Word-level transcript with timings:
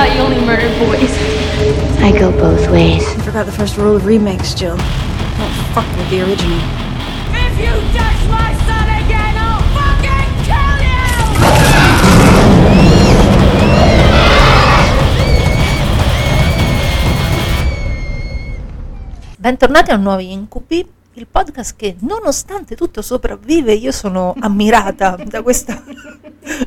Thought 0.00 0.16
you 0.16 0.24
only 0.24 0.40
murdered 0.40 0.72
boys. 0.80 1.12
I 2.00 2.08
go 2.08 2.32
both 2.32 2.64
ways. 2.72 3.04
You 3.04 3.20
forgot 3.20 3.44
the 3.44 3.52
first 3.52 3.76
rule 3.76 4.00
of 4.00 4.08
remakes, 4.08 4.56
Jill. 4.56 4.80
Don't 4.80 5.52
fuck 5.76 5.84
with 5.92 6.08
the 6.08 6.24
original. 6.24 6.56
If 7.36 7.52
you 7.60 7.68
touch 7.92 8.20
my 8.32 8.48
son 8.64 8.88
again, 8.96 9.36
I'll 9.36 9.60
fucking 9.76 10.32
kill 10.48 10.80
you! 10.80 11.04
Bentornati 19.36 19.92
a 19.92 20.00
Nuovi 20.00 20.32
Incubi, 20.32 20.88
il 21.20 21.26
podcast 21.30 21.76
che 21.76 21.96
nonostante 22.00 22.74
tutto 22.76 23.02
sopravvive. 23.02 23.72
Io 23.74 23.92
sono 23.92 24.34
ammirata 24.40 25.16
da, 25.16 25.42
questa, 25.42 25.82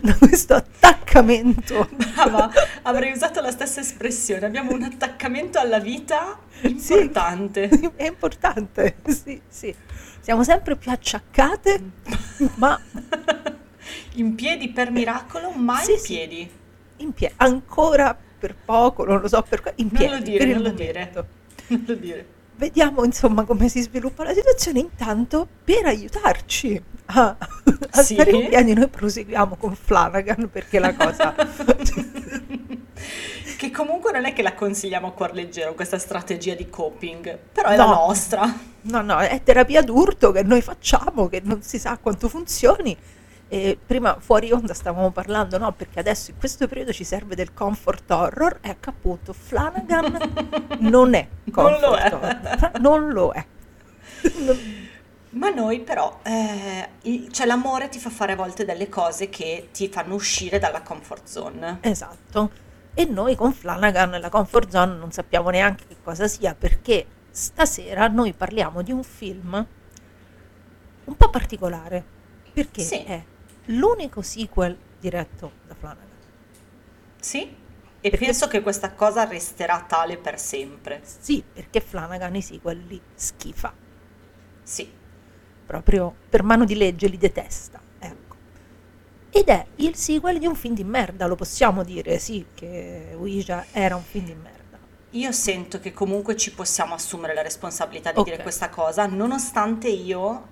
da 0.01 0.15
questo 0.17 0.53
attaccamento. 0.53 1.89
Brava, 2.13 2.51
avrei 2.83 3.11
usato 3.11 3.41
la 3.41 3.49
stessa 3.51 3.79
espressione. 3.79 4.45
Abbiamo 4.45 4.71
un 4.73 4.83
attaccamento 4.83 5.57
alla 5.59 5.79
vita 5.79 6.37
Sì. 6.77 6.93
importante. 6.93 7.67
È 7.95 8.05
importante, 8.05 8.97
sì, 9.07 9.41
sì. 9.47 9.73
Siamo 10.19 10.43
sempre 10.43 10.75
più 10.77 10.91
acciaccate, 10.91 11.81
ma 12.55 12.79
In 14.13 14.35
piedi 14.35 14.69
per 14.69 14.91
miracolo, 14.91 15.49
mai 15.49 15.83
Sì, 15.83 15.91
in 15.93 15.97
sì. 15.99 16.13
piedi. 16.13 16.49
in 16.97 17.11
piedi, 17.11 17.33
ancora 17.37 18.15
per 18.39 18.55
poco, 18.55 19.03
non 19.03 19.19
lo 19.19 19.27
so 19.27 19.41
per 19.41 19.73
in 19.77 19.89
Non 19.91 19.97
piedi. 19.97 20.13
lo 20.15 20.21
dire, 20.21 20.45
per 20.45 20.53
non 20.55 20.63
lo 20.63 20.69
dire. 20.69 21.11
Non 21.67 21.83
lo 21.87 21.93
dire. 21.95 22.27
Vediamo 22.67 23.03
insomma 23.03 23.43
come 23.43 23.67
si 23.67 23.81
sviluppa 23.81 24.23
la 24.23 24.33
situazione. 24.33 24.79
Intanto, 24.79 25.45
per 25.65 25.85
aiutarci 25.85 26.81
a, 27.07 27.35
a 27.89 28.01
Sì. 28.01 28.13
stare 28.13 28.31
in 28.31 28.47
piedi, 28.47 28.73
noi 28.73 28.87
proseguiamo 28.87 29.57
con 29.57 29.75
Flanagan 29.75 30.49
perché 30.49 30.79
la 30.79 30.93
cosa. 30.95 31.35
Che 33.57 33.71
comunque 33.71 34.11
non 34.13 34.23
è 34.25 34.33
che 34.33 34.41
la 34.41 34.53
consigliamo 34.53 35.07
a 35.07 35.11
cuor 35.11 35.33
leggero 35.33 35.73
questa 35.73 35.97
strategia 35.97 36.53
di 36.53 36.69
coping, 36.69 37.37
però 37.51 37.69
è 37.69 37.75
la 37.75 37.85
No. 37.85 37.93
nostra. 38.07 38.41
No, 38.83 39.01
no, 39.01 39.19
è 39.19 39.41
terapia 39.43 39.81
d'urto 39.81 40.31
che 40.31 40.43
noi 40.43 40.61
facciamo, 40.61 41.27
che 41.27 41.41
non 41.43 41.61
si 41.61 41.79
sa 41.79 41.97
quanto 41.97 42.27
funzioni. 42.29 42.95
E 43.47 43.77
prima 43.85 44.17
fuori 44.19 44.51
onda 44.51 44.73
stavamo 44.73 45.11
parlando, 45.11 45.57
no? 45.57 45.71
Perché 45.73 45.99
adesso 45.99 46.31
in 46.31 46.37
questo 46.37 46.67
periodo 46.67 46.91
ci 46.91 47.03
serve 47.03 47.35
del 47.35 47.53
comfort 47.53 48.09
horror. 48.09 48.57
Ecco 48.61 48.89
appunto, 48.89 49.33
Flanagan 49.33 50.17
non 50.79 51.13
è 51.13 51.27
Non 51.43 51.53
comfort 51.53 51.81
lo 51.81 51.95
è. 51.95 52.13
horror. 52.13 52.71
Non 52.79 53.09
lo 53.11 53.31
è. 53.31 53.45
Non- 54.39 54.81
Ma 55.31 55.49
noi 55.49 55.79
però, 55.81 56.19
eh, 56.23 56.89
cioè 57.31 57.45
l'amore 57.47 57.89
ti 57.89 57.99
fa 57.99 58.09
fare 58.09 58.33
a 58.33 58.35
volte 58.35 58.65
delle 58.65 58.87
cose 58.89 59.29
che 59.29 59.69
ti 59.71 59.87
fanno 59.89 60.13
uscire 60.15 60.59
dalla 60.59 60.81
comfort 60.81 61.25
zone. 61.27 61.77
Esatto. 61.81 62.51
E 62.95 63.05
noi 63.05 63.35
con 63.35 63.51
Flanagan 63.53 64.19
la 64.19 64.29
comfort 64.29 64.69
zone 64.69 64.95
non 64.95 65.11
sappiamo 65.11 65.49
neanche 65.49 65.85
che 65.87 65.95
cosa 66.03 66.27
sia 66.27 66.53
perché 66.53 67.05
stasera 67.31 68.07
noi 68.07 68.33
parliamo 68.33 68.83
di 68.83 68.91
un 68.91 69.03
film 69.03 69.65
un 71.05 71.15
po' 71.17 71.29
particolare 71.31 72.03
perché 72.53 72.81
Sì. 72.81 73.01
è 73.03 73.23
l'unico 73.65 74.21
sequel 74.21 74.77
diretto 74.99 75.51
da 75.67 75.75
Flanagan. 75.75 76.07
Sì? 77.19 77.41
E 78.05 78.09
Perché- 78.09 78.25
penso 78.25 78.47
che 78.47 78.61
questa 78.61 78.91
cosa 78.93 79.23
resterà 79.23 79.83
tale 79.87 80.17
per 80.17 80.37
sempre. 80.39 81.01
Sì, 81.19 81.41
perché 81.53 81.79
Flanagan 81.79 82.35
i 82.35 82.41
sequel 82.41 82.83
li 82.85 82.99
schifa, 83.15 83.73
Sì. 84.63 84.91
proprio 85.65 86.13
per 86.29 86.43
mano 86.43 86.65
di 86.65 86.75
legge 86.75 87.07
li 87.07 87.17
detesta. 87.17 87.79
Ecco. 87.99 88.35
Ed 89.29 89.47
è 89.47 89.65
il 89.77 89.95
sequel 89.95 90.37
di 90.37 90.45
un 90.45 90.55
film 90.55 90.75
di 90.75 90.83
merda, 90.83 91.25
lo 91.27 91.35
possiamo 91.35 91.83
dire, 91.83 92.19
sì, 92.19 92.45
che 92.53 93.13
Ouija 93.15 93.65
era 93.71 93.95
un 93.95 94.03
film 94.03 94.25
di 94.25 94.35
merda. 94.35 94.51
Io 95.11 95.31
sento 95.31 95.79
che 95.79 95.93
comunque 95.93 96.35
ci 96.35 96.51
possiamo 96.53 96.95
assumere 96.95 97.33
la 97.33 97.41
responsabilità 97.41 98.11
di 98.11 98.19
Ok. 98.19 98.25
dire 98.29 98.41
questa 98.43 98.67
cosa, 98.69 99.05
nonostante 99.05 99.87
io 99.87 100.47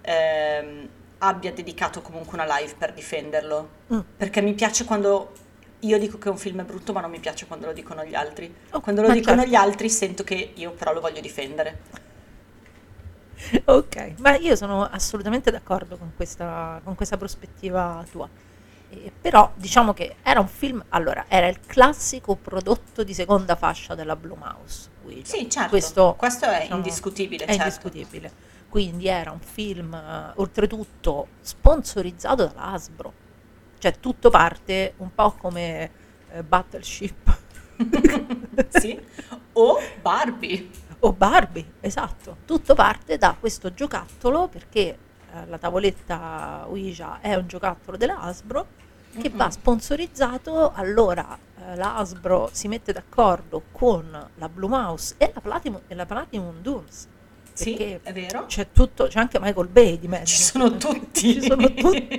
ehm, 0.00 0.88
abbia 1.18 1.52
dedicato 1.52 2.00
comunque 2.00 2.38
una 2.40 2.58
live 2.58 2.74
per 2.76 2.92
difenderlo. 2.92 3.68
Mm. 3.92 4.00
Perché 4.16 4.40
mi 4.40 4.54
piace 4.54 4.84
quando 4.84 5.32
io 5.80 5.98
dico 5.98 6.18
che 6.18 6.28
un 6.28 6.38
film 6.38 6.60
è 6.60 6.64
brutto, 6.64 6.92
ma 6.92 7.00
non 7.00 7.10
mi 7.10 7.20
piace 7.20 7.46
quando 7.46 7.66
lo 7.66 7.72
dicono 7.72 8.04
gli 8.04 8.14
altri. 8.14 8.52
Oh, 8.70 8.80
Quando 8.80 9.02
lo 9.02 9.10
dicono 9.12 9.36
certo. 9.36 9.50
gli 9.50 9.54
altri 9.54 9.88
sento 9.90 10.24
che 10.24 10.52
io 10.54 10.72
però 10.72 10.92
lo 10.92 11.00
voglio 11.00 11.20
difendere. 11.20 12.06
Ok, 13.66 14.14
ma 14.18 14.36
io 14.36 14.56
sono 14.56 14.82
assolutamente 14.84 15.52
d'accordo 15.52 15.96
con 15.96 16.12
questa, 16.16 16.80
con 16.82 16.96
questa 16.96 17.16
prospettiva 17.16 18.04
tua. 18.10 18.28
Eh, 18.90 19.12
però 19.20 19.52
diciamo 19.54 19.92
che 19.94 20.16
era 20.22 20.40
un 20.40 20.48
film, 20.48 20.84
allora, 20.88 21.26
era 21.28 21.46
il 21.46 21.60
classico 21.64 22.34
prodotto 22.34 23.04
di 23.04 23.14
seconda 23.14 23.54
fascia 23.54 23.94
della 23.94 24.16
Blumhouse. 24.16 24.88
Ouija. 25.04 25.36
Sì, 25.36 25.48
certo. 25.48 25.68
Questo, 25.68 26.14
Questo 26.18 26.46
è 26.46 26.62
diciamo, 26.62 26.76
indiscutibile, 26.76 27.44
È 27.44 27.48
certo. 27.48 27.62
indiscutibile. 27.62 28.32
Quindi 28.68 29.06
era 29.08 29.30
un 29.30 29.40
film, 29.40 29.94
eh, 29.94 30.32
oltretutto, 30.36 31.28
sponsorizzato 31.40 32.46
dall'Asbro. 32.46 33.12
Cioè 33.78 33.98
tutto 34.00 34.28
parte 34.30 34.94
un 34.98 35.14
po' 35.14 35.32
come 35.32 35.90
eh, 36.32 36.42
Battleship. 36.42 37.36
sì. 38.68 39.00
O 39.54 39.78
Barbie. 40.02 40.68
O 41.00 41.12
Barbie, 41.12 41.74
esatto. 41.80 42.38
Tutto 42.44 42.74
parte 42.74 43.16
da 43.18 43.36
questo 43.38 43.72
giocattolo 43.72 44.48
perché 44.48 44.98
eh, 45.32 45.46
la 45.46 45.58
tavoletta 45.58 46.64
Ouija 46.68 47.20
è 47.20 47.34
un 47.36 47.46
giocattolo 47.46 47.96
della 47.96 48.18
Hasbro 48.20 48.66
che 49.20 49.30
va 49.30 49.44
Mhm. 49.46 49.50
sponsorizzato. 49.50 50.72
Allora 50.72 51.38
eh, 51.60 51.76
la 51.76 51.96
Hasbro 51.96 52.50
si 52.52 52.68
mette 52.68 52.92
d'accordo 52.92 53.62
con 53.72 54.28
la 54.34 54.48
Blue 54.48 54.68
Mouse 54.68 55.14
e 55.18 55.30
la 55.32 55.40
Platinum, 55.40 55.80
e 55.86 55.94
la 55.94 56.04
Platinum 56.06 56.60
Dunes. 56.60 57.08
Sì, 57.64 57.74
è 57.76 58.12
vero. 58.12 58.46
c'è 58.46 58.68
tutto, 58.72 59.08
c'è 59.08 59.18
anche 59.18 59.40
Michael 59.40 59.66
Bay 59.68 59.98
di 59.98 60.06
mezzo. 60.08 60.26
Ci 60.26 60.42
sono 60.42 60.76
tutti. 60.76 61.32
Ci 61.34 61.42
sono 61.42 61.72
tutti. 61.74 62.18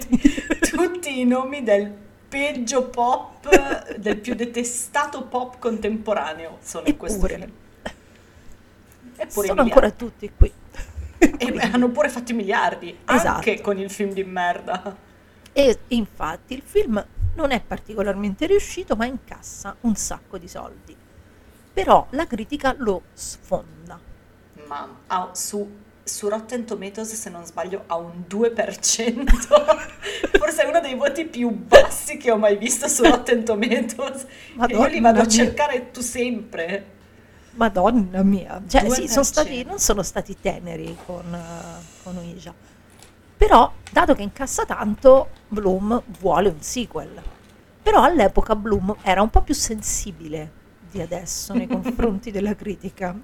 tutti 0.69 1.19
i 1.19 1.25
nomi 1.25 1.63
del 1.63 1.91
peggio 2.27 2.87
pop, 2.89 3.95
del 3.95 4.17
più 4.17 4.35
detestato 4.35 5.23
pop 5.23 5.57
contemporaneo 5.59 6.57
sono 6.61 6.87
in 6.87 6.97
questo 6.97 7.25
Eppure. 7.25 7.39
film. 7.39 7.51
Eppure 9.15 9.47
Sono 9.47 9.61
ancora 9.61 9.91
tutti 9.91 10.31
qui. 10.35 10.51
E 11.17 11.53
hanno 11.71 11.89
pure 11.89 12.09
fatto 12.09 12.31
i 12.31 12.35
miliardi, 12.35 12.97
anche 13.05 13.51
Esatto. 13.51 13.61
con 13.61 13.77
il 13.77 13.89
film 13.89 14.11
di 14.13 14.23
merda. 14.23 14.95
E 15.51 15.79
infatti 15.89 16.53
il 16.53 16.61
film 16.63 17.03
non 17.35 17.51
è 17.51 17.61
particolarmente 17.61 18.45
riuscito, 18.45 18.95
ma 18.95 19.05
incassa 19.05 19.75
un 19.81 19.95
sacco 19.95 20.37
di 20.37 20.47
soldi. 20.47 20.95
Però 21.73 22.07
la 22.11 22.27
critica 22.27 22.73
lo 22.77 23.03
sfonda. 23.13 23.78
Ma 24.69 24.87
ha- 25.07 25.31
su, 25.33 25.67
su 26.03 26.29
Rotten 26.29 26.63
Tomatoes, 26.63 27.15
se 27.15 27.29
non 27.31 27.43
sbaglio, 27.43 27.85
ha 27.87 27.97
un 27.97 28.23
2%. 28.29 29.25
Forse 30.37 30.61
è 30.61 30.67
uno 30.67 30.79
dei 30.79 30.93
voti 30.93 31.25
più 31.25 31.49
bassi 31.49 32.17
che 32.17 32.29
ho 32.29 32.37
mai 32.37 32.55
visto 32.55 32.87
su 32.87 33.01
Rotten 33.01 33.43
Tomatoes. 33.43 34.27
e 34.67 34.75
io 34.75 34.85
li 34.85 34.99
vado 34.99 35.17
Madonna 35.17 35.21
a 35.23 35.27
cercare 35.27 35.89
tu 35.89 36.01
sempre. 36.01 36.97
Madonna 37.53 38.21
mia, 38.21 38.61
cioè 38.67 38.87
sì, 38.91 39.05
2%. 39.05 39.05
sono 39.07 39.23
stati, 39.23 39.63
non 39.63 39.79
sono 39.79 40.03
stati 40.03 40.37
teneri 40.39 40.95
con, 41.03 41.33
eh, 41.33 41.83
con 42.03 42.17
Ouija. 42.17 42.53
Però, 43.35 43.73
dato 43.91 44.13
che 44.13 44.21
incassa 44.21 44.65
tanto, 44.65 45.29
Bloom 45.47 45.99
vuole 46.19 46.49
un 46.49 46.61
sequel. 46.61 47.19
Però 47.81 48.03
all'epoca 48.03 48.55
Bloom 48.55 48.97
era 49.01 49.23
un 49.23 49.31
po' 49.31 49.41
più 49.41 49.55
sensibile 49.55 50.51
di 50.91 51.01
adesso 51.01 51.53
nei 51.53 51.65
confronti 51.67 52.29
della 52.29 52.55
critica. 52.55 53.15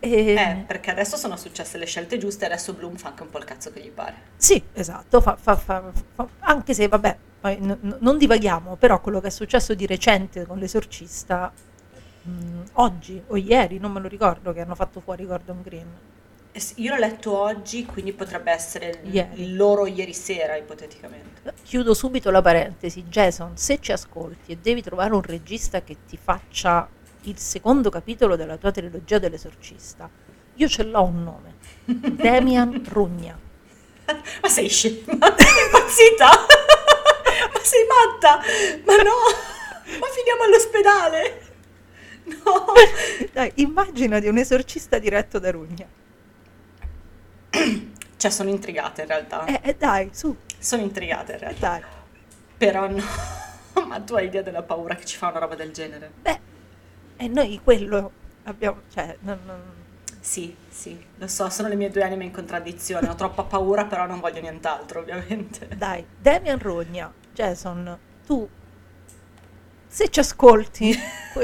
E- 0.00 0.32
Eh, 0.32 0.64
perché 0.66 0.90
adesso 0.90 1.16
sono 1.16 1.36
successe 1.36 1.76
le 1.78 1.84
scelte 1.86 2.16
giuste, 2.18 2.46
adesso 2.46 2.72
Bloom 2.72 2.96
fa 2.96 3.08
anche 3.08 3.22
un 3.22 3.30
po' 3.30 3.38
il 3.38 3.44
cazzo 3.44 3.70
che 3.70 3.80
gli 3.80 3.90
pare. 3.90 4.14
Sì, 4.36 4.62
esatto, 4.72 5.20
fa- 5.20 5.36
fa- 5.36 5.56
fa- 5.56 5.92
anche 6.40 6.72
se 6.74 6.88
vabbè, 6.88 7.16
n- 7.42 7.96
non 8.00 8.16
divaghiamo, 8.18 8.76
però 8.76 9.00
quello 9.00 9.20
che 9.20 9.26
è 9.28 9.30
successo 9.30 9.74
di 9.74 9.86
recente 9.86 10.46
con 10.46 10.58
l'esorcista, 10.58 11.52
mh, 12.22 12.60
oggi 12.74 13.22
o 13.28 13.36
ieri, 13.36 13.78
non 13.78 13.92
me 13.92 14.00
lo 14.00 14.08
ricordo, 14.08 14.52
che 14.52 14.60
hanno 14.62 14.74
fatto 14.74 15.00
fuori 15.00 15.26
Gordon 15.26 15.60
Green. 15.62 15.86
Es- 16.52 16.72
Io 16.76 16.92
l'ho 16.94 16.98
letto 16.98 17.36
oggi, 17.36 17.84
quindi 17.84 18.12
potrebbe 18.12 18.50
essere 18.50 19.00
il, 19.04 19.28
il 19.34 19.54
loro 19.56 19.86
ieri 19.86 20.12
sera, 20.14 20.56
ipoteticamente. 20.56 21.52
Chiudo 21.62 21.94
subito 21.94 22.30
la 22.30 22.42
parentesi. 22.42 23.04
Jason, 23.04 23.56
se 23.56 23.78
ci 23.80 23.92
ascolti 23.92 24.52
e 24.52 24.56
devi 24.56 24.82
trovare 24.82 25.14
un 25.14 25.22
regista 25.22 25.82
che 25.82 25.96
ti 26.08 26.16
faccia 26.20 26.88
il 27.22 27.38
secondo 27.38 27.90
capitolo 27.90 28.36
della 28.36 28.56
tua 28.56 28.70
trilogia 28.70 29.18
dell'esorcista, 29.18 30.08
io 30.54 30.68
ce 30.68 30.82
l'ho 30.84 31.02
un 31.04 31.22
nome. 31.22 31.54
Damian 31.84 32.82
Rugna. 32.88 33.38
Ma 34.42 34.48
sei 34.48 34.68
scema? 34.68 35.16
Ma 35.18 35.34
sei 35.36 35.64
impazzita? 35.64 36.28
Ma 37.52 37.60
sei 37.62 37.84
matta? 37.86 38.40
Ma 38.84 38.96
no! 38.96 39.98
Ma 39.98 40.06
finiamo 40.14 40.42
all'ospedale! 40.44 41.48
No! 42.24 42.72
Dai, 43.32 43.52
immaginati 43.56 44.26
un 44.28 44.38
esorcista 44.38 44.98
diretto 44.98 45.38
da 45.38 45.50
Rugna. 45.50 45.86
Cioè, 48.16 48.30
sono 48.30 48.50
intrigata 48.50 49.02
in 49.02 49.08
realtà. 49.08 49.44
Eh, 49.46 49.60
eh, 49.62 49.76
dai, 49.76 50.10
su, 50.12 50.36
Sono 50.58 50.82
intrigata 50.82 51.32
in 51.32 51.38
eh, 51.38 51.40
realtà. 51.40 51.68
dai. 51.70 51.82
Però 52.58 52.88
no. 52.88 53.02
Ma 53.86 54.00
tu 54.00 54.14
hai 54.14 54.26
idea 54.26 54.42
della 54.42 54.62
paura 54.62 54.94
che 54.94 55.04
ci 55.06 55.16
fa 55.16 55.28
una 55.28 55.38
roba 55.38 55.54
del 55.54 55.72
genere? 55.72 56.10
Beh, 56.20 56.40
e 57.20 57.28
noi 57.28 57.60
quello 57.62 58.10
abbiamo, 58.44 58.80
cioè, 58.92 59.16
non- 59.20 59.38
non- 59.44 59.60
Sì, 60.20 60.54
sì, 60.68 60.98
lo 61.16 61.26
so, 61.28 61.48
sono 61.50 61.68
le 61.68 61.74
mie 61.76 61.90
due 61.90 62.02
anime 62.02 62.24
in 62.24 62.30
contraddizione. 62.32 63.08
Ho 63.08 63.14
troppa 63.14 63.42
paura, 63.44 63.84
però 63.84 64.06
non 64.06 64.20
voglio 64.20 64.40
nient'altro, 64.40 65.00
ovviamente. 65.00 65.68
dai, 65.76 66.04
Damian 66.18 66.58
Rogna, 66.58 67.12
Jason, 67.34 67.98
tu, 68.26 68.48
se 69.86 70.08
ci 70.08 70.20
ascolti, 70.20 70.96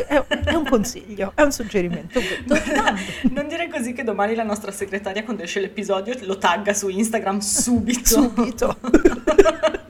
è, 0.07 0.55
un 0.55 0.67
consiglio, 0.69 1.33
è 1.35 1.43
un 1.43 1.53
suggerimento. 1.53 2.21
Non 3.33 3.49
dire 3.49 3.69
così 3.69 3.93
che 3.93 4.05
domani 4.05 4.35
la 4.35 4.45
nostra 4.45 4.71
segretaria, 4.71 5.25
quando 5.25 5.43
esce 5.43 5.61
l'episodio, 5.61 6.15
lo 6.23 6.39
tagga 6.39 6.73
su 6.73 6.89
Instagram 6.89 7.39
subito. 7.41 8.05
subito. 8.09 8.79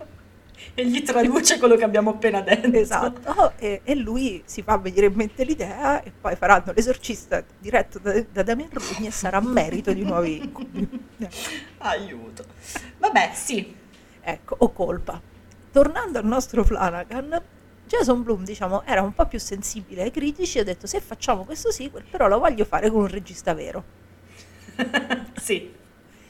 e 0.76 0.87
gli 0.87 1.02
traduce 1.02 1.58
quello 1.58 1.75
che 1.75 1.84
abbiamo 1.84 2.11
appena 2.11 2.43
detto. 2.43 2.70
Esatto, 2.70 3.55
e, 3.56 3.81
e 3.82 3.94
lui 3.94 4.43
si 4.44 4.62
fa 4.62 4.76
venire 4.76 5.06
in 5.06 5.14
mente 5.14 5.43
l'idea 5.43 6.02
e 6.02 6.12
poi 6.12 6.37
faranno 6.37 6.73
l'esorcista 6.75 7.43
diretto 7.58 7.99
da, 7.99 8.23
da 8.31 8.43
Damian 8.43 8.69
Rugni 8.70 9.06
e 9.06 9.11
sarà 9.11 9.40
merito 9.40 9.94
di 9.94 10.02
nuovi. 10.02 10.52
Eh, 11.19 11.28
Aiuto. 11.78 12.44
Vabbè, 12.99 13.31
sì. 13.32 13.75
Ecco, 14.20 14.56
o 14.58 14.70
colpa. 14.73 15.19
Tornando 15.73 16.19
al 16.19 16.26
nostro 16.26 16.62
Flanagan, 16.62 17.40
Jason 17.87 18.23
Bloom, 18.23 18.44
diciamo, 18.44 18.82
era 18.84 19.00
un 19.00 19.14
po' 19.14 19.25
più 19.25 19.38
sensibile 19.38 20.02
ai 20.02 20.11
critici 20.11 20.58
e 20.58 20.61
ha 20.61 20.64
detto 20.64 20.87
se 20.87 21.00
facciamo 21.00 21.46
questo 21.46 21.73
sequel, 21.73 22.05
però 22.05 22.28
lo 22.28 22.38
voglio 22.38 22.67
fare 22.67 22.90
con 22.90 23.00
un 23.00 23.08
regista 23.08 23.55
vero. 23.55 23.82
sì. 25.40 25.75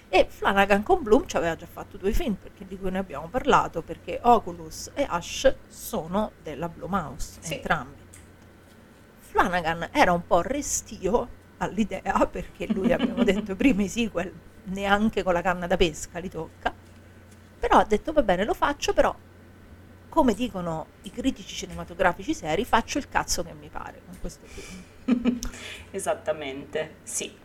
E 0.09 0.27
Flanagan 0.29 0.83
con 0.83 1.03
Bloom 1.03 1.27
ci 1.27 1.37
aveva 1.37 1.57
già 1.57 1.67
fatto 1.67 1.97
due 1.97 2.13
film, 2.13 2.35
perché 2.35 2.65
di 2.65 2.79
cui 2.79 2.91
ne 2.91 2.99
abbiamo 2.99 3.29
parlato, 3.29 3.83
perché 3.83 4.21
Oculus 4.23 4.91
e 4.95 5.05
Ash 5.09 5.53
sono 5.69 6.33
della 6.43 6.69
Blumhouse, 6.69 7.39
Sì. 7.41 7.55
entrambi. 7.55 8.05
Flanagan 9.19 9.89
era 9.93 10.13
un 10.13 10.25
po' 10.27 10.43
restio 10.43 11.29
all'idea, 11.59 12.27
perché 12.31 12.67
lui, 12.73 12.93
abbiamo 12.93 13.25
detto, 13.25 13.53
i 13.53 13.57
primi 13.57 13.89
sequel 13.89 14.33
neanche 14.65 15.23
con 15.23 15.33
la 15.33 15.43
canna 15.43 15.67
da 15.67 15.77
pesca 15.77 16.19
li 16.19 16.31
tocca, 16.31 16.73
però 17.59 17.79
ha 17.79 17.85
detto 17.85 18.13
va 18.13 18.23
bene, 18.23 18.45
lo 18.45 18.55
faccio, 18.55 18.93
però 18.93 19.15
come 20.09 20.35
dicono 20.35 20.87
i 21.03 21.11
critici 21.11 21.55
cinematografici 21.55 22.33
seri, 22.33 22.65
faccio 22.65 22.99
il 22.99 23.09
cazzo 23.09 23.43
che 23.43 23.53
mi 23.53 23.69
pare 23.69 24.01
con 24.07 24.19
questo 24.21 24.47
film. 24.47 25.39
Esattamente, 25.91 26.97
sì. 27.03 27.45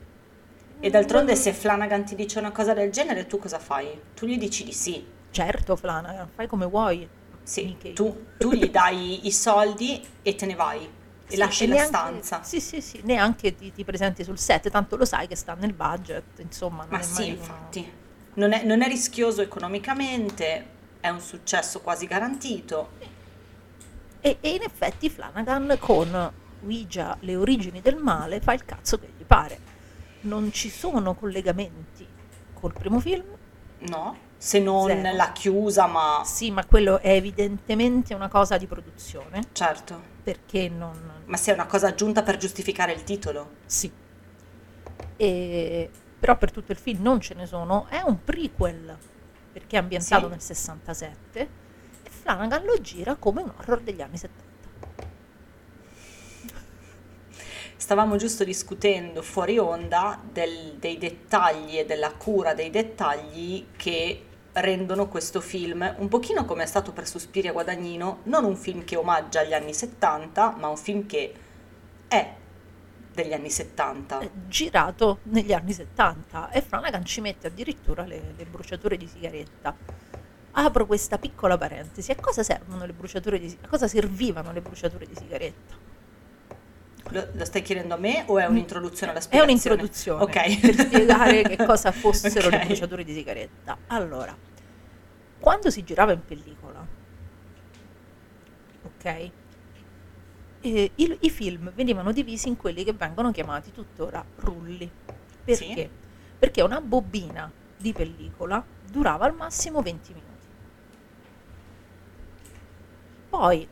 E 0.83 0.89
d'altronde 0.89 1.35
se 1.35 1.53
Flanagan 1.53 2.03
ti 2.05 2.15
dice 2.15 2.39
una 2.39 2.51
cosa 2.51 2.73
del 2.73 2.91
genere, 2.91 3.27
tu 3.27 3.37
cosa 3.37 3.59
fai? 3.59 3.87
Tu 4.15 4.25
gli 4.25 4.37
dici 4.39 4.63
di 4.63 4.73
sì. 4.73 5.05
Certo, 5.29 5.75
Flanagan, 5.75 6.27
fai 6.33 6.47
come 6.47 6.65
vuoi. 6.65 7.07
Sì, 7.43 7.77
tu, 7.93 8.25
tu 8.37 8.51
gli 8.53 8.67
dai 8.69 9.27
i 9.27 9.31
soldi 9.31 10.03
e 10.23 10.33
te 10.35 10.45
ne 10.47 10.55
vai. 10.55 10.79
E 10.83 10.89
Sì, 11.27 11.37
lasci 11.37 11.63
e 11.65 11.67
la 11.67 11.73
neanche- 11.75 11.95
stanza. 11.95 12.41
Sì, 12.43 12.59
sì, 12.59 12.81
sì, 12.81 12.99
neanche 13.03 13.55
ti, 13.55 13.71
ti 13.71 13.83
presenti 13.83 14.23
sul 14.23 14.39
set, 14.39 14.69
tanto 14.71 14.95
lo 14.97 15.05
sai 15.05 15.27
che 15.27 15.35
sta 15.35 15.53
nel 15.53 15.73
budget, 15.73 16.39
insomma. 16.39 16.85
Ma 16.89 17.01
sì, 17.03 17.27
infatti. 17.27 17.99
Non 18.33 18.51
è, 18.51 18.63
non 18.63 18.81
è 18.81 18.87
rischioso 18.87 19.41
economicamente, 19.43 20.65
è 20.99 21.09
un 21.09 21.19
successo 21.21 21.81
quasi 21.81 22.07
garantito. 22.07 22.89
E, 24.19 24.37
e 24.41 24.49
in 24.49 24.61
effetti 24.63 25.11
Flanagan 25.11 25.77
con 25.79 26.31
Ouija, 26.63 27.17
le 27.19 27.35
origini 27.35 27.81
del 27.81 27.97
male, 27.97 28.39
fa 28.39 28.53
il 28.53 28.65
cazzo 28.65 28.97
che 28.97 29.09
gli 29.15 29.23
pare. 29.23 29.69
Non 30.21 30.51
ci 30.51 30.69
sono 30.69 31.13
collegamenti 31.15 32.07
col 32.53 32.73
primo 32.73 33.00
film, 33.00 33.23
No? 33.81 34.15
Se 34.38 34.59
non 34.59 34.88
Zero. 34.88 35.15
la 35.15 35.31
chiusa, 35.31 35.85
ma 35.88 36.21
sì, 36.25 36.51
ma 36.51 36.65
quello 36.65 37.00
è 37.00 37.12
evidentemente 37.12 38.13
una 38.13 38.27
cosa 38.27 38.57
di 38.57 38.65
produzione, 38.68 39.44
certo. 39.51 40.00
perché 40.23 40.68
non... 40.69 41.21
Ma 41.25 41.38
se 41.38 41.51
è 41.51 41.53
una 41.53 41.65
cosa 41.68 41.88
aggiunta 41.88 42.23
per 42.23 42.38
giustificare 42.38 42.91
il 42.91 43.03
titolo. 43.03 43.50
Sì. 43.65 43.91
E, 45.18 45.89
però 46.19 46.38
per 46.38 46.51
tutto 46.51 46.71
il 46.71 46.77
film 46.77 47.01
non 47.03 47.19
ce 47.21 47.33
ne 47.35 47.45
sono. 47.45 47.85
È 47.89 48.01
un 48.01 48.24
prequel 48.24 48.97
perché 49.51 49.75
è 49.75 49.79
ambientato 49.79 50.25
Sì. 50.25 50.29
nel 50.31 50.41
67 50.41 51.39
e 52.03 52.09
Flanagan 52.09 52.63
lo 52.63 52.79
gira 52.81 53.15
come 53.15 53.41
un 53.41 53.51
horror 53.57 53.81
degli 53.81 54.01
anni 54.01 54.17
70. 54.17 54.50
Stavamo 57.81 58.15
giusto 58.15 58.43
discutendo 58.43 59.23
fuori 59.23 59.57
onda 59.57 60.19
del- 60.31 60.75
dei 60.77 60.99
dettagli 60.99 61.79
e 61.79 61.85
della 61.85 62.11
cura 62.11 62.53
dei 62.53 62.69
dettagli 62.69 63.69
che 63.75 64.23
rendono 64.53 65.07
questo 65.07 65.41
film 65.41 65.95
un 65.97 66.07
pochino 66.07 66.45
come 66.45 66.61
è 66.61 66.67
stato 66.67 66.91
per 66.91 67.07
Suspiria 67.07 67.51
Guadagnino, 67.51 68.19
non 68.25 68.45
un 68.45 68.55
film 68.55 68.83
che 68.83 68.97
omaggia 68.97 69.41
gli 69.43 69.53
anni 69.53 69.73
70, 69.73 70.57
ma 70.59 70.67
un 70.67 70.77
film 70.77 71.07
che 71.07 71.33
è 72.07 72.33
degli 73.15 73.33
anni 73.33 73.49
70. 73.49 74.19
È 74.19 74.29
girato 74.47 75.17
negli 75.23 75.51
anni 75.51 75.73
70 75.73 76.51
e 76.51 76.61
Flanagan 76.61 77.03
ci 77.03 77.19
mette 77.19 77.47
addirittura 77.47 78.05
le, 78.05 78.35
le 78.37 78.45
bruciature 78.45 78.95
di 78.95 79.07
sigaretta. 79.07 79.75
Apro 80.51 80.85
questa 80.85 81.17
piccola 81.17 81.57
parentesi. 81.57 82.11
A 82.11 82.15
cosa 82.15 82.43
servono 82.43 82.85
le 82.85 82.93
bruciature 82.93 83.39
di 83.39 83.57
A 83.59 83.67
cosa 83.67 83.87
servivano 83.87 84.51
le 84.51 84.61
bruciature 84.61 85.07
di 85.07 85.15
sigaretta? 85.15 85.90
Lo, 87.11 87.27
lo 87.33 87.45
stai 87.45 87.61
chiedendo 87.61 87.93
a 87.93 87.97
me 87.97 88.23
o 88.27 88.39
è 88.39 88.45
un'introduzione 88.45 89.11
alla 89.11 89.19
È 89.19 89.23
spiegazione? 89.23 89.51
un'introduzione 89.51 90.23
Ok. 90.23 90.59
per 90.59 90.75
spiegare 90.79 91.41
che 91.43 91.57
cosa 91.65 91.91
fossero 91.91 92.49
le 92.49 92.57
Ok. 92.57 92.65
bruciature 92.65 93.03
di 93.03 93.13
sigaretta. 93.13 93.77
Allora, 93.87 94.35
quando 95.39 95.69
si 95.69 95.83
girava 95.83 96.13
in 96.13 96.23
pellicola, 96.25 96.85
ok, 98.83 99.29
eh, 100.61 100.91
il- 100.95 101.17
i 101.21 101.29
film 101.29 101.71
venivano 101.74 102.12
divisi 102.12 102.47
in 102.47 102.55
quelli 102.55 102.83
che 102.83 102.93
vengono 102.93 103.31
chiamati 103.31 103.71
tuttora 103.71 104.24
rulli. 104.38 104.89
Perché? 105.43 105.74
Sì. 105.74 105.89
Perché 106.39 106.62
una 106.62 106.79
bobina 106.81 107.51
di 107.77 107.91
pellicola 107.93 108.63
durava 108.89 109.25
al 109.25 109.33
massimo 109.36 109.81
20 109.81 110.13
minuti. 110.13 110.29
Poi, 113.29 113.67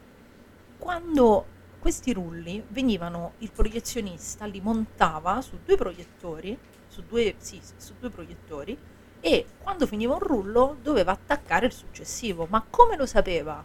quando 0.77 1.45
questi 1.79 2.13
rulli 2.13 2.63
venivano, 2.67 3.33
il 3.39 3.51
proiezionista 3.51 4.45
li 4.45 4.62
montava 4.62 5.41
su 5.41 5.57
due 5.63 5.75
proiettori, 5.77 6.57
su 6.88 7.03
due, 7.07 7.36
sì, 7.38 7.59
su 7.77 7.93
due 8.00 8.09
proiettori, 8.09 8.77
e 9.21 9.45
quando 9.62 9.86
finiva 9.88 10.13
un 10.13 10.19
rullo 10.19 10.77
doveva 10.81 11.12
attaccare 11.12 11.65
il 11.65 11.71
successivo. 11.71 12.45
Ma 12.50 12.63
come 12.69 12.95
lo 12.95 13.05
sapeva 13.05 13.63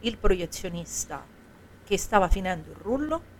il 0.00 0.16
proiezionista 0.18 1.24
che 1.84 1.98
stava 1.98 2.28
finendo 2.28 2.70
il 2.70 2.76
rullo? 2.76 3.34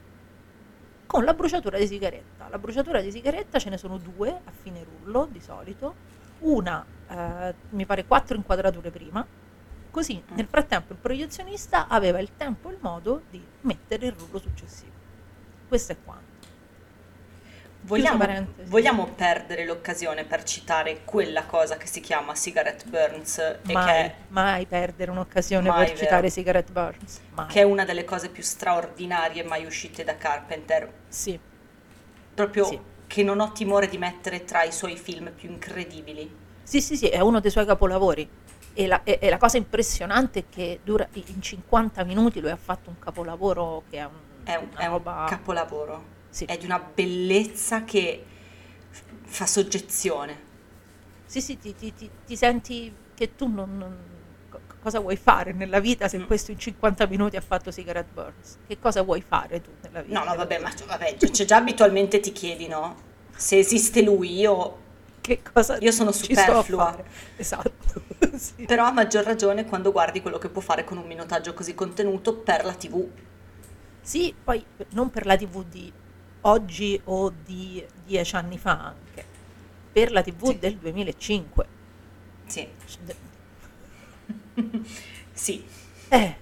Con 1.07 1.25
la 1.25 1.35
bruciatura 1.35 1.79
di 1.79 1.87
sigaretta. 1.87 2.49
La 2.49 2.59
bruciatura 2.59 3.01
di 3.01 3.11
sigaretta 3.11 3.59
ce 3.59 3.71
ne 3.71 3.77
sono 3.77 3.99
due 3.99 4.31
a 4.31 4.51
fine 4.51 4.85
rullo 4.85 5.29
di 5.31 5.41
solito, 5.41 5.95
una 6.41 6.85
eh, 7.09 7.55
mi 7.71 7.87
pare 7.87 8.05
quattro 8.05 8.37
inquadrature 8.37 8.91
prima, 8.91 9.25
così 9.97 10.23
nel 10.35 10.47
frattempo 10.47 10.93
il 10.93 10.99
proiezionista 10.99 11.88
aveva 11.88 12.19
il 12.21 12.29
tempo 12.37 12.69
e 12.69 12.73
il 12.73 12.79
modo 12.83 13.23
di 13.31 13.43
mettere 13.62 14.05
il 14.05 14.12
rullo 14.12 14.38
successivo. 14.38 14.91
Questo 15.67 15.93
è 15.93 15.97
quanto. 16.05 16.25
Vogliamo, 17.81 18.26
vogliamo 18.65 19.07
perdere 19.07 19.65
l'occasione 19.65 20.25
per 20.25 20.43
citare 20.43 21.03
quella 21.05 21.47
cosa 21.47 21.79
che 21.79 21.87
si 21.87 22.00
chiama 22.00 22.35
Cigarette 22.35 22.85
Burns 22.91 23.38
e 23.38 23.59
che 23.65 23.73
Mai, 23.73 23.95
è, 23.95 24.15
mai 24.29 24.67
perdere 24.67 25.11
un'occasione 25.12 25.67
Mai, 25.71 25.87
per 25.87 25.97
citare 25.97 26.21
vero. 26.23 26.35
Cigarette 26.35 26.73
Burns. 26.73 27.21
Mai. 27.31 27.47
che 27.47 27.61
è 27.61 27.62
una 27.62 27.87
delle 27.87 28.05
cose 28.05 28.29
più 28.29 28.43
straordinarie 28.43 29.45
mai 29.45 29.65
uscite 29.65 30.05
da 30.05 30.19
Carpenter. 30.19 30.93
Sì, 31.09 31.41
Proprio 32.35 32.65
Sì. 32.67 32.79
che 33.07 33.23
non 33.23 33.41
ho 33.41 33.53
timore 33.53 33.88
di 33.88 33.97
mettere 33.97 34.45
tra 34.45 34.62
i 34.62 34.73
suoi 34.73 34.99
film 34.99 35.33
più 35.35 35.49
incredibili. 35.49 36.31
sì, 36.65 36.83
sì, 36.83 36.97
sì, 36.99 37.07
è 37.09 37.21
uno 37.21 37.41
dei 37.41 37.50
suoi 37.50 37.65
capolavori. 37.65 38.29
E 38.78 38.87
la, 38.87 39.02
e- 39.04 39.18
e 39.23 39.30
la 39.30 39.38
cosa 39.38 39.56
impressionante 39.56 40.40
è 40.40 40.45
che 40.50 40.80
dura, 40.85 41.09
in 41.12 41.40
50 41.40 42.04
minuti 42.04 42.40
lui 42.40 42.50
ha 42.50 42.56
fatto 42.56 42.90
un 42.90 42.99
capolavoro 42.99 43.85
che 43.88 43.97
è, 43.99 44.04
un, 44.04 44.11
È 44.45 44.54
un, 44.54 44.68
è 44.76 44.87
un 44.87 45.02
capolavoro. 45.26 46.04
Sì. 46.28 46.45
È 46.45 46.59
di 46.59 46.66
una 46.66 46.78
bellezza 46.78 47.85
che 47.85 48.23
fa 49.25 49.47
soggezione. 49.47 50.45
Sì, 51.25 51.40
sì, 51.40 51.59
ti, 51.59 51.75
ti- 51.75 51.95
ti- 51.95 52.11
ti 52.26 52.37
senti 52.37 52.95
che 53.14 53.35
tu 53.35 53.49
non, 53.49 53.78
non- 53.78 53.97
co- 54.50 54.61
cosa 54.78 55.00
vuoi 55.00 55.16
fare 55.16 55.52
nella 55.52 55.80
vita 55.80 56.06
se 56.09 56.18
Mm. 56.18 56.25
questo 56.26 56.50
in 56.50 56.59
50 56.59 57.06
minuti 57.06 57.37
ha 57.37 57.40
fatto 57.40 57.73
Cigarette 57.73 58.11
Burns? 58.12 58.59
Che 58.66 58.78
cosa 58.78 59.00
vuoi 59.02 59.23
fare 59.26 59.62
tu 59.62 59.71
nella 59.80 60.02
vita? 60.02 60.18
No, 60.18 60.25
no, 60.26 60.37
vabbè, 60.37 60.59
ma 60.61 60.71
vabbè, 60.87 61.16
cioè, 61.16 61.47
già 61.47 61.56
abitualmente 61.56 62.21
ti 62.21 62.30
chiedi, 62.33 62.68
no? 62.68 62.95
Se 63.35 63.56
esiste 63.59 64.02
lui, 64.02 64.38
io... 64.38 64.85
Che 65.26 65.42
cosa 65.42 65.76
Io 65.78 65.90
sono 65.90 66.12
fare? 66.12 67.04
Esatto. 67.37 68.00
sì. 68.38 68.62
Però 68.64 68.85
a 68.85 68.92
maggior 68.92 69.25
ragione 69.25 69.64
quando 69.64 69.90
guardi 69.90 70.23
quello 70.23 70.38
che 70.38 70.49
può 70.49 70.62
fare 70.62 70.85
con 70.85 70.99
un 70.99 71.06
minutaggio 71.09 71.52
così 71.52 71.75
contenuto 71.75 72.37
per 72.37 72.64
la 72.64 72.75
TV. 72.75 73.04
Sì, 74.00 74.33
poi 74.45 74.64
non 74.90 75.11
per 75.11 75.26
la 75.26 75.37
TV 75.37 75.64
di 75.64 75.92
oggi 76.42 77.00
o 77.06 77.33
di 77.45 77.85
dieci 78.04 78.37
anni 78.37 78.56
fa 78.56 78.78
anche, 78.95 79.25
per 79.90 80.12
la 80.12 80.23
TV 80.23 80.47
Sì. 80.50 80.59
del 80.61 80.76
2005. 80.76 81.66
Sì, 82.47 82.68
sì. 85.33 85.64
Eh, 86.09 86.37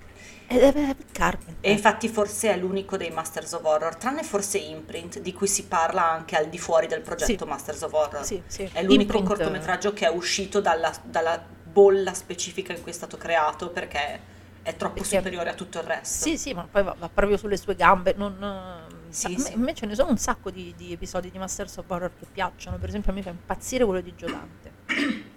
Carpenter. 0.46 1.54
E 1.60 1.70
infatti 1.72 2.08
forse 2.08 2.52
è 2.52 2.56
l'unico 2.56 2.96
dei 2.96 3.10
Masters 3.10 3.52
of 3.52 3.64
Horror, 3.64 3.96
tranne 3.96 4.22
forse 4.22 4.58
Imprint, 4.58 5.20
di 5.20 5.32
cui 5.32 5.46
si 5.46 5.64
parla 5.64 6.10
anche 6.10 6.36
al 6.36 6.48
di 6.48 6.58
fuori 6.58 6.86
del 6.86 7.00
progetto 7.00 7.44
Sì. 7.44 7.50
Masters 7.50 7.82
of 7.82 7.92
Horror. 7.92 8.24
Sì, 8.24 8.42
sì. 8.46 8.62
È 8.72 8.82
l'unico 8.82 9.16
Imprint, 9.18 9.26
cortometraggio 9.26 9.92
che 9.92 10.06
è 10.06 10.10
uscito 10.10 10.60
dalla, 10.60 10.92
dalla 11.04 11.42
bolla 11.64 12.14
specifica 12.14 12.72
in 12.72 12.82
cui 12.82 12.92
è 12.92 12.94
stato 12.94 13.16
creato 13.16 13.70
perché 13.70 14.32
è 14.62 14.76
troppo 14.76 15.00
Perché- 15.00 15.16
superiore 15.16 15.50
a 15.50 15.54
tutto 15.54 15.78
il 15.78 15.84
resto. 15.84 16.24
Sì, 16.28 16.38
sì, 16.38 16.54
ma 16.54 16.66
poi 16.70 16.82
va, 16.82 16.94
va 16.98 17.08
proprio 17.08 17.36
sulle 17.36 17.56
sue 17.56 17.74
gambe. 17.74 18.14
Non, 18.16 18.42
eh, 18.88 19.12
Sì, 19.12 19.36
sì. 19.38 19.54
me 19.56 19.74
ce 19.74 19.86
ne 19.86 19.94
sono 19.94 20.10
un 20.10 20.18
sacco 20.18 20.50
di, 20.50 20.72
di 20.76 20.92
episodi 20.92 21.30
di 21.30 21.38
Masters 21.38 21.76
of 21.78 21.84
Horror 21.88 22.12
che 22.18 22.26
piacciono. 22.32 22.78
Per 22.78 22.88
esempio, 22.88 23.12
a 23.12 23.14
me 23.14 23.22
fa 23.22 23.30
impazzire 23.30 23.84
quello 23.84 24.00
di 24.00 24.14
Giodante. 24.16 24.72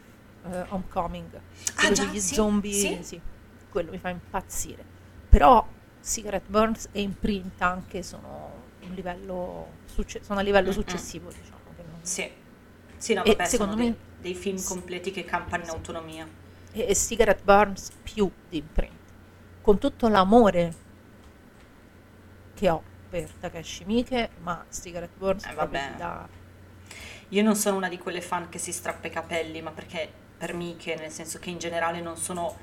Eh, 0.50 0.64
Homecoming. 0.70 1.28
Quello 1.76 1.94
già, 1.94 2.06
degli 2.06 2.22
sì, 2.22 2.34
zombie. 2.36 2.72
sì. 2.72 3.00
Sì. 3.02 3.22
quello 3.70 3.92
mi 3.92 3.98
fa 3.98 4.08
impazzire. 4.08 4.82
Però 5.30 5.66
Cigarette 6.02 6.50
Burns 6.50 6.90
e 6.92 7.02
Imprint 7.02 7.62
anche 7.62 8.02
sono, 8.04 8.52
un 8.82 8.94
livello, 8.94 9.68
succe- 9.86 10.24
sono 10.24 10.40
a 10.40 10.44
livello 10.44 10.72
successivo, 10.72 11.30
diciamo. 11.30 11.56
che 11.76 11.84
non- 11.84 12.00
Sì. 12.02 12.32
Sì, 12.98 13.14
no, 13.14 13.24
vabbè, 13.24 13.46
secondo 13.46 13.74
sono 13.74 13.84
dei, 13.84 13.92
me- 13.92 13.98
dei 14.22 14.34
film 14.36 14.62
completi 14.64 15.12
che 15.12 15.24
campano 15.26 15.64
in 15.64 15.70
autonomia. 15.70 16.28
e, 16.72 16.86
e 16.90 16.96
Cigarette 16.96 17.44
Burns 17.44 17.92
più 18.04 18.30
di 18.50 18.58
Imprint. 18.58 18.92
Con 19.62 19.78
tutto 19.80 20.08
l'amore 20.08 20.74
che 22.54 22.70
ho 22.70 22.82
per 23.10 23.30
Takeshi 23.40 23.86
Miike, 23.86 24.30
ma 24.42 24.66
Cigarette 24.72 25.18
Burns 25.18 25.46
Eh, 25.46 25.54
vabbè. 25.54 25.94
dà- 25.98 26.28
Io 27.30 27.44
non 27.44 27.56
sono 27.56 27.78
una 27.78 27.90
di 27.90 27.98
quelle 27.98 28.22
fan 28.22 28.48
che 28.50 28.58
si 28.58 28.72
strappa 28.72 29.08
i 29.08 29.12
capelli, 29.12 29.62
ma 29.62 29.72
perché 29.72 30.10
per 30.38 30.54
Miche, 30.54 30.96
nel 30.96 31.12
senso 31.12 31.40
che 31.40 31.50
in 31.50 31.58
generale 31.58 32.00
non 32.00 32.16
sono 32.18 32.56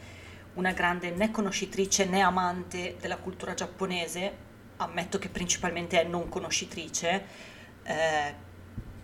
una 0.54 0.73
grande 0.73 1.11
né 1.11 1.30
conoscitrice 1.30 2.04
né 2.06 2.20
amante 2.20 2.96
della 3.00 3.16
cultura 3.16 3.54
giapponese, 3.54 4.32
ammetto 4.76 5.18
che 5.18 5.28
principalmente 5.28 6.00
è 6.00 6.04
non 6.04 6.28
conoscitrice, 6.28 7.25
eh, 7.82 8.34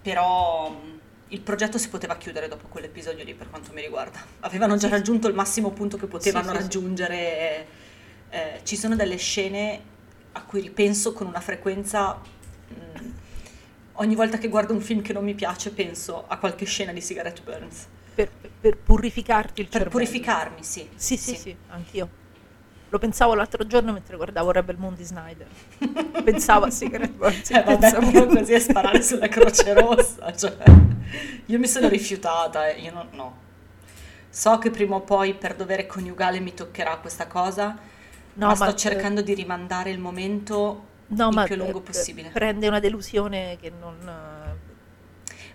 però 0.02 0.70
mh, 0.70 0.98
il 1.28 1.40
progetto 1.40 1.78
si 1.78 1.88
poteva 1.88 2.16
chiudere 2.16 2.48
dopo 2.48 2.66
quell'episodio 2.68 3.22
lì 3.24 3.34
per 3.34 3.50
quanto 3.50 3.72
mi 3.72 3.80
riguarda. 3.82 4.20
Avevano 4.40 4.76
già 4.76 4.86
Sì. 4.88 4.92
raggiunto 4.94 5.28
il 5.28 5.34
massimo 5.34 5.70
punto 5.70 5.96
che 5.96 6.06
potevano 6.06 6.44
Sì, 6.46 6.50
sì, 6.50 6.56
sì. 6.56 6.62
raggiungere. 6.62 7.66
eh, 8.30 8.60
ci 8.62 8.76
sono 8.76 8.94
delle 8.96 9.16
scene 9.16 9.82
a 10.32 10.42
cui 10.42 10.60
ripenso 10.60 11.12
con 11.12 11.26
una 11.26 11.40
frequenza... 11.40 12.14
mh, 12.68 13.08
ogni 13.94 14.14
volta 14.14 14.38
che 14.38 14.48
guardo 14.48 14.72
un 14.72 14.80
film 14.80 15.02
che 15.02 15.12
non 15.12 15.24
mi 15.24 15.34
piace 15.34 15.70
penso 15.72 16.24
a 16.26 16.38
qualche 16.38 16.64
scena 16.64 16.92
di 16.92 17.02
Cigarette 17.02 17.42
Burns. 17.42 17.86
Per, 18.14 18.30
per 18.60 18.76
purificarti 18.76 19.60
il 19.60 19.68
Per 19.68 19.82
cervello. 19.82 19.90
purificarmi, 19.90 20.62
sì. 20.62 20.88
Sì, 20.94 21.16
sì, 21.16 21.34
sì, 21.36 21.56
anch'io. 21.68 22.18
Lo 22.88 22.98
pensavo 22.98 23.34
l'altro 23.34 23.64
giorno 23.66 23.92
mentre 23.92 24.16
guardavo 24.16 24.50
Rebel 24.50 24.76
Moon 24.76 24.94
di 24.94 25.04
Snyder. 25.04 25.46
Pensavo 26.24 26.64
a 26.64 26.70
Cigarette 26.70 27.12
Burns. 27.12 27.50
Eh, 27.50 27.62
vabbè, 27.62 27.78
pensavo- 27.78 28.10
però 28.10 28.26
così 28.26 28.54
a 28.54 28.60
sparare 28.60 29.02
sulla 29.02 29.28
Croce 29.28 29.74
Rossa, 29.74 30.32
cioè, 30.34 30.56
io 31.46 31.58
mi 31.58 31.68
sono 31.68 31.88
rifiutata, 31.88 32.68
eh, 32.68 32.80
io 32.80 32.92
no, 32.92 33.06
no. 33.12 33.36
So 34.28 34.58
che 34.58 34.70
prima 34.70 34.96
o 34.96 35.00
poi 35.00 35.34
per 35.34 35.54
dovere 35.54 35.86
coniugale 35.86 36.40
mi 36.40 36.52
toccherà 36.54 36.96
questa 36.98 37.26
cosa, 37.26 37.76
No, 38.34 38.46
ma 38.46 38.54
sto 38.54 38.70
eh, 38.70 38.76
cercando 38.76 39.22
di 39.22 39.34
rimandare 39.34 39.90
il 39.90 39.98
momento 39.98 40.84
no, 41.08 41.28
il 41.28 41.34
ma, 41.34 41.44
più 41.44 41.56
lungo 41.56 41.78
eh, 41.78 41.82
possibile. 41.82 42.30
Prende 42.30 42.68
una 42.68 42.80
delusione 42.80 43.56
che 43.60 43.70
non... 43.70 43.96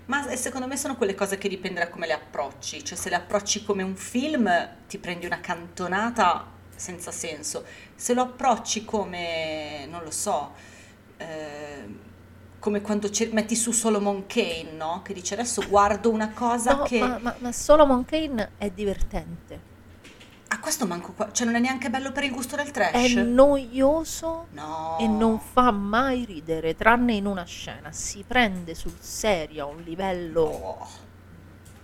Ma 0.08 0.36
secondo 0.36 0.68
me 0.68 0.78
sono 0.78 0.96
quelle 0.96 1.16
cose 1.16 1.38
che 1.38 1.50
dipende 1.50 1.80
da 1.80 1.90
come 1.90 2.06
le 2.06 2.14
approcci, 2.14 2.84
cioè 2.84 2.98
se 2.98 3.10
le 3.10 3.16
approcci 3.16 3.64
come 3.64 3.82
un 3.82 3.96
film 3.96 4.50
ti 4.88 5.00
prendi 5.00 5.26
una 5.26 5.40
cantonata 5.40 6.46
senza 6.76 7.12
senso, 7.12 7.66
se 7.96 8.14
lo 8.14 8.22
approcci 8.22 8.86
come, 8.86 9.88
non 9.90 10.04
lo 10.04 10.12
so, 10.12 10.54
eh, 11.18 11.88
come 12.60 12.82
quando 12.82 13.10
cer- 13.10 13.32
metti 13.32 13.56
su 13.56 13.72
Solomon 13.72 14.26
Kane, 14.28 14.72
no? 14.74 15.02
Che 15.04 15.14
dice 15.14 15.34
adesso 15.34 15.64
guardo 15.68 16.12
una 16.12 16.30
cosa 16.32 16.76
No, 16.76 16.84
che... 16.84 17.00
ma, 17.00 17.18
ma, 17.20 17.36
ma 17.40 17.52
Solomon 17.52 18.06
Kane 18.06 18.52
è 18.58 18.70
divertente. 18.70 19.74
Ah, 20.50 20.60
questo 20.60 20.86
manco 20.86 21.12
qua, 21.14 21.32
cioè 21.32 21.46
non 21.46 21.56
è 21.56 21.60
neanche 21.60 21.90
bello 21.90 22.12
per 22.12 22.24
il 22.24 22.32
gusto 22.32 22.56
del 22.56 22.70
trash? 22.72 22.94
È 23.16 23.22
noioso 23.24 24.48
No. 24.52 24.98
e 25.00 25.08
non 25.08 25.40
fa 25.40 25.72
mai 25.72 26.24
ridere, 26.26 26.76
tranne 26.76 27.14
in 27.14 27.26
una 27.26 27.44
scena. 27.46 27.92
Si 27.92 28.24
prende 28.26 28.76
sul 28.76 28.96
serio 29.00 29.64
a 29.66 29.68
un 29.68 29.82
livello 29.82 30.42
Oh, 30.44 30.88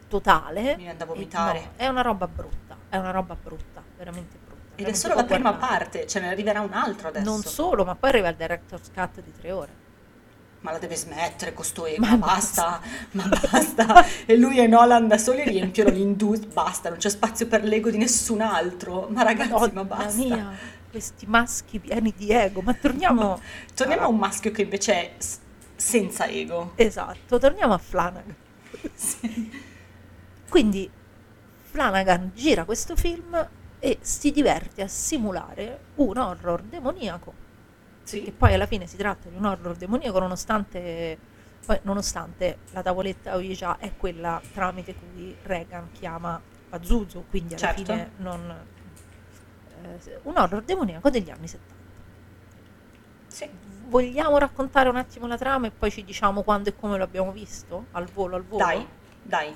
totale. 0.08 0.62
Mi 0.62 0.76
viene 0.84 0.98
da 0.98 1.06
vomitare. 1.06 1.60
no, 1.60 1.68
è 1.76 1.88
una 1.88 2.02
roba 2.02 2.28
brutta, 2.28 2.78
è 2.90 2.98
una 2.98 3.12
roba 3.12 3.36
brutta, 3.42 3.82
veramente 3.98 4.38
brutta. 4.46 4.76
ed 4.76 4.88
è 4.88 4.94
solo 4.94 5.16
la 5.16 5.24
prima 5.24 5.50
guardare. 5.52 5.74
parte, 5.80 6.08
ce 6.08 6.20
ne 6.20 6.28
arriverà 6.30 6.62
un 6.62 6.74
altro 6.74 7.08
adesso. 7.10 7.30
Non 7.30 7.42
solo, 7.42 7.84
ma 7.84 7.96
poi 7.96 8.10
arriva 8.10 8.30
il 8.30 8.36
director's 8.36 8.92
cut 8.94 9.22
di 9.22 9.32
tre 9.32 9.52
ore. 9.52 9.80
Ma 10.62 10.72
la 10.72 10.78
deve 10.78 10.96
smettere 10.96 11.54
con 11.54 11.66
sto 11.66 11.88
ego, 11.88 12.02
Ma 12.06 12.12
ma 12.12 12.18
basta, 12.18 12.80
ma 13.12 13.28
basta. 13.28 14.06
E 14.28 14.38
lui 14.38 14.60
e 14.60 14.68
Nolan 14.68 15.08
da 15.08 15.18
soli 15.18 15.44
riempiono 15.44 15.90
l'industria, 15.90 16.52
basta, 16.54 16.90
non 16.90 17.00
c'è 17.00 17.10
spazio 17.10 17.48
per 17.48 17.64
l'ego 17.64 17.90
di 17.90 17.98
nessun 17.98 18.42
altro. 18.42 19.08
Ma 19.10 19.24
ragazzi, 19.24 19.50
ma 19.52 19.60
Madonna 19.60 19.84
basta. 19.84 20.18
mia, 20.22 20.52
questi 20.92 21.26
maschi 21.26 21.80
pieni 21.80 22.14
di 22.16 22.30
ego. 22.32 22.62
Ma 22.62 22.74
torniamo... 22.76 23.42
Torniamo 23.74 24.04
a- 24.04 24.06
a 24.06 24.10
un 24.10 24.18
maschio 24.18 24.52
che 24.52 24.62
invece 24.62 24.94
è 24.94 25.14
s- 25.18 25.40
senza 25.76 26.28
ego. 26.28 26.74
Esatto, 26.76 27.40
torniamo 27.40 27.74
a 27.74 27.78
Flanagan. 27.80 28.36
Quindi 30.48 30.90
Flanagan 31.72 32.32
gira 32.36 32.66
questo 32.66 32.96
film 32.96 33.48
e 33.80 33.98
si 34.02 34.32
diverte 34.32 34.84
a 34.84 34.88
simulare 34.88 35.80
un 35.96 36.18
horror 36.18 36.62
demoniaco. 36.62 37.41
Sì. 38.12 38.24
Che 38.24 38.32
poi 38.34 38.54
alla 38.54 38.66
fine 38.66 38.88
si 38.88 38.98
tratta 38.98 39.30
di 39.30 39.38
un 39.38 39.46
horror 39.46 39.78
demoniaco 39.78 40.20
nonostante, 40.20 41.18
poi, 41.66 41.80
nonostante 41.84 42.58
la 42.72 42.82
tavoletta 42.82 43.36
Ouija 43.36 43.78
è 43.78 43.96
quella 43.96 44.42
tramite 44.54 44.94
cui 44.96 45.34
Reagan 45.44 45.92
chiama 45.94 46.42
Pazuzu, 46.70 47.26
quindi 47.30 47.54
alla 47.54 47.68
Certo. 47.68 47.84
fine 47.84 48.12
non... 48.18 48.54
eh, 49.84 50.20
un 50.24 50.38
horror 50.38 50.62
demoniaco 50.64 51.10
degli 51.10 51.30
anni 51.30 51.48
70. 51.48 51.74
Sì. 53.28 53.50
Vogliamo 53.88 54.38
raccontare 54.38 54.90
un 54.90 54.98
attimo 54.98 55.26
la 55.28 55.38
trama 55.38 55.68
e 55.68 55.72
poi 55.72 55.90
ci 55.90 56.04
diciamo 56.04 56.44
quando 56.44 56.68
e 56.70 56.76
come 56.76 56.98
lo 56.98 57.04
abbiamo 57.04 57.32
visto? 57.32 57.86
Al 57.92 58.06
volo, 58.08 58.36
al 58.36 58.44
volo? 58.44 58.64
Dai, 58.66 58.86
dai. 59.22 59.56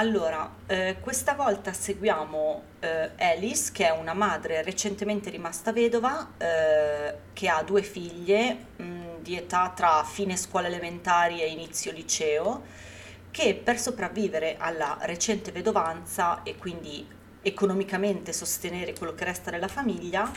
Allora, 0.00 0.48
eh, 0.68 0.98
questa 1.00 1.34
volta 1.34 1.72
seguiamo 1.72 2.62
eh, 2.78 3.10
Alice, 3.18 3.72
che 3.72 3.88
è 3.88 3.90
una 3.90 4.14
madre 4.14 4.62
recentemente 4.62 5.28
rimasta 5.28 5.72
vedova, 5.72 6.34
eh, 6.38 7.14
che 7.32 7.48
ha 7.48 7.60
due 7.64 7.82
figlie 7.82 8.66
mh, 8.76 9.22
di 9.22 9.36
età 9.36 9.72
tra 9.74 10.04
fine 10.04 10.36
scuola 10.36 10.68
elementari 10.68 11.42
e 11.42 11.48
inizio 11.48 11.90
liceo, 11.90 12.62
che 13.32 13.56
per 13.56 13.80
sopravvivere 13.80 14.54
alla 14.56 14.98
recente 15.00 15.50
vedovanza 15.50 16.44
e 16.44 16.54
quindi 16.54 17.04
economicamente 17.42 18.32
sostenere 18.32 18.94
quello 18.94 19.14
che 19.14 19.24
resta 19.24 19.50
della 19.50 19.66
famiglia, 19.66 20.30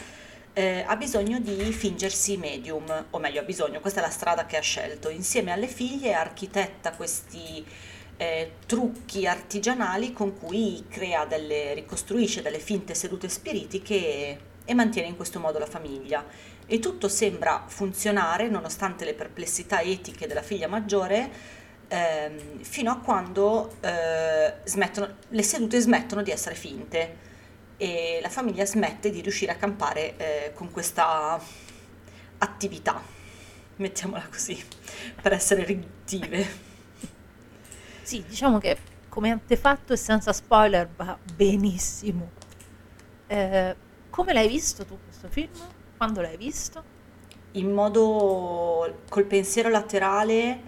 eh, 0.54 0.84
ha 0.88 0.96
bisogno 0.96 1.40
di 1.40 1.72
fingersi 1.72 2.36
medium, 2.36 3.06
o 3.12 3.20
meglio 3.20 3.42
ha 3.42 3.44
bisogno, 3.44 3.80
questa 3.80 4.00
è 4.00 4.04
la 4.04 4.10
strada 4.10 4.48
che 4.48 4.58
ha 4.58 4.62
scelto. 4.62 5.10
Insieme 5.10 5.52
alle 5.52 5.68
figlie 5.68 6.14
architetta 6.14 6.94
questi 6.94 7.64
eh, 8.22 8.52
trucchi 8.68 9.26
artigianali 9.26 10.14
con 10.14 10.38
cui 10.38 10.86
crea 10.88 11.26
delle, 11.26 11.74
ricostruisce 11.74 12.44
delle 12.44 12.60
finte 12.60 12.94
sedute 12.94 13.28
spiritiche 13.28 13.96
e, 13.96 14.40
e 14.64 14.74
mantiene 14.76 15.08
in 15.08 15.16
questo 15.16 15.40
modo 15.40 15.58
la 15.58 15.66
famiglia. 15.66 16.24
E 16.68 16.78
tutto 16.78 17.08
sembra 17.08 17.64
funzionare 17.66 18.48
nonostante 18.48 19.06
le 19.06 19.16
perplessità 19.16 19.82
etiche 19.82 20.28
della 20.28 20.44
figlia 20.44 20.68
maggiore, 20.68 21.32
ehm, 21.88 22.62
fino 22.62 22.92
a 22.92 23.00
quando 23.00 23.78
eh, 23.82 24.54
smettono, 24.66 25.16
le 25.28 25.44
sedute 25.44 25.80
smettono 25.80 26.22
di 26.22 26.30
essere 26.30 26.54
finte 26.54 27.18
e 27.78 28.20
la 28.22 28.30
famiglia 28.30 28.68
smette 28.68 29.10
di 29.10 29.22
riuscire 29.22 29.52
a 29.52 29.56
campare 29.56 30.18
eh, 30.18 30.52
con 30.54 30.70
questa 30.70 31.42
attività, 32.38 33.02
mettiamola 33.78 34.28
così, 34.30 34.64
per 35.20 35.34
essere 35.34 35.64
riduttive. 35.64 36.70
Sì, 38.12 38.26
diciamo 38.28 38.58
che 38.58 38.78
come 39.08 39.32
antefatto 39.32 39.94
e 39.94 39.96
senza 39.96 40.34
spoiler 40.34 40.86
va 40.98 41.18
benissimo. 41.34 42.32
Eh, 43.26 43.74
come 44.10 44.34
l'hai 44.34 44.50
visto 44.50 44.84
tu 44.84 45.00
questo 45.02 45.30
film? 45.30 45.54
Quando 45.96 46.20
l'hai 46.20 46.36
visto? 46.36 46.84
In 47.52 47.72
modo 47.72 49.04
col 49.08 49.24
pensiero 49.24 49.70
laterale, 49.70 50.62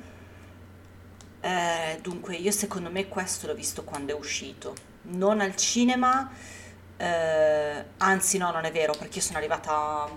eh, 1.41 1.99
dunque 2.01 2.35
io 2.35 2.51
secondo 2.51 2.89
me 2.89 3.09
questo 3.09 3.47
l'ho 3.47 3.55
visto 3.55 3.83
quando 3.83 4.13
è 4.13 4.15
uscito, 4.17 4.73
non 5.01 5.41
al 5.41 5.57
cinema, 5.57 6.31
eh, 6.95 7.85
anzi 7.97 8.37
no, 8.37 8.51
non 8.51 8.63
è 8.63 8.71
vero 8.71 8.93
perché 8.97 9.17
io 9.17 9.21
sono 9.21 9.39
arrivata 9.39 10.09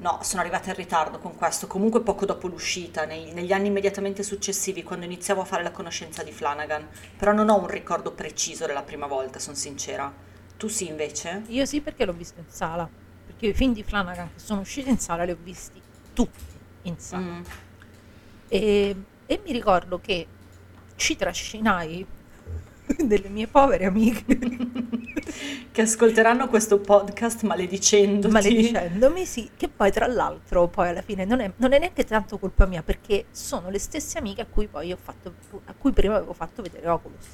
No, 0.00 0.18
sono 0.22 0.40
arrivata 0.40 0.70
in 0.70 0.76
ritardo 0.76 1.18
con 1.18 1.36
questo, 1.36 1.66
comunque 1.66 2.00
poco 2.00 2.24
dopo 2.24 2.48
l'uscita, 2.48 3.04
nei- 3.04 3.32
negli 3.32 3.52
anni 3.52 3.66
immediatamente 3.66 4.22
successivi, 4.22 4.82
quando 4.82 5.04
iniziavo 5.04 5.42
a 5.42 5.44
fare 5.44 5.62
la 5.62 5.72
conoscenza 5.72 6.22
di 6.22 6.32
Flanagan, 6.32 6.88
però 7.18 7.32
non 7.32 7.50
ho 7.50 7.58
un 7.58 7.66
ricordo 7.66 8.12
preciso 8.12 8.64
della 8.64 8.82
prima 8.82 9.06
volta, 9.06 9.38
sono 9.38 9.56
sincera. 9.56 10.10
Tu 10.56 10.68
sì, 10.68 10.88
invece? 10.88 11.42
Io 11.48 11.66
sì 11.66 11.82
perché 11.82 12.06
l'ho 12.06 12.14
visto 12.14 12.40
in 12.40 12.48
sala, 12.48 12.88
perché 13.26 13.48
i 13.48 13.52
film 13.52 13.74
di 13.74 13.82
Flanagan 13.82 14.30
che 14.32 14.40
sono 14.40 14.62
usciti 14.62 14.88
in 14.88 14.98
sala 14.98 15.24
li 15.24 15.32
ho 15.32 15.38
visti 15.42 15.80
tutti 16.14 16.44
in 16.82 16.98
sala. 16.98 17.22
Mm. 17.22 17.42
E, 18.48 18.96
e 19.26 19.40
mi 19.44 19.52
ricordo 19.52 20.00
che 20.00 20.26
ci 20.96 21.14
trascinai 21.14 22.06
delle 23.04 23.28
mie 23.28 23.46
povere 23.46 23.84
amiche 23.84 24.38
Che 25.72 25.82
ascolteranno 25.82 26.48
questo 26.48 26.80
podcast 26.80 27.42
maledicendoti. 27.42 28.32
maledicendomi, 28.32 29.24
sì, 29.24 29.50
che 29.56 29.68
poi 29.68 29.92
tra 29.92 30.06
l'altro 30.08 30.66
poi 30.66 30.88
alla 30.88 31.02
fine 31.02 31.24
non 31.24 31.40
è, 31.40 31.52
non 31.56 31.72
è 31.72 31.78
neanche 31.78 32.04
tanto 32.04 32.38
colpa 32.38 32.66
mia 32.66 32.82
perché 32.82 33.26
sono 33.30 33.70
le 33.70 33.78
stesse 33.78 34.18
amiche 34.18 34.42
a 34.42 34.46
cui 34.46 34.66
poi 34.66 34.92
ho 34.92 34.98
fatto, 35.00 35.32
a 35.66 35.74
cui 35.78 35.92
prima 35.92 36.16
avevo 36.16 36.32
fatto 36.32 36.62
vedere 36.62 36.88
Oculus. 36.88 37.26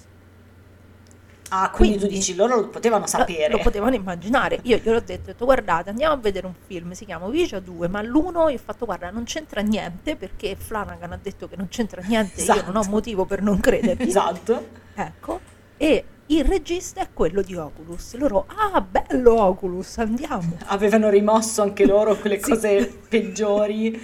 Ah, 1.50 1.70
quindi, 1.70 1.94
tu 1.94 2.00
Quindi- 2.06 2.18
dici, 2.18 2.34
loro 2.34 2.56
lo 2.56 2.68
potevano 2.68 3.06
sapere. 3.06 3.48
Lo, 3.50 3.58
lo 3.58 3.62
potevano 3.62 3.94
immaginare. 3.94 4.58
Io 4.62 4.78
gliel'ho 4.78 5.00
detto, 5.00 5.22
ho 5.22 5.26
detto, 5.32 5.44
guardate, 5.44 5.90
andiamo 5.90 6.14
a 6.14 6.16
vedere 6.16 6.46
un 6.46 6.54
film, 6.66 6.92
si 6.92 7.04
chiama 7.04 7.28
Vicia 7.28 7.60
2, 7.60 7.88
ma 7.88 8.02
l'uno 8.02 8.48
io 8.48 8.56
ho 8.56 8.60
fatto, 8.62 8.84
guarda, 8.84 9.10
non 9.10 9.24
c'entra 9.24 9.60
niente 9.60 10.16
perché 10.16 10.56
Flanagan 10.58 11.12
ha 11.12 11.18
detto 11.22 11.48
che 11.48 11.56
non 11.56 11.68
c'entra 11.68 12.02
niente, 12.04 12.42
io 12.42 12.54
non 12.64 12.76
ho 12.76 12.80
Esatto. 12.80 12.88
motivo 12.90 13.24
per 13.26 13.42
non 13.42 13.60
credergli. 13.60 14.02
Esatto. 14.08 14.66
Ecco, 14.94 15.40
e 15.76 16.04
il 16.26 16.44
regista 16.44 17.00
è 17.02 17.08
quello 17.12 17.42
di 17.42 17.54
Oculus. 17.54 18.16
Loro, 18.16 18.46
ah, 18.48 18.80
bello 18.80 19.40
Oculus, 19.40 19.98
andiamo. 19.98 20.58
Avevano 20.66 21.08
rimosso 21.10 21.62
anche 21.62 21.86
loro 21.86 22.16
quelle 22.16 22.38
Sì. 22.42 22.50
cose 22.50 22.98
peggiori 23.08 24.02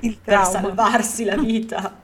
Il 0.00 0.18
per 0.18 0.40
trauma. 0.40 0.44
salvarsi 0.50 1.24
la 1.24 1.36
vita. 1.36 1.98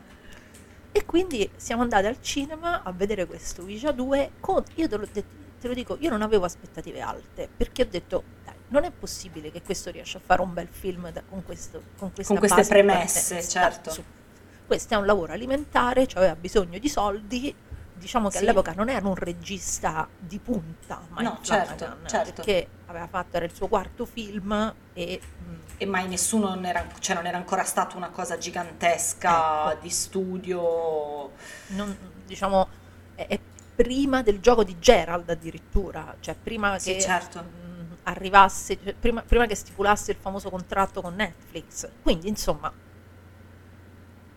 E 0.93 1.05
quindi 1.05 1.49
siamo 1.57 1.83
andati 1.83 2.07
al 2.07 2.21
cinema 2.21 2.83
a 2.83 2.93
vedere 2.93 3.27
questo 3.27 3.63
Ouija 3.63 3.93
2 3.93 4.33
con, 4.41 4.63
io 4.75 4.89
te 4.89 4.97
lo, 4.97 5.07
te 5.07 5.25
lo 5.69 5.75
dico, 5.75 5.97
io 6.01 6.11
non 6.11 6.23
avevo 6.23 6.45
aspettative 6.45 7.01
alte, 7.01 7.49
perché 7.55 7.83
ho 7.83 7.87
detto, 7.89 8.25
dai, 8.45 8.55
non 8.69 8.85
è 8.85 8.91
possibile 8.91 9.53
che 9.53 9.63
questo 9.63 9.91
riesca 9.91 10.19
a 10.19 10.21
fare 10.25 10.43
un 10.43 10.53
bel 10.53 10.69
film 10.69 11.11
da- 11.13 11.23
con, 11.29 11.45
questo, 11.45 11.83
con, 11.97 12.13
Con 12.25 12.39
queste 12.39 12.65
premesse, 12.65 13.43
certo. 13.43 14.19
Questo 14.67 14.95
è 14.95 14.97
un 14.97 15.07
lavoro 15.07 15.33
alimentare, 15.33 16.07
cioè 16.07 16.19
aveva 16.19 16.37
bisogno 16.37 16.79
di 16.79 16.89
soldi, 16.89 17.55
diciamo 18.01 18.31
che 18.31 18.39
Sì. 18.39 18.45
all'epoca 18.45 18.73
non 18.73 18.89
era 18.89 19.07
un 19.07 19.15
regista 19.15 20.09
di 20.17 20.41
punta, 20.41 21.07
Mike 21.11 21.23
No, 21.23 21.39
certo, 21.43 21.99
certo. 22.07 22.33
perché 22.43 22.69
aveva 22.87 23.07
fatto, 23.09 23.37
era 23.37 23.45
il 23.45 23.53
suo 23.55 23.69
quarto 23.69 24.07
film 24.07 24.75
e... 24.93 25.21
mm, 25.43 25.61
E 25.77 25.87
mai 25.87 26.09
nessuno, 26.09 26.49
non 26.51 26.65
era, 26.65 26.87
cioè 26.99 27.15
non 27.17 27.27
era 27.27 27.37
ancora 27.39 27.65
stata 27.65 27.97
una 27.97 28.11
cosa 28.11 28.37
gigantesca 28.39 29.73
Ecco. 29.73 29.81
di 29.81 29.91
studio. 29.91 31.33
non- 31.67 31.97
diciamo, 32.25 32.69
è, 33.15 33.27
è 33.29 33.41
prima 33.75 34.23
del 34.23 34.41
gioco 34.41 34.65
di 34.65 34.79
Gerald 34.79 35.29
addirittura, 35.31 36.17
cioè 36.21 36.37
prima 36.37 36.79
Sì, 36.79 36.95
che 36.95 36.99
certo. 36.99 37.43
mh, 37.43 37.99
arrivasse, 38.05 38.79
cioè, 38.83 38.95
prima, 38.95 39.23
prima 39.25 39.47
che 39.47 39.55
stipulasse 39.55 40.11
il 40.13 40.19
famoso 40.19 40.51
contratto 40.51 41.01
con 41.03 41.15
Netflix. 41.15 41.91
Quindi, 42.03 42.29
insomma, 42.29 42.75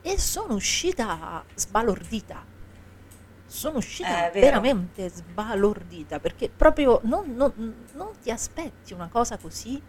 e 0.01 0.19
sono 0.19 0.53
uscita 0.55 1.45
sbalordita. 1.55 2.45
Sono 3.53 3.77
uscita 3.77 4.31
Eh, 4.31 4.39
veramente 4.39 5.07
sbalordita 5.09 6.19
perché 6.19 6.49
proprio 6.49 6.99
non, 7.03 7.35
non- 7.35 7.85
non 7.93 8.09
ti 8.21 8.31
aspetti 8.31 8.93
una 8.93 9.09
cosa 9.09 9.37
così 9.37 9.79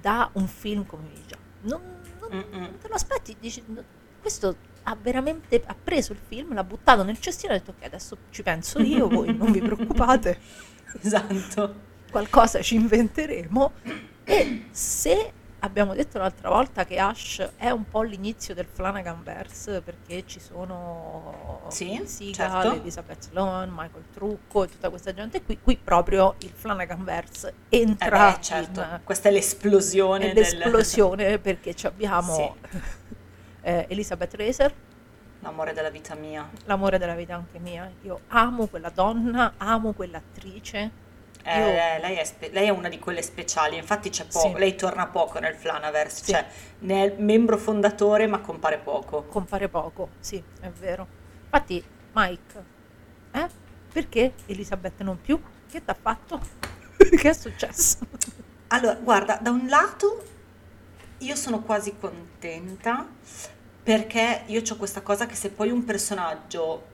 da 0.00 0.28
un 0.32 0.48
film 0.48 0.84
come 0.84 1.04
Ouija. 1.14 1.36
Non, 1.62 1.80
non- 2.20 2.78
te 2.80 2.88
lo 2.88 2.94
aspetti, 2.94 3.36
dici, 3.38 3.62
"No, 3.66 3.80
questo 4.20 4.56
ha 4.82 4.96
veramente 5.00 5.62
ha 5.64 5.74
preso 5.80 6.10
il 6.12 6.18
film, 6.18 6.52
l'ha 6.54 6.64
buttato 6.64 7.04
nel 7.04 7.20
cestino 7.20 7.52
e 7.52 7.56
ha 7.56 7.58
detto 7.58 7.70
ok 7.76 7.84
adesso 7.84 8.16
ci 8.30 8.42
penso 8.42 8.80
io, 8.80 9.08
voi 9.08 9.32
non 9.36 9.52
vi 9.52 9.60
preoccupate, 9.60 10.38
Esatto. 11.00 11.74
qualcosa 12.10 12.60
ci 12.60 12.74
inventeremo 12.74 13.72
e 14.24 14.66
se 14.70 15.32
abbiamo 15.60 15.94
detto 15.94 16.18
l'altra 16.18 16.48
volta 16.50 16.84
che 16.84 16.98
Ash 16.98 17.52
è 17.56 17.70
un 17.70 17.88
po' 17.88 18.02
l'inizio 18.02 18.54
del 18.54 18.66
Flanagan 18.66 19.22
verse 19.22 19.80
perché 19.80 20.24
ci 20.26 20.38
sono 20.40 21.62
Sì, 21.68 22.00
Seagal, 22.04 22.62
certo. 22.62 22.72
Elizabeth 22.80 23.22
Sloan, 23.24 23.68
Michael 23.70 24.04
Trucco 24.12 24.64
e 24.64 24.68
tutta 24.68 24.88
questa 24.90 25.12
gente 25.12 25.42
qui, 25.42 25.58
qui 25.60 25.76
proprio 25.76 26.34
il 26.40 26.50
Flanagan 26.54 27.02
verse 27.04 27.52
Eh 27.68 27.80
entra 27.80 28.32
beh, 28.36 28.40
certo. 28.42 28.80
in, 28.80 29.00
Questa 29.04 29.28
è 29.28 29.32
l'esplosione 29.32 30.30
è 30.30 30.32
del- 30.32 30.42
l'esplosione 30.58 31.38
perché 31.38 31.74
ci 31.74 31.86
abbiamo 31.86 32.56
eh, 33.62 33.86
Elizabeth 33.88 34.34
Racer, 34.34 34.72
L'amore 35.40 35.72
della 35.72 35.90
vita 35.90 36.14
mia. 36.16 36.48
l'amore 36.64 36.98
della 36.98 37.14
vita 37.14 37.34
anche 37.36 37.58
mia. 37.60 37.88
Io 38.02 38.22
amo 38.28 38.66
quella 38.66 38.90
donna, 38.90 39.54
amo 39.56 39.92
quell'attrice. 39.92 41.06
Eh, 41.56 41.98
lei, 42.00 42.16
è 42.16 42.24
spe- 42.24 42.50
lei 42.52 42.66
è 42.66 42.70
una 42.70 42.88
di 42.88 42.98
quelle 42.98 43.22
speciali, 43.22 43.76
infatti 43.76 44.10
c'è 44.10 44.26
poco, 44.26 44.48
Sì. 44.54 44.58
lei 44.58 44.74
torna 44.76 45.06
poco 45.06 45.38
nel 45.38 45.54
Flanaverse, 45.54 46.24
Sì. 46.24 46.32
cioè 46.32 46.46
ne 46.80 47.04
è 47.04 47.14
membro 47.18 47.56
fondatore 47.56 48.26
ma 48.26 48.40
compare 48.40 48.78
poco. 48.78 49.24
compare 49.24 49.68
poco, 49.68 50.10
sì, 50.20 50.42
è 50.60 50.68
vero. 50.70 51.06
Infatti, 51.44 51.82
Mike, 52.12 52.64
eh? 53.32 53.46
Perché 53.92 54.34
Elisabeth 54.46 55.00
non 55.02 55.18
più? 55.20 55.40
Che 55.70 55.84
t'ha 55.84 55.96
fatto? 56.00 56.40
che 56.98 57.30
è 57.30 57.32
successo? 57.32 57.98
Allora, 58.68 58.94
guarda, 58.94 59.38
da 59.40 59.50
un 59.50 59.66
lato 59.68 60.24
io 61.18 61.34
sono 61.34 61.62
quasi 61.62 61.96
contenta 61.98 63.06
perché 63.82 64.42
io 64.46 64.60
ho 64.68 64.76
questa 64.76 65.00
cosa 65.00 65.26
che 65.26 65.34
se 65.34 65.48
poi 65.50 65.70
un 65.70 65.84
personaggio 65.84 66.88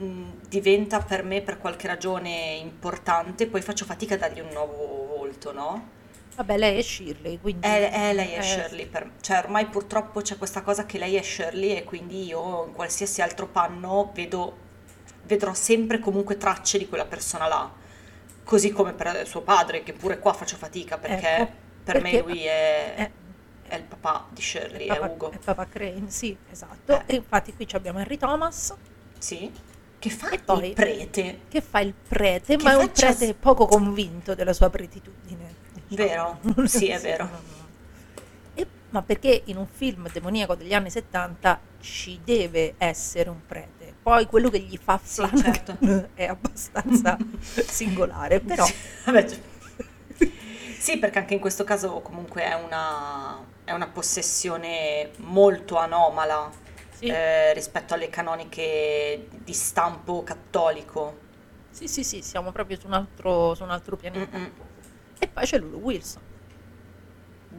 mh, 0.00 0.48
diventa 0.48 1.00
per 1.00 1.22
me 1.24 1.42
per 1.42 1.58
qualche 1.58 1.86
ragione 1.86 2.56
importante, 2.60 3.46
poi 3.46 3.60
faccio 3.62 3.84
fatica 3.84 4.14
a 4.14 4.18
dargli 4.18 4.40
un 4.40 4.48
nuovo 4.52 5.06
volto, 5.16 5.52
no? 5.52 5.98
Vabbè, 6.36 6.56
lei 6.56 6.78
è 6.78 6.82
Shirley, 6.82 7.38
quindi... 7.40 7.66
Eh, 7.66 7.90
eh, 7.92 8.12
lei 8.14 8.32
è 8.32 8.38
Eh, 8.38 8.42
Shirley, 8.42 8.86
per- 8.86 9.10
cioè 9.20 9.38
ormai 9.38 9.66
purtroppo 9.66 10.20
c'è 10.22 10.38
questa 10.38 10.62
cosa 10.62 10.86
che 10.86 10.98
lei 10.98 11.16
è 11.16 11.22
Shirley 11.22 11.76
e 11.76 11.84
quindi 11.84 12.24
io 12.24 12.66
in 12.66 12.72
qualsiasi 12.72 13.20
altro 13.20 13.46
panno 13.46 14.10
vedo, 14.14 14.56
vedrò 15.24 15.52
sempre 15.54 15.98
comunque 15.98 16.36
tracce 16.38 16.78
di 16.78 16.88
quella 16.88 17.04
persona 17.04 17.46
là, 17.46 17.70
così 18.44 18.70
come 18.70 18.92
per 18.94 19.26
suo 19.26 19.42
padre 19.42 19.82
che 19.82 19.92
pure 19.92 20.18
qua 20.18 20.32
faccio 20.32 20.56
fatica 20.56 20.96
perché 20.98 21.36
Ecco, 21.36 21.52
per 21.84 22.00
me 22.00 22.10
perché- 22.10 22.26
lui 22.26 22.44
è, 22.44 22.94
eh, 22.96 23.10
è 23.68 23.74
il 23.76 23.84
papà 23.84 24.26
di 24.30 24.40
Shirley, 24.40 24.86
è 24.86 24.98
Papa, 24.98 25.06
Ugo, 25.06 25.30
è 25.32 25.38
Papa 25.38 25.66
Crane, 25.68 26.10
sì, 26.10 26.36
esatto. 26.50 27.00
Eh. 27.00 27.02
E 27.06 27.14
infatti 27.16 27.54
qui 27.54 27.66
abbiamo 27.72 27.98
Henry 27.98 28.16
Thomas, 28.16 28.74
sì? 29.18 29.52
Che 30.00 30.08
fa 30.10 30.30
E 30.30 30.38
poi- 30.38 30.68
il 30.68 30.74
prete, 30.74 31.40
che 31.48 31.60
fa 31.60 31.80
il 31.80 31.92
prete, 31.92 32.56
Che 32.56 32.62
ma 32.64 32.72
è 32.72 32.76
un 32.76 32.90
prete 32.90 33.34
poco 33.34 33.66
convinto 33.66 34.34
della 34.34 34.54
sua 34.54 34.70
pretitudine. 34.70 35.54
diciamo. 35.86 36.40
Vero? 36.42 36.66
Sì, 36.66 36.88
è 36.88 36.98
vero. 36.98 37.28
E- 38.54 38.66
ma 38.90 39.02
perché 39.02 39.42
in 39.44 39.58
un 39.58 39.66
film 39.66 40.10
demoniaco 40.10 40.54
degli 40.54 40.72
anni 40.72 40.88
70 40.90 41.60
ci 41.80 42.18
deve 42.24 42.74
essere 42.78 43.28
un 43.28 43.40
prete. 43.46 43.92
Poi 44.02 44.24
quello 44.24 44.48
che 44.48 44.60
gli 44.60 44.78
fa 44.82 44.98
Sì, 45.02 45.22
certo. 45.36 45.76
è 46.14 46.24
abbastanza 46.24 47.18
singolare, 47.68 48.40
però 48.40 48.66
Vabbè, 49.04 49.24
c- 49.26 49.38
sì, 50.78 50.98
perché 50.98 51.18
anche 51.18 51.34
in 51.34 51.40
questo 51.40 51.62
caso 51.64 52.00
comunque 52.00 52.42
è 52.42 52.54
una, 52.54 53.36
è 53.64 53.72
una 53.72 53.86
possessione 53.86 55.10
molto 55.18 55.76
anomala 55.76 56.50
sì, 57.00 57.16
eh, 57.16 57.52
rispetto 57.54 57.94
alle 57.94 58.08
canoniche 58.10 59.28
di 59.30 59.52
stampo 59.54 60.22
cattolico. 60.22 61.28
sì, 61.68 61.88
sì, 61.88 62.04
sì, 62.04 62.22
siamo 62.22 62.52
proprio 62.52 62.78
su 62.78 62.86
un 62.86 62.92
altro, 62.94 63.54
su 63.54 63.62
un 63.64 63.70
altro 63.70 63.96
pianeta. 63.96 64.38
Mm-mm. 64.38 64.52
E 65.18 65.28
poi 65.28 65.44
c'è 65.44 65.58
Lulu 65.58 65.78
Wilson, 65.78 66.22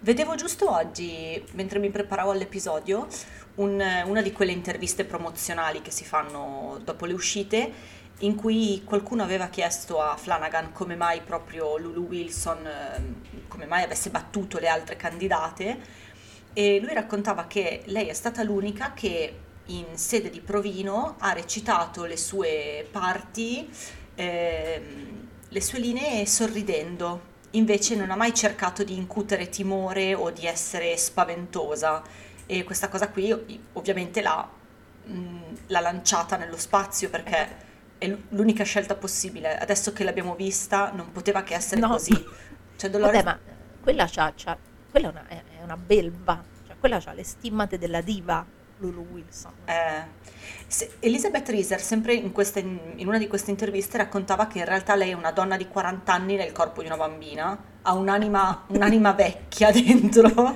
Vedevo 0.01 0.35
giusto 0.35 0.71
oggi, 0.71 1.43
mentre 1.53 1.79
mi 1.79 1.89
preparavo 1.89 2.31
all'episodio, 2.31 3.07
un- 3.55 4.03
una 4.05 4.21
di 4.21 4.31
quelle 4.31 4.51
interviste 4.53 5.03
promozionali 5.05 5.81
che 5.81 5.91
si 5.91 6.05
fanno 6.05 6.79
dopo 6.83 7.05
le 7.05 7.13
uscite, 7.13 7.71
in 8.19 8.35
cui 8.35 8.81
qualcuno 8.83 9.23
aveva 9.23 9.47
chiesto 9.47 10.01
a 10.01 10.17
Flanagan 10.17 10.71
come 10.73 10.95
mai 10.95 11.21
proprio 11.21 11.77
Lulu 11.77 12.07
Wilson, 12.07 12.65
ehm, 12.65 13.47
come 13.47 13.65
mai 13.65 13.83
avesse 13.83 14.09
battuto 14.09 14.59
le 14.59 14.67
altre 14.67 14.95
candidate, 14.95 15.77
e 16.53 16.79
lui 16.79 16.93
raccontava 16.93 17.45
che 17.47 17.83
lei 17.85 18.07
è 18.07 18.13
stata 18.13 18.43
l'unica 18.43 18.93
che 18.93 19.39
in 19.67 19.97
sede 19.97 20.29
di 20.29 20.41
provino 20.41 21.15
ha 21.19 21.31
recitato 21.31 22.05
le 22.05 22.17
sue 22.17 22.87
parti, 22.91 23.69
ehm, 24.15 25.27
le 25.47 25.61
sue 25.61 25.79
linee 25.79 26.25
sorridendo. 26.25 27.27
Invece 27.51 27.95
non 27.95 28.11
ha 28.11 28.15
mai 28.15 28.33
cercato 28.33 28.83
di 28.83 28.95
incutere 28.95 29.49
timore 29.49 30.13
o 30.13 30.29
di 30.31 30.45
essere 30.45 30.95
spaventosa 30.97 32.03
e 32.45 32.63
questa 32.63 32.89
cosa 32.89 33.09
qui 33.09 33.31
ov- 33.31 33.59
ovviamente 33.73 34.21
l'ha, 34.21 34.47
mh, 35.05 35.39
l'ha 35.67 35.79
lanciata 35.79 36.35
nello 36.37 36.57
spazio 36.57 37.09
perché 37.09 37.67
è 37.99 38.17
l'unica 38.29 38.63
scelta 38.63 38.95
possibile. 38.95 39.55
Adesso 39.57 39.93
che 39.93 40.03
l'abbiamo 40.03 40.33
vista 40.33 40.91
non 40.91 41.11
poteva 41.11 41.43
che 41.43 41.53
essere 41.53 41.79
No. 41.81 41.89
così. 41.89 42.25
Cioè 42.75 42.89
Dolores 42.89 43.13
Vabbè, 43.21 43.23
ma 43.25 43.39
quella, 43.81 44.07
c'ha, 44.09 44.33
c'ha- 44.35 44.57
quella 44.89 45.07
è, 45.07 45.11
una, 45.11 45.27
è 45.27 45.43
è 45.59 45.63
una 45.63 45.77
belva, 45.77 46.41
cioè 46.65 46.75
quella 46.79 47.01
ha 47.03 47.11
le 47.13 47.23
stimmate 47.23 47.77
della 47.77 47.99
diva 48.01 48.45
Lulu 48.77 49.05
Wilson. 49.11 49.51
Eh, 49.65 50.03
se- 50.67 50.93
Elizabeth 50.99 51.49
Reeser, 51.49 51.81
sempre 51.81 52.13
in, 52.13 52.31
questa- 52.31 52.59
in 52.59 53.03
una 53.05 53.17
di 53.17 53.27
queste 53.27 53.51
interviste, 53.51 53.97
raccontava 53.97 54.47
che 54.47 54.59
in 54.59 54.65
realtà 54.65 54.95
lei 54.95 55.09
è 55.11 55.13
una 55.13 55.31
donna 55.31 55.57
di 55.57 55.67
40 55.67 56.13
anni 56.13 56.35
nel 56.37 56.53
corpo 56.53 56.79
di 56.79 56.87
una 56.87 56.95
bambina, 56.95 57.57
ha 57.81 57.93
un'anima, 57.93 58.63
un'anima 58.67 59.11
vecchia 59.11 59.69
dentro 59.75 60.55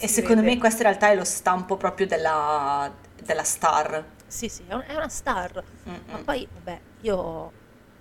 e 0.00 0.08
secondo 0.08 0.40
me 0.42 0.56
questo 0.56 0.78
in 0.82 0.88
realtà 0.88 1.10
è 1.10 1.14
lo 1.14 1.24
stampo 1.24 1.76
proprio 1.76 2.06
della, 2.06 2.90
della 3.22 3.44
star. 3.44 4.16
Sì, 4.28 4.48
sì, 4.48 4.62
è, 4.68 4.74
un- 4.74 4.84
è 4.86 4.94
una 4.94 5.08
star. 5.08 5.62
Mm-mm. 5.88 6.00
Ma 6.10 6.18
poi, 6.18 6.46
vabbè, 6.52 6.80
io 7.00 7.52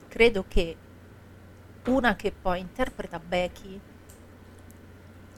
credo 0.07 0.45
che 0.47 0.75
una 1.85 2.15
che 2.15 2.31
poi 2.33 2.59
interpreta 2.59 3.19
Becky 3.19 3.79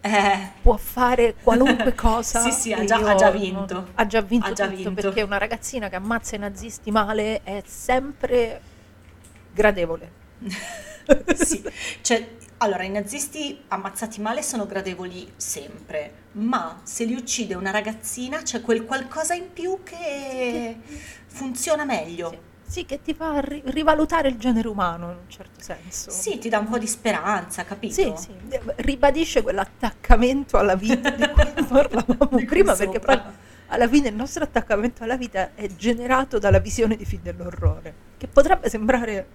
Eh, 0.02 0.52
può 0.62 0.78
fare 0.78 1.36
qualunque 1.44 1.94
cosa. 1.96 2.40
Sì, 2.42 2.52
sì, 2.52 2.74
ha 2.74 2.84
già- 2.86 2.98
ha 2.98 3.16
già 3.16 3.30
non- 3.32 3.40
vinto. 3.40 3.88
ha 3.96 4.06
già 4.08 4.22
vinto 4.22 4.48
Ha 4.48 4.54
già 4.54 4.66
tutto, 4.66 4.78
vinto. 4.78 4.94
perché 4.94 5.22
una 5.24 5.38
ragazzina 5.38 5.90
che 5.90 5.96
ammazza 5.98 6.36
i 6.36 6.40
nazisti 6.40 6.90
male 6.90 7.44
è 7.44 7.62
sempre 7.66 8.62
gradevole. 9.54 10.12
sì, 11.36 11.62
cioè, 12.02 12.30
allora 12.62 12.84
i 12.84 12.90
nazisti 12.90 13.62
ammazzati 13.70 14.20
male 14.22 14.42
sono 14.42 14.66
gradevoli 14.66 15.32
sempre, 15.38 16.14
ma 16.34 16.80
se 16.84 17.06
li 17.06 17.14
uccide 17.14 17.56
una 17.56 17.72
ragazzina 17.72 18.42
c'è 18.42 18.62
quel 18.62 18.86
qualcosa 18.86 19.34
in 19.34 19.52
più 19.54 19.80
che 19.84 20.78
funziona 21.28 21.86
meglio. 21.86 22.48
Sì, 22.68 22.86
che 22.86 23.02
ti 23.02 23.16
fa 23.16 23.40
ri- 23.40 23.64
rivalutare 23.66 24.28
il 24.28 24.38
genere 24.38 24.68
umano 24.68 25.06
in 25.12 25.18
un 25.24 25.30
certo 25.30 25.60
senso. 25.62 26.12
Sì, 26.12 26.38
ti 26.38 26.50
dà 26.50 26.60
un 26.60 26.68
po' 26.70 26.78
di 26.78 26.86
speranza, 26.86 27.64
capito? 27.64 27.94
Sì, 27.94 28.14
sì, 28.16 28.32
ribadisce 28.78 29.42
quell'attaccamento 29.42 30.58
alla 30.58 30.76
vita 30.76 31.10
di 31.10 31.28
cui 31.30 31.52
parlavamo 31.66 32.38
Di 32.38 32.46
prima, 32.46 32.76
perché 32.76 33.00
sopra. 33.00 33.18
poi 33.20 33.32
alla 33.68 33.88
fine 33.88 34.10
il 34.10 34.16
nostro 34.16 34.44
attaccamento 34.44 35.04
alla 35.04 35.18
vita 35.18 35.52
è 35.56 35.68
generato 35.76 36.38
dalla 36.40 36.60
visione 36.60 36.96
di 36.96 37.06
film 37.06 37.24
dell'orrore, 37.24 37.94
che 38.18 38.28
potrebbe 38.28 38.70
sembrare 38.70 39.28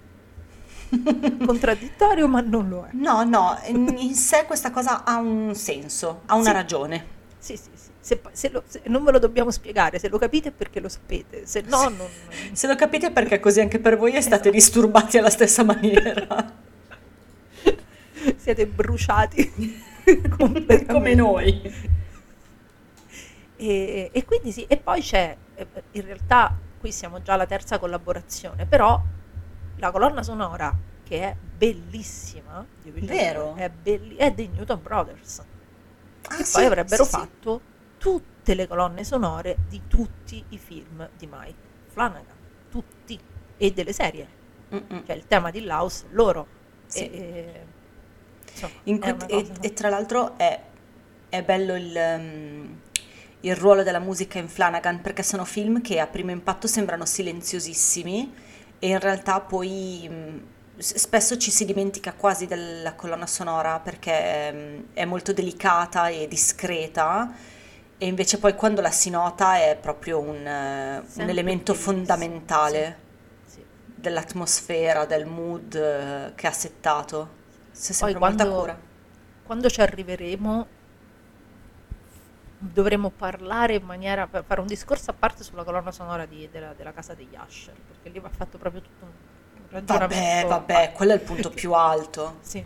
contraddittorio, 1.45 2.27
ma 2.27 2.41
non 2.41 2.69
lo 2.69 2.85
è. 2.85 2.89
No, 2.93 3.23
no, 3.23 3.57
in 3.67 4.13
sé 4.15 4.45
questa 4.45 4.71
cosa 4.71 5.03
ha 5.03 5.17
un 5.17 5.53
senso, 5.55 6.21
ha 6.25 6.35
una 6.35 6.45
Sì. 6.49 6.51
ragione. 6.51 7.05
Sì, 7.37 7.57
sì, 7.57 7.69
sì. 7.73 7.89
Se, 7.99 8.21
se 8.33 8.49
lo- 8.49 8.63
se- 8.67 8.81
non 8.85 9.03
ve 9.03 9.11
lo 9.11 9.19
dobbiamo 9.19 9.49
spiegare, 9.51 9.97
se 9.97 10.09
lo 10.09 10.17
capite 10.19 10.49
è 10.49 10.51
perché 10.51 10.79
lo 10.79 10.89
sapete, 10.89 11.45
se 11.47 11.61
no 11.67 11.89
non... 11.89 12.07
Se 12.51 12.67
lo 12.67 12.75
capite 12.75 13.09
perché 13.11 13.39
così 13.39 13.61
anche 13.61 13.79
per 13.79 13.97
voi 13.97 14.11
state 14.11 14.27
Esatto. 14.35 14.49
disturbati 14.51 15.17
alla 15.17 15.31
stessa 15.31 15.63
maniera, 15.63 16.53
siete 18.37 18.67
bruciati 18.67 19.81
come 20.87 21.15
noi. 21.15 21.73
E, 23.57 24.09
e 24.11 24.25
quindi 24.25 24.51
sì, 24.51 24.65
e 24.67 24.77
poi 24.77 25.01
c'è, 25.01 25.35
eh, 25.55 25.67
in 25.93 26.05
realtà 26.05 26.55
qui 26.79 26.91
siamo 26.91 27.21
già 27.21 27.33
alla 27.33 27.45
terza 27.45 27.79
collaborazione, 27.79 28.65
però 28.65 29.01
la 29.75 29.91
colonna 29.91 30.23
sonora 30.23 30.77
che 31.03 31.21
è 31.21 31.37
bellissima, 31.39 32.67
Vero? 32.81 33.55
È, 33.55 33.69
belli- 33.69 34.15
è 34.15 34.31
dei 34.33 34.47
Newton 34.49 34.81
Brothers, 34.81 35.45
Ah, 36.27 36.35
che 36.35 36.43
sì, 36.43 36.51
poi 36.51 36.65
avrebbero 36.65 37.03
sì, 37.03 37.09
sì. 37.09 37.09
fatto 37.09 37.61
tutte 37.97 38.55
le 38.55 38.67
colonne 38.67 39.03
sonore 39.03 39.63
di 39.67 39.87
tutti 39.87 40.43
i 40.49 40.57
film 40.57 41.09
di 41.13 41.27
Mike 41.27 41.69
Flanagan, 41.87 42.37
tutti, 42.69 43.23
e 43.57 43.71
delle 43.73 43.93
serie, 43.93 44.37
Mm-mm. 44.73 45.03
cioè 45.03 45.15
il 45.15 45.27
tema 45.27 45.51
di 45.51 45.61
Laus, 45.63 46.05
loro. 46.09 46.53
Sì. 46.85 47.03
E- 47.03 47.09
e- 47.13 47.73
insomma, 48.51 48.81
cui- 48.99 49.25
e, 49.25 49.57
e 49.61 49.73
tra 49.73 49.89
l'altro 49.89 50.37
è, 50.37 50.61
è 51.29 51.43
bello 51.43 51.75
il, 51.75 51.93
um, 51.95 52.81
il 53.41 53.55
ruolo 53.55 53.83
della 53.83 53.99
musica 53.99 54.39
in 54.39 54.47
Flanagan 54.49 55.01
perché 55.01 55.23
sono 55.23 55.45
film 55.45 55.81
che 55.81 55.99
a 55.99 56.07
primo 56.07 56.31
impatto 56.31 56.67
sembrano 56.67 57.05
silenziosissimi 57.05 58.33
e 58.79 58.87
in 58.87 58.99
realtà 58.99 59.39
poi 59.39 60.07
mm, 60.09 60.37
spesso 60.77 61.37
ci 61.37 61.51
si 61.51 61.65
dimentica 61.65 62.13
quasi 62.13 62.47
della 62.47 62.93
colonna 62.93 63.27
sonora 63.27 63.79
perché 63.79 64.51
mm, 64.51 64.79
è 64.93 65.05
molto 65.05 65.33
delicata 65.33 66.07
e 66.09 66.27
discreta 66.27 67.33
e 67.97 68.07
invece 68.07 68.39
poi 68.39 68.55
quando 68.55 68.81
la 68.81 68.91
si 68.91 69.09
nota 69.09 69.57
è 69.57 69.77
proprio 69.79 70.19
un, 70.19 70.45
eh, 70.45 71.03
un 71.15 71.29
elemento 71.29 71.73
fondamentale 71.73 72.97
sì. 73.45 73.63
dell'atmosfera, 73.95 75.05
del 75.05 75.25
mood 75.25 75.73
eh, 75.75 76.33
che 76.35 76.47
ha 76.47 76.51
settato. 76.51 77.43
C'è 77.73 77.93
Poi 77.97 78.13
quando- 78.15 78.77
quando 79.45 79.69
ci 79.69 79.79
arriveremo 79.79 80.67
dovremo 82.57 83.09
parlare 83.09 83.75
in 83.75 83.83
maniera 83.83 84.27
per 84.27 84.43
fare 84.45 84.61
un 84.61 84.67
discorso 84.67 85.11
a 85.11 85.13
parte 85.13 85.43
sulla 85.43 85.63
colonna 85.63 85.91
sonora 85.91 86.25
di- 86.25 86.49
della, 86.51 86.73
della 86.73 86.93
casa 86.93 87.13
degli 87.13 87.35
Asher 87.35 87.73
perché 87.87 88.09
lì 88.09 88.19
va 88.19 88.29
fatto 88.29 88.57
proprio 88.57 88.81
tutto 88.81 89.05
un, 89.05 89.11
ragionamento 89.69 90.47
Vabbè, 90.47 90.73
vabbè, 90.73 90.91
quello 90.93 91.11
è 91.11 91.15
il 91.15 91.21
punto 91.21 91.49
più 91.51 91.73
alto. 91.73 92.37
sì. 92.41 92.65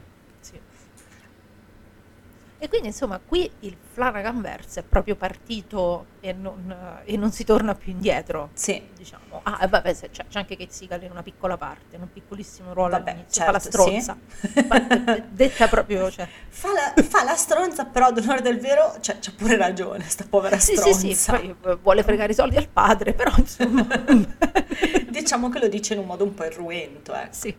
E 2.61 2.67
quindi 2.67 2.87
insomma 2.87 3.19
qui 3.25 3.49
il 3.61 3.75
Flanagan 3.93 4.41
verse 4.41 4.81
è 4.81 4.83
proprio 4.83 5.15
partito 5.15 6.05
e 6.19 6.33
non, 6.33 7.01
e 7.05 7.15
non 7.15 7.31
si 7.31 7.45
torna 7.45 7.73
più 7.73 7.91
indietro 7.93 8.49
Sì, 8.53 8.81
diciamo 8.95 9.39
ah 9.43 9.65
vabbè 9.65 9.95
c'è, 9.95 10.09
c'è 10.09 10.23
anche 10.33 10.57
Kate 10.57 10.71
Seagal 10.71 11.03
in 11.03 11.11
una 11.11 11.23
piccola 11.23 11.55
parte 11.57 11.95
in 11.95 12.01
un 12.01 12.11
piccolissimo 12.11 12.73
ruolo 12.73 12.91
Vabbè, 12.97 13.11
all'inizio 13.11 13.43
fa 13.43 13.51
la 13.51 13.59
certo, 13.59 13.81
sì. 13.81 14.01
stronza 14.01 14.17
Ma 14.67 14.79
de- 14.79 15.03
de- 15.03 15.23
detta 15.29 15.67
proprio 15.69 16.11
cioè, 16.11 16.27
fa 16.49 16.69
la, 16.73 17.01
fa 17.01 17.23
la 17.23 17.35
stronza, 17.35 17.85
però 17.85 18.07
ad 18.07 18.17
onore 18.17 18.41
del 18.41 18.59
vero 18.59 18.97
cioè, 18.99 19.19
c'ha 19.19 19.31
pure 19.35 19.55
ragione, 19.55 20.03
sta 20.09 20.25
povera 20.29 20.59
Sì, 20.59 20.75
stronza. 20.75 20.99
sì, 20.99 21.13
sì, 21.13 21.55
poi 21.61 21.71
eh, 21.71 21.75
vuole 21.81 22.03
fregare 22.03 22.31
i 22.31 22.35
soldi 22.35 22.57
al 22.57 22.67
padre, 22.67 23.13
però 23.13 23.31
insomma, 23.37 23.87
diciamo 25.09 25.49
che 25.49 25.59
lo 25.59 25.67
dice 25.67 25.93
in 25.93 25.99
un 25.99 26.05
modo 26.05 26.23
un 26.25 26.33
po' 26.33 26.43
irruento, 26.43 27.13
ecco. 27.13 27.33
sì. 27.33 27.55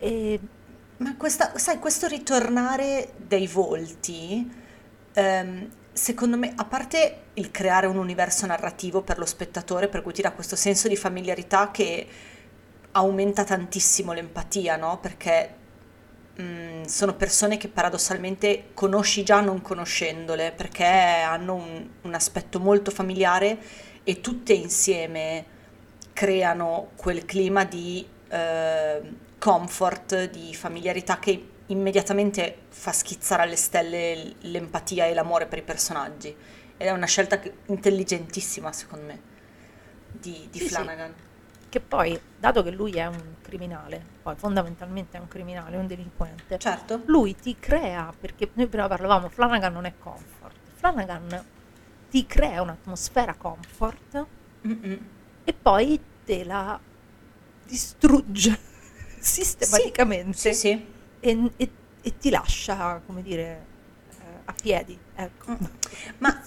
E, 0.00 0.38
Ma 0.98 1.16
questa, 1.16 1.56
sai, 1.56 1.78
questo 1.78 2.08
ritornare 2.08 3.12
dei 3.16 3.46
volti, 3.46 4.50
ehm, 5.12 5.68
secondo 5.92 6.36
me, 6.36 6.52
a 6.56 6.64
parte 6.64 7.26
il 7.34 7.52
creare 7.52 7.86
un 7.86 7.96
universo 7.98 8.46
narrativo 8.46 9.02
per 9.02 9.18
lo 9.18 9.24
spettatore, 9.24 9.86
per 9.88 10.02
cui 10.02 10.12
ti 10.12 10.22
dà 10.22 10.32
questo 10.32 10.56
senso 10.56 10.88
di 10.88 10.96
familiarità 10.96 11.70
che 11.70 12.06
aumenta 12.92 13.44
tantissimo 13.44 14.12
l'empatia, 14.12 14.74
no? 14.74 14.98
Perché 14.98 15.54
mm, 16.40 16.82
sono 16.84 17.14
persone 17.14 17.58
che 17.58 17.68
paradossalmente 17.68 18.70
conosci 18.74 19.22
già 19.22 19.40
non 19.40 19.62
conoscendole, 19.62 20.50
perché 20.50 20.84
hanno 20.84 21.54
un, 21.54 21.88
un 22.02 22.14
aspetto 22.14 22.58
molto 22.58 22.90
familiare 22.90 23.56
e 24.02 24.20
tutte 24.20 24.52
insieme 24.52 25.44
creano 26.12 26.90
quel 26.96 27.24
clima 27.24 27.64
di 27.64 28.04
eh, 28.30 29.26
comfort, 29.38 30.30
di 30.30 30.54
familiarità 30.54 31.18
che 31.18 31.50
immediatamente 31.66 32.62
fa 32.68 32.92
schizzare 32.92 33.42
alle 33.42 33.56
stelle 33.56 34.34
l'empatia 34.40 35.06
e 35.06 35.14
l'amore 35.14 35.46
per 35.46 35.58
i 35.58 35.62
personaggi. 35.62 36.28
Ed 36.76 36.86
è 36.86 36.90
una 36.90 37.06
scelta 37.06 37.40
intelligentissima, 37.66 38.72
secondo 38.72 39.04
me, 39.06 39.20
di, 40.10 40.48
di 40.50 40.58
Sì, 40.58 40.66
sì. 40.68 40.74
Flanagan. 40.74 41.14
che 41.68 41.80
poi, 41.80 42.18
dato 42.38 42.62
che 42.62 42.70
lui 42.70 42.92
è 42.92 43.06
un 43.06 43.34
criminale, 43.42 44.02
poi 44.22 44.34
fondamentalmente 44.36 45.18
è 45.18 45.20
un 45.20 45.28
criminale, 45.28 45.76
un 45.76 45.86
delinquente, 45.86 46.58
Certo. 46.58 47.02
lui 47.06 47.34
ti 47.36 47.56
crea, 47.58 48.12
perché 48.18 48.50
noi 48.54 48.68
prima 48.68 48.88
parlavamo, 48.88 49.28
Flanagan 49.28 49.72
non 49.72 49.84
è 49.84 49.92
comfort, 49.98 50.56
Flanagan 50.76 51.44
ti 52.08 52.24
crea 52.26 52.62
un'atmosfera 52.62 53.34
comfort 53.34 54.26
Mm-mm. 54.66 54.98
e 55.44 55.52
poi 55.52 56.00
te 56.24 56.42
la 56.44 56.80
distrugge 57.66 58.58
sistematicamente 59.20 60.36
Sì, 60.36 60.54
sì. 60.54 60.86
E, 61.20 61.50
e- 61.56 61.70
e 62.00 62.18
ti 62.18 62.30
lascia, 62.30 63.00
come 63.04 63.22
dire, 63.22 63.66
a 64.44 64.54
piedi, 64.60 64.98
ecco. 65.14 65.52
Mm. 65.52 65.64
Ma 66.18 66.40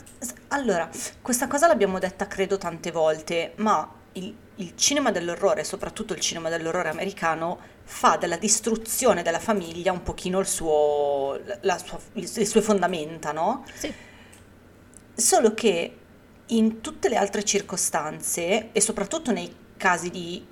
allora, 0.50 0.90
questa 1.22 1.48
cosa 1.48 1.68
l'abbiamo 1.68 2.00
detta 2.00 2.28
credo 2.28 2.58
tante 2.58 2.92
volte, 2.92 3.54
ma 3.58 3.90
il, 4.14 4.34
il 4.56 4.74
cinema 4.76 5.12
dell'orrore, 5.12 5.64
soprattutto 5.64 6.14
il 6.14 6.20
cinema 6.20 6.50
dell'orrore 6.50 6.90
americano, 6.90 7.60
fa 7.84 8.18
della 8.18 8.38
distruzione 8.38 9.22
della 9.24 9.40
famiglia 9.40 9.92
un 9.92 10.04
pochino 10.04 10.40
il 10.40 10.48
suo, 10.48 11.40
la 11.62 11.78
sua- 11.78 12.00
le 12.14 12.46
sue 12.46 12.62
fondamenta, 12.62 13.32
no? 13.32 13.66
Sì. 13.74 13.94
Solo 15.14 15.54
che 15.54 15.98
in 16.48 16.82
tutte 16.82 17.08
le 17.10 17.16
altre 17.16 17.44
circostanze, 17.44 18.72
e 18.72 18.82
soprattutto 18.82 19.32
nei 19.32 19.54
casi 19.78 20.10
di 20.10 20.46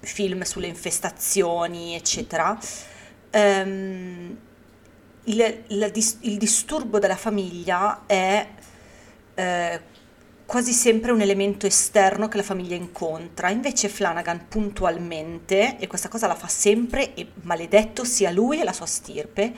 film 0.00 0.42
sulle 0.42 0.66
infestazioni, 0.66 1.94
eccetera, 1.94 2.58
ehm, 3.30 4.36
il, 5.24 5.90
dis- 5.92 6.18
il 6.20 6.38
disturbo 6.38 6.98
della 6.98 7.16
famiglia 7.16 8.04
è 8.06 8.48
eh, 9.34 9.80
quasi 10.46 10.72
sempre 10.72 11.12
un 11.12 11.20
elemento 11.20 11.66
esterno 11.66 12.28
che 12.28 12.38
la 12.38 12.42
famiglia 12.42 12.74
incontra. 12.74 13.50
Invece 13.50 13.88
Flanagan 13.88 14.48
puntualmente, 14.48 15.76
e 15.78 15.86
questa 15.86 16.08
cosa 16.08 16.26
la 16.26 16.34
fa 16.34 16.48
sempre, 16.48 17.14
e 17.14 17.32
maledetto 17.42 18.04
sia 18.04 18.30
lui 18.30 18.60
e 18.60 18.64
la 18.64 18.72
sua 18.72 18.86
stirpe, 18.86 19.52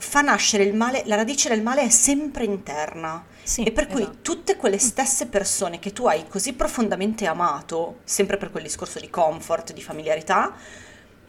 fa 0.00 0.20
nascere 0.22 0.64
il 0.64 0.74
male, 0.74 1.02
la 1.06 1.16
radice 1.16 1.48
del 1.48 1.62
male 1.62 1.82
è 1.82 1.88
sempre 1.88 2.44
interna. 2.44 3.24
Sì, 3.42 3.62
E 3.62 3.72
per 3.72 3.86
cui 3.88 4.02
esatto. 4.02 4.18
tutte 4.22 4.56
quelle 4.56 4.78
stesse 4.78 5.26
persone 5.26 5.78
che 5.78 5.92
tu 5.92 6.06
hai 6.06 6.26
così 6.28 6.54
profondamente 6.54 7.26
amato, 7.26 8.00
sempre 8.04 8.36
per 8.38 8.50
quel 8.50 8.62
discorso 8.64 8.98
di 8.98 9.10
comfort, 9.10 9.72
di 9.72 9.82
familiarità, 9.82 10.54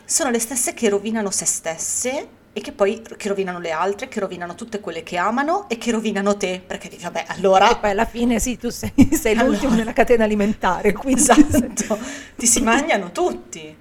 sono 0.06 0.30
le 0.30 0.40
stesse 0.40 0.74
che 0.74 0.90
rovinano 0.90 1.30
se 1.32 1.46
stesse 1.46 2.28
e 2.54 2.62
che 2.62 2.72
poi 2.74 3.02
che 3.18 3.28
rovinano 3.30 3.60
le 3.60 3.72
altre, 3.72 4.08
che 4.08 4.20
rovinano 4.20 4.56
tutte 4.56 4.80
quelle 4.80 5.04
che 5.04 5.18
amano 5.18 5.70
e 5.70 5.78
che 5.78 5.92
rovinano 5.92 6.36
te, 6.38 6.62
perché 6.66 6.90
dici, 6.90 7.04
vabbè, 7.04 7.26
allora 7.28 7.70
E 7.70 7.78
poi 7.78 7.92
alla 7.92 8.06
fine 8.06 8.40
sì, 8.40 8.58
tu 8.58 8.70
sei, 8.70 8.92
sei 9.14 9.36
Allora. 9.36 9.46
l'ultimo 9.48 9.74
nella 9.74 9.94
catena 9.94 10.24
alimentare, 10.26 10.92
quindi... 10.94 11.22
esatto, 11.22 12.00
ti 12.36 12.46
si 12.48 12.62
mangiano 12.62 13.12
tutti. 13.12 13.78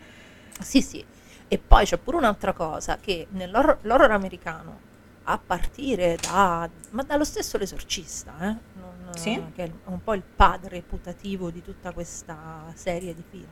Sì, 0.60 0.82
sì. 0.82 1.04
E 1.52 1.58
poi 1.58 1.84
c'è 1.84 1.98
pure 1.98 2.16
un'altra 2.16 2.52
cosa, 2.52 2.96
che 2.98 3.26
nell'horror 3.30 3.78
l'horror 3.82 4.12
americano, 4.12 4.78
a 5.24 5.36
partire 5.36 6.16
da... 6.20 6.70
ma 6.90 7.02
dallo 7.02 7.24
stesso 7.24 7.58
l'esorcista, 7.58 8.32
eh? 8.38 8.56
non- 8.74 9.14
Sì. 9.16 9.42
che 9.52 9.64
è 9.64 9.70
un 9.86 10.00
po' 10.04 10.14
il 10.14 10.22
padre 10.22 10.80
putativo 10.82 11.50
di 11.50 11.60
tutta 11.60 11.90
questa 11.92 12.70
serie 12.74 13.12
di 13.16 13.24
film, 13.28 13.48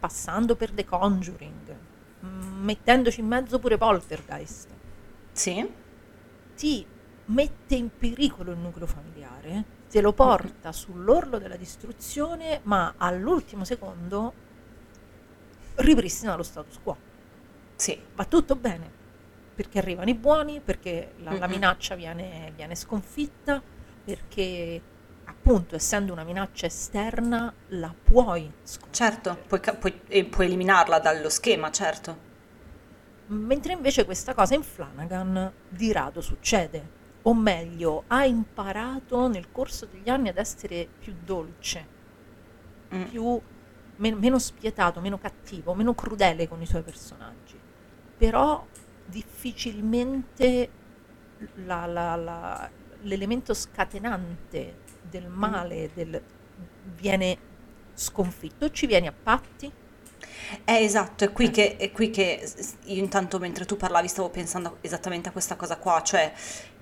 passando 0.00 0.56
per 0.56 0.72
The 0.72 0.84
Conjuring, 0.84 1.76
mm, 2.24 2.64
mettendoci 2.64 3.20
in 3.20 3.26
mezzo 3.28 3.60
pure 3.60 3.78
Poltergeist, 3.78 4.68
Sì, 5.30 5.72
ti 6.56 6.84
mette 7.26 7.74
in 7.76 7.90
pericolo 7.96 8.50
il 8.50 8.58
nucleo 8.58 8.88
familiare, 8.88 9.64
te 9.88 10.00
lo 10.00 10.12
porta 10.12 10.72
sull'orlo 10.72 11.38
della 11.38 11.56
distruzione, 11.56 12.58
ma 12.64 12.94
all'ultimo 12.96 13.64
secondo 13.64 14.32
ripristina 15.76 16.36
lo 16.36 16.42
status 16.42 16.78
quo. 16.80 17.02
sì, 17.76 18.00
Va 18.14 18.26
tutto 18.26 18.56
bene, 18.56 18.98
perché 19.54 19.78
arrivano 19.78 20.10
i 20.10 20.14
buoni, 20.18 20.60
perché 20.62 21.14
la, 21.18 21.36
la 21.36 21.46
minaccia 21.48 21.94
viene, 21.94 22.52
viene 22.54 22.74
sconfitta, 22.74 23.62
perché 24.02 24.86
appunto 25.24 25.74
essendo 25.76 26.12
una 26.12 26.24
minaccia 26.24 26.66
esterna 26.66 27.54
la 27.68 27.96
puoi 28.00 28.58
sconfiggere. 28.62 28.90
certo, 28.90 29.44
puoi, 29.46 29.60
puoi- 29.78 30.02
e 30.06 30.24
puoi 30.26 30.46
eliminarla 30.46 30.98
dallo 31.00 31.28
schema, 31.28 31.70
certo. 31.70 32.30
Mentre 33.26 33.72
invece 33.72 34.04
questa 34.04 34.32
cosa 34.34 34.54
in 34.54 34.62
Flanagan 34.62 35.52
di 35.66 35.90
rado 35.92 36.20
succede, 36.20 36.94
o 37.22 37.34
meglio, 37.34 38.04
ha 38.08 38.24
imparato 38.26 39.26
nel 39.28 39.50
corso 39.50 39.86
degli 39.86 40.08
anni 40.08 40.28
ad 40.28 40.38
essere 40.38 40.94
più 40.98 41.14
dolce, 41.18 41.90
Mm. 42.90 43.04
più, 43.04 43.40
men- 44.02 44.18
meno 44.18 44.38
spietato, 44.38 45.00
meno 45.00 45.16
cattivo, 45.18 45.74
meno 45.74 45.94
crudele 45.94 46.48
con 46.48 46.60
i 46.60 46.66
suoi 46.66 46.82
personaggi. 46.82 47.58
Però 48.18 48.66
difficilmente 49.06 50.70
la- 51.64 51.86
la- 51.86 52.16
la- 52.16 52.70
l'elemento 53.02 53.54
scatenante 53.54 54.80
del 55.08 55.28
male 55.28 55.90
del- 55.94 56.20
viene 56.96 57.36
sconfitto, 57.94 58.70
ci 58.70 58.86
vieni 58.86 59.06
a 59.06 59.12
patti. 59.12 59.70
Eh, 60.64 60.82
esatto, 60.84 61.24
è 61.24 61.32
qui 61.32 61.46
Eh. 61.46 61.50
che, 61.50 61.76
è 61.76 61.90
qui 61.92 62.10
che 62.10 62.48
io 62.84 63.02
intanto 63.02 63.38
mentre 63.38 63.64
tu 63.64 63.76
parlavi 63.76 64.08
stavo 64.08 64.30
pensando 64.30 64.78
esattamente 64.80 65.28
a 65.28 65.32
questa 65.32 65.56
cosa 65.56 65.76
qua, 65.76 66.02
cioè 66.02 66.32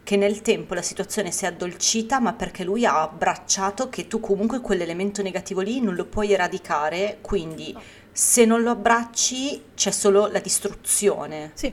che 0.03 0.17
nel 0.17 0.43
tempo 0.43 0.75
la 0.75 0.83
situazione 0.83 1.31
si 1.31 1.45
è 1.45 1.49
addolcita, 1.49 2.21
ma 2.21 2.33
perché 2.33 2.65
lui 2.65 2.85
ha 2.85 3.03
abbracciato 3.03 3.89
che 3.89 4.07
tu 4.07 4.19
comunque 4.21 4.61
quell'elemento 4.61 5.23
negativo 5.23 5.61
lì 5.61 5.81
non 5.81 5.95
lo 5.95 6.07
puoi 6.07 6.33
eradicare, 6.33 7.19
quindi 7.21 7.77
se 8.13 8.45
non 8.45 8.63
lo 8.63 8.71
abbracci 8.71 9.67
c'è 9.75 9.91
solo 9.91 10.27
la 10.27 10.41
distruzione. 10.41 11.53
Sì, 11.55 11.73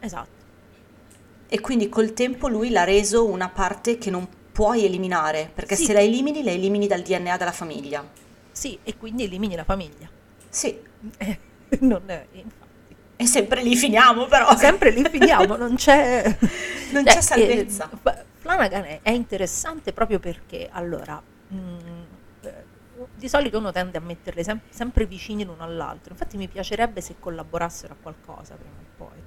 esatto. 0.00 0.36
E 1.50 1.60
quindi 1.60 1.88
col 1.88 2.12
tempo 2.12 2.48
lui 2.48 2.70
l'ha 2.70 2.84
reso 2.84 3.26
una 3.26 3.48
parte 3.48 3.98
che 3.98 4.10
non 4.10 4.28
puoi 4.52 4.84
eliminare, 4.84 5.50
perché 5.52 5.76
Sì. 5.76 5.84
se 5.86 5.92
la 5.92 6.00
elimini, 6.00 6.42
la 6.42 6.50
elimini 6.50 6.86
dal 6.86 7.02
DNA 7.02 7.36
della 7.36 7.52
famiglia. 7.52 8.06
Sì, 8.52 8.78
e 8.82 8.96
quindi 8.96 9.24
elimini 9.24 9.54
la 9.56 9.64
famiglia. 9.64 10.08
Sì, 10.48 10.78
Eh, 11.18 11.38
non 11.80 12.02
è, 12.06 12.26
infatti. 12.32 12.67
E 13.20 13.26
sempre 13.26 13.62
lì 13.62 13.74
finiamo 13.76 14.26
però. 14.26 14.56
Sempre 14.56 14.90
lì 14.90 15.04
finiamo, 15.08 15.56
non 15.56 15.74
c'è... 15.74 16.36
Non 16.90 17.04
Cioè, 17.04 17.14
c'è 17.16 17.20
salvezza. 17.20 17.90
eh, 17.92 17.96
F- 18.02 18.24
Flanagan 18.38 18.98
è, 19.02 19.10
interessante 19.10 19.92
proprio 19.92 20.18
perché, 20.18 20.70
allora, 20.72 21.20
mm, 21.52 21.78
eh, 22.44 22.64
di 23.14 23.28
solito 23.28 23.58
uno 23.58 23.72
tende 23.72 23.98
a 23.98 24.00
metterle 24.00 24.42
sem- 24.42 24.60
sempre 24.70 25.04
vicini 25.04 25.44
l'uno 25.44 25.62
all'altro, 25.64 26.12
infatti 26.12 26.38
mi 26.38 26.48
piacerebbe 26.48 27.02
se 27.02 27.16
collaborassero 27.18 27.92
a 27.92 27.96
qualcosa 28.00 28.54
prima 28.54 28.72
o 28.80 28.84
poi. 28.96 29.18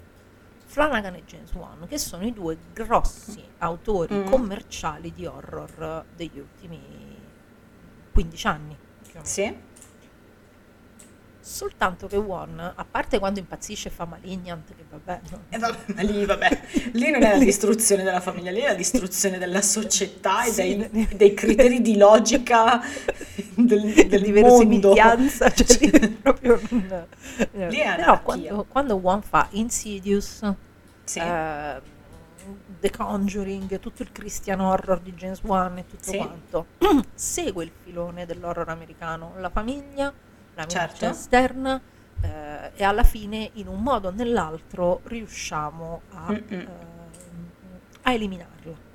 Flanagan 0.65 1.13
e 1.15 1.23
James 1.25 1.51
Wan, 1.53 1.85
che 1.87 1.99
sono 1.99 2.25
i 2.25 2.33
due 2.33 2.57
grossi 2.73 3.43
autori 3.59 4.15
Mm. 4.15 4.25
commerciali 4.25 5.13
di 5.13 5.27
horror 5.27 6.05
degli 6.15 6.39
ultimi 6.39 6.79
15 8.11 8.47
anni. 8.47 8.75
Sì, 9.21 9.55
Soltanto 11.43 12.05
che 12.05 12.17
Wan, 12.17 12.59
a 12.59 12.85
parte 12.89 13.17
quando 13.17 13.39
impazzisce 13.39 13.87
e 13.87 13.91
fa 13.91 14.05
Malignant, 14.05 14.67
che 14.75 14.83
vabbè, 14.87 15.21
no, 15.31 15.39
E 15.49 15.57
vabbè, 15.57 15.93
ma 15.95 16.01
lì, 16.03 16.23
vabbè, 16.23 16.61
lì 16.93 17.09
non 17.09 17.23
è 17.23 17.31
la 17.31 17.43
distruzione 17.43 18.03
della 18.03 18.21
famiglia, 18.21 18.51
lì 18.51 18.59
è 18.59 18.67
la 18.67 18.73
distruzione 18.75 19.39
della 19.39 19.61
società 19.63 20.43
e 20.45 20.53
dei, 20.53 21.07
dei 21.15 21.33
criteri 21.33 21.81
di 21.81 21.97
logica 21.97 22.79
del, 23.55 23.91
del 24.07 24.21
di 24.21 24.31
verosimiglianza, 24.31 25.49
cioè 25.51 25.77
lì 25.79 25.89
è 25.89 26.09
proprio 26.11 26.59
un- 26.69 27.05
eh, 27.53 27.69
Lì 27.69 27.77
è 27.77 27.95
però 27.95 28.21
quando, 28.21 28.65
quando 28.69 28.95
Wan 28.97 29.23
fa 29.23 29.47
Insidious, 29.51 30.41
Sì, 31.03 31.17
eh, 31.19 31.81
The 32.79 32.89
Conjuring, 32.91 33.79
tutto 33.79 34.03
il 34.03 34.11
Christian 34.11 34.59
horror 34.59 34.99
di 34.99 35.13
James 35.13 35.41
Wan 35.43 35.77
e 35.79 35.85
tutto 35.87 36.11
Sì. 36.11 36.17
quanto, 36.17 36.65
segue 37.15 37.63
il 37.63 37.71
filone 37.83 38.27
dell'horror 38.27 38.69
americano, 38.69 39.33
la 39.39 39.49
famiglia, 39.49 40.13
la 40.55 40.65
minaccia 40.65 40.97
Certo. 40.97 41.05
esterna 41.09 41.81
eh, 42.21 42.71
e 42.75 42.83
alla 42.83 43.03
fine 43.03 43.49
in 43.53 43.67
un 43.67 43.81
modo 43.81 44.09
o 44.09 44.11
nell'altro 44.11 45.01
riusciamo 45.05 46.01
a, 46.13 46.31
ehm, 46.31 46.67
a 48.03 48.13
eliminarla. 48.13 48.89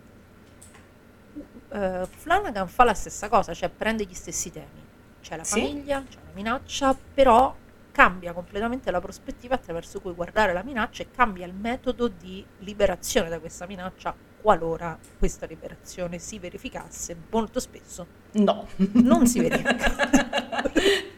Eh, 1.73 2.07
Flanagan 2.09 2.69
fa 2.69 2.85
la 2.85 2.95
stessa 2.95 3.29
cosa, 3.29 3.53
cioè 3.53 3.69
prende 3.69 4.05
gli 4.05 4.15
stessi 4.15 4.51
temi. 4.51 4.85
C'è 5.21 5.37
la 5.37 5.45
Sì. 5.45 5.61
famiglia, 5.61 6.03
c'è 6.09 6.19
la 6.25 6.31
minaccia, 6.35 6.97
però 7.15 7.55
cambia 7.91 8.33
completamente 8.35 8.91
la 8.91 9.01
prospettiva 9.01 9.55
attraverso 9.55 10.01
cui 10.01 10.13
guardare 10.13 10.53
la 10.53 10.63
minaccia 10.63 11.03
e 11.03 11.11
cambia 11.11 11.47
il 11.47 11.55
metodo 11.55 12.09
di 12.09 12.45
liberazione 12.59 13.31
da 13.31 13.39
questa 13.41 13.67
minaccia 13.67 14.15
qualora 14.41 14.97
questa 15.19 15.47
liberazione 15.47 16.19
si 16.19 16.39
verificasse 16.39 17.17
molto 17.31 17.59
spesso. 17.59 18.07
no. 18.33 18.69
Non 18.93 19.27
si 19.27 19.41
verifica. 19.41 19.95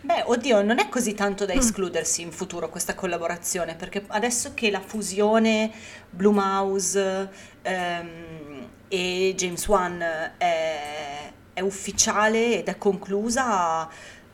Beh, 0.00 0.22
oddio, 0.26 0.62
non 0.62 0.78
è 0.78 0.88
così 0.88 1.14
tanto 1.14 1.44
Mm. 1.44 1.46
da 1.48 1.52
escludersi 1.54 2.22
in 2.22 2.30
futuro 2.32 2.68
questa 2.68 2.94
collaborazione, 2.94 3.74
perché 3.74 4.04
adesso 4.08 4.54
che 4.54 4.70
la 4.70 4.80
fusione 4.80 5.70
Blumhouse 6.10 7.28
ehm, 7.62 8.68
e 8.88 9.34
James 9.36 9.66
Wan 9.68 10.00
è, 10.38 11.30
è 11.52 11.60
ufficiale 11.60 12.58
ed 12.58 12.68
è 12.68 12.78
conclusa, 12.78 13.88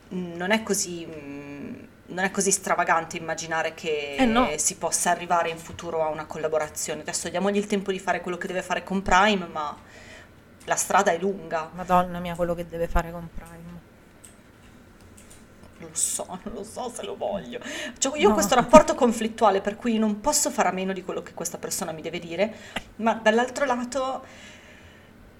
non 0.09 0.51
è 0.51 0.63
così, 0.63 1.07
mh, 1.07 1.89
non 2.07 2.25
è 2.25 2.31
così 2.31 2.51
stravagante 2.51 3.17
immaginare 3.17 3.73
che 3.75 4.17
Eh, 4.17 4.27
no. 4.27 4.49
si 4.57 4.77
possa 4.77 5.11
arrivare 5.11 5.49
in 5.49 5.57
futuro 5.59 6.05
a 6.05 6.09
una 6.09 6.27
collaborazione. 6.27 7.01
Adesso 7.01 7.29
diamogli 7.31 7.57
il 7.57 7.67
tempo 7.67 7.91
di 7.91 7.99
fare 7.99 8.21
quello 8.21 8.37
che 8.37 8.47
deve 8.47 8.63
fare 8.63 8.85
con 8.85 9.03
Prime, 9.03 9.47
ma 9.47 9.75
la 10.67 10.77
strada 10.77 11.11
è 11.11 11.19
lunga. 11.19 11.71
Madonna 11.75 12.19
mia, 12.21 12.35
quello 12.35 12.55
che 12.55 12.67
deve 12.69 12.87
fare 12.87 13.11
con 13.11 13.29
Prime. 13.35 13.74
Lo 15.89 15.95
so, 15.95 16.27
non 16.45 16.55
lo 16.55 16.65
so 16.65 16.91
se 16.95 17.03
lo 17.05 17.17
voglio. 17.17 17.61
Cioè, 17.99 18.19
io 18.19 18.29
ho 18.29 18.33
No. 18.33 18.35
questo 18.35 18.55
rapporto 18.55 18.95
conflittuale 18.95 19.61
per 19.61 19.77
cui 19.77 19.99
non 19.99 20.21
posso 20.21 20.51
fare 20.51 20.69
a 20.69 20.73
meno 20.73 20.93
di 20.93 21.03
quello 21.03 21.23
che 21.23 21.35
questa 21.35 21.59
persona 21.59 21.93
mi 21.93 22.03
deve 22.03 22.19
dire, 22.19 22.55
ma 22.97 23.15
dall'altro 23.15 23.65
lato, 23.65 24.25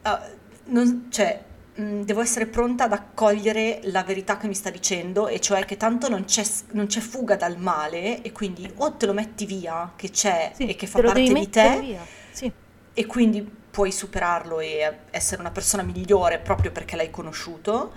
eh, 0.03 0.19
non- 0.67 1.07
cioè, 1.11 1.43
mh, 1.75 2.01
devo 2.03 2.21
essere 2.21 2.47
pronta 2.47 2.85
ad 2.85 2.93
accogliere 2.93 3.81
la 3.85 4.03
verità 4.05 4.37
che 4.37 4.47
mi 4.47 4.55
sta 4.55 4.71
dicendo, 4.71 5.29
e 5.29 5.41
cioè 5.41 5.65
che 5.65 5.77
tanto 5.77 6.09
non 6.09 6.25
c'è, 6.25 6.45
non 6.73 6.87
c'è 6.87 7.01
fuga 7.01 7.37
dal 7.37 7.59
male, 7.59 8.23
e 8.23 8.33
quindi 8.33 8.71
o 8.77 8.93
te 8.95 9.07
lo 9.07 9.13
metti 9.13 9.47
via, 9.47 9.93
che 9.97 10.11
c'è 10.11 10.53
Sì, 10.55 10.67
e 10.67 10.77
che 10.77 10.87
fa 10.87 11.01
parte 11.01 11.33
di 11.33 11.51
te. 11.51 11.85
Sì. 12.31 12.53
e 12.97 13.07
quindi 13.07 13.43
puoi 13.43 13.91
superarlo 13.91 14.61
e 14.61 14.99
essere 15.11 15.41
una 15.41 15.51
persona 15.51 15.83
migliore 15.83 16.39
proprio 16.39 16.71
perché 16.71 16.95
l'hai 16.97 17.11
conosciuto, 17.11 17.93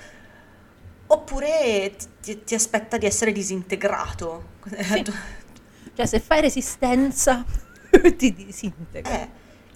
oppure 1.08 1.96
ti, 2.22 2.44
ti- 2.44 2.56
aspetta 2.56 2.98
di 2.98 3.06
essere 3.06 3.32
disintegrato. 3.32 4.56
Cioè, 5.94 6.06
se 6.06 6.20
fai 6.20 6.42
resistenza, 6.42 7.44
ti 8.18 8.34
disintegra. 8.34 9.20
Eh, 9.22 9.30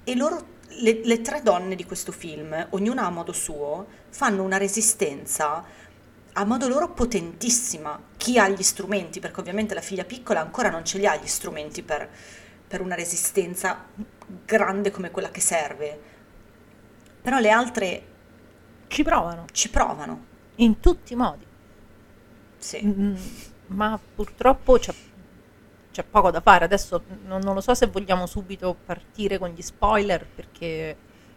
e 0.04 0.16
loro, 0.16 0.46
le, 0.82 1.02
le 1.04 1.22
tre 1.22 1.42
donne 1.42 1.76
di 1.76 1.86
questo 1.86 2.12
film, 2.12 2.68
ognuna 2.72 3.06
a 3.06 3.10
modo 3.10 3.32
suo, 3.34 3.88
fanno 4.10 4.44
una 4.44 4.58
resistenza 4.58 5.64
a 6.34 6.46
modo 6.46 6.68
loro 6.68 6.92
potentissima. 6.94 8.00
Chi 8.18 8.38
ha 8.38 8.48
gli 8.50 8.64
strumenti, 8.64 9.20
perché 9.20 9.40
ovviamente 9.40 9.74
la 9.74 9.82
figlia 9.82 10.04
piccola 10.06 10.42
ancora 10.42 10.70
non 10.70 10.86
ce 10.86 10.98
li 10.98 11.06
ha 11.08 11.16
gli 11.16 11.28
strumenti 11.28 11.82
per, 11.84 12.10
per 12.68 12.82
una 12.82 12.96
resistenza 12.96 13.86
grande 14.46 14.92
come 14.92 15.12
quella 15.12 15.32
che 15.32 15.42
serve. 15.42 16.00
Però 17.22 17.40
le 17.40 17.50
altre 17.50 18.04
Ci 18.88 19.04
provano, 19.04 19.46
ci 19.52 19.70
provano. 19.70 20.28
In 20.64 20.80
tutti 20.80 21.14
i 21.14 21.16
modi. 21.16 21.46
Sì. 22.58 22.82
Mm, 22.86 23.16
ma 23.68 24.00
purtroppo 24.16 24.78
c'è, 24.78 24.94
c'è 25.92 26.04
poco 26.04 26.32
da 26.32 26.42
fare. 26.42 26.66
Adesso 26.66 27.04
non, 27.26 27.42
non 27.42 27.54
lo 27.56 27.62
so 27.62 27.74
se 27.74 27.88
vogliamo 27.88 28.26
subito 28.26 28.76
partire 28.86 29.38
con 29.38 29.50
gli 29.50 29.62
spoiler 29.62 30.26
perché... 30.26 30.96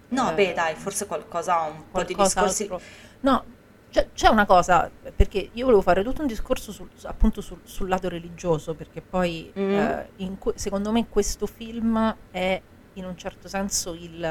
No, 0.08 0.30
eh, 0.30 0.34
beh, 0.34 0.52
dai, 0.52 0.74
forse 0.74 1.06
qualcosa, 1.06 1.62
un 1.62 1.90
po' 1.90 2.02
di 2.02 2.14
discorsi. 2.14 2.66
qualcos'altro. 2.66 2.80
No, 3.20 3.44
c'è, 3.90 4.08
c'è 4.12 4.28
una 4.28 4.44
cosa, 4.44 4.90
perché 5.16 5.48
io 5.52 5.64
volevo 5.64 5.80
fare 5.82 6.04
tutto 6.04 6.20
un 6.20 6.26
discorso 6.26 6.70
sul- 6.72 6.90
appunto 7.04 7.40
sul, 7.40 7.60
sul 7.64 7.88
lato 7.88 8.08
religioso, 8.08 8.74
perché 8.74 9.00
poi 9.00 9.50
Mm. 9.58 9.70
eh, 9.72 10.08
in 10.16 10.36
secondo 10.56 10.92
me 10.92 11.08
questo 11.08 11.46
film 11.46 12.14
è 12.30 12.60
in 12.94 13.04
un 13.06 13.16
certo 13.16 13.48
senso 13.48 13.94
il, 13.94 14.22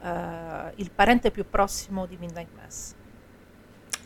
eh, 0.00 0.72
il 0.76 0.90
parente 0.92 1.30
più 1.30 1.44
prossimo 1.48 2.06
di 2.06 2.16
Midnight 2.16 2.48
Mass. 2.54 2.94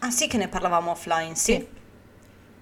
Ah, 0.00 0.10
sì, 0.10 0.26
che 0.28 0.36
ne 0.36 0.48
parlavamo 0.48 0.90
offline, 0.92 1.34
sì. 1.34 1.52
Sì. 1.54 1.68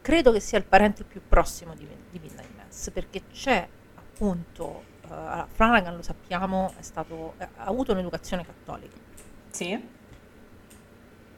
Credo 0.00 0.32
che 0.32 0.40
sia 0.40 0.58
il 0.58 0.64
parente 0.64 1.04
più 1.04 1.20
prossimo 1.26 1.74
di, 1.74 1.86
di 2.10 2.18
Midnight 2.18 2.50
Mass, 2.56 2.90
perché 2.90 3.22
c'è 3.32 3.66
appunto, 3.96 4.82
eh, 5.02 5.06
allora, 5.12 5.46
Flanagan 5.50 5.96
lo 5.96 6.02
sappiamo, 6.02 6.72
è 6.78 6.82
stato, 6.82 7.34
ha 7.38 7.48
avuto 7.64 7.92
un'educazione 7.92 8.44
cattolica. 8.44 8.96
Sì. 9.50 9.82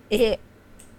E 0.08 0.38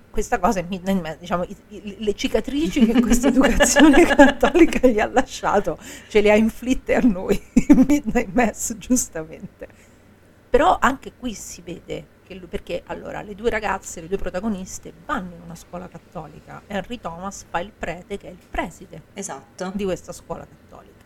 questa 0.10 0.40
cosa 0.40 0.60
in 0.60 0.68
Midnight 0.68 1.02
Mass, 1.02 1.18
diciamo, 1.18 1.44
i- 1.44 1.56
i- 1.70 1.96
le 2.00 2.14
cicatrici 2.16 2.86
che 2.86 3.00
questa 3.02 3.28
educazione 3.28 4.04
cattolica 4.08 4.88
gli 4.88 5.00
ha 5.00 5.08
lasciato, 5.08 5.78
ce 6.08 6.22
le 6.22 6.32
ha 6.32 6.36
inflitte 6.36 6.96
a 6.96 7.02
noi 7.02 7.40
Midnight 7.88 8.34
Mass, 8.34 8.74
giustamente. 8.78 9.68
Però 10.50 10.78
anche 10.80 11.12
qui 11.18 11.34
si 11.34 11.62
vede 11.62 12.16
che 12.28 12.36
lui, 12.36 12.48
perché 12.48 12.84
allora 12.86 13.22
le 13.22 13.34
due 13.34 13.50
ragazze, 13.50 14.02
le 14.02 14.08
due 14.08 14.18
protagoniste 14.18 14.94
vanno 15.06 15.34
in 15.36 15.42
una 15.42 15.56
scuola 15.56 15.88
cattolica. 15.88 16.62
Henry 16.68 17.00
Thomas 17.00 17.46
fa 17.50 17.60
il 17.60 17.72
prete 17.72 18.18
che 18.18 18.28
è 18.28 18.32
il 18.32 18.38
preside 18.50 19.04
Esatto. 19.14 19.72
di 19.74 19.86
questa 19.86 20.12
scuola 20.12 20.46
cattolica. 20.46 21.06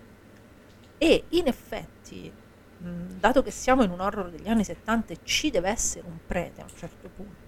E 0.97 1.23
in 1.29 1.47
effetti, 1.47 2.31
mh, 2.77 2.89
dato 3.19 3.43
che 3.43 3.51
siamo 3.51 3.83
in 3.83 3.91
un 3.91 3.99
horror 3.99 4.29
degli 4.29 4.49
anni 4.49 4.63
70 4.63 5.13
e 5.13 5.19
ci 5.23 5.51
deve 5.51 5.69
essere 5.69 6.05
un 6.07 6.17
prete 6.25 6.61
a 6.61 6.63
un 6.63 6.75
certo 6.75 7.09
punto, 7.15 7.39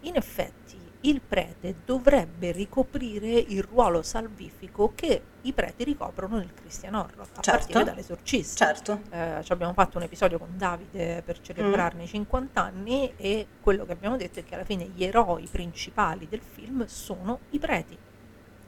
in 0.00 0.16
effetti 0.16 0.78
il 1.04 1.20
prete 1.20 1.76
dovrebbe 1.84 2.52
ricoprire 2.52 3.26
il 3.30 3.62
ruolo 3.62 4.02
salvifico 4.02 4.92
che 4.94 5.20
i 5.42 5.52
preti 5.52 5.82
ricoprono 5.84 6.36
nel 6.38 6.52
Christian 6.54 6.94
horror, 6.94 7.26
a 7.34 7.40
Certo. 7.40 7.50
partire 7.58 7.84
dall'esorcista. 7.84 8.66
Certo. 8.66 9.00
Eh, 9.10 9.40
ci 9.42 9.52
abbiamo 9.52 9.72
fatto 9.72 9.98
un 9.98 10.04
episodio 10.04 10.38
con 10.38 10.56
Davide 10.56 11.22
per 11.24 11.40
celebrarne 11.40 12.04
i 12.04 12.06
50 12.06 12.62
anni 12.62 13.12
e 13.16 13.46
quello 13.60 13.84
che 13.84 13.92
abbiamo 13.92 14.16
detto 14.16 14.38
è 14.38 14.44
che 14.44 14.54
alla 14.54 14.64
fine 14.64 14.84
gli 14.94 15.02
eroi 15.02 15.48
principali 15.50 16.28
del 16.28 16.40
film 16.42 16.84
sono 16.86 17.40
i 17.50 17.58
preti. 17.58 17.98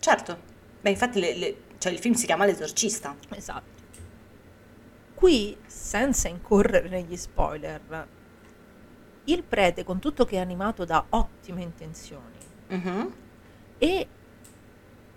Certo. 0.00 0.36
Beh, 0.80 0.90
infatti 0.90 1.20
le- 1.20 1.34
le- 1.36 1.56
cioè, 1.78 1.92
il 1.92 1.98
film 2.00 2.14
si 2.14 2.26
chiama 2.26 2.44
L'esorcista. 2.46 3.14
Esatto. 3.30 3.72
Qui, 5.14 5.56
senza 5.66 6.28
incorrere 6.28 6.88
negli 6.88 7.16
spoiler, 7.16 8.06
il 9.24 9.42
prete, 9.42 9.84
con 9.84 9.98
tutto 9.98 10.24
che 10.24 10.36
è 10.36 10.40
animato 10.40 10.84
da 10.84 11.04
ottime 11.10 11.62
intenzioni 11.62 12.36
Mhm. 12.68 13.12
e 13.78 14.06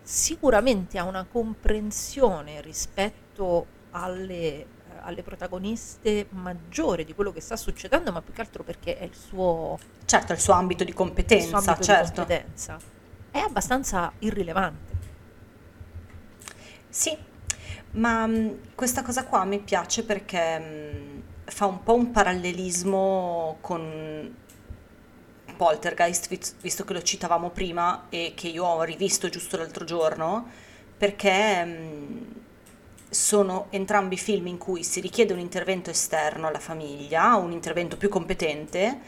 sicuramente 0.02 0.98
ha 0.98 1.04
una 1.04 1.26
comprensione 1.30 2.62
rispetto 2.62 3.66
alle, 3.92 4.36
eh, 4.36 4.66
alle 5.02 5.24
protagoniste 5.24 6.28
maggiore 6.30 7.04
di 7.04 7.14
quello 7.14 7.32
che 7.34 7.42
sta 7.42 7.56
succedendo, 7.58 8.12
ma 8.12 8.22
più 8.22 8.34
che 8.34 8.42
altro 8.42 8.64
perché 8.64 8.98
è 8.98 9.04
il 9.04 9.16
suo, 9.16 9.78
Certo, 10.06 10.32
il 10.34 10.40
suo 10.40 10.54
ambito 10.54 10.84
di 10.86 10.92
il 10.92 10.96
suo 10.96 11.06
competenza, 11.06 11.58
ambito 11.58 11.76
di 11.80 11.84
certo. 11.84 12.14
competenza. 12.26 12.80
È 13.32 13.40
abbastanza 13.40 14.12
irrilevante. 14.20 14.96
Sì, 16.90 17.16
ma 17.92 18.26
mh, 18.26 18.60
questa 18.76 19.04
cosa 19.04 19.26
qua 19.26 19.44
mi 19.46 19.60
piace 19.60 20.04
perché 20.04 20.60
mh, 20.60 21.17
fa 21.48 21.66
un 21.66 21.84
po' 21.84 21.94
un 21.96 22.12
parallelismo 22.12 23.58
con 23.62 24.36
Poltergeist, 25.56 26.28
vis- 26.30 26.56
visto 26.62 26.84
che 26.84 26.94
lo 26.94 27.02
citavamo 27.02 27.50
prima 27.50 28.06
e 28.10 28.34
che 28.36 28.48
io 28.48 28.66
ho 28.66 28.84
rivisto 28.84 29.30
giusto 29.30 29.58
l'altro 29.58 29.86
giorno, 29.86 30.46
perché 30.98 31.64
mh, 31.64 32.26
sono 33.10 33.68
entrambi 33.72 34.18
film 34.18 34.48
in 34.48 34.58
cui 34.58 34.84
si 34.84 35.00
richiede 35.00 35.34
un 35.34 35.40
intervento 35.40 35.90
esterno 35.90 36.48
alla 36.48 36.60
famiglia, 36.60 37.36
un 37.36 37.52
intervento 37.52 37.98
più 37.98 38.10
competente, 38.10 39.00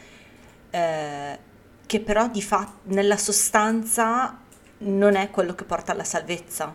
eh, 0.70 1.38
che 1.86 2.00
però 2.00 2.28
di 2.28 2.42
fa- 2.42 2.72
nella 2.84 3.16
sostanza 3.16 4.38
non 4.78 5.14
è 5.16 5.30
quello 5.30 5.54
che 5.54 5.64
porta 5.64 5.92
alla 5.92 6.04
salvezza. 6.04 6.74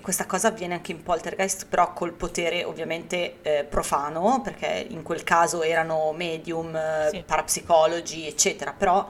E 0.00 0.02
questa 0.02 0.24
cosa 0.24 0.48
avviene 0.48 0.72
anche 0.72 0.92
in 0.92 1.02
Poltergeist, 1.02 1.66
però 1.66 1.92
col 1.92 2.14
potere 2.14 2.64
ovviamente 2.64 3.42
eh, 3.42 3.64
profano, 3.64 4.40
perché 4.42 4.86
in 4.88 5.02
quel 5.02 5.22
caso 5.24 5.60
erano 5.62 6.10
medium, 6.12 6.74
eh, 6.74 7.08
Sì. 7.10 7.22
parapsicologi, 7.26 8.26
eccetera, 8.26 8.72
però 8.72 9.06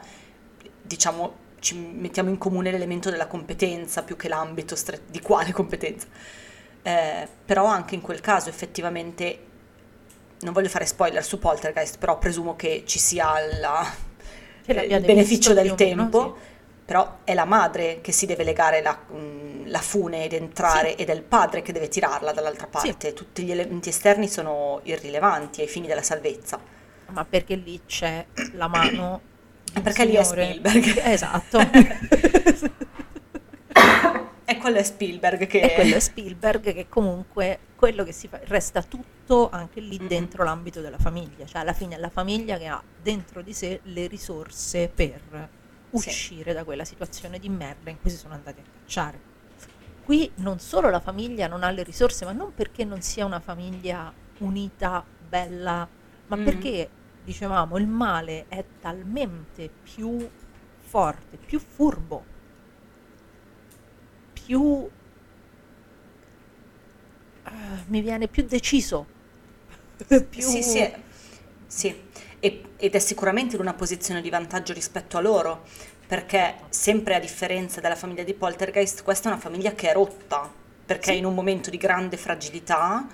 diciamo 0.83 1.49
ci 1.61 1.77
mettiamo 1.77 2.29
in 2.31 2.39
comune 2.39 2.73
l'elemento 2.73 3.09
della 3.09 3.29
competenza 3.29 4.03
più 4.03 4.17
che 4.17 4.29
l'ambito 4.29 4.75
stre- 4.75 5.03
di 5.09 5.21
quale 5.21 5.53
competenza. 5.55 6.09
Eh, 6.83 7.29
però 7.45 7.67
anche 7.67 7.95
in 7.95 8.01
quel 8.01 8.21
caso 8.21 8.49
effettivamente, 8.49 9.39
non 10.41 10.53
voglio 10.53 10.69
fare 10.69 10.87
spoiler 10.87 11.23
su 11.23 11.39
Poltergeist, 11.39 11.99
però 11.99 12.19
presumo 12.19 12.57
che 12.57 12.83
ci 12.85 12.99
sia 12.99 13.29
la- 13.61 13.87
il 14.67 15.01
beneficio 15.05 15.53
del 15.53 15.73
più 15.75 15.85
o 15.87 15.89
meno, 15.89 16.09
tempo, 16.09 16.37
però 16.85 17.19
è 17.25 17.35
la 17.35 17.45
madre 17.45 18.01
che 18.01 18.13
si 18.13 18.27
deve 18.27 18.43
legare 18.45 18.83
la, 18.83 18.97
mh, 18.97 19.50
la 19.71 19.79
fune 19.79 20.25
ed 20.25 20.33
entrare 20.33 20.97
ed 20.97 21.09
è 21.09 21.15
il 21.15 21.23
padre 21.23 21.63
che 21.63 21.73
deve 21.73 21.89
tirarla 21.89 22.33
dall'altra 22.33 22.69
Sì. 22.79 22.89
parte. 22.89 23.13
Tutti 23.13 23.43
gli 23.45 23.51
elementi 23.53 23.89
esterni 23.89 24.29
sono 24.29 24.81
irrilevanti 24.85 25.61
ai 25.61 25.69
fini 25.69 25.87
della 25.87 26.03
salvezza. 26.03 26.59
ma 27.11 27.25
perché 27.25 27.55
lì 27.57 27.81
c'è 27.87 28.25
la 28.53 28.69
mano 28.69 29.21
Perché 29.83 30.05
lì 30.05 30.15
è 30.15 30.23
signore- 30.25 30.55
Spielberg. 30.55 30.97
Esatto. 31.07 31.59
E 34.45 34.57
quello 34.57 34.79
è 34.79 34.83
Spielberg 34.83 35.47
che... 35.47 35.61
e 35.61 35.75
quello 35.75 35.95
è 35.95 36.01
Spielberg 36.01 36.73
che 36.75 36.89
comunque 36.89 37.59
quello 37.77 38.03
che 38.03 38.11
si 38.11 38.27
fa 38.27 38.41
resta 38.47 38.83
tutto 38.83 39.49
anche 39.49 39.79
lì 39.81 39.97
dentro 40.09 40.43
l'ambito 40.43 40.81
della 40.81 40.99
famiglia, 40.99 41.47
cioè 41.47 41.61
alla 41.61 41.73
fine 41.73 41.95
è 41.95 41.99
la 41.99 42.09
famiglia 42.11 42.59
che 42.59 42.67
ha 42.67 42.83
dentro 43.01 43.43
di 43.43 43.53
sé 43.53 43.79
le 43.85 44.09
risorse 44.09 44.89
per 44.93 45.49
uscire 45.91 46.53
da 46.53 46.65
quella 46.65 46.85
situazione 46.85 47.39
di 47.39 47.49
merda 47.49 47.91
in 47.91 48.01
cui 48.01 48.11
si 48.11 48.17
sono 48.17 48.35
andati 48.35 48.59
a 48.61 48.65
cacciare. 48.81 49.21
Qui 50.11 50.33
non 50.39 50.59
solo 50.59 50.91
la 50.91 50.99
famiglia 50.99 51.47
non 51.47 51.63
ha 51.63 51.71
le 51.71 51.85
risorse, 51.85 52.25
ma 52.25 52.33
non 52.33 52.53
perché 52.53 52.85
non 52.85 53.01
sia 53.01 53.25
una 53.25 53.39
famiglia 53.39 54.13
unita, 54.39 55.09
bella, 55.17 55.89
ma 56.27 56.37
Mhm. 56.37 56.43
perché 56.43 56.91
dicevamo 57.21 57.79
il 57.79 57.87
male 57.87 58.49
è 58.49 58.67
talmente 58.81 59.71
più 59.71 60.29
forte, 60.79 61.39
più 61.39 61.61
furbo, 61.61 62.29
più 64.33 64.91
eh, 67.45 67.85
mi 67.87 68.01
viene 68.01 68.29
più 68.29 68.45
deciso. 68.47 69.07
più 70.29 70.43
Sì, 70.43 70.63
sì, 70.63 70.93
sì. 71.67 72.09
E- 72.43 72.63
ed 72.77 72.95
è 72.95 72.99
sicuramente 72.99 73.55
in 73.57 73.61
una 73.61 73.75
posizione 73.75 74.23
di 74.23 74.31
vantaggio 74.31 74.73
rispetto 74.73 75.19
a 75.19 75.21
loro, 75.21 75.67
perché 76.11 76.57
sempre 76.71 77.15
a 77.15 77.21
differenza 77.21 77.81
della 77.81 77.95
famiglia 77.95 78.25
di 78.25 78.35
Poltergeist, 78.35 79.05
questa 79.05 79.29
è 79.29 79.33
una 79.33 79.41
famiglia 79.41 79.75
che 79.75 79.91
è 79.91 79.93
rotta, 79.93 80.53
perché 80.85 81.13
è 81.13 81.15
in 81.15 81.25
un 81.25 81.33
momento 81.35 81.71
di 81.71 81.77
grande 81.77 82.17
fragilità, 82.17 83.07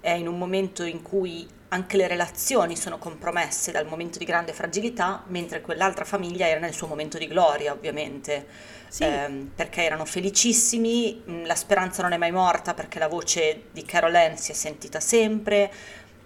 è 0.00 0.10
in 0.10 0.26
un 0.26 0.36
momento 0.38 0.82
in 0.82 1.02
cui 1.02 1.48
anche 1.68 1.96
le 1.96 2.08
relazioni 2.08 2.74
sono 2.74 2.98
compromesse 2.98 3.70
dal 3.70 3.86
momento 3.86 4.18
di 4.18 4.24
grande 4.24 4.52
fragilità, 4.52 5.22
mentre 5.28 5.60
quell'altra 5.60 6.04
famiglia 6.04 6.48
era 6.48 6.58
nel 6.58 6.74
suo 6.74 6.88
momento 6.88 7.16
di 7.16 7.28
gloria, 7.28 7.70
ovviamente, 7.72 8.44
Sì. 8.88 9.04
Ehm, 9.04 9.52
perché 9.54 9.84
erano 9.84 10.04
felicissimi, 10.04 11.22
mh, 11.24 11.46
la 11.46 11.54
speranza 11.54 12.02
non 12.02 12.10
è 12.10 12.16
mai 12.16 12.32
morta 12.32 12.74
perché 12.74 12.98
la 12.98 13.06
voce 13.06 13.66
di 13.70 13.84
Carol 13.84 14.16
Ann 14.16 14.34
si 14.34 14.50
è 14.50 14.54
sentita 14.54 14.98
sempre, 14.98 15.72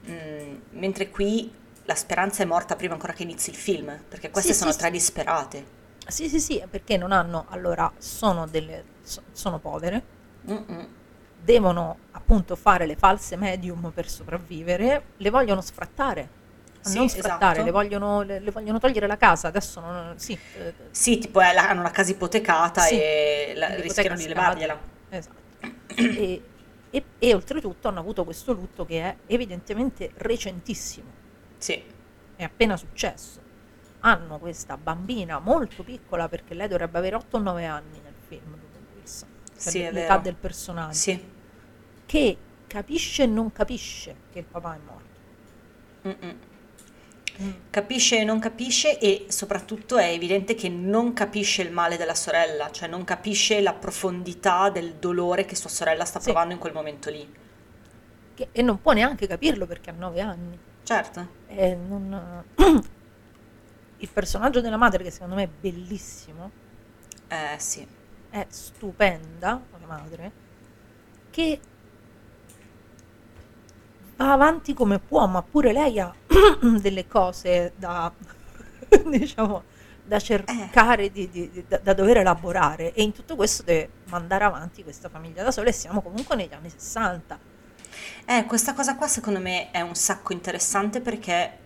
mh, 0.00 0.14
mentre 0.70 1.10
qui 1.10 1.52
la 1.84 1.94
speranza 1.94 2.42
è 2.42 2.46
morta 2.46 2.74
prima 2.74 2.94
ancora 2.94 3.12
che 3.12 3.22
inizi 3.22 3.50
il 3.50 3.56
film, 3.56 4.02
perché 4.08 4.30
queste 4.30 4.54
Sì, 4.54 4.58
sono 4.60 4.72
sì, 4.72 4.78
tre 4.78 4.86
sì. 4.86 4.92
disperate. 4.94 5.84
Sì, 6.07 6.28
sì, 6.28 6.38
sì, 6.40 6.62
perché 6.70 6.96
non 6.96 7.12
hanno, 7.12 7.46
allora, 7.48 7.90
sono 7.98 8.46
delle, 8.46 8.84
so- 9.02 9.22
sono 9.32 9.59
povere, 9.59 10.02
Mm-mm. 10.48 10.86
devono 11.42 11.96
appunto 12.12 12.54
fare 12.57 12.86
le 12.86 12.96
false 12.96 13.36
medium 13.36 13.90
per 13.92 14.09
sopravvivere, 14.09 15.02
le 15.16 15.30
vogliono 15.30 15.61
sfrattare. 15.61 16.44
Sì, 16.80 16.98
non 16.98 17.09
sfrattare, 17.09 17.54
esatto. 17.54 17.64
le, 17.64 17.70
vogliono, 17.72 18.22
le, 18.22 18.38
le 18.38 18.50
vogliono 18.52 18.78
togliere 18.78 19.09
la 19.09 19.16
casa. 19.16 19.48
Adesso 19.48 19.80
non, 19.80 20.12
sì, 20.16 20.38
eh, 20.59 20.72
Sì, 20.92 21.18
tipo 21.18 21.40
la- 21.40 21.68
hanno 21.68 21.82
la 21.82 21.90
casa 21.90 22.12
ipotecata 22.12 22.82
Sì, 22.82 22.94
e 23.00 23.52
la- 23.57 23.74
rischiano 23.80 24.14
di 24.14 24.28
levargliela. 24.28 24.78
Esatto. 25.09 25.34
e, 25.96 26.42
e- 26.90 27.04
e 27.18 27.34
oltretutto 27.34 27.88
hanno 27.88 27.98
avuto 27.98 28.22
questo 28.24 28.52
lutto 28.52 28.84
che 28.86 29.00
è 29.02 29.16
evidentemente 29.26 30.12
recentissimo, 30.18 31.09
Sì, 31.59 31.82
è 32.36 32.44
appena 32.44 32.76
successo. 32.76 33.40
Hanno 34.09 34.38
questa 34.38 34.76
bambina 34.76 35.40
molto 35.40 35.82
piccola 35.82 36.28
perché 36.28 36.54
lei 36.54 36.68
dovrebbe 36.68 36.98
avere 36.98 37.16
8 37.16 37.36
o 37.36 37.40
9 37.40 37.64
anni 37.64 38.00
nel 38.02 38.14
film, 38.28 38.57
Wilson, 38.94 39.28
cioè 39.59 39.70
Sì, 39.70 39.80
è 39.80 39.90
l'età 39.90 40.18
del 40.18 40.36
personaggio, 40.36 40.92
sì. 40.94 41.24
che 42.07 42.36
capisce 42.68 43.24
e 43.24 43.26
non 43.26 43.50
capisce 43.52 44.14
che 44.32 44.38
il 44.38 44.44
papà 44.44 44.74
è 44.74 44.78
morto. 44.86 45.04
Mm-mm. 46.09 46.38
Capisce 47.68 48.20
e 48.20 48.24
non 48.24 48.38
capisce 48.38 48.98
e 48.98 49.26
soprattutto 49.28 49.98
è 49.98 50.07
evidente 50.11 50.54
che 50.54 50.68
non 50.68 51.12
capisce 51.12 51.62
il 51.62 51.72
male 51.72 51.96
della 51.96 52.14
sorella, 52.14 52.70
cioè 52.70 52.88
non 52.88 53.02
capisce 53.04 53.61
la 53.61 53.74
profondità 53.74 54.70
del 54.70 54.94
dolore 54.94 55.44
che 55.44 55.54
sua 55.57 55.68
sorella 55.68 56.04
sta 56.04 56.18
Sì. 56.20 56.26
provando 56.26 56.54
in 56.54 56.61
quel 56.61 56.72
momento 56.72 57.11
lì. 57.11 57.30
Che- 58.34 58.48
e 58.52 58.62
non 58.62 58.80
può 58.80 58.92
neanche 58.92 59.26
capirlo 59.26 59.66
perché 59.66 59.90
ha 59.90 59.94
9 59.94 60.20
anni. 60.20 60.59
Certo. 60.84 61.26
E 61.48 61.74
non- 61.74 62.44
Il 63.99 64.11
personaggio 64.11 64.61
della 64.61 64.76
madre, 64.76 65.03
che 65.03 65.11
secondo 65.11 65.34
me 65.34 65.44
è 65.44 65.49
bellissimo, 65.49 66.53
Eh 67.28 67.57
sì. 67.59 67.86
è 68.30 68.47
stupenda, 68.51 69.68
la 69.78 69.86
madre, 69.86 70.32
che 71.30 71.61
va 74.16 74.32
avanti 74.32 74.74
come 74.74 74.99
può, 74.99 75.26
ma 75.26 75.42
pure 75.42 75.72
lei 75.72 75.99
ha 76.01 76.14
delle 76.80 77.07
cose 77.07 77.72
da, 77.76 78.12
diciamo, 79.11 79.64
da 80.03 80.18
cercare 80.20 81.11
di, 81.11 81.28
di- 81.28 81.51
di- 81.51 81.66
da, 81.66 81.78
da 81.78 81.94
dover 81.94 82.18
elaborare 82.18 82.92
e 82.92 83.03
in 83.03 83.12
tutto 83.12 83.36
questo 83.36 83.62
deve 83.62 83.97
mandare 84.05 84.44
avanti 84.44 84.82
questa 84.82 85.09
famiglia 85.09 85.42
da 85.42 85.51
sola 85.51 85.68
e 85.68 85.72
siamo 85.72 86.01
comunque 86.03 86.36
negli 86.36 86.53
anni 86.55 86.70
60. 86.70 87.38
Eh, 88.26 88.44
questa 88.47 88.74
cosa 88.74 88.97
qua 88.97 89.09
secondo 89.09 89.40
me 89.40 89.70
è 89.70 89.80
un 89.80 89.94
sacco 89.94 90.32
interessante 90.32 91.01
perché 91.01 91.65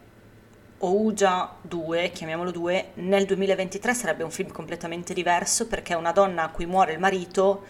Ouija 0.82 1.56
2, 1.60 2.10
chiamiamolo 2.10 2.50
2, 2.50 2.92
nel 2.94 3.26
2023 3.26 3.92
sarebbe 3.92 4.22
un 4.22 4.30
film 4.30 4.50
completamente 4.50 5.12
diverso 5.12 5.66
perché 5.66 5.94
una 5.94 6.12
donna 6.12 6.44
a 6.44 6.48
cui 6.48 6.64
muore 6.64 6.92
il 6.92 6.98
marito 6.98 7.64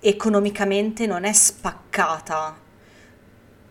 economicamente 0.00 1.06
non 1.06 1.22
è 1.24 1.32
spaccata, 1.32 2.58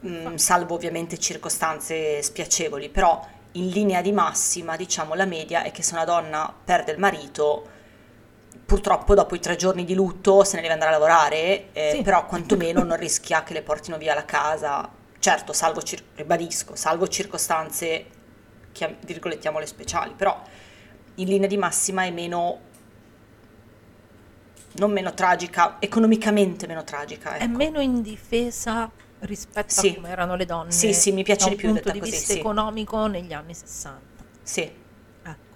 mm, 0.06 0.36
salvo 0.36 0.76
ovviamente 0.76 1.18
circostanze 1.18 2.22
spiacevoli, 2.22 2.88
però 2.89 3.26
in 3.54 3.68
linea 3.68 4.02
di 4.02 4.14
massima, 4.14 4.78
diciamo, 4.78 5.14
la 5.14 5.26
media 5.26 5.64
è 5.64 5.72
che 5.72 5.84
se 5.84 5.93
una 5.93 6.06
donna 6.06 6.54
perde 6.64 6.93
il 6.93 7.00
marito, 7.00 7.68
purtroppo 8.66 9.14
dopo 9.14 9.36
i 9.36 9.39
tre 9.39 9.58
giorni 9.58 9.84
di 9.84 9.93
lutto 9.93 10.45
se 10.45 10.56
ne 10.56 10.62
deve 10.62 10.74
andare 10.74 10.91
a 10.91 10.93
lavorare, 10.98 11.74
eh, 11.74 11.91
Sì. 11.95 12.02
però 12.02 12.26
quantomeno 12.26 12.82
non 12.84 12.95
rischia 12.98 13.43
che 13.43 13.52
le 13.54 13.62
portino 13.62 13.98
via 13.98 14.14
la 14.14 14.24
casa, 14.26 14.89
certo, 15.20 15.52
salvo, 15.52 15.82
cir- 15.82 16.04
ribadisco, 16.16 16.76
salvo 16.76 17.08
circostanze, 17.10 18.06
chiam- 18.78 18.96
virgolettiamole 19.04 19.66
speciali, 19.66 20.14
però 20.16 20.40
in 21.16 21.28
linea 21.28 21.48
di 21.48 21.58
massima 21.58 22.04
è 22.04 22.12
meno, 22.12 22.60
non 24.74 24.92
meno 24.92 25.14
tragica, 25.16 25.78
economicamente 25.80 26.68
meno 26.68 26.84
tragica, 26.84 27.36
È 27.36 27.44
ecco. 27.44 27.58
meno 27.58 27.80
indifesa 27.82 28.90
rispetto 29.22 29.74
Sì. 29.74 29.90
a 29.90 29.96
come 29.96 30.10
erano 30.10 30.36
le 30.36 30.46
donne 30.46 30.72
Sì, 30.72 30.94
sì, 30.94 31.12
mi 31.12 31.24
piace 31.24 31.50
di 31.50 31.56
più 31.56 31.70
punto 31.70 31.90
detta 31.90 32.00
di 32.00 32.12
vista 32.12 32.34
sì. 32.34 32.40
economico 32.40 33.08
negli 33.08 33.34
anni 33.34 33.56
60. 33.56 34.24
Sì, 34.44 34.62
Ecco, 35.24 35.56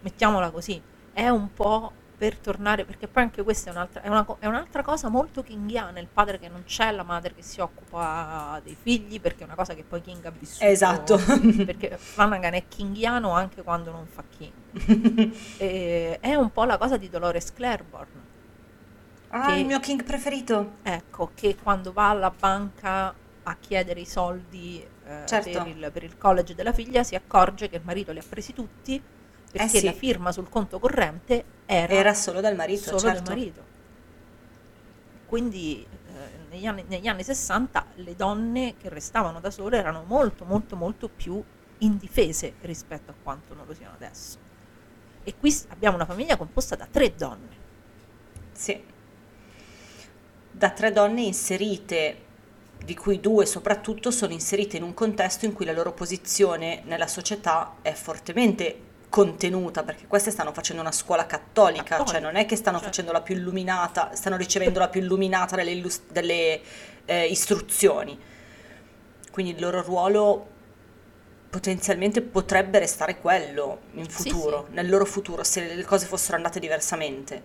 mettiamola 0.00 0.50
così, 0.50 0.80
è 1.12 1.28
un 1.28 1.52
po' 1.52 1.92
per 2.22 2.36
tornare, 2.36 2.84
perché 2.84 3.08
poi 3.08 3.24
anche 3.24 3.42
questa 3.42 3.70
è 3.70 3.72
un'altra, 3.72 4.00
è 4.00 4.06
una 4.06 4.24
è 4.38 4.46
un'altra 4.46 4.84
cosa 4.84 5.08
molto 5.08 5.42
kinghiana, 5.42 5.98
il 5.98 6.06
padre 6.06 6.38
che 6.38 6.48
non 6.48 6.62
c'è, 6.64 6.92
la 6.92 7.02
madre 7.02 7.34
che 7.34 7.42
si 7.42 7.58
occupa 7.58 8.60
dei 8.62 8.76
figli, 8.80 9.20
perché 9.20 9.42
è 9.42 9.44
una 9.44 9.56
cosa 9.56 9.74
che 9.74 9.82
poi 9.82 10.00
King 10.02 10.24
ha 10.24 10.30
vissuto. 10.30 10.64
Esatto. 10.64 11.18
Perché 11.66 11.98
Flanagan 11.98 12.54
è 12.54 12.68
kinghiano 12.68 13.32
anche 13.32 13.62
quando 13.62 13.90
non 13.90 14.06
fa 14.06 14.22
King. 14.38 14.52
E 15.58 16.18
è 16.20 16.36
un 16.36 16.52
po' 16.52 16.62
la 16.62 16.78
cosa 16.78 16.96
di 16.96 17.10
Dolores 17.10 17.52
Claiborne. 17.52 18.20
ah, 19.30 19.46
Che- 19.46 19.58
il 19.58 19.66
mio 19.66 19.80
King 19.80 20.04
preferito. 20.04 20.74
Ecco, 20.84 21.32
che 21.34 21.56
quando 21.60 21.92
va 21.92 22.10
alla 22.10 22.30
banca 22.30 23.12
a 23.42 23.56
chiedere 23.58 23.98
i 23.98 24.06
soldi 24.06 24.80
eh, 25.06 25.26
Certo. 25.26 25.50
per, 25.50 25.66
il, 25.66 25.90
per 25.92 26.04
il 26.04 26.16
college 26.16 26.54
della 26.54 26.72
figlia 26.72 27.02
si 27.02 27.16
accorge 27.16 27.68
che 27.68 27.74
il 27.74 27.82
marito 27.84 28.12
li 28.12 28.20
ha 28.20 28.24
presi 28.28 28.52
tutti 28.52 29.02
perché 29.52 29.76
Eh 29.76 29.80
sì. 29.80 29.84
la 29.84 29.92
firma 29.92 30.32
sul 30.32 30.48
conto 30.48 30.78
corrente 30.78 31.44
era, 31.66 31.92
Era 31.92 32.14
solo 32.14 32.40
dal 32.40 32.56
marito, 32.56 32.84
solo 32.84 32.98
certo. 32.98 33.22
del 33.22 33.36
marito. 33.36 33.62
Quindi 35.26 35.86
eh, 35.86 36.38
negli, 36.50 36.66
anni, 36.66 36.84
negli 36.88 37.06
anni 37.06 37.22
60 37.22 37.86
le 37.96 38.16
donne 38.16 38.74
che 38.80 38.88
restavano 38.88 39.40
da 39.40 39.50
sole 39.50 39.78
erano 39.78 40.04
molto 40.06 40.44
molto 40.44 40.76
molto 40.76 41.08
più 41.08 41.42
indifese 41.78 42.54
rispetto 42.62 43.10
a 43.10 43.14
quanto 43.22 43.54
non 43.54 43.66
lo 43.66 43.74
siano 43.74 43.94
adesso. 43.94 44.38
E 45.22 45.34
qui 45.36 45.54
abbiamo 45.68 45.96
una 45.96 46.06
famiglia 46.06 46.36
composta 46.36 46.74
da 46.74 46.86
tre 46.90 47.14
donne. 47.14 47.60
Sì. 48.52 48.82
Da 50.50 50.70
tre 50.70 50.92
donne 50.92 51.22
inserite, 51.22 52.16
di 52.84 52.94
cui 52.94 53.20
due 53.20 53.46
soprattutto 53.46 54.10
sono 54.10 54.32
inserite 54.32 54.76
in 54.76 54.82
un 54.82 54.94
contesto 54.94 55.44
in 55.44 55.52
cui 55.52 55.64
la 55.64 55.72
loro 55.72 55.92
posizione 55.92 56.82
nella 56.84 57.06
società 57.06 57.76
è 57.82 57.92
fortemente 57.92 58.90
contenuta, 59.12 59.82
perché 59.82 60.06
queste 60.06 60.30
stanno 60.30 60.54
facendo 60.54 60.80
una 60.80 60.90
scuola 60.90 61.26
cattolica, 61.26 61.82
Cattolica, 61.82 62.10
cioè 62.12 62.20
non 62.20 62.36
è 62.36 62.46
che 62.46 62.56
stanno 62.56 62.78
certo. 62.78 62.90
facendo 62.92 63.12
la 63.12 63.20
più 63.20 63.34
illuminata, 63.36 64.14
stanno 64.14 64.36
ricevendo 64.38 64.78
la 64.78 64.88
più 64.88 65.02
illuminata 65.02 65.54
delle, 65.54 65.72
illus- 65.72 66.00
delle, 66.10 66.62
eh, 67.04 67.26
istruzioni. 67.26 68.18
Quindi 69.30 69.52
il 69.52 69.60
loro 69.60 69.82
ruolo 69.82 70.46
potenzialmente 71.50 72.22
potrebbe 72.22 72.78
restare 72.78 73.18
quello 73.18 73.82
in 73.92 74.08
Sì, 74.08 74.30
futuro, 74.30 74.68
nel 74.70 74.88
loro 74.88 75.04
futuro, 75.04 75.44
se 75.44 75.74
le 75.74 75.84
cose 75.84 76.06
fossero 76.06 76.36
andate 76.36 76.58
diversamente. 76.58 77.42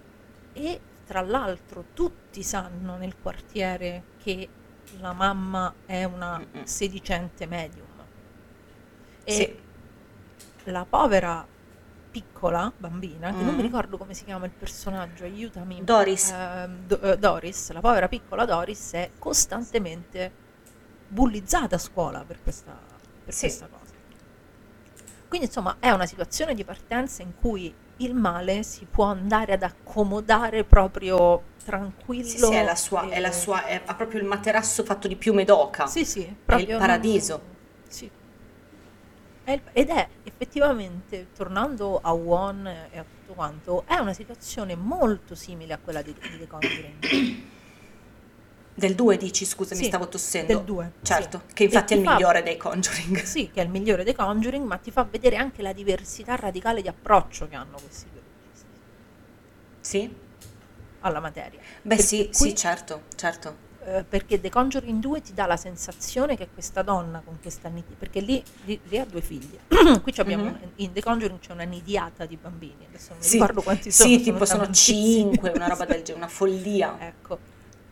E 0.53 0.79
tra 1.05 1.19
l'altro 1.21 1.87
tutti 1.93 2.43
sanno 2.43 2.95
nel 2.95 3.15
quartiere 3.21 4.03
che 4.23 4.47
la 4.99 5.11
mamma 5.11 5.73
è 5.85 6.05
una 6.05 6.37
Mm-mm. 6.39 6.63
sedicente 6.63 7.45
medium. 7.45 7.87
E 9.25 9.31
Sì. 9.33 9.55
la 10.65 10.85
povera 10.85 11.45
piccola 12.21 12.71
bambina, 12.75 13.29
che 13.29 13.43
non 13.43 13.53
mi 13.53 13.61
Mm. 13.61 13.65
ricordo 13.65 13.97
come 13.97 14.13
si 14.15 14.23
chiama 14.23 14.45
il 14.45 14.51
personaggio, 14.51 15.23
aiutami. 15.23 15.83
Doris. 15.83 16.31
Ehm, 16.31 16.85
Do- 16.87 16.99
eh, 17.01 17.17
Doris, 17.17 17.71
la 17.71 17.79
povera 17.79 18.07
piccola 18.07 18.43
Doris 18.45 18.93
è 18.93 19.11
costantemente 19.19 20.31
bullizzata 21.07 21.75
a 21.75 21.79
scuola 21.79 22.23
per 22.25 22.41
questa, 22.41 22.75
per 23.23 23.33
Sì. 23.33 23.41
questa 23.41 23.67
cosa. 23.67 23.93
Quindi 25.27 25.45
insomma 25.47 25.75
è 25.79 25.91
una 25.91 26.05
situazione 26.07 26.55
di 26.55 26.63
partenza 26.63 27.21
in 27.21 27.35
cui 27.35 27.71
il 27.97 28.13
male 28.15 28.63
si 28.63 28.85
può 28.89 29.05
andare 29.05 29.53
ad 29.53 29.61
accomodare 29.63 30.63
proprio 30.63 31.43
tranquillo. 31.63 32.25
Sì, 32.27 32.37
sì, 32.37 32.53
è 32.53 32.63
la 32.63 32.75
sua, 32.75 33.09
è 33.09 33.19
la 33.19 33.27
e- 33.27 33.31
sua, 33.33 33.65
è- 33.65 33.81
ha 33.85 33.93
proprio 33.93 34.19
il 34.21 34.25
materasso 34.25 34.83
fatto 34.83 35.07
di 35.07 35.15
piume 35.15 35.43
d'oca. 35.43 35.85
Sì, 35.85 36.03
sì, 36.05 36.23
è 36.23 36.55
il 36.55 36.77
paradiso. 36.77 37.41
Sì. 37.87 38.09
Ed 39.49 39.87
è 39.87 40.09
effettivamente, 40.23 41.27
tornando 41.33 42.01
a 42.01 42.11
Won 42.11 42.67
e 42.67 42.97
a 42.97 43.03
tutto 43.03 43.33
quanto, 43.33 43.85
è 43.87 43.95
una 43.95 44.11
situazione 44.11 44.75
molto 44.75 45.35
simile 45.35 45.71
a 45.71 45.77
quella 45.77 46.01
di, 46.01 46.13
di 46.13 46.37
The 46.37 46.47
Conjuring. 46.47 46.95
Del 48.75 48.93
2 48.93 49.17
dici, 49.17 49.45
scusa, 49.45 49.73
mi 49.73 49.81
Sì, 49.81 49.87
stavo 49.87 50.07
tossendo. 50.09 50.53
del 50.53 50.63
2. 50.65 50.91
Certo, 51.01 51.43
sì. 51.47 51.53
che 51.53 51.63
infatti 51.63 51.93
è 51.93 51.97
il 51.97 52.03
fa- 52.03 52.11
migliore 52.13 52.43
dei 52.43 52.57
Conjuring. 52.57 53.23
Sì, 53.23 53.49
che 53.49 53.61
è 53.61 53.63
il 53.63 53.69
migliore 53.69 54.03
dei 54.03 54.13
Conjuring, 54.13 54.65
ma 54.67 54.77
ti 54.77 54.91
fa 54.91 55.03
vedere 55.03 55.37
anche 55.37 55.61
la 55.61 55.71
diversità 55.73 56.35
radicale 56.35 56.81
di 56.81 56.87
approccio 56.89 57.47
che 57.47 57.55
hanno 57.55 57.79
questi 57.79 58.09
due 58.11 58.21
registi 58.21 58.65
Sì? 59.81 60.13
alla 60.99 61.19
materia. 61.19 61.61
Beh 61.81 61.95
Perché 61.95 62.03
sì, 62.03 62.31
qui- 62.35 62.49
sì, 62.49 62.55
certo, 62.55 63.03
certo. 63.15 63.66
Eh, 63.87 64.03
perché 64.03 64.41
The 64.41 64.49
Conjuring 64.49 64.99
2 64.99 65.21
ti 65.21 65.33
dà 65.33 65.45
la 65.45 65.55
sensazione 65.55 66.35
che 66.35 66.49
questa 66.53 66.81
donna 66.81 67.21
con 67.23 67.37
questa 67.41 67.69
nidi- 67.69 67.95
perché 67.97 68.19
lì, 68.19 68.43
lì- 68.65 68.77
lì 68.83 68.97
ha 68.97 69.05
due 69.05 69.21
figlie 69.21 69.59
qui 70.03 70.13
abbiamo 70.17 70.43
Mhm. 70.43 70.59
in 70.75 70.91
The 70.91 71.01
Conjuring 71.01 71.39
c'è 71.39 71.53
una 71.53 71.63
nidiata 71.63 72.25
di 72.25 72.35
bambini 72.35 72.85
adesso 72.89 73.09
non 73.11 73.19
mi 73.19 73.23
Sì, 73.23 73.31
ricordo 73.33 73.61
quanti 73.61 73.91
sono 73.91 74.09
sì, 74.09 74.21
tipo 74.21 74.43
sono. 74.45 74.69
5, 74.69 75.51
una 75.51 75.67
roba 75.67 75.85
del 75.85 76.01
genere, 76.03 76.25
una 76.25 76.27
follia. 76.27 76.97
ecco 76.99 77.39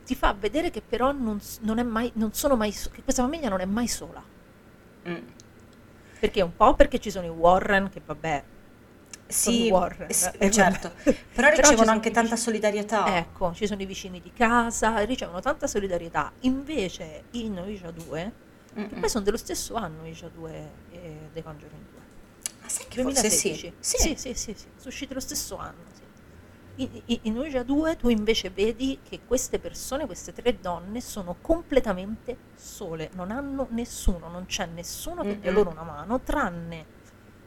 ti 0.06 0.16
fa 0.16 0.36
vedere 0.38 0.70
che 0.70 0.82
però 0.88 1.12
non, 1.14 1.40
non 1.62 1.80
è 1.80 1.84
mai 1.84 2.12
non 2.16 2.34
sono 2.34 2.56
mai 2.58 2.72
che 2.72 3.02
questa 3.02 3.24
famiglia 3.24 3.48
non 3.50 3.62
è 3.62 3.66
mai 3.66 3.88
sola 3.88 4.22
Mm. 5.08 5.16
perché 6.20 6.42
un 6.42 6.56
po' 6.56 6.74
perché 6.74 7.00
ci 7.00 7.10
sono 7.12 7.26
i 7.26 7.30
Warren 7.30 7.90
che 7.90 8.02
vabbè 8.06 8.44
Sì, 9.28 9.70
Warren 9.72 10.10
eh, 10.10 10.14
sì, 10.14 10.30
eh, 10.38 10.52
certo, 10.52 10.92
vabbè. 11.04 11.18
però 11.34 11.50
ci 11.54 11.62
ricevono 11.62 11.92
anche 11.92 12.12
tanta 12.12 12.36
vicini- 12.36 12.42
solidarietà. 12.42 13.18
Ecco, 13.18 13.54
ci 13.54 13.66
sono 13.66 13.82
i 13.82 13.86
vicini 13.86 14.22
di 14.22 14.32
casa, 14.32 15.00
ricevono 15.04 15.40
tanta 15.40 15.66
solidarietà. 15.68 16.32
Invece 16.42 17.24
in 17.32 17.58
Ouija 17.58 17.90
2, 17.92 18.32
che 18.74 18.84
poi 18.96 19.10
sono 19.10 19.24
dello 19.24 19.38
stesso 19.38 19.74
anno 19.76 20.02
Ouija 20.02 20.30
2 20.30 20.72
e 20.92 21.30
The 21.34 21.42
Conjuring 21.44 21.82
2. 21.92 22.00
Ma 22.62 22.70
sai 22.70 22.86
che 22.88 23.02
forse 23.02 23.22
2016. 23.22 23.74
sì. 23.80 23.98
sì, 23.98 24.16
sì, 24.16 24.34
sì, 24.34 24.54
sì, 24.54 24.66
sono 24.76 24.88
usciti 24.90 25.14
lo 25.14 25.20
stesso 25.20 25.58
anno. 25.58 25.84
sì. 25.94 26.04
In, 26.78 27.20
in- 27.24 27.38
Ouija 27.38 27.64
2 27.64 27.96
tu 27.96 28.10
invece 28.10 28.50
vedi 28.50 29.00
che 29.02 29.22
queste 29.26 29.60
persone, 29.60 30.06
queste 30.06 30.34
tre 30.34 30.60
donne, 30.60 31.00
sono 31.02 31.38
completamente 31.42 32.38
sole, 32.56 33.10
non 33.14 33.32
hanno 33.32 33.68
nessuno, 33.72 34.28
non 34.28 34.46
c'è 34.46 34.66
nessuno 34.68 35.24
che 35.24 35.40
dia 35.40 35.52
loro 35.52 35.70
una 35.72 35.84
mano, 35.84 36.20
tranne 36.20 36.86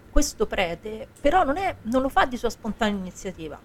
questo 0.09 0.47
prete, 0.47 1.13
però 1.21 1.45
non, 1.45 1.57
è- 1.57 1.77
non 1.83 2.03
lo 2.03 2.09
fa 2.09 2.27
di 2.27 2.37
sua 2.37 2.51
spontanea 2.51 2.99
iniziativa, 2.99 3.61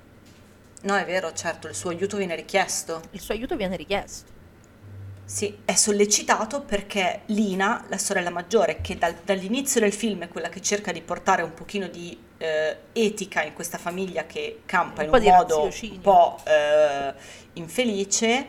No, 0.84 0.96
è 0.98 1.06
vero, 1.06 1.32
certo, 1.34 1.68
il 1.68 1.76
suo 1.76 1.90
aiuto 1.90 2.18
viene 2.18 2.36
richiesto. 2.36 3.08
il 3.12 3.20
suo 3.22 3.34
aiuto 3.34 3.56
viene 3.56 3.76
richiesto. 3.78 4.32
Sì, 5.26 5.62
è 5.66 5.74
sollecitato 5.74 6.62
perché 6.64 7.22
Lina, 7.28 7.86
la 7.88 7.98
sorella 7.98 8.30
maggiore, 8.30 8.82
che 8.82 8.98
dal- 8.98 9.16
dall'inizio 9.24 9.80
del 9.80 9.94
film 9.94 10.24
è 10.24 10.28
quella 10.28 10.50
che 10.50 10.62
cerca 10.62 10.92
di 10.92 11.02
portare 11.02 11.42
un 11.42 11.54
pochino 11.54 11.88
di 11.88 12.18
eh, 12.38 12.78
etica 12.92 13.42
in 13.44 13.54
questa 13.54 13.78
famiglia 13.78 14.26
che 14.26 14.62
campa 14.66 15.02
Un 15.04 15.08
in 15.08 15.14
un 15.16 15.22
modo 15.24 15.64
un 15.64 16.02
po' 16.02 16.40
eh, 16.46 17.14
infelice, 17.54 18.48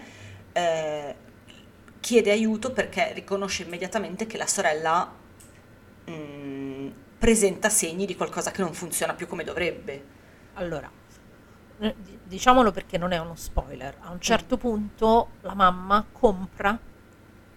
eh, 0.52 1.14
chiede 2.00 2.30
aiuto 2.32 2.72
perché 2.72 3.12
riconosce 3.12 3.62
immediatamente 3.62 4.26
che 4.26 4.36
la 4.36 4.46
sorella 4.46 5.10
mm, 6.10 6.63
presenta 7.24 7.70
segni 7.70 8.04
di 8.04 8.16
qualcosa 8.16 8.50
che 8.50 8.60
non 8.60 8.74
funziona 8.74 9.14
più 9.14 9.26
come 9.26 9.44
dovrebbe. 9.44 10.04
Allora, 10.54 10.90
eh, 11.78 11.94
di- 11.96 12.18
diciamolo 12.22 12.70
perché 12.70 12.98
non 12.98 13.12
è 13.12 13.18
uno 13.18 13.34
spoiler, 13.34 13.96
a 14.00 14.10
un 14.10 14.20
certo 14.20 14.58
punto 14.58 15.30
la 15.40 15.54
mamma 15.54 16.04
compra 16.12 16.78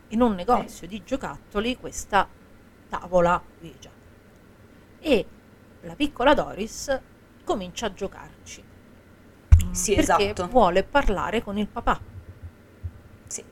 in 0.07 0.21
un 0.21 0.35
negozio 0.35 0.87
di 0.87 1.03
giocattoli 1.03 1.75
questa 1.75 2.25
tavola 2.87 3.43
Ouija 3.59 3.89
e 5.01 5.25
la 5.81 5.95
piccola 5.95 6.33
Doris 6.33 6.97
comincia 7.43 7.87
a 7.87 7.93
giocarci. 7.93 8.63
Mm, 9.65 9.71
Sì, 9.73 9.95
perché 9.95 10.29
esatto. 10.29 10.47
vuole 10.47 10.83
parlare 10.83 11.43
con 11.43 11.57
il 11.57 11.67
papà. 11.67 11.99
Sì. 13.27 13.43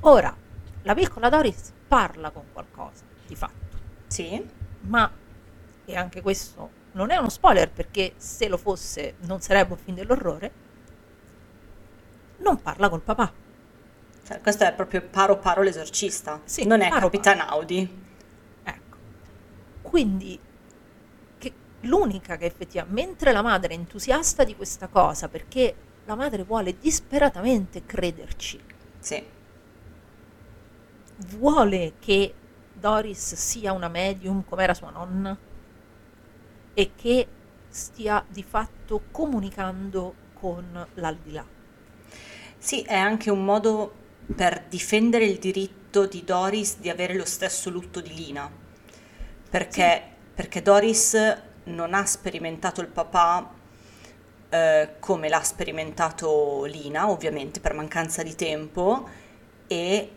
Ora, 0.00 0.36
la 0.82 0.94
piccola 0.94 1.28
Doris 1.28 1.72
parla 1.86 2.30
con 2.30 2.46
qualcosa, 2.52 3.04
di 3.24 3.36
fatto. 3.36 3.62
Sì? 4.08 4.62
Ma 4.86 5.10
e 5.86 5.96
anche 5.96 6.20
questo 6.22 6.70
non 6.92 7.10
è 7.10 7.16
uno 7.16 7.28
spoiler 7.28 7.70
perché 7.70 8.14
se 8.16 8.48
lo 8.48 8.56
fosse 8.56 9.14
non 9.20 9.40
sarebbe 9.40 9.72
un 9.72 9.78
film 9.78 9.96
dell'orrore 9.96 10.52
non 12.38 12.60
parla 12.60 12.88
col 12.88 13.00
papà 13.02 13.32
Cioè, 14.26 14.40
questo 14.40 14.64
è 14.64 14.72
proprio 14.74 15.02
paro 15.02 15.38
paro 15.38 15.62
l'esorcista. 15.62 16.40
Sì, 16.44 16.64
non 16.66 16.80
è 16.80 16.88
paro 16.88 17.10
Capitan 17.10 17.40
Audi. 17.40 18.02
ecco 18.62 18.96
quindi 19.82 20.38
che 21.38 21.52
l'unica 21.80 22.36
che 22.36 22.46
effettivamente 22.46 22.94
mentre 23.06 23.32
la 23.32 23.42
madre 23.42 23.74
è 23.74 23.76
entusiasta 23.76 24.44
di 24.44 24.54
questa 24.56 24.88
cosa 24.88 25.28
perché 25.28 25.74
la 26.06 26.14
madre 26.14 26.42
vuole 26.44 26.78
disperatamente 26.78 27.84
crederci 27.84 28.60
Sì. 28.98 29.22
vuole 31.36 31.94
che 31.98 32.34
Doris 32.84 33.34
sia 33.36 33.72
una 33.72 33.88
medium 33.88 34.44
come 34.44 34.62
era 34.62 34.74
sua 34.74 34.90
nonna 34.90 35.34
e 36.74 36.90
che 36.94 37.26
stia 37.66 38.22
di 38.28 38.42
fatto 38.42 39.04
comunicando 39.10 40.14
con 40.34 40.86
l'aldilà. 40.92 41.46
Sì, 42.58 42.82
è 42.82 42.94
anche 42.94 43.30
un 43.30 43.42
modo 43.42 43.90
per 44.36 44.66
difendere 44.68 45.24
il 45.24 45.38
diritto 45.38 46.04
di 46.04 46.24
Doris 46.24 46.76
di 46.76 46.90
avere 46.90 47.14
lo 47.14 47.24
stesso 47.24 47.70
lutto 47.70 48.02
di 48.02 48.12
Lina. 48.12 48.50
Perché, 49.48 50.02
perché 50.34 50.60
Doris 50.60 51.16
non 51.64 51.94
ha 51.94 52.04
sperimentato 52.04 52.82
il 52.82 52.88
papà 52.88 53.50
eh, 54.50 54.96
come 54.98 55.30
l'ha 55.30 55.42
sperimentato 55.42 56.64
Lina, 56.64 57.08
ovviamente 57.08 57.60
per 57.60 57.72
mancanza 57.72 58.22
di 58.22 58.34
tempo, 58.34 59.08
e 59.66 60.10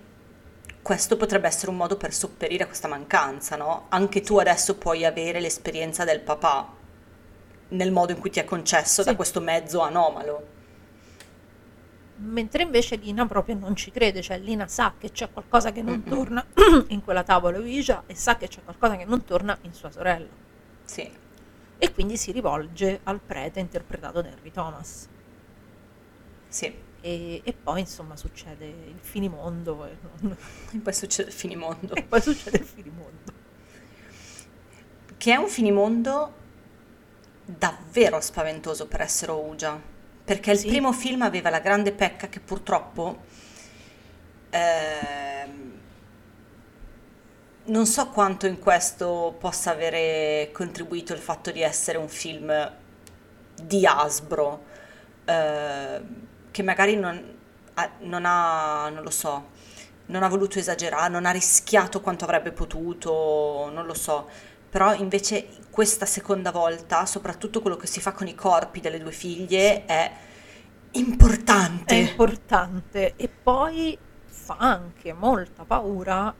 questo 0.87 1.17
potrebbe 1.17 1.47
essere 1.47 1.69
un 1.69 1.75
modo 1.75 1.97
per 1.97 2.13
sopperire 2.13 2.63
a 2.63 2.65
questa 2.65 2.87
mancanza, 2.87 3.57
no? 3.57 3.87
Anche 3.89 4.21
tu 4.21 4.37
adesso 4.37 4.77
puoi 4.77 5.03
avere 5.03 5.41
l'esperienza 5.41 6.05
del 6.05 6.21
papà 6.21 6.65
nel 7.71 7.91
modo 7.91 8.13
in 8.13 8.19
cui 8.19 8.29
ti 8.29 8.39
è 8.39 8.45
concesso 8.45 9.01
Sì. 9.01 9.09
da 9.09 9.15
questo 9.17 9.41
mezzo 9.41 9.81
anomalo. 9.81 10.47
Mentre 12.19 12.63
invece 12.63 12.95
Lina 12.95 13.25
proprio 13.25 13.55
non 13.55 13.75
ci 13.75 13.91
crede, 13.91 14.21
cioè 14.21 14.39
Lina 14.39 14.69
sa 14.69 14.93
che 14.97 15.11
c'è 15.11 15.29
qualcosa 15.29 15.73
che 15.73 15.81
non 15.81 15.95
Mm-mm. 15.95 16.09
torna 16.09 16.45
in 16.87 17.03
quella 17.03 17.23
tavola 17.23 17.57
Ouija 17.57 18.03
e 18.05 18.15
sa 18.15 18.37
che 18.37 18.47
c'è 18.47 18.63
qualcosa 18.63 18.95
che 18.95 19.03
non 19.03 19.25
torna 19.25 19.57
in 19.63 19.73
sua 19.73 19.91
sorella. 19.91 20.29
Sì. 20.85 21.11
E 21.79 21.91
quindi 21.91 22.15
si 22.15 22.31
rivolge 22.31 23.01
al 23.03 23.19
prete 23.19 23.59
interpretato 23.59 24.21
da 24.21 24.29
Henry 24.29 24.51
Thomas. 24.51 25.05
Sì, 26.47 26.73
E, 27.01 27.41
e 27.43 27.53
poi 27.53 27.81
insomma 27.81 28.15
succede 28.17 28.65
il 28.65 28.99
finimondo 28.99 29.85
e, 29.85 29.97
non- 30.01 30.35
e 30.73 30.77
poi 30.79 30.93
succede 30.93 31.29
il 31.29 31.35
finimondo. 31.35 31.95
e 31.95 32.03
poi 32.03 32.21
succede 32.21 32.57
il 32.57 32.65
finimondo. 32.65 33.33
Che 35.17 35.31
è 35.33 35.35
un 35.35 35.47
finimondo 35.49 36.33
davvero 37.45 38.19
spaventoso 38.21 38.87
per 38.87 39.01
essere 39.01 39.31
Ouija. 39.31 39.79
Perché 40.23 40.51
il 40.51 40.59
Sì. 40.59 40.67
primo 40.67 40.91
film 40.91 41.21
aveva 41.21 41.49
la 41.49 41.59
grande 41.59 41.93
pecca 41.93 42.27
che 42.27 42.39
purtroppo 42.41 43.23
ehm, 44.51 45.71
non 47.65 47.85
so 47.85 48.09
quanto 48.09 48.47
in 48.47 48.59
questo 48.59 49.35
possa 49.37 49.71
avere 49.71 50.49
contribuito 50.53 51.13
il 51.13 51.19
fatto 51.19 51.51
di 51.51 51.61
essere 51.61 51.97
un 51.97 52.07
film 52.07 52.71
di 53.61 53.85
Hasbro, 53.85 54.63
ehm, 55.25 56.26
che 56.57 56.63
magari 56.63 56.95
non, 56.95 57.37
ha- 57.75 57.91
non 57.99 58.23
ha, 58.25 58.89
non 58.89 59.03
lo 59.03 59.09
so, 59.11 59.51
non 60.07 60.23
ha 60.23 60.27
voluto 60.27 60.57
esagerare, 60.59 61.09
non 61.11 61.25
ha 61.27 61.31
rischiato 61.31 62.01
quanto 62.01 62.23
avrebbe 62.25 62.51
potuto, 62.51 63.69
non 63.71 63.85
lo 63.85 63.93
so. 63.93 64.27
Però 64.69 64.93
invece 64.95 65.49
questa 65.69 66.05
seconda 66.07 66.51
volta, 66.51 67.05
soprattutto 67.05 67.61
quello 67.61 67.75
che 67.77 67.85
si 67.87 68.01
fa 68.01 68.11
con 68.13 68.27
i 68.27 68.33
corpi 68.35 68.79
delle 68.79 68.99
due 68.99 69.11
figlie, 69.11 69.85
è 69.85 70.11
importante. 70.91 71.85
È 71.85 71.93
importante 71.95 73.15
e 73.15 73.29
poi 73.29 73.99
fa 74.23 74.57
anche 74.57 75.11
molta 75.13 75.65
paura 75.65 76.37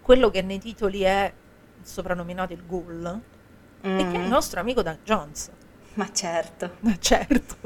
quello 0.00 0.30
che 0.30 0.40
nei 0.42 0.58
titoli 0.58 1.02
è 1.02 1.38
soprannominato 1.82 2.52
il 2.54 2.64
ghoul 2.64 3.24
e 3.94 4.06
che 4.06 4.18
è 4.18 4.22
il 4.22 4.26
Mm, 4.26 4.28
nostro 4.28 4.60
amico 4.60 4.82
Dan 4.82 5.00
Jones. 5.02 5.52
Ma 5.96 6.10
certo. 6.12 6.70
Ma 6.80 6.96
certo, 6.98 7.56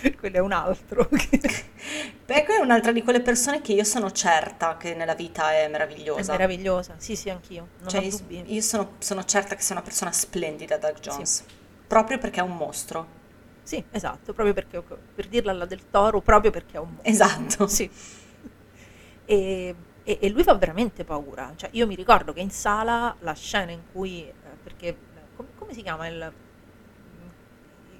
quello 0.18 0.36
è 0.36 0.40
un 0.40 0.52
altro. 0.52 1.08
Beh, 2.26 2.44
quella 2.44 2.60
è 2.60 2.62
un'altra 2.62 2.92
di 2.92 3.02
quelle 3.02 3.20
persone 3.20 3.60
che 3.62 3.72
io 3.72 3.84
sono 3.84 4.10
certa 4.10 4.76
che 4.76 4.94
nella 4.94 5.14
vita 5.14 5.52
è 5.52 5.64
È 5.64 5.68
meravigliosa. 5.68 6.32
meravigliosa, 6.32 6.94
sì 6.98 7.16
sì 7.16 7.30
anch'io, 7.30 7.68
non 7.80 7.88
Cioè, 7.88 8.02
io, 8.02 8.44
io 8.46 8.60
sono, 8.60 8.92
sono 8.98 9.24
certa 9.24 9.54
che 9.54 9.62
sia 9.62 9.74
una 9.74 9.84
persona 9.84 10.12
splendida, 10.12 10.76
Doug 10.76 10.98
Jones. 11.00 11.44
Proprio 11.86 12.18
perché 12.18 12.40
è 12.40 12.42
un 12.42 12.56
mostro. 12.56 13.16
Sì, 13.62 13.82
esatto, 13.90 14.32
proprio 14.32 14.54
perché, 14.54 14.82
per 15.14 15.26
dirla 15.28 15.50
alla 15.52 15.66
del 15.66 15.88
toro, 15.90 16.20
proprio 16.20 16.50
perché 16.50 16.76
è 16.76 16.80
un 16.80 16.90
mostro. 16.94 17.10
Esatto. 17.10 17.66
Sì. 17.66 17.90
E, 19.24 19.74
e- 20.04 20.18
e 20.20 20.28
lui 20.30 20.42
fa 20.42 20.54
veramente 20.54 21.04
paura. 21.04 21.52
Cioè, 21.56 21.70
io 21.72 21.86
mi 21.86 21.94
ricordo 21.94 22.32
che 22.32 22.40
in 22.40 22.50
sala 22.50 23.14
la 23.20 23.34
scena 23.34 23.70
in 23.72 23.82
cui, 23.92 24.22
eh, 24.26 24.34
perché, 24.62 24.96
come, 25.36 25.48
come 25.56 25.72
si 25.74 25.82
chiama 25.82 26.06
il, 26.06 26.32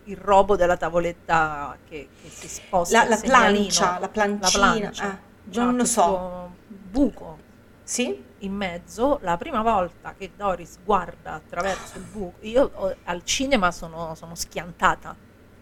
il 0.09 0.16
robo 0.16 0.56
della 0.56 0.76
tavoletta 0.76 1.76
che, 1.88 2.09
che 2.22 2.28
si 2.30 2.48
sposta. 2.48 3.02
La, 3.04 3.09
la 3.09 3.16
plancia, 3.20 3.98
la 3.98 4.09
plancina, 4.09 4.40
La 4.40 4.78
plancia. 4.78 5.12
eh, 5.12 5.59
non 5.59 5.76
lo 5.76 5.84
so. 5.84 6.54
buco 6.66 7.38
Sì? 7.82 8.24
in 8.38 8.52
mezzo. 8.54 9.18
La 9.22 9.36
prima 9.36 9.62
volta 9.62 10.14
che 10.16 10.30
Doris 10.36 10.78
guarda 10.84 11.32
attraverso 11.34 11.96
il 11.98 12.04
buco, 12.04 12.38
io 12.40 12.70
ho- 12.74 12.94
al 13.04 13.22
cinema 13.24 13.70
sono, 13.70 14.14
sono 14.14 14.34
schiantata, 14.34 15.14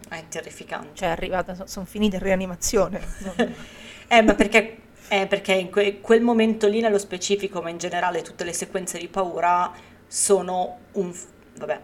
È 0.09 0.23
terrificante. 0.29 0.89
cioè 0.93 1.09
è 1.09 1.11
arrivata, 1.11 1.65
sono 1.67 1.85
finita 1.85 2.15
in 2.17 2.23
rianimazione. 2.23 3.01
Eh, 4.09 4.21
ma 4.21 4.35
perché, 4.35 4.77
eh, 5.09 5.27
perché 5.27 5.51
in 5.51 5.69
que- 5.69 5.99
quel 5.99 6.21
momento 6.21 6.67
lì 6.69 6.79
nello 6.79 6.97
specifico, 6.97 7.61
ma 7.61 7.69
in 7.69 7.77
generale 7.77 8.21
tutte 8.21 8.45
le 8.45 8.53
sequenze 8.53 8.97
di 8.97 9.09
paura 9.09 9.69
sono 10.07 10.77
un... 10.93 11.11
f- 11.11 11.25
vabbè, 11.57 11.81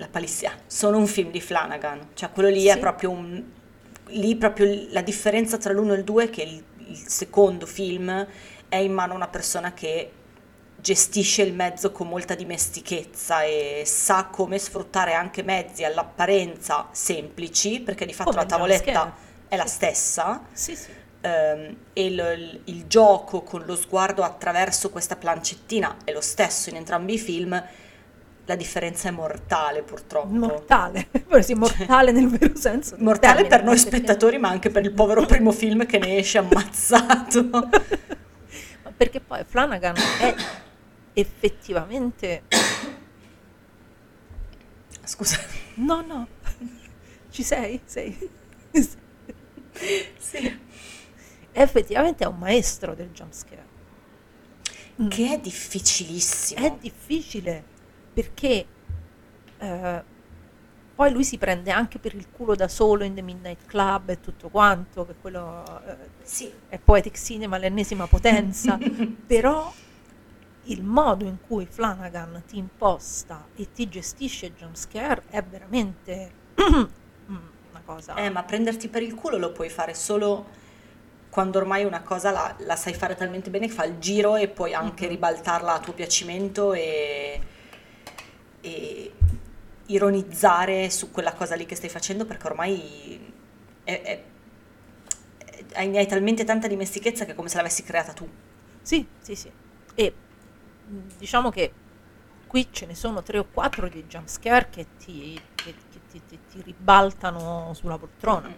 la 0.00 0.08
palissia, 0.08 0.52
sono 0.66 0.96
un 0.98 1.06
film 1.06 1.30
di 1.30 1.40
Flanagan. 1.40 2.08
Cioè 2.14 2.30
quello 2.32 2.48
lì 2.48 2.66
è 2.66 2.72
Sì. 2.72 2.78
proprio 2.78 3.10
un... 3.10 3.42
Lì 4.12 4.34
proprio 4.36 4.86
la 4.90 5.02
differenza 5.02 5.56
tra 5.56 5.72
l'uno 5.72 5.92
e 5.94 5.98
il 5.98 6.04
due 6.04 6.24
è 6.24 6.30
che 6.30 6.42
il, 6.42 6.64
il 6.88 6.96
secondo 7.06 7.64
film 7.66 8.26
è 8.68 8.76
in 8.76 8.92
mano 8.92 9.12
a 9.12 9.16
una 9.16 9.28
persona 9.28 9.72
che 9.72 10.10
gestisce 10.80 11.42
il 11.42 11.52
mezzo 11.52 11.92
con 11.92 12.08
molta 12.08 12.34
dimestichezza 12.34 13.42
e 13.42 13.82
sa 13.84 14.24
come 14.26 14.58
sfruttare 14.58 15.12
anche 15.12 15.42
mezzi 15.42 15.84
all'apparenza 15.84 16.88
semplici, 16.92 17.80
perché 17.80 18.06
di 18.06 18.14
fatto 18.14 18.30
Come 18.30 18.42
la 18.42 18.46
tavoletta 18.46 19.14
è 19.46 19.56
la 19.56 19.66
stessa 19.66 20.48
sì, 20.52 20.74
sì. 20.74 20.90
ehm, 21.20 21.76
e 21.92 22.04
il, 22.06 22.12
il- 22.18 22.60
il 22.64 22.86
gioco 22.86 23.42
con 23.42 23.64
lo 23.64 23.76
sguardo 23.76 24.22
attraverso 24.22 24.90
questa 24.90 25.16
plancettina 25.16 25.98
è 26.04 26.12
lo 26.12 26.20
stesso 26.22 26.70
in 26.70 26.76
entrambi 26.76 27.14
i 27.14 27.18
film, 27.18 27.62
la 28.50 28.56
differenza 28.56 29.06
è 29.08 29.12
mortale 29.12 29.82
purtroppo. 29.82 30.26
Mortale, 30.34 31.08
sì, 31.40 31.54
mortale 31.54 32.10
nel 32.10 32.28
vero 32.28 32.56
senso. 32.56 32.96
Mortale 32.98 33.42
termine, 33.42 33.48
per 33.48 33.64
noi 33.64 33.74
perché- 33.76 33.96
spettatori, 33.96 34.38
ma 34.38 34.48
anche 34.48 34.70
per 34.70 34.84
il 34.84 34.92
povero 34.92 35.24
primo 35.24 35.52
film 35.52 35.86
che 35.86 35.98
ne 35.98 36.16
esce 36.18 36.38
ammazzato. 36.38 37.44
Ma 38.82 38.90
perché 38.96 39.20
poi 39.20 39.44
Flanagan 39.46 39.94
è 40.20 40.34
effettivamente 41.12 42.42
Scusa. 45.04 45.38
no 45.76 46.00
no 46.06 46.26
ci 47.30 47.42
sei 47.42 47.80
sei 47.84 48.16
Sì. 50.18 50.58
effettivamente 51.52 52.24
è 52.24 52.26
un 52.26 52.38
maestro 52.38 52.94
del 52.94 53.10
jumpscare 53.10 53.66
Che 55.08 55.32
è 55.32 55.38
difficilissimo. 55.40 56.64
è 56.66 56.72
difficile 56.78 57.64
perché 58.20 58.66
eh, 59.58 60.04
poi 60.94 61.10
lui 61.12 61.24
si 61.24 61.38
prende 61.38 61.70
anche 61.70 61.98
per 61.98 62.14
il 62.14 62.28
culo 62.30 62.54
da 62.54 62.68
solo 62.68 63.04
in 63.04 63.14
The 63.14 63.22
Midnight 63.22 63.64
Club 63.64 64.10
e 64.10 64.20
tutto 64.20 64.50
quanto 64.50 65.06
che 65.06 65.14
quello 65.16 65.64
eh, 65.86 66.10
Sì. 66.22 66.52
è 66.68 66.78
poetic 66.78 67.16
cinema 67.16 67.56
all'ennesima 67.56 68.06
potenza 68.06 68.78
però 69.26 69.72
il 70.64 70.82
modo 70.84 71.24
in 71.24 71.40
cui 71.40 71.64
Flanagan 71.66 72.42
ti 72.46 72.58
imposta 72.58 73.48
e 73.54 73.70
ti 73.72 73.88
gestisce 73.88 74.46
il 74.46 74.52
jumpscare 74.54 75.24
è 75.26 75.42
veramente 75.42 76.30
una 77.70 77.82
cosa 77.82 78.14
Eh, 78.16 78.28
ma 78.28 78.44
prenderti 78.44 78.88
per 78.88 79.02
il 79.02 79.14
culo 79.14 79.38
lo 79.38 79.52
puoi 79.52 79.70
fare 79.70 79.94
solo 79.94 80.48
quando 81.30 81.58
ormai 81.58 81.84
una 81.84 82.02
cosa 82.02 82.30
la, 82.32 82.56
la 82.60 82.76
sai 82.76 82.92
fare 82.92 83.14
talmente 83.14 83.50
bene 83.50 83.68
che 83.68 83.72
fa 83.72 83.84
il 83.84 83.98
giro 83.98 84.36
e 84.36 84.48
puoi 84.48 84.74
anche 84.74 85.04
Mhm. 85.04 85.10
ribaltarla 85.12 85.72
a 85.74 85.80
tuo 85.80 85.92
piacimento 85.94 86.72
e, 86.72 87.40
e 88.60 89.12
ironizzare 89.86 90.90
su 90.90 91.10
quella 91.10 91.32
cosa 91.34 91.54
lì 91.56 91.66
che 91.66 91.74
stai 91.74 91.88
facendo 91.90 92.24
perché 92.24 92.46
ormai 92.46 93.32
è- 93.84 94.02
è- 94.02 94.02
è- 94.02 94.22
hai, 95.74 95.96
hai 95.96 96.06
talmente 96.06 96.44
tanta 96.44 96.66
dimestichezza 96.68 97.24
che 97.24 97.32
è 97.32 97.34
come 97.34 97.48
se 97.48 97.56
l'avessi 97.56 97.82
creata 97.82 98.12
tu. 98.12 98.28
Sì, 98.82 99.06
sì, 99.20 99.34
sì. 99.34 99.50
E 99.94 100.14
diciamo 101.18 101.50
che 101.50 101.72
qui 102.46 102.68
ce 102.70 102.86
ne 102.86 102.94
sono 102.94 103.22
tre 103.22 103.38
o 103.38 103.46
quattro 103.50 103.88
di 103.88 104.04
jumpscare 104.04 104.68
che 104.70 104.86
ti, 104.98 105.40
che- 105.54 105.74
che 105.90 106.00
ti- 106.10 106.22
ti- 106.26 106.38
ti 106.50 106.62
ribaltano 106.62 107.72
sulla 107.74 107.98
poltrona. 107.98 108.52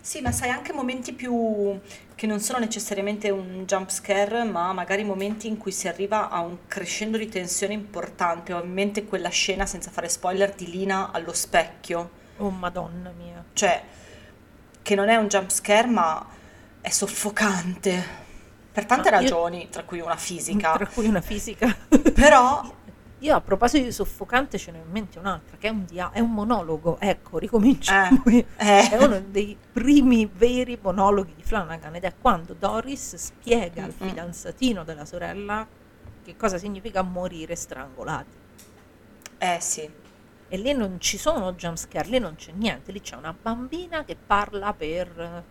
Sì, 0.00 0.20
ma 0.22 0.32
sai 0.32 0.48
anche 0.50 0.72
momenti 0.72 1.12
più 1.12 1.78
che 2.14 2.26
non 2.26 2.40
sono 2.40 2.58
necessariamente 2.58 3.30
un 3.30 3.64
jump 3.66 3.90
scare, 3.90 4.42
ma 4.44 4.72
magari 4.72 5.04
momenti 5.04 5.46
in 5.48 5.58
cui 5.58 5.70
si 5.70 5.86
arriva 5.86 6.30
a 6.30 6.40
un 6.40 6.58
crescendo 6.66 7.18
di 7.18 7.28
tensione 7.28 7.74
importante. 7.74 8.52
Ho 8.54 8.62
in 8.62 8.72
mente 8.72 9.04
quella 9.04 9.28
scena, 9.28 9.66
senza 9.66 9.90
fare 9.90 10.08
spoiler, 10.08 10.54
di 10.54 10.70
Lina 10.70 11.10
allo 11.12 11.34
specchio. 11.34 12.10
Oh 12.38 12.50
madonna 12.50 13.10
mia. 13.16 13.44
Cioè, 13.52 13.82
che 14.82 14.94
non 14.94 15.08
è 15.10 15.16
un 15.16 15.28
jump 15.28 15.50
scare, 15.50 15.88
ma 15.88 16.26
è 16.80 16.88
soffocante. 16.88 18.26
Per 18.72 18.86
tante 18.86 19.10
Ma 19.10 19.16
io- 19.16 19.22
ragioni, 19.22 19.68
tra 19.70 19.82
cui 19.84 20.00
una 20.00 20.16
fisica. 20.16 20.72
Tra 20.78 20.86
cui 20.86 21.06
una 21.06 21.20
fisica. 21.20 21.76
Però, 22.14 22.62
Io 23.20 23.34
a 23.34 23.40
proposito 23.40 23.84
di 23.84 23.90
soffocante 23.92 24.58
ce 24.58 24.70
ne 24.70 24.78
ho 24.80 24.84
in 24.84 24.90
mente 24.90 25.18
un'altra, 25.18 25.56
che 25.56 25.66
è 25.68 25.70
un, 25.70 25.84
dia- 25.84 26.10
è 26.12 26.20
un 26.20 26.32
monologo. 26.32 26.98
Ecco, 27.00 27.38
ricominciamo. 27.38 28.22
Eh, 28.26 28.46
eh. 28.56 28.88
È 28.90 28.96
uno 29.02 29.20
dei 29.20 29.58
primi 29.72 30.26
veri 30.26 30.78
monologhi 30.80 31.34
di 31.34 31.42
Flanagan 31.42 31.96
ed 31.96 32.04
è 32.04 32.14
quando 32.16 32.54
Doris 32.54 33.16
spiega 33.16 33.84
al 33.84 33.94
Mm-mm. 34.00 34.08
fidanzatino 34.10 34.84
della 34.84 35.04
sorella 35.04 35.68
che 36.22 36.36
cosa 36.36 36.58
significa 36.58 37.02
morire 37.02 37.56
strangolati. 37.56 38.36
eh 39.38 39.58
sì. 39.60 39.90
E 40.50 40.56
lì 40.56 40.72
non 40.72 41.00
ci 41.00 41.18
sono 41.18 41.52
jumpscare, 41.54 42.08
lì 42.08 42.18
non 42.18 42.34
c'è 42.36 42.52
niente, 42.52 42.92
lì 42.92 43.00
c'è 43.00 43.16
una 43.16 43.32
bambina 43.34 44.04
che 44.04 44.16
parla 44.16 44.72
per 44.74 45.46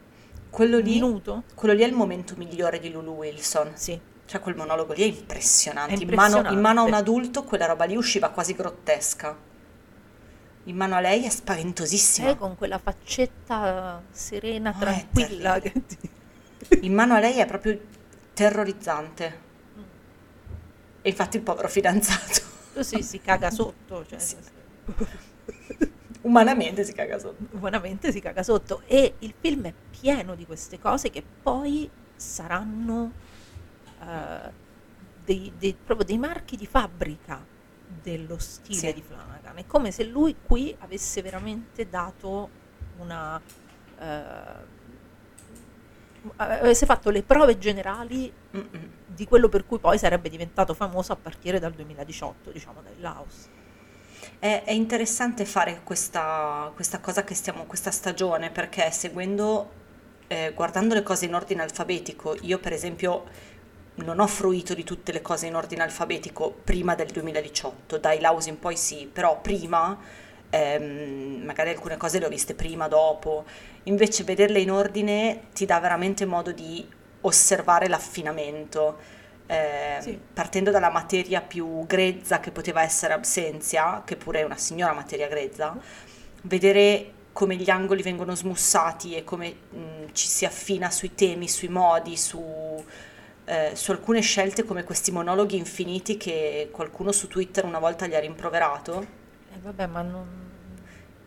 Quello 0.49 0.79
un 0.79 0.83
lì, 0.83 0.91
minuto. 0.91 1.43
quello 1.53 1.73
lì 1.73 1.83
è 1.83 1.87
il 1.87 1.93
momento 1.93 2.35
migliore 2.37 2.79
di 2.79 2.89
Lulu 2.91 3.13
Wilson. 3.13 3.75
Sì, 3.75 3.99
Cioè, 4.27 4.41
quel 4.41 4.55
monologo 4.57 4.91
lì 4.91 5.03
è 5.03 5.05
impressionante. 5.05 5.93
È 5.95 5.97
In, 6.01 6.09
mano, 6.13 6.37
in 6.49 6.59
mano 6.59 6.81
a 6.81 6.83
un 6.83 6.87
impressionante. 6.89 6.95
adulto, 6.97 7.43
quella 7.45 7.65
roba 7.65 7.85
lì 7.85 7.95
usciva 7.95 8.29
quasi 8.29 8.53
grottesca. 8.53 9.35
In 10.65 10.75
mano 10.75 10.95
a 10.95 10.99
lei 10.99 11.23
è 11.23 11.29
spaventosissima. 11.29 12.27
lei 12.27 12.37
con 12.37 12.57
quella 12.57 12.77
faccetta 12.77 14.03
serena, 14.11 14.73
Oh, 14.75 14.79
tranquilla. 14.79 15.59
che 15.61 15.71
ti- 15.87 16.09
In 16.81 16.93
mano 16.93 17.13
a 17.15 17.19
lei 17.19 17.37
è 17.39 17.45
proprio 17.45 17.79
terrorizzante. 18.33 19.45
E 21.01 21.09
infatti 21.09 21.37
il 21.37 21.43
povero 21.43 21.69
fidanzato, 21.69 22.41
Così 22.73 23.01
si 23.01 23.21
caga 23.21 23.49
sotto, 23.49 24.05
cioè, 24.05 24.19
Sì. 24.19 24.35
umanamente 26.23 26.83
si 26.83 26.91
caga 26.91 27.17
sotto. 27.17 27.45
umanamente 27.51 28.11
si 28.11 28.19
caga 28.19 28.43
sotto. 28.43 28.81
E 28.87 29.13
il 29.19 29.33
film 29.39 29.67
è 29.67 29.73
pieno 29.89 30.35
di 30.35 30.45
queste 30.45 30.79
cose 30.79 31.09
che 31.09 31.23
poi 31.41 31.89
saranno 32.15 33.11
eh, 34.07 34.53
dei, 35.25 35.53
dei- 35.57 35.75
proprio 35.75 36.05
dei 36.07 36.17
marchi 36.17 36.55
di 36.57 36.65
fabbrica 36.65 37.45
dello 37.87 38.37
stile 38.39 38.91
Sì. 38.91 38.93
di 38.93 39.01
Flanagan. 39.01 39.57
È 39.57 39.65
come 39.65 39.91
se 39.91 40.03
lui 40.05 40.37
qui 40.41 40.75
avesse 40.79 41.21
veramente 41.21 41.87
dato 41.89 42.49
una... 42.97 43.41
eh, 43.99 44.75
avesse 46.37 46.85
fatto 46.85 47.09
le 47.09 47.23
prove 47.23 47.57
generali 47.57 48.31
Mm-mm. 48.55 48.91
di 49.05 49.25
quello 49.25 49.49
per 49.49 49.65
cui 49.65 49.79
poi 49.79 49.97
sarebbe 49.97 50.29
diventato 50.29 50.73
famoso 50.73 51.13
a 51.13 51.15
partire 51.15 51.59
dal 51.59 51.73
2018, 51.73 52.51
diciamo, 52.51 52.81
dai 52.81 52.99
Laos. 52.99 53.49
È, 54.39 54.63
è 54.65 54.71
interessante 54.71 55.45
fare 55.45 55.81
questa, 55.83 56.71
questa 56.75 56.99
cosa 56.99 57.23
che 57.23 57.33
stiamo, 57.35 57.65
questa 57.65 57.91
stagione, 57.91 58.51
perché 58.51 58.89
seguendo, 58.91 59.71
eh, 60.27 60.53
guardando 60.55 60.93
le 60.93 61.03
cose 61.03 61.25
in 61.25 61.33
ordine 61.35 61.63
alfabetico, 61.63 62.35
io 62.41 62.59
per 62.59 62.73
esempio 62.73 63.25
non 63.97 64.19
ho 64.19 64.27
fruito 64.27 64.73
di 64.73 64.83
tutte 64.83 65.11
le 65.11 65.21
cose 65.21 65.47
in 65.47 65.55
ordine 65.55 65.83
alfabetico 65.83 66.51
prima 66.63 66.95
del 66.95 67.07
2018, 67.07 67.97
dai 67.97 68.19
Laus 68.19 68.45
in 68.47 68.59
poi 68.59 68.77
sì, 68.77 69.09
però 69.11 69.41
prima, 69.41 69.97
ehm, 70.49 71.41
magari 71.43 71.69
alcune 71.71 71.97
cose 71.97 72.19
le 72.19 72.25
ho 72.25 72.29
viste 72.29 72.53
prima, 72.53 72.87
dopo, 72.87 73.45
invece 73.83 74.23
vederle 74.23 74.59
in 74.59 74.71
ordine 74.71 75.47
ti 75.53 75.65
dà 75.65 75.79
veramente 75.79 76.25
modo 76.25 76.51
di 76.51 76.87
osservare 77.21 77.87
l'affinamento. 77.87 79.15
eh, 79.49 79.99
Sì. 80.01 80.19
partendo 80.33 80.71
dalla 80.71 80.89
materia 80.89 81.39
più 81.41 81.85
grezza 81.87 82.41
che 82.41 82.51
poteva 82.51 82.81
essere 82.83 83.13
Absenzia, 83.13 84.01
che 84.05 84.17
pure 84.17 84.41
è 84.41 84.43
una 84.43 84.57
signora 84.57 84.91
materia 84.91 85.27
grezza, 85.29 85.77
vedere 86.43 87.13
come 87.31 87.55
gli 87.55 87.69
angoli 87.69 88.01
vengono 88.01 88.35
smussati 88.35 89.15
e 89.15 89.23
come 89.23 89.49
mh, 89.69 90.11
ci 90.13 90.27
si 90.27 90.45
affina 90.45 90.89
sui 90.91 91.13
temi, 91.15 91.47
sui 91.47 91.67
modi, 91.69 92.17
su, 92.17 92.83
eh, 93.47 93.71
su 93.75 93.91
alcune 93.91 94.21
scelte 94.21 94.63
come 94.65 94.83
questi 94.83 95.11
monologhi 95.11 95.57
infiniti 95.57 96.17
che 96.17 96.69
qualcuno 96.71 97.11
su 97.11 97.27
Twitter 97.27 97.65
una 97.65 97.79
volta 97.79 98.07
gli 98.07 98.15
ha 98.15 98.19
rimproverato. 98.19 99.15
E 99.53 99.57
vabbè, 99.59 99.87
ma 99.87 100.01
non... 100.03 100.27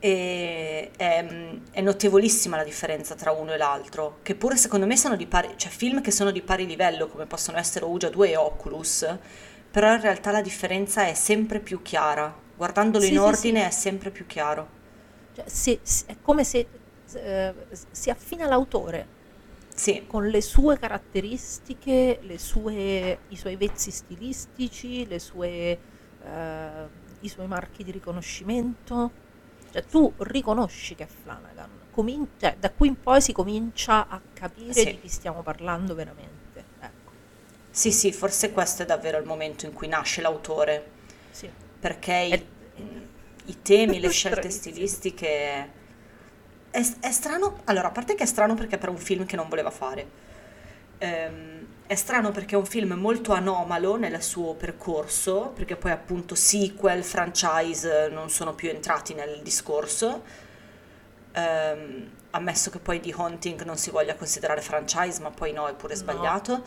E 0.02 0.90
è, 0.96 1.26
è 1.72 1.80
notevolissima 1.82 2.56
la 2.56 2.64
differenza 2.64 3.14
tra 3.14 3.32
uno 3.32 3.52
e 3.52 3.56
l'altro, 3.58 4.18
che 4.22 4.34
pure 4.34 4.56
secondo 4.56 4.86
me 4.86 4.96
sono 4.96 5.14
di 5.16 5.26
pari, 5.26 5.52
cioè 5.56 5.70
film 5.70 6.00
che 6.00 6.10
sono 6.10 6.30
di 6.30 6.40
pari 6.42 6.64
livello, 6.66 7.06
come 7.08 7.26
possono 7.26 7.58
essere 7.58 7.84
Ouija 7.84 8.08
2 8.08 8.30
e 8.30 8.36
Oculus, 8.36 9.06
però 9.70 9.92
in 9.92 10.00
realtà 10.00 10.30
la 10.30 10.40
differenza 10.40 11.06
è 11.06 11.12
sempre 11.14 11.60
più 11.60 11.82
chiara. 11.82 12.34
Guardandolo 12.56 13.04
Sì, 13.04 13.16
in 13.16 13.18
sì, 13.18 13.18
ordine 13.18 13.66
è 13.66 13.70
sempre 13.70 14.10
più 14.10 14.24
chiaro. 14.26 14.78
Cioè, 15.32 15.48
se- 15.48 15.80
se- 15.82 16.04
è 16.06 16.18
come 16.20 16.44
se 16.44 16.68
eh, 17.12 17.54
si 17.90 18.10
affina 18.10 18.46
l'autore 18.46 19.08
Sì, 19.80 20.04
con 20.06 20.26
le 20.28 20.42
sue 20.42 20.76
caratteristiche, 20.78 22.18
le 22.20 22.36
sue- 22.38 23.24
i 23.28 23.36
suoi 23.36 23.56
vezzi 23.56 23.90
stilistici, 23.90 25.06
le 25.06 25.18
sue, 25.18 25.80
eh, 26.22 26.88
i 27.20 27.28
suoi 27.30 27.46
marchi 27.46 27.82
di 27.82 27.90
riconoscimento. 27.90 29.10
Cioè, 29.70 29.86
tu 29.86 30.12
riconosci 30.18 30.94
che 30.94 31.04
è 31.04 31.06
Flanagan. 31.06 31.86
Comin- 31.90 32.28
cioè, 32.36 32.56
da 32.58 32.70
qui 32.74 32.88
in 32.88 33.00
poi 33.00 33.22
si 33.22 33.32
comincia 33.32 34.06
a 34.06 34.20
capire 34.34 34.74
Sì. 34.74 34.84
di 34.90 35.00
chi 35.00 35.08
stiamo 35.08 35.42
parlando 35.42 35.94
veramente. 35.94 36.72
Ecco, 36.78 37.12
sì, 37.70 37.90
sì, 37.90 38.12
forse 38.12 38.52
questo 38.52 38.82
è 38.82 38.86
davvero 38.86 39.16
il 39.18 39.24
momento 39.24 39.64
in 39.64 39.72
cui 39.72 39.88
nasce 39.88 40.20
l'autore, 40.20 40.90
sì. 41.30 41.50
perché 41.78 42.14
i, 42.14 42.30
È- 42.32 42.46
i 43.46 43.62
temi, 43.62 43.98
le 43.98 44.10
scelte 44.10 44.50
stilistiche... 44.50 45.78
È, 46.70 46.80
è 47.00 47.10
strano, 47.10 47.60
allora, 47.64 47.88
a 47.88 47.90
parte 47.90 48.14
che 48.14 48.22
è 48.22 48.26
strano 48.26 48.54
perché 48.54 48.78
per 48.78 48.88
un 48.90 48.96
film 48.98 49.26
che 49.26 49.36
non 49.36 49.48
voleva 49.48 49.70
fare. 49.70 50.06
Ehm, 50.98 51.66
è 51.86 51.94
strano 51.96 52.30
perché 52.30 52.54
è 52.54 52.58
un 52.58 52.66
film 52.66 52.92
molto 52.92 53.32
anomalo 53.32 53.96
nel 53.96 54.22
suo 54.22 54.54
percorso, 54.54 55.52
perché 55.54 55.76
poi 55.76 55.90
appunto 55.90 56.34
sequel, 56.36 57.02
franchise 57.04 58.08
non 58.10 58.30
sono 58.30 58.54
più 58.54 58.68
entrati 58.70 59.14
nel 59.14 59.40
discorso. 59.42 60.22
Ehm, 61.32 62.10
ammesso 62.30 62.70
che 62.70 62.78
poi 62.78 63.00
The 63.00 63.12
Haunting 63.16 63.62
non 63.64 63.76
si 63.76 63.90
voglia 63.90 64.14
considerare 64.16 64.60
franchise, 64.62 65.20
ma 65.20 65.30
poi 65.30 65.52
no, 65.52 65.66
è 65.68 65.74
pure 65.74 65.94
No. 65.94 66.00
sbagliato. 66.00 66.62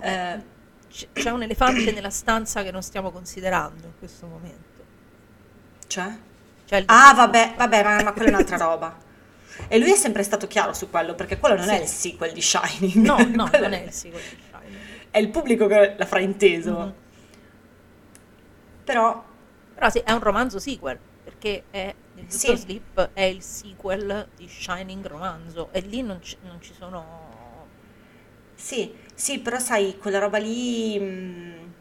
Eh, 0.00 0.44
C- 0.88 1.08
c'è 1.14 1.30
un 1.30 1.42
elefante 1.42 1.92
nella 1.92 2.10
stanza 2.10 2.62
che 2.62 2.70
non 2.70 2.82
stiamo 2.82 3.10
considerando 3.12 3.86
in 3.88 3.96
questo 3.98 4.26
momento. 4.26 4.84
cioè? 5.86 6.18
Cioè 6.64 6.84
Ah, 6.86 7.14
vabbè, 7.14 7.54
vabbè, 7.56 7.82
ma, 7.82 8.02
ma 8.02 8.12
quella 8.12 8.30
è 8.30 8.32
un'altra 8.34 8.56
roba. 8.56 8.96
E 9.66 9.78
lui 9.78 9.92
è 9.92 9.96
sempre 9.96 10.22
stato 10.22 10.46
chiaro 10.46 10.72
su 10.72 10.88
quello, 10.90 11.14
perché 11.14 11.38
quello 11.38 11.56
non 11.56 11.66
Sì. 11.66 11.74
è 11.74 11.80
il 11.80 11.86
sequel 11.88 12.32
di 12.32 12.40
Shining. 12.42 12.94
No, 12.94 13.16
no, 13.34 13.50
non 13.52 13.72
è 13.72 13.82
il 13.84 13.92
sequel 13.92 14.22
di 14.22 14.36
Shining. 14.48 14.76
È 15.10 15.18
il 15.18 15.30
pubblico 15.30 15.66
che 15.66 15.94
l'ha 15.96 16.06
frainteso. 16.06 16.70
Mhm. 16.78 16.94
Però, 18.84 19.24
Però 19.74 19.90
sì, 19.90 19.98
è 19.98 20.12
un 20.12 20.20
romanzo 20.20 20.58
sequel, 20.58 20.98
perché 21.22 21.64
è, 21.70 21.94
il 22.14 22.30
Sì. 22.30 22.56
Sleep 22.56 23.10
è 23.12 23.22
il 23.22 23.42
sequel 23.42 24.28
di 24.36 24.48
Shining 24.48 25.06
romanzo 25.06 25.68
e 25.72 25.80
lì 25.80 26.02
non 26.02 26.20
ci, 26.22 26.36
non 26.42 26.60
ci 26.60 26.72
sono... 26.76 27.66
sì, 28.54 28.92
sì, 29.14 29.38
però 29.40 29.58
sai, 29.58 29.96
quella 29.98 30.18
roba 30.18 30.38
lì... 30.38 30.98
mh, 30.98 31.72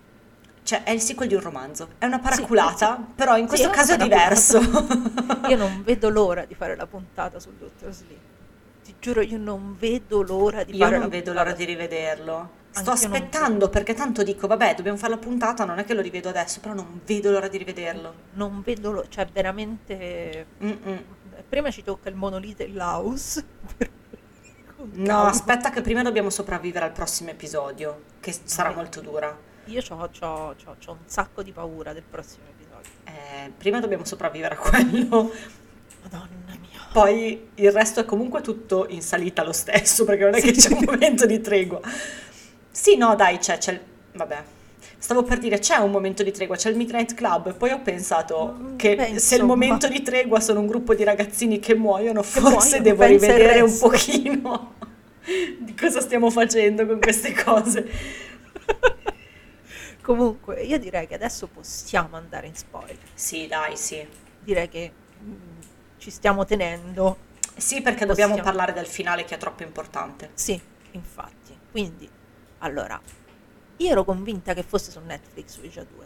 Cioè, 0.68 0.84
è 0.84 0.92
il 0.92 1.00
sequel 1.00 1.30
di 1.30 1.34
un 1.34 1.40
romanzo. 1.40 1.88
È 1.98 2.04
una 2.04 2.20
paraculata, 2.20 3.02
però 3.16 3.38
in 3.38 3.44
Sì, 3.44 3.48
questo 3.48 3.68
una 3.68 3.76
caso 3.78 3.94
è 3.94 3.98
diverso. 3.98 4.60
Io 5.48 5.56
non 5.56 5.82
vedo 5.82 6.10
l'ora 6.10 6.44
di 6.44 6.56
fare 6.56 6.76
la 6.76 6.86
puntata 6.86 7.40
sul 7.40 7.54
Dottor 7.54 7.94
Sleep. 7.94 8.20
Ti 8.84 8.96
giuro, 9.00 9.22
io 9.22 9.38
non 9.38 9.78
vedo 9.80 10.22
l'ora 10.24 10.66
di 10.66 10.74
Io 10.74 10.80
fare 10.80 10.98
non 10.98 11.04
la 11.04 11.08
vedo 11.08 11.24
puntata. 11.32 11.46
l'ora 11.46 11.56
di 11.56 11.64
rivederlo. 11.64 12.50
Sto 12.72 12.92
Anch'io 12.92 13.08
non 13.08 13.16
aspettando 13.16 13.70
perché 13.70 13.94
tanto 13.94 14.24
dico, 14.24 14.46
vabbè, 14.46 14.76
dobbiamo 14.76 14.98
fare 14.98 15.14
la 15.14 15.20
puntata, 15.20 15.64
non 15.64 15.80
è 15.80 15.86
che 15.86 15.94
lo 15.94 16.02
rivedo 16.02 16.28
adesso, 16.28 16.60
però 16.60 16.74
non 16.74 17.00
vedo 17.06 17.32
l'ora 17.32 17.48
di 17.48 17.58
rivederlo. 17.58 18.14
Non 18.34 18.62
vedo 18.62 18.92
l'ora, 18.92 19.08
cioè 19.08 19.26
veramente... 19.32 20.48
Mm-mm. 20.62 21.04
Prima 21.48 21.72
ci 21.72 21.82
tocca 21.82 22.10
il 22.10 22.16
monolite 22.16 22.66
e 22.66 22.70
l'house. 22.74 23.46
No, 24.94 25.24
aspetta 25.24 25.72
che 25.72 25.82
prima 25.82 26.04
dobbiamo 26.04 26.30
sopravvivere 26.30 26.86
al 26.86 26.92
prossimo 26.92 27.32
episodio, 27.32 28.04
che 28.20 28.32
sarà 28.44 28.70
Vai. 28.70 28.78
molto 28.78 29.02
dura. 29.02 29.36
Io 29.68 29.82
c'ho, 29.82 29.96
c'ho- 30.18 30.56
c'ho- 30.64 30.76
c'ho 30.84 30.92
un 30.92 30.98
sacco 31.06 31.44
di 31.44 31.52
paura 31.52 31.94
del 31.94 32.04
prossimo 32.10 32.44
episodio. 32.50 32.90
Eh, 33.06 33.52
prima 33.58 33.80
dobbiamo 33.80 34.06
sopravvivere 34.06 34.56
a 34.56 34.58
quello, 34.58 35.32
Madonna 36.04 36.28
mia. 36.60 36.88
poi 36.94 37.50
il 37.56 37.72
resto 37.72 38.00
è 38.00 38.06
comunque 38.06 38.42
tutto 38.42 38.86
in 38.90 39.02
salita 39.02 39.44
lo 39.44 39.52
stesso, 39.52 40.06
perché 40.06 40.24
non 40.24 40.36
è 40.36 40.42
che 40.42 40.52
c'è 40.54 40.72
un 40.74 40.84
momento 40.86 41.26
di 41.26 41.42
tregua. 41.42 41.82
Sì, 42.72 42.96
no, 42.96 43.16
dai, 43.16 43.40
c'è, 43.40 43.58
c'è 43.58 43.74
il... 43.74 43.80
vabbè. 44.14 44.44
Stavo 45.00 45.24
per 45.24 45.38
dire, 45.38 45.60
c'è 45.60 45.76
un 45.78 45.92
momento 45.92 46.24
di 46.24 46.32
tregua, 46.32 46.56
c'è 46.56 46.70
il 46.70 46.76
Midnight 46.78 47.14
Club, 47.14 47.48
e 47.48 47.54
poi 47.54 47.72
ho 47.72 47.82
pensato 47.82 48.56
Mm, 48.58 48.76
che 48.78 48.96
beh, 48.96 49.20
se 49.20 49.36
il 49.36 49.44
momento 49.44 49.88
di 49.88 50.02
tregua 50.02 50.40
sono 50.40 50.60
un 50.62 50.68
gruppo 50.68 50.96
di 50.96 51.04
ragazzini 51.04 51.60
che 51.60 51.76
muoiono, 51.76 52.22
Che 52.22 52.28
forse 52.28 52.80
muoiono, 52.80 52.84
devo 52.84 53.04
rivedere 53.06 53.62
un 53.62 53.78
pochino 53.78 54.74
di 55.60 55.76
cosa 55.76 56.00
stiamo 56.00 56.30
facendo 56.30 56.86
con 56.86 57.00
queste 57.02 57.34
cose. 57.34 57.86
Comunque, 60.08 60.62
io 60.62 60.80
direi 60.80 61.06
che 61.06 61.16
adesso 61.16 61.48
possiamo 61.48 62.16
andare 62.16 62.48
in 62.48 62.56
spoiler. 62.56 62.98
Sì, 63.14 63.46
dai, 63.46 63.76
sì. 63.76 64.08
Direi 64.40 64.70
che 64.70 64.90
mm, 65.22 65.60
ci 65.98 66.10
stiamo 66.12 66.46
tenendo. 66.46 67.18
Sì, 67.58 67.82
perché 67.82 68.06
dobbiamo 68.06 68.36
Possiamo. 68.36 68.50
parlare 68.50 68.72
del 68.72 68.86
finale 68.88 69.26
che 69.26 69.36
è 69.36 69.38
troppo 69.38 69.64
importante. 69.64 70.30
Sì, 70.34 70.58
infatti. 70.92 71.60
Quindi, 71.72 72.10
allora, 72.60 72.98
io 73.76 73.90
ero 73.92 74.06
convinta 74.06 74.54
che 74.54 74.64
fosse 74.64 74.92
su 74.92 75.02
Netflix 75.02 75.58
Ouija 75.58 75.84
2. 75.84 76.06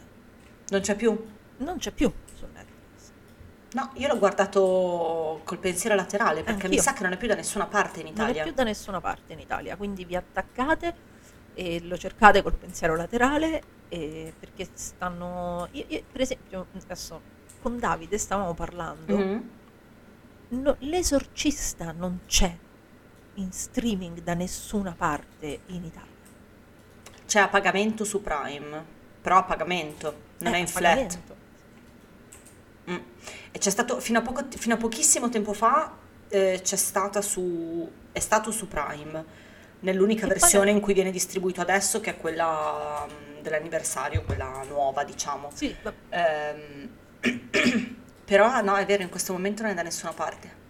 Non 0.70 0.80
c'è 0.80 0.96
più? 0.96 1.24
Non 1.58 1.78
c'è 1.78 1.92
più 1.92 2.12
su 2.34 2.44
Netflix. 2.52 3.10
No, 3.74 3.92
io 3.94 4.08
l'ho 4.08 4.18
guardato 4.18 5.42
col 5.44 5.58
pensiero 5.58 5.94
laterale 5.94 6.42
perché 6.42 6.66
mi 6.66 6.74
Anch'io. 6.74 6.82
sa 6.82 6.92
che 6.92 7.04
non 7.04 7.12
è 7.12 7.16
più 7.16 7.28
da 7.28 7.36
nessuna 7.36 7.66
parte 7.66 8.00
in 8.00 8.06
Non 8.06 8.14
Italia. 8.14 8.40
è 8.40 8.44
più 8.46 8.52
da 8.52 8.64
nessuna 8.64 9.00
parte 9.00 9.32
in 9.32 9.38
Italia, 9.38 9.76
quindi 9.76 10.04
vi 10.04 10.16
attaccate 10.16 11.10
e 11.54 11.80
lo 11.82 11.96
cercate 11.98 12.42
col 12.42 12.54
pensiero 12.54 12.96
laterale 12.96 13.62
e 13.88 14.32
perché 14.38 14.68
stanno... 14.72 15.68
Io, 15.72 15.84
io, 15.88 16.02
per 16.10 16.20
esempio, 16.22 16.66
adesso 16.82 17.20
con 17.60 17.78
Davide 17.78 18.18
stavamo 18.18 18.54
parlando, 18.54 19.16
Mhm. 19.16 19.50
no- 20.48 20.76
l'esorcista 20.80 21.92
non 21.92 22.20
c'è 22.26 22.56
in 23.34 23.52
streaming 23.52 24.20
da 24.22 24.34
nessuna 24.34 24.92
parte 24.96 25.60
in 25.66 25.84
Italia. 25.84 26.10
C'è 27.26 27.40
a 27.40 27.48
pagamento 27.48 28.04
su 28.04 28.20
Prime, 28.22 28.84
però 29.20 29.38
a 29.38 29.42
pagamento, 29.44 30.14
non 30.38 30.52
Eh, 30.54 30.56
è 30.56 30.60
in 30.60 30.66
flat. 30.66 31.18
Mm. 32.90 32.96
E 33.52 33.58
c'è 33.58 33.70
stato 33.70 34.00
fino 34.00 34.18
a, 34.18 34.22
poco, 34.22 34.44
fino 34.50 34.74
a 34.74 34.76
pochissimo 34.76 35.28
tempo 35.28 35.52
fa 35.52 35.96
eh, 36.28 36.60
c'è 36.62 36.76
stata 36.76 37.20
su 37.22 37.88
è 38.10 38.18
stato 38.18 38.50
su 38.50 38.66
Prime 38.68 39.24
nell'unica 39.82 40.24
E 40.24 40.28
poi- 40.28 40.38
versione 40.38 40.70
in 40.70 40.80
cui 40.80 40.94
viene 40.94 41.10
distribuito 41.10 41.60
adesso 41.60 42.00
che 42.00 42.10
è 42.10 42.16
quella 42.16 43.06
mm, 43.08 43.40
dell'anniversario, 43.42 44.22
quella 44.24 44.62
nuova, 44.68 45.04
diciamo. 45.04 45.50
Sì, 45.54 45.74
Ehm, 46.10 46.88
però 48.24 48.60
no, 48.62 48.76
è 48.76 48.84
vero, 48.86 49.02
in 49.02 49.08
questo 49.10 49.32
momento 49.32 49.62
non 49.62 49.70
è 49.72 49.74
da 49.74 49.82
nessuna 49.82 50.12
parte. 50.12 50.60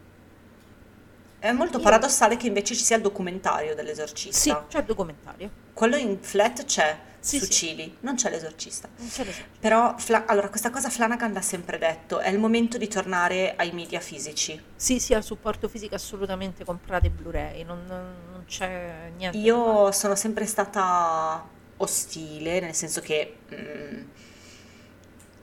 È 1.38 1.50
molto 1.52 1.78
Io- 1.78 1.82
paradossale 1.82 2.36
che 2.36 2.46
invece 2.46 2.74
ci 2.74 2.82
sia 2.84 2.96
il 2.96 3.02
documentario 3.02 3.70
sì, 3.70 3.74
dell'esorcista. 3.76 4.66
c'è 4.68 4.78
il 4.78 4.84
documentario. 4.84 5.50
Quello 5.72 5.96
in 5.96 6.18
flat 6.20 6.64
c'è 6.64 6.96
Sì, 7.24 7.38
su 7.38 7.44
sì. 7.44 7.50
Cili, 7.52 7.96
non 8.00 8.16
c'è 8.16 8.30
l'esorcista. 8.30 8.88
Non 8.96 9.08
c'è 9.08 9.22
l'esorcista. 9.24 9.58
Però, 9.60 9.96
Fla- 9.96 10.24
allora, 10.26 10.48
questa 10.48 10.70
cosa 10.70 10.90
Flanagan 10.90 11.32
l'ha 11.32 11.40
sempre 11.40 11.78
detto, 11.78 12.18
è 12.18 12.28
il 12.28 12.38
momento 12.38 12.78
di 12.78 12.88
tornare 12.88 13.54
ai 13.56 13.70
media 13.70 14.00
fisici. 14.00 14.60
Sì, 14.74 14.98
sì, 14.98 15.14
al 15.14 15.22
supporto 15.22 15.68
fisico 15.68 15.94
assolutamente 15.94 16.64
comprate 16.64 17.10
Blu-ray, 17.10 17.62
non, 17.62 17.84
non 17.86 18.44
c'è 18.46 19.12
niente. 19.16 19.38
Io 19.38 19.92
sono 19.92 20.16
sempre 20.16 20.46
stata 20.46 21.48
ostile, 21.76 22.58
nel 22.58 22.74
senso 22.74 23.00
che 23.00 23.36
mm, 23.54 24.02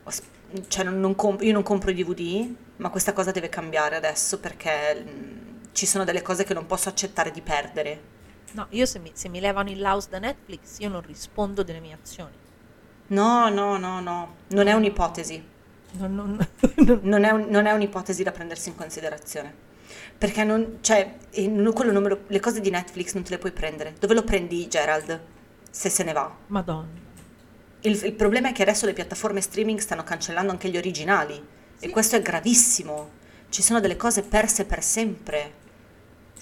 os- 0.04 0.22
cioè 0.68 0.84
non- 0.84 1.00
non 1.00 1.16
comp- 1.16 1.42
io 1.44 1.54
non 1.54 1.64
compro 1.64 1.92
i 1.92 1.94
DVD, 1.94 2.54
ma 2.78 2.90
questa 2.90 3.14
cosa 3.14 3.32
deve 3.32 3.50
cambiare 3.50 3.96
adesso 3.96 4.40
perché 4.40 5.04
mm, 5.08 5.38
ci 5.72 5.86
sono 5.86 6.04
delle 6.04 6.22
cose 6.22 6.44
che 6.44 6.54
non 6.54 6.66
posso 6.66 6.90
accettare 6.90 7.32
di 7.32 7.42
perdere. 7.42 8.18
No, 8.54 8.68
io 8.70 8.86
se 8.86 9.00
mi, 9.00 9.12
se 9.14 9.30
mi 9.30 9.40
levano 9.40 9.70
il 9.70 9.82
house 9.84 10.10
da 10.10 10.20
Netflix 10.20 10.80
io 10.80 10.90
non 10.90 11.02
rispondo 11.02 11.64
delle 11.64 11.80
mie 11.80 11.94
azioni. 11.94 12.34
No, 13.08 13.50
no, 13.50 13.78
no, 13.78 14.00
no, 14.00 14.36
non 14.50 14.68
è 14.68 14.74
un'ipotesi. 14.74 15.44
Non, 15.94 16.14
non- 16.16 16.38
non- 16.86 17.00
Non 17.04 17.24
è, 17.24 17.32
un- 17.32 17.48
non 17.50 17.66
è 17.66 17.72
un'ipotesi 17.72 18.24
da 18.24 18.32
prendersi 18.32 18.70
in 18.70 18.76
considerazione. 18.76 19.68
Perché 20.18 20.44
non, 20.44 20.78
cioè, 20.82 21.16
lo- 22.10 22.24
le 22.28 22.40
cose 22.40 22.60
di 22.62 22.70
Netflix 22.70 23.14
non 23.14 23.24
te 23.24 23.32
le 23.32 23.38
puoi 23.40 23.52
prendere. 23.52 23.96
Dove 24.00 24.14
lo 24.14 24.24
prendi, 24.24 24.68
Gerald? 24.68 25.20
Se 25.72 25.90
se 25.90 26.04
ne 26.04 26.14
va. 26.14 26.32
Madonna. 26.48 26.88
Il, 27.82 28.04
il 28.04 28.14
problema 28.14 28.50
è 28.50 28.52
che 28.52 28.62
adesso 28.64 28.86
le 28.86 28.94
piattaforme 28.94 29.42
streaming 29.42 29.80
stanno 29.80 30.04
cancellando 30.04 30.52
anche 30.52 30.70
gli 30.70 30.78
originali. 30.78 31.42
E 31.80 31.90
questo 31.90 32.16
è 32.18 32.22
gravissimo. 32.22 33.18
Ci 33.50 33.62
sono 33.64 33.80
delle 33.80 33.96
cose 33.96 34.22
perse 34.22 34.66
per 34.66 34.84
sempre. 34.84 35.54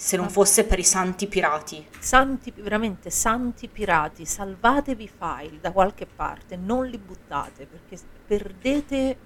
Se 0.00 0.16
non 0.16 0.30
fosse 0.30 0.64
per 0.64 0.78
i 0.78 0.84
santi 0.84 1.26
pirati. 1.26 1.84
Santi, 1.98 2.52
veramente 2.52 3.10
santi 3.10 3.66
pirati, 3.66 4.24
salvatevi 4.24 5.08
file 5.08 5.58
da 5.60 5.72
qualche 5.72 6.06
parte, 6.06 6.54
non 6.54 6.86
li 6.86 6.96
buttate 6.98 7.66
perché 7.66 7.98
perdete 8.24 9.18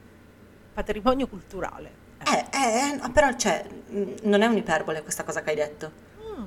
patrimonio 0.72 1.28
culturale. 1.28 1.92
Eh, 2.24 2.46
eh, 2.50 3.04
eh, 3.04 3.10
però, 3.10 3.36
cioè, 3.36 3.66
non 4.22 4.40
è 4.40 4.46
un'iperbole 4.46 5.02
questa 5.02 5.24
cosa 5.24 5.42
che 5.42 5.50
hai 5.50 5.56
detto. 5.56 5.92
Mm, 6.24 6.44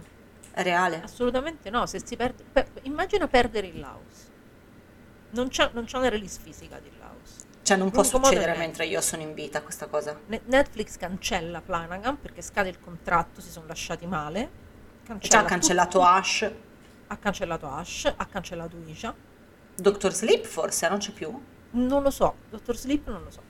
È 0.53 0.63
reale. 0.63 1.03
assolutamente 1.03 1.69
no, 1.69 1.85
se 1.85 2.01
si 2.03 2.15
perde... 2.15 2.43
per- 2.51 2.69
immagina 2.81 3.27
perdere 3.27 3.67
il 3.67 3.79
house. 3.79 4.25
Non 5.31 5.49
c'è, 5.49 5.69
non 5.73 5.85
c'è 5.85 5.97
una 5.97 6.09
release 6.09 6.39
fisica 6.41 6.79
di 6.79 6.89
house. 6.99 7.04
Cioè 7.65 7.77
non 7.77 7.89
può 7.89 8.03
succedere 8.03 8.55
mentre 8.59 8.85
io 8.85 9.01
sono 9.01 9.23
in 9.23 9.33
vita 9.33 9.63
questa 9.63 9.87
cosa. 9.87 10.15
Ne- 10.27 10.41
Netflix 10.45 10.97
cancella 10.97 11.61
Flanagan 11.61 12.19
perché 12.21 12.43
scade 12.43 12.69
il 12.69 12.79
contratto, 12.79 13.41
si 13.41 13.49
sono 13.49 13.65
lasciati 13.65 14.05
male. 14.05 14.63
Già 15.01 15.13
Cancella 15.13 15.39
ha 15.41 15.45
cancellato 15.45 15.97
tutti. 15.97 16.09
Ash. 16.11 16.51
Ha 17.07 17.17
cancellato 17.17 17.67
Ash, 17.67 18.13
ha 18.15 18.25
cancellato 18.27 18.77
Isha. 18.85 19.15
Doctor 19.75 20.13
Sleep 20.13 20.45
forse 20.45 20.87
non 20.89 20.99
c'è 20.99 21.11
più? 21.11 21.41
Non 21.71 22.03
lo 22.03 22.11
so, 22.11 22.35
Dottor 22.51 22.77
Sleep 22.77 23.07
non 23.09 23.23
lo 23.23 23.31
so. 23.31 23.41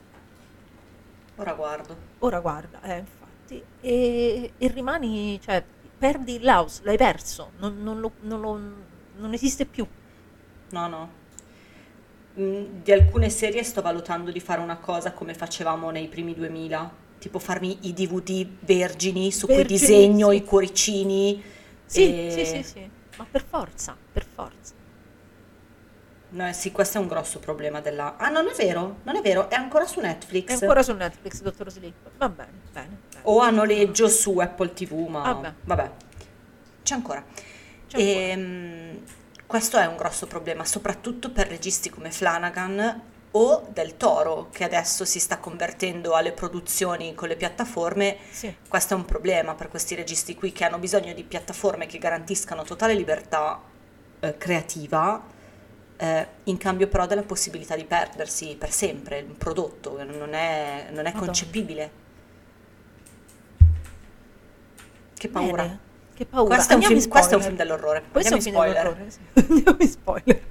Ora 1.36 1.52
guardo. 1.52 1.96
Ora 2.20 2.40
guarda, 2.40 2.80
eh, 2.82 2.96
infatti. 2.98 3.62
E, 3.82 4.52
e 4.56 4.68
rimani, 4.68 5.38
cioè, 5.42 5.62
perdi 5.98 6.36
il 6.36 6.42
Laos, 6.42 6.80
l'hai 6.84 6.96
perso, 6.96 7.50
non, 7.58 7.82
non 7.82 8.00
lo- 8.00 8.12
non 8.20 8.40
lo- 8.40 8.60
non 9.18 9.32
esiste 9.34 9.66
più. 9.66 9.86
No, 10.70 10.88
no. 10.88 11.10
Di 12.38 12.92
alcune 12.92 13.30
serie 13.30 13.62
sto 13.62 13.80
valutando 13.80 14.30
di 14.30 14.40
fare 14.40 14.60
una 14.60 14.76
cosa 14.76 15.12
come 15.12 15.32
facevamo 15.32 15.88
nei 15.88 16.06
primi 16.06 16.34
2000, 16.34 16.92
tipo 17.18 17.38
farmi 17.38 17.78
i 17.82 17.94
DVD 17.94 18.46
vergini 18.60 19.32
su 19.32 19.46
cui 19.46 19.64
disegno 19.64 20.28
sì. 20.28 20.36
i 20.36 20.44
cuoricini. 20.44 21.42
Sì, 21.86 22.26
e- 22.26 22.30
sì, 22.30 22.44
sì, 22.44 22.62
sì, 22.62 22.90
ma 23.16 23.26
per 23.30 23.42
forza, 23.42 23.96
per 24.12 24.26
forza. 24.26 24.74
No, 26.28 26.52
sì, 26.52 26.72
questo 26.72 26.98
è 26.98 27.00
un 27.00 27.06
grosso 27.06 27.38
problema 27.38 27.80
della... 27.80 28.16
Ah, 28.18 28.28
non 28.28 28.46
è 28.48 28.52
vero, 28.52 28.96
non 29.04 29.16
è 29.16 29.22
vero, 29.22 29.48
è 29.48 29.54
ancora 29.54 29.86
su 29.86 30.00
Netflix. 30.00 30.48
È 30.48 30.52
ancora 30.60 30.82
su 30.82 30.92
Netflix, 30.92 31.40
Dottor 31.40 31.70
Sleep. 31.70 32.10
Va 32.18 32.28
bene, 32.28 32.50
bene. 32.70 32.98
bene. 33.12 33.22
O 33.22 33.40
a 33.40 33.48
noleggio 33.48 34.08
su 34.08 34.36
Apple 34.38 34.74
TV, 34.74 35.06
ma 35.08 35.22
Vabbè. 35.22 35.52
vabbè. 35.64 35.90
C'è 36.82 36.94
ancora. 36.94 37.24
C'è 37.86 38.34
ancora. 38.34 39.15
Questo 39.46 39.78
è 39.78 39.86
un 39.86 39.96
grosso 39.96 40.26
problema, 40.26 40.64
soprattutto 40.64 41.30
per 41.30 41.46
registi 41.46 41.88
come 41.88 42.10
Flanagan 42.10 43.02
o 43.30 43.68
Del 43.72 43.96
Toro, 43.96 44.48
che 44.50 44.64
adesso 44.64 45.04
si 45.04 45.20
sta 45.20 45.38
convertendo 45.38 46.14
alle 46.14 46.32
produzioni 46.32 47.14
con 47.14 47.28
le 47.28 47.36
piattaforme. 47.36 48.16
Sì. 48.30 48.52
Questo 48.66 48.94
è 48.94 48.96
un 48.96 49.04
problema 49.04 49.54
per 49.54 49.68
questi 49.68 49.94
registi 49.94 50.34
qui 50.34 50.50
che 50.50 50.64
hanno 50.64 50.78
bisogno 50.78 51.12
di 51.12 51.22
piattaforme 51.22 51.86
che 51.86 51.98
garantiscano 51.98 52.64
totale 52.64 52.94
libertà 52.94 53.62
eh, 54.18 54.36
creativa, 54.36 55.22
eh, 55.96 56.26
in 56.44 56.56
cambio 56.56 56.88
però 56.88 57.06
della 57.06 57.22
possibilità 57.22 57.76
di 57.76 57.84
perdersi 57.84 58.56
per 58.56 58.72
sempre 58.72 59.18
il 59.18 59.26
prodotto, 59.26 60.02
non 60.02 60.34
è, 60.34 60.88
non 60.90 61.06
è 61.06 61.12
concepibile. 61.12 62.04
Che 65.14 65.28
paura. 65.28 65.62
Bene, 65.62 65.85
Che 66.16 66.24
paura. 66.24 66.54
Questo 66.54 66.72
è, 66.72 66.76
un 66.76 66.82
Andiamo 66.82 67.00
film, 67.02 67.12
questo 67.12 67.34
è 67.34 67.36
un 67.36 67.42
film 67.42 67.56
dell'orrore. 67.56 68.04
Questo 68.10 68.34
è 68.34 68.38
un 68.38 68.42
Andiamo 68.46 68.62
film 68.62 68.72
spoiler. 68.72 68.82
dell'orrore, 68.82 69.10
sì. 69.10 69.20
Andiamo 69.52 69.76
in 69.80 69.88
spoiler. 69.88 70.42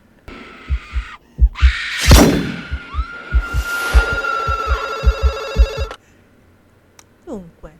Dunque, 7.24 7.80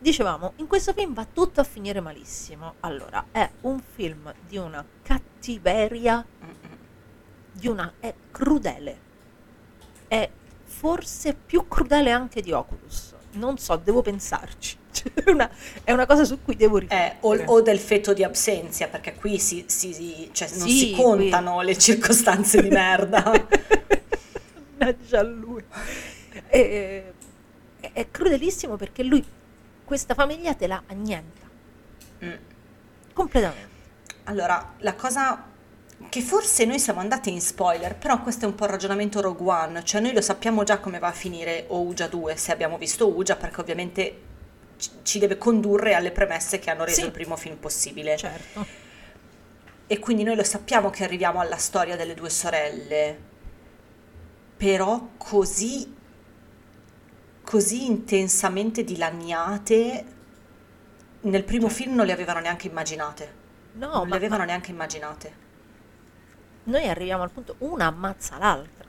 dicevamo, 0.00 0.54
in 0.56 0.66
questo 0.66 0.92
film 0.92 1.14
va 1.14 1.24
tutto 1.24 1.60
a 1.60 1.64
finire 1.64 2.00
malissimo. 2.00 2.74
Allora, 2.80 3.26
è 3.30 3.48
un 3.60 3.78
film 3.78 4.34
di 4.48 4.56
una 4.56 4.84
cattiveria, 5.02 6.26
di 7.52 7.68
una... 7.68 7.92
è 8.00 8.12
crudele. 8.32 9.06
È 10.08 10.28
forse 10.64 11.34
più 11.34 11.68
crudele 11.68 12.10
anche 12.10 12.40
di 12.40 12.50
Oculus. 12.50 13.14
Non 13.32 13.58
so, 13.58 13.76
devo 13.76 14.02
pensarci. 14.02 14.76
Cioè, 14.98 15.12
È 15.24 15.30
una, 15.30 15.48
è 15.84 15.92
una 15.92 16.06
cosa 16.06 16.24
su 16.24 16.42
cui 16.42 16.56
devo 16.56 16.78
Eh, 16.78 16.80
riflettere. 16.80 17.18
o, 17.20 17.52
o 17.52 17.60
del 17.60 17.78
feto 17.78 18.12
di 18.14 18.24
absenzia, 18.24 18.88
perché 18.88 19.14
qui 19.14 19.38
si, 19.38 19.64
si- 19.68 19.92
si- 19.92 20.28
cioè, 20.32 20.48
non 20.56 20.66
Sì, 20.68 20.78
si 20.78 20.92
contano 20.92 21.60
le 21.60 21.78
circostanze 21.78 22.60
di 22.62 22.68
merda. 22.68 23.22
Mannaggia 24.78 25.20
a 25.20 25.22
lui. 25.22 25.62
È, 26.46 27.04
è 27.92 28.10
crudelissimo 28.10 28.76
perché 28.76 29.02
lui, 29.04 29.24
questa 29.84 30.14
famiglia 30.14 30.54
te 30.54 30.66
la 30.66 30.82
annienta. 30.86 31.46
Mm. 32.24 32.32
Completamente. 33.12 33.66
Allora, 34.24 34.74
la 34.78 34.94
cosa 34.94 35.44
che 36.08 36.20
forse 36.22 36.64
noi 36.64 36.78
siamo 36.78 37.00
andati 37.00 37.30
in 37.32 37.40
spoiler, 37.40 37.96
però 37.96 38.20
questo 38.22 38.44
è 38.44 38.48
un 38.48 38.54
po' 38.54 38.64
il 38.64 38.70
ragionamento 38.70 39.20
Rogue 39.20 39.50
One, 39.50 39.84
cioè 39.84 40.00
noi 40.00 40.12
lo 40.12 40.20
sappiamo 40.20 40.62
già 40.62 40.78
come 40.78 40.98
va 40.98 41.08
a 41.08 41.12
finire 41.12 41.64
Ouija 41.68 42.06
2 42.06 42.36
se 42.36 42.52
abbiamo 42.52 42.78
visto 42.78 43.06
Ouija, 43.06 43.36
perché 43.36 43.60
ovviamente 43.60 44.20
ci- 45.02 45.18
deve 45.18 45.36
condurre 45.38 45.94
alle 45.94 46.12
premesse 46.12 46.58
che 46.60 46.70
hanno 46.70 46.84
reso 46.84 47.00
Sì. 47.00 47.06
il 47.06 47.12
primo 47.12 47.36
film 47.36 47.56
possibile. 47.56 48.16
Certo. 48.16 48.64
E 49.86 49.98
quindi 49.98 50.22
noi 50.22 50.36
lo 50.36 50.44
sappiamo 50.44 50.90
che 50.90 51.02
arriviamo 51.04 51.40
alla 51.40 51.56
storia 51.56 51.96
delle 51.96 52.14
due 52.14 52.30
sorelle, 52.30 53.18
però 54.56 55.08
così, 55.16 55.94
così 57.42 57.86
intensamente 57.86 58.84
dilaniate, 58.84 60.04
nel 61.22 61.44
primo 61.44 61.68
film 61.68 61.94
non 61.94 62.06
le 62.06 62.12
avevano 62.12 62.40
neanche 62.40 62.68
immaginate. 62.68 63.34
No, 63.72 63.88
non 63.88 64.02
ma, 64.02 64.10
le 64.10 64.16
avevano 64.16 64.42
ma 64.42 64.48
neanche 64.48 64.70
immaginate. 64.70 65.46
Noi 66.68 66.88
arriviamo 66.88 67.22
al 67.22 67.30
punto, 67.30 67.56
una 67.58 67.86
ammazza 67.86 68.38
l'altra. 68.38 68.86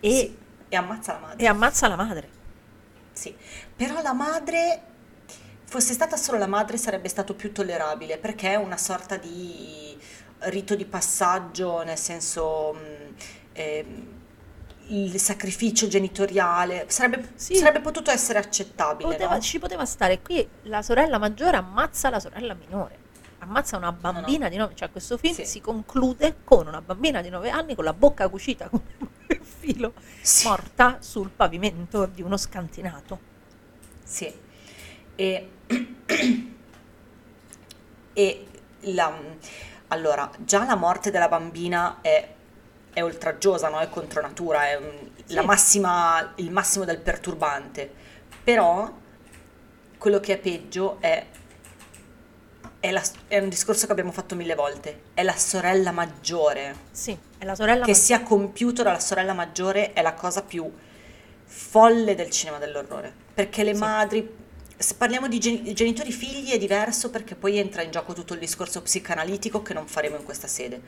E, 0.00 0.10
Sì, 0.14 0.36
e 0.68 0.76
ammazza 0.76 1.12
la 1.14 1.18
madre. 1.18 1.36
e 1.44 1.46
ammazza 1.46 1.88
la 1.88 1.96
madre. 1.96 2.28
Sì, 3.12 3.34
però 3.76 4.00
la 4.02 4.12
madre, 4.14 4.82
fosse 5.64 5.92
stata 5.92 6.16
solo 6.16 6.38
la 6.38 6.46
madre 6.46 6.76
sarebbe 6.76 7.08
stato 7.08 7.34
più 7.34 7.52
tollerabile 7.52 8.18
perché 8.18 8.50
è 8.52 8.56
una 8.56 8.76
sorta 8.78 9.16
di 9.16 9.98
rito 10.44 10.74
di 10.74 10.86
passaggio, 10.86 11.82
nel 11.82 11.98
senso 11.98 12.74
ehm, 13.52 14.18
il 14.88 15.20
sacrificio 15.20 15.86
genitoriale, 15.86 16.86
sarebbe, 16.88 17.32
Sì. 17.34 17.56
sarebbe 17.56 17.80
potuto 17.80 18.10
essere 18.10 18.38
accettabile, 18.38 19.10
Poteva- 19.10 19.34
no? 19.34 19.40
Ci 19.40 19.58
poteva 19.58 19.84
stare 19.84 20.20
qui 20.22 20.46
la 20.62 20.82
sorella 20.82 21.18
maggiore 21.18 21.56
ammazza 21.58 22.08
la 22.10 22.20
sorella 22.20 22.54
minore. 22.54 22.99
Ammazza 23.42 23.76
una 23.78 23.90
bambina 23.92 24.48
di 24.48 24.56
9 24.56 24.74
cioè 24.74 24.90
questo 24.90 25.16
film 25.16 25.34
Sì. 25.34 25.44
si 25.46 25.60
conclude 25.60 26.36
con 26.44 26.66
una 26.66 26.80
bambina 26.82 27.20
di 27.22 27.30
9 27.30 27.48
anni 27.50 27.74
con 27.74 27.84
la 27.84 27.92
bocca 27.94 28.28
cucita 28.28 28.68
con 28.70 28.82
il 29.28 29.40
filo, 29.42 29.94
Sì. 30.20 30.46
morta 30.46 30.98
sul 31.00 31.30
pavimento 31.30 32.06
di 32.06 32.20
uno 32.22 32.36
scantinato. 32.36 33.18
Sì, 34.02 34.32
e, 35.16 35.50
e 38.12 38.46
la, 38.80 39.18
allora, 39.88 40.30
già 40.38 40.64
la 40.64 40.74
morte 40.76 41.10
della 41.10 41.28
bambina 41.28 41.98
è, 42.00 42.28
è 42.92 43.02
oltraggiosa, 43.02 43.68
no? 43.68 43.78
È 43.78 43.88
contro 43.88 44.20
natura, 44.20 44.68
è 44.68 44.78
Sì. 45.24 45.38
massima, 45.44 46.32
il 46.36 46.50
massimo 46.50 46.84
del 46.84 46.98
perturbante. 46.98 47.90
Però 48.42 48.92
quello 49.96 50.18
che 50.20 50.32
è 50.34 50.38
peggio 50.38 50.98
è, 51.00 51.24
è, 52.80 52.90
la- 52.90 53.02
è 53.28 53.38
un 53.38 53.48
discorso 53.48 53.86
che 53.86 53.92
abbiamo 53.92 54.10
fatto 54.12 54.34
mille 54.34 54.54
volte, 54.54 55.02
è 55.14 55.22
la 55.22 55.36
sorella 55.36 55.92
maggiore 55.92 56.74
Sì, 56.90 57.16
è 57.38 57.44
la 57.44 57.54
sorella 57.54 57.84
che 57.84 57.90
maggiore. 57.92 57.98
sia 58.06 58.22
compiuto 58.22 58.82
dalla 58.82 58.98
sorella 59.00 59.34
maggiore 59.34 59.92
è 59.92 60.02
la 60.02 60.14
cosa 60.14 60.42
più 60.42 60.70
folle 61.44 62.14
del 62.14 62.30
cinema 62.30 62.58
dell'orrore. 62.58 63.12
Perché 63.34 63.64
le 63.64 63.74
Sì. 63.74 63.80
madri, 63.80 64.36
se 64.76 64.94
parliamo 64.94 65.28
di 65.28 65.38
gen- 65.38 65.74
genitori 65.74 66.10
figli 66.10 66.50
è 66.52 66.58
diverso 66.58 67.10
perché 67.10 67.34
poi 67.34 67.58
entra 67.58 67.82
in 67.82 67.90
gioco 67.90 68.12
tutto 68.14 68.32
il 68.34 68.40
discorso 68.40 68.80
psicanalitico 68.82 69.60
che 69.62 69.74
non 69.74 69.86
faremo 69.86 70.16
in 70.16 70.24
questa 70.24 70.46
sede. 70.46 70.80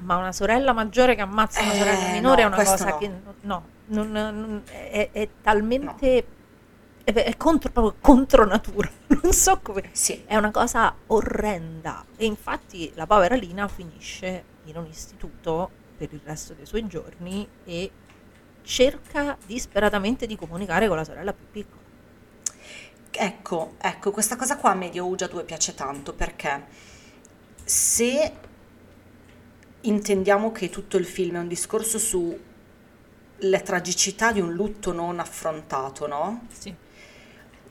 Ma 0.00 0.16
una 0.16 0.30
sorella 0.32 0.72
maggiore 0.72 1.16
che 1.16 1.22
ammazza 1.22 1.60
una 1.60 1.72
Eh, 1.72 1.76
sorella 1.78 2.06
minore 2.12 2.42
no, 2.44 2.48
è 2.50 2.52
una 2.54 2.64
cosa 2.64 2.84
no. 2.90 2.98
che 2.98 3.10
no, 3.40 3.64
non- 3.86 4.10
non- 4.12 4.62
è, 4.70 5.08
è 5.10 5.28
talmente 5.42 6.18
è, 6.18 6.24
è 7.12 7.36
contro, 7.36 7.70
proprio 7.70 7.96
contro 8.00 8.44
natura. 8.44 8.90
Non 9.20 9.32
so 9.32 9.58
come. 9.60 9.90
Sì, 9.92 10.22
È 10.26 10.36
una 10.36 10.50
cosa 10.50 10.94
orrenda. 11.08 12.04
E 12.16 12.24
infatti 12.26 12.90
la 12.94 13.06
povera 13.06 13.34
Lina 13.34 13.66
finisce 13.68 14.44
in 14.64 14.76
un 14.76 14.86
istituto 14.86 15.70
per 15.96 16.12
il 16.12 16.20
resto 16.24 16.54
dei 16.54 16.66
suoi 16.66 16.86
giorni 16.86 17.46
e 17.64 17.90
cerca 18.62 19.36
disperatamente 19.46 20.26
di 20.26 20.36
comunicare 20.36 20.86
con 20.88 20.96
la 20.96 21.04
sorella 21.04 21.32
più 21.32 21.46
piccola. 21.50 21.82
ecco, 23.10 23.74
ecco, 23.78 24.10
questa 24.12 24.36
cosa 24.36 24.56
qua 24.56 24.70
a 24.70 24.74
me 24.74 24.90
di 24.90 24.98
Ouija 24.98 25.26
2 25.26 25.44
piace 25.44 25.74
tanto 25.74 26.12
perché 26.14 26.66
se 27.64 28.32
intendiamo 29.80 30.52
che 30.52 30.68
tutto 30.70 30.96
il 30.98 31.06
film 31.06 31.36
è 31.36 31.38
un 31.38 31.48
discorso 31.48 31.98
sulla 31.98 33.60
tragicità 33.62 34.32
di 34.32 34.40
un 34.40 34.52
lutto 34.52 34.92
non 34.92 35.18
affrontato, 35.18 36.06
no? 36.06 36.46
Sì. 36.52 36.74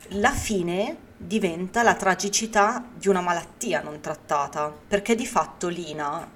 La 0.09 0.31
fine 0.31 0.97
diventa 1.17 1.83
la 1.83 1.95
tragicità 1.95 2.85
di 2.93 3.07
una 3.07 3.21
malattia 3.21 3.81
non 3.81 3.99
trattata, 3.99 4.71
perché 4.87 5.15
di 5.15 5.25
fatto 5.25 5.67
Lina, 5.67 6.29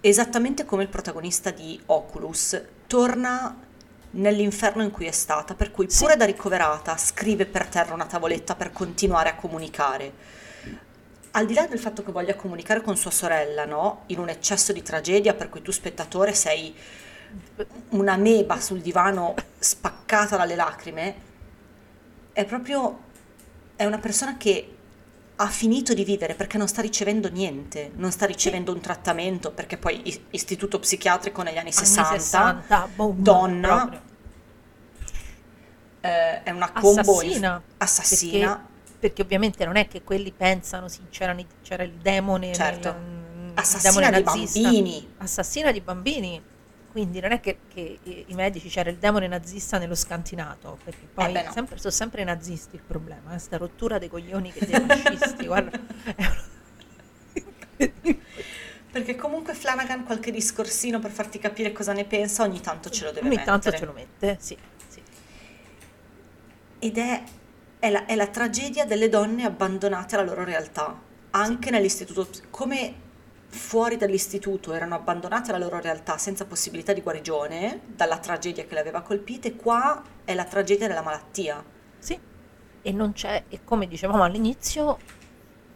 esattamente 0.00 0.64
come 0.64 0.84
il 0.84 0.88
protagonista 0.88 1.50
di 1.50 1.80
Oculus, 1.86 2.60
torna 2.86 3.56
nell'inferno 4.10 4.82
in 4.82 4.90
cui 4.90 5.06
è 5.06 5.10
stata, 5.10 5.54
per 5.54 5.70
cui 5.70 5.90
Sì. 5.90 5.98
pure 6.02 6.16
da 6.16 6.24
ricoverata 6.24 6.96
scrive 6.96 7.46
per 7.46 7.66
terra 7.66 7.94
una 7.94 8.06
tavoletta 8.06 8.54
per 8.54 8.72
continuare 8.72 9.28
a 9.28 9.34
comunicare. 9.34 10.12
al 11.32 11.44
di 11.46 11.54
là 11.54 11.66
del 11.66 11.78
fatto 11.78 12.02
che 12.02 12.10
voglia 12.10 12.34
comunicare 12.34 12.80
con 12.80 12.96
sua 12.96 13.10
sorella, 13.10 13.64
no? 13.64 14.04
In 14.06 14.18
un 14.18 14.28
eccesso 14.30 14.72
di 14.72 14.82
tragedia 14.82 15.34
per 15.34 15.50
cui 15.50 15.62
tu 15.62 15.70
spettatore 15.70 16.32
sei 16.32 16.74
una 17.90 18.16
meba 18.16 18.58
sul 18.58 18.80
divano 18.80 19.34
spaccata 19.58 20.36
dalle 20.36 20.56
lacrime, 20.56 21.14
è 22.38 22.44
proprio 22.44 23.00
è 23.74 23.84
una 23.84 23.98
persona 23.98 24.36
che 24.36 24.74
ha 25.34 25.46
finito 25.48 25.92
di 25.92 26.04
vivere 26.04 26.34
perché 26.34 26.56
non 26.56 26.68
sta 26.68 26.80
ricevendo 26.80 27.28
niente, 27.28 27.90
non 27.96 28.12
sta 28.12 28.26
ricevendo 28.26 28.72
un 28.72 28.78
trattamento 28.80 29.50
perché 29.50 29.76
poi 29.76 30.02
is- 30.04 30.20
istituto 30.30 30.78
psichiatrico 30.78 31.42
negli 31.42 31.56
anni, 31.58 31.70
Anni 31.70 31.72
60, 31.72 32.18
60, 32.20 32.88
boom, 32.94 33.16
donna, 33.18 34.02
eh, 36.00 36.42
è 36.44 36.50
una 36.52 36.70
combo 36.70 37.00
assassina, 37.00 37.62
assassina. 37.78 38.46
Perché, 38.54 38.98
perché 39.00 39.22
ovviamente 39.22 39.64
non 39.64 39.74
è 39.74 39.88
che 39.88 40.02
quelli 40.04 40.30
pensano 40.30 40.86
sì, 40.86 41.00
c'era, 41.10 41.34
c'era 41.62 41.82
il 41.82 41.94
demone, 41.94 42.52
Certo. 42.52 42.92
nel- 42.92 43.46
il 43.48 43.52
Assassina 43.56 44.10
demone 44.10 44.16
di 44.18 44.22
nazista. 44.24 44.60
bambini. 44.60 45.14
assassina 45.18 45.72
di 45.72 45.80
bambini. 45.80 46.42
Quindi 46.90 47.20
non 47.20 47.32
è 47.32 47.40
che, 47.40 47.58
che 47.72 47.98
i 48.04 48.34
medici 48.34 48.68
c'era 48.68 48.88
il 48.90 48.96
demone 48.96 49.26
nazista 49.28 49.78
nello 49.78 49.94
scantinato, 49.94 50.78
perché 50.82 51.06
poi 51.12 51.34
Eh 51.36 51.42
no. 51.44 51.52
sempre- 51.52 51.78
sono 51.78 51.92
sempre 51.92 52.22
i 52.22 52.24
nazisti 52.24 52.76
il 52.76 52.82
problema, 52.82 53.34
eh, 53.34 53.38
sta 53.38 53.56
rottura 53.58 53.98
dei 53.98 54.08
coglioni 54.08 54.50
che 54.52 54.64
dei 54.64 54.80
fascisti, 54.80 55.46
guarda. 55.46 55.78
è 56.04 56.14
una- 56.24 56.46
Perché 58.90 59.16
comunque 59.16 59.52
Flanagan 59.54 60.04
qualche 60.04 60.30
discorsino 60.30 60.98
per 60.98 61.10
farti 61.10 61.38
capire 61.38 61.72
cosa 61.72 61.92
ne 61.92 62.04
pensa 62.06 62.42
ogni 62.42 62.60
tanto 62.60 62.88
ce 62.90 63.04
lo 63.04 63.12
deve 63.12 63.26
Ogni 63.26 63.36
mettere. 63.36 63.58
tanto 63.60 63.76
ce 63.76 63.84
lo 63.84 63.92
mette, 63.92 64.36
sì, 64.40 64.56
sì. 64.88 65.02
Ed 66.80 66.96
è, 66.96 67.22
è 67.78 67.90
la, 67.90 68.06
è 68.06 68.14
la 68.14 68.26
tragedia 68.28 68.86
delle 68.86 69.08
donne 69.08 69.44
abbandonate 69.44 70.14
alla 70.14 70.24
loro 70.24 70.42
realtà, 70.44 70.98
anche 71.30 71.70
nell'istituto, 71.70 72.28
come 72.50 72.94
fuori 73.48 73.96
dall'istituto 73.96 74.72
erano 74.72 74.94
abbandonate 74.94 75.50
alla 75.50 75.64
loro 75.64 75.80
realtà 75.80 76.18
senza 76.18 76.44
possibilità 76.44 76.92
di 76.92 77.00
guarigione 77.00 77.80
dalla 77.86 78.18
tragedia 78.18 78.64
che 78.64 78.74
le 78.74 78.80
aveva 78.80 79.02
colpite, 79.02 79.56
qua 79.56 80.02
è 80.24 80.34
la 80.34 80.44
tragedia 80.44 80.86
della 80.86 81.02
malattia. 81.02 81.64
Sì, 81.98 82.18
e 82.82 82.92
non 82.92 83.12
c'è, 83.12 83.44
e 83.48 83.60
come 83.64 83.86
dicevamo 83.86 84.22
all'inizio, 84.22 84.98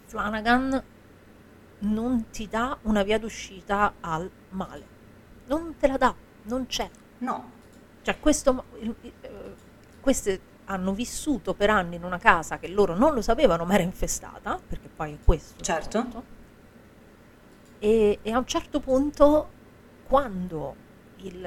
Flanagan 0.06 0.82
non 1.80 2.30
ti 2.30 2.48
dà 2.48 2.78
una 2.82 3.02
via 3.02 3.18
d'uscita 3.18 3.94
al 4.00 4.30
male. 4.50 4.86
Non 5.46 5.74
te 5.78 5.88
la 5.88 5.96
dà, 5.96 6.14
non 6.44 6.66
c'è. 6.66 6.88
No, 7.18 7.50
Cioè, 8.02 8.18
questo, 8.18 8.64
eh, 8.80 9.54
queste 10.00 10.40
hanno 10.66 10.92
vissuto 10.92 11.54
per 11.54 11.70
anni 11.70 11.96
in 11.96 12.04
una 12.04 12.18
casa 12.18 12.58
che 12.58 12.68
loro 12.68 12.96
non 12.96 13.14
lo 13.14 13.22
sapevano, 13.22 13.64
ma 13.64 13.74
era 13.74 13.82
infestata, 13.82 14.60
perché 14.64 14.88
poi 14.88 15.14
è 15.14 15.18
questo. 15.24 15.58
il 15.58 15.64
Certo. 15.64 16.40
E, 17.84 18.20
e 18.22 18.30
a 18.32 18.38
un 18.38 18.46
certo 18.46 18.78
punto, 18.80 19.58
quando 20.02 20.76
il... 21.16 21.40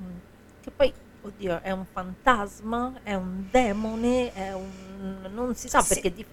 mm, 0.00 0.16
che 0.60 0.70
poi, 0.72 0.92
oddio, 1.20 1.60
è 1.62 1.70
un 1.70 1.86
fantasma, 1.86 3.00
è 3.02 3.14
un 3.14 3.48
demone, 3.50 4.32
è 4.32 4.52
un... 4.52 5.28
non 5.30 5.54
si 5.54 5.68
sa 5.68 5.82
Sì. 5.82 6.00
perché 6.00 6.12
di- 6.12 6.26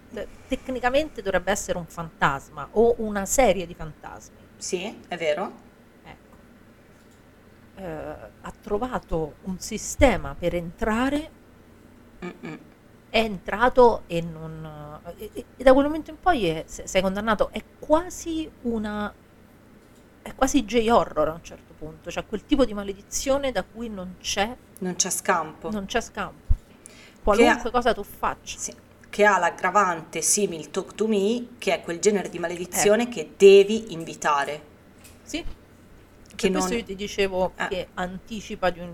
tecnicamente 0.47 1.21
dovrebbe 1.21 1.51
essere 1.51 1.77
un 1.77 1.85
fantasma 1.87 2.69
o 2.71 2.95
una 2.99 3.25
serie 3.25 3.67
di 3.67 3.75
fantasmi. 3.75 4.49
sì, 4.57 5.03
è 5.07 5.17
vero. 5.17 5.69
Ecco. 6.01 6.37
Eh, 7.75 7.83
ha 8.41 8.51
trovato 8.61 9.37
un 9.43 9.59
sistema 9.59 10.35
per 10.35 10.55
entrare, 10.55 11.31
Mm-mm. 12.23 12.59
È 13.13 13.19
entrato 13.19 14.01
e 14.07 14.21
non... 14.21 14.99
E, 15.17 15.29
e- 15.33 15.45
e 15.57 15.63
da 15.63 15.71
quel 15.73 15.85
momento 15.85 16.09
in 16.09 16.19
poi 16.19 16.47
è, 16.47 16.63
se- 16.65 16.87
sei 16.87 17.03
condannato, 17.03 17.49
è 17.51 17.61
quasi 17.77 18.49
una... 18.63 19.13
è 20.23 20.33
quasi 20.33 20.63
J-horror 20.65 21.27
a 21.27 21.33
un 21.33 21.43
certo 21.43 21.73
punto, 21.77 22.09
cioè 22.09 22.25
quel 22.25 22.43
tipo 22.43 22.65
di 22.65 22.73
maledizione 22.73 23.51
da 23.51 23.61
cui 23.63 23.87
non 23.87 24.15
c'è, 24.19 24.55
Non 24.79 24.95
c'è 24.95 25.11
scampo. 25.11 25.69
non 25.69 25.85
c'è 25.85 26.01
scampo. 26.01 26.55
Qualunque 27.21 27.69
ha- 27.69 27.71
cosa 27.71 27.93
tu 27.93 28.01
faccia. 28.03 28.57
Sì, 28.57 28.73
che 29.11 29.25
ha 29.25 29.37
l'aggravante 29.37 30.21
simil 30.23 30.71
talk 30.71 30.95
to 30.95 31.07
me, 31.07 31.49
che 31.59 31.75
è 31.75 31.81
quel 31.83 31.99
genere 31.99 32.29
di 32.29 32.37
Eh. 32.37 32.39
maledizione 32.39 33.09
che 33.09 33.33
devi 33.37 33.93
invitare. 33.93 34.61
Sì. 35.21 35.37
Che 35.43 36.35
Per 36.35 36.49
questo 36.51 36.69
non- 36.71 36.79
io 36.79 36.83
ti 36.83 36.95
dicevo 36.95 37.51
Eh. 37.57 37.67
che 37.67 37.87
anticipa 37.93 38.71
di 38.71 38.79
un 38.79 38.91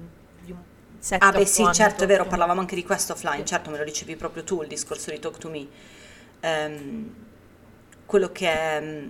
7 1.00 1.22
Ah 1.22 1.34
beh 1.34 1.46
sì, 1.46 1.70
certo, 1.72 2.06
è 2.06 2.08
vero, 2.08 2.26
parlavamo 2.28 2.62
anche 2.62 2.76
di 2.76 2.84
questo 2.86 3.12
offline, 3.14 3.44
Sì. 3.44 3.46
certo 3.46 3.70
me 3.70 3.78
lo 3.78 3.84
dicevi 3.84 4.16
proprio 4.16 4.44
tu 4.46 4.62
il 4.62 4.70
discorso 4.70 5.12
di 5.12 5.20
Talk 5.20 5.38
to 5.38 5.50
Me. 5.50 5.68
Ehm, 6.40 7.14
quello, 8.06 8.32
che 8.32 8.50
è, 8.50 9.04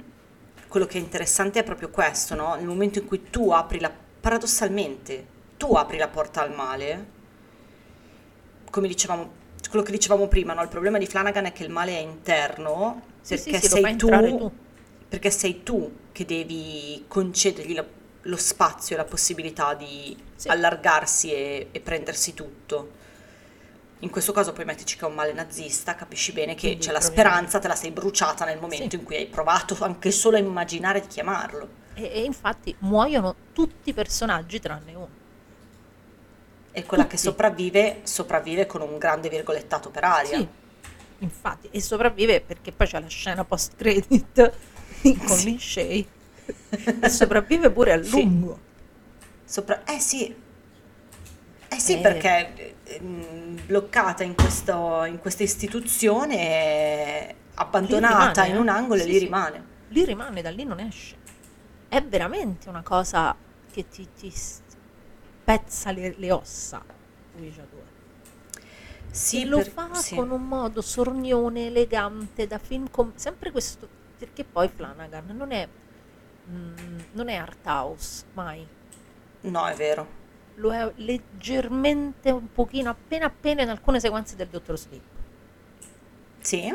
quello 0.67 0.85
che 0.87 0.97
è 0.97 1.01
interessante 1.01 1.59
è 1.59 1.63
proprio 1.63 1.89
questo, 1.89 2.33
no? 2.35 2.55
Nel 2.55 2.65
momento 2.65 2.99
in 2.99 3.05
cui 3.05 3.29
tu 3.29 3.51
apri 3.51 3.79
la... 3.79 3.91
paradossalmente, 4.19 5.27
tu 5.57 5.73
apri 5.75 5.97
la 5.97 6.07
porta 6.07 6.41
al 6.41 6.53
male, 6.53 7.05
come 8.69 8.87
dicevamo, 8.87 9.31
quello 9.69 9.83
che 9.85 9.91
dicevamo 9.91 10.27
prima, 10.27 10.53
no? 10.53 10.61
Il 10.61 10.69
problema 10.69 10.97
di 10.97 11.05
Flanagan 11.07 11.45
è 11.45 11.51
che 11.51 11.63
il 11.63 11.69
male 11.71 11.91
è 11.97 11.99
interno, 12.01 13.01
Sì, 13.21 13.37
perché 13.37 13.59
sì, 13.59 13.59
sei 13.59 13.95
tu, 13.95 14.07
tu. 14.07 14.51
perché 15.07 15.31
sei 15.31 15.63
tu 15.63 15.91
che 16.11 16.25
devi 16.25 17.05
concedergli 17.07 17.73
la- 17.73 17.85
lo 18.23 18.37
spazio 18.37 18.95
e 18.95 18.97
la 18.99 19.05
possibilità 19.05 19.73
di 19.73 20.15
Sì. 20.39 20.47
allargarsi 20.47 21.31
e, 21.33 21.67
e 21.71 21.79
prendersi 21.81 22.33
tutto. 22.33 22.91
In 23.99 24.09
questo 24.09 24.31
caso 24.31 24.53
poi 24.53 24.63
mettici 24.63 24.95
che 24.97 25.03
è 25.05 25.07
un 25.09 25.13
male 25.15 25.33
nazista, 25.33 25.93
capisci 25.95 26.31
bene 26.31 26.55
che 26.55 26.67
Quindi 26.67 26.85
c'è 26.85 26.93
la 26.93 27.01
speranza, 27.01 27.59
te 27.59 27.67
la 27.67 27.75
sei 27.75 27.91
bruciata 27.91 28.45
nel 28.45 28.57
momento 28.59 28.91
Sì. 28.91 28.95
in 28.95 29.03
cui 29.03 29.15
hai 29.17 29.27
provato 29.27 29.75
anche 29.81 30.11
solo 30.11 30.37
a 30.37 30.39
immaginare 30.39 31.01
di 31.01 31.07
chiamarlo. 31.07 31.67
E, 31.95 32.03
e 32.13 32.23
infatti 32.23 32.73
muoiono 32.79 33.35
tutti 33.51 33.89
i 33.89 33.93
personaggi 33.93 34.59
tranne 34.61 34.93
uno. 34.93 35.09
E 36.71 36.85
quella 36.85 37.03
che 37.07 37.17
Tutti. 37.17 37.23
sopravvive, 37.23 37.99
sopravvive 38.03 38.65
con 38.67 38.79
un 38.81 38.97
grande 38.97 39.27
virgolettato 39.27 39.89
per 39.89 40.03
aria. 40.05 40.37
Sì, 40.37 40.47
infatti, 41.19 41.67
e 41.69 41.81
sopravvive 41.81 42.39
perché 42.39 42.71
poi 42.71 42.87
c'è 42.87 43.01
la 43.01 43.07
scena 43.07 43.43
post 43.43 43.73
credit 43.75 44.53
con 45.01 45.27
Sì. 45.27 45.43
Lin 45.45 45.59
Shay 45.59 46.07
e 47.01 47.09
sopravvive 47.09 47.69
pure 47.71 47.91
a 47.93 48.01
Sì. 48.03 48.21
Sopra- 49.49 49.83
eh 49.83 49.99
sì, 49.99 50.35
eh 51.71 51.79
sì 51.79 51.93
Eh. 51.97 52.01
perché 52.01 52.75
eh, 52.83 52.99
mh, 53.01 53.65
bloccata 53.65 54.23
in, 54.23 54.35
questo- 54.35 55.03
in 55.05 55.19
questa 55.19 55.43
istituzione, 55.43 56.35
eh, 57.29 57.35
abbandonata 57.55 58.43
rimane, 58.43 58.49
in 58.49 58.57
un 58.57 58.67
eh? 58.67 58.71
angolo 58.71 59.01
Sì, 59.01 59.07
e 59.07 59.11
lì 59.11 59.17
sì. 59.17 59.23
rimane. 59.25 59.63
Lì 59.89 60.05
rimane, 60.05 60.41
da 60.41 60.51
lì 60.51 60.63
non 60.65 60.79
esce. 60.79 61.15
È 61.87 62.01
veramente 62.03 62.69
una 62.69 62.83
cosa 62.83 63.35
che 63.71 63.87
ti, 63.87 64.07
ti 64.13 64.31
spezza 64.31 65.91
le, 65.91 66.13
le 66.17 66.31
ossa. 66.31 66.83
Ouija 67.35 67.65
2. 67.69 67.79
Sì, 69.11 69.41
e 69.41 69.45
lo 69.45 69.57
per- 69.57 69.69
fa 69.69 69.93
sì. 69.95 70.15
con 70.15 70.29
un 70.29 70.47
modo 70.47 70.81
sornione, 70.81 71.67
elegante, 71.67 72.45
da 72.45 72.59
film 72.59 72.89
com- 72.91 73.13
sempre 73.15 73.49
questo 73.51 73.87
perché 74.19 74.43
poi 74.43 74.67
Flanagan 74.67 75.25
non 75.35 75.51
è 75.51 75.67
mm, 76.49 76.99
non 77.13 77.29
è 77.29 77.35
art 77.35 77.65
house 77.65 78.25
mai 78.33 78.67
No, 79.41 79.65
è 79.67 79.75
vero. 79.75 80.17
lo 80.55 80.73
è 80.73 80.91
leggermente 80.97 82.31
un 82.31 82.51
pochino 82.51 82.89
appena 82.89 83.27
appena 83.27 83.61
in 83.61 83.69
alcune 83.69 83.99
sequenze 83.99 84.35
del 84.35 84.49
Dottor 84.49 84.77
Sleep. 84.77 85.03
Sì, 86.41 86.73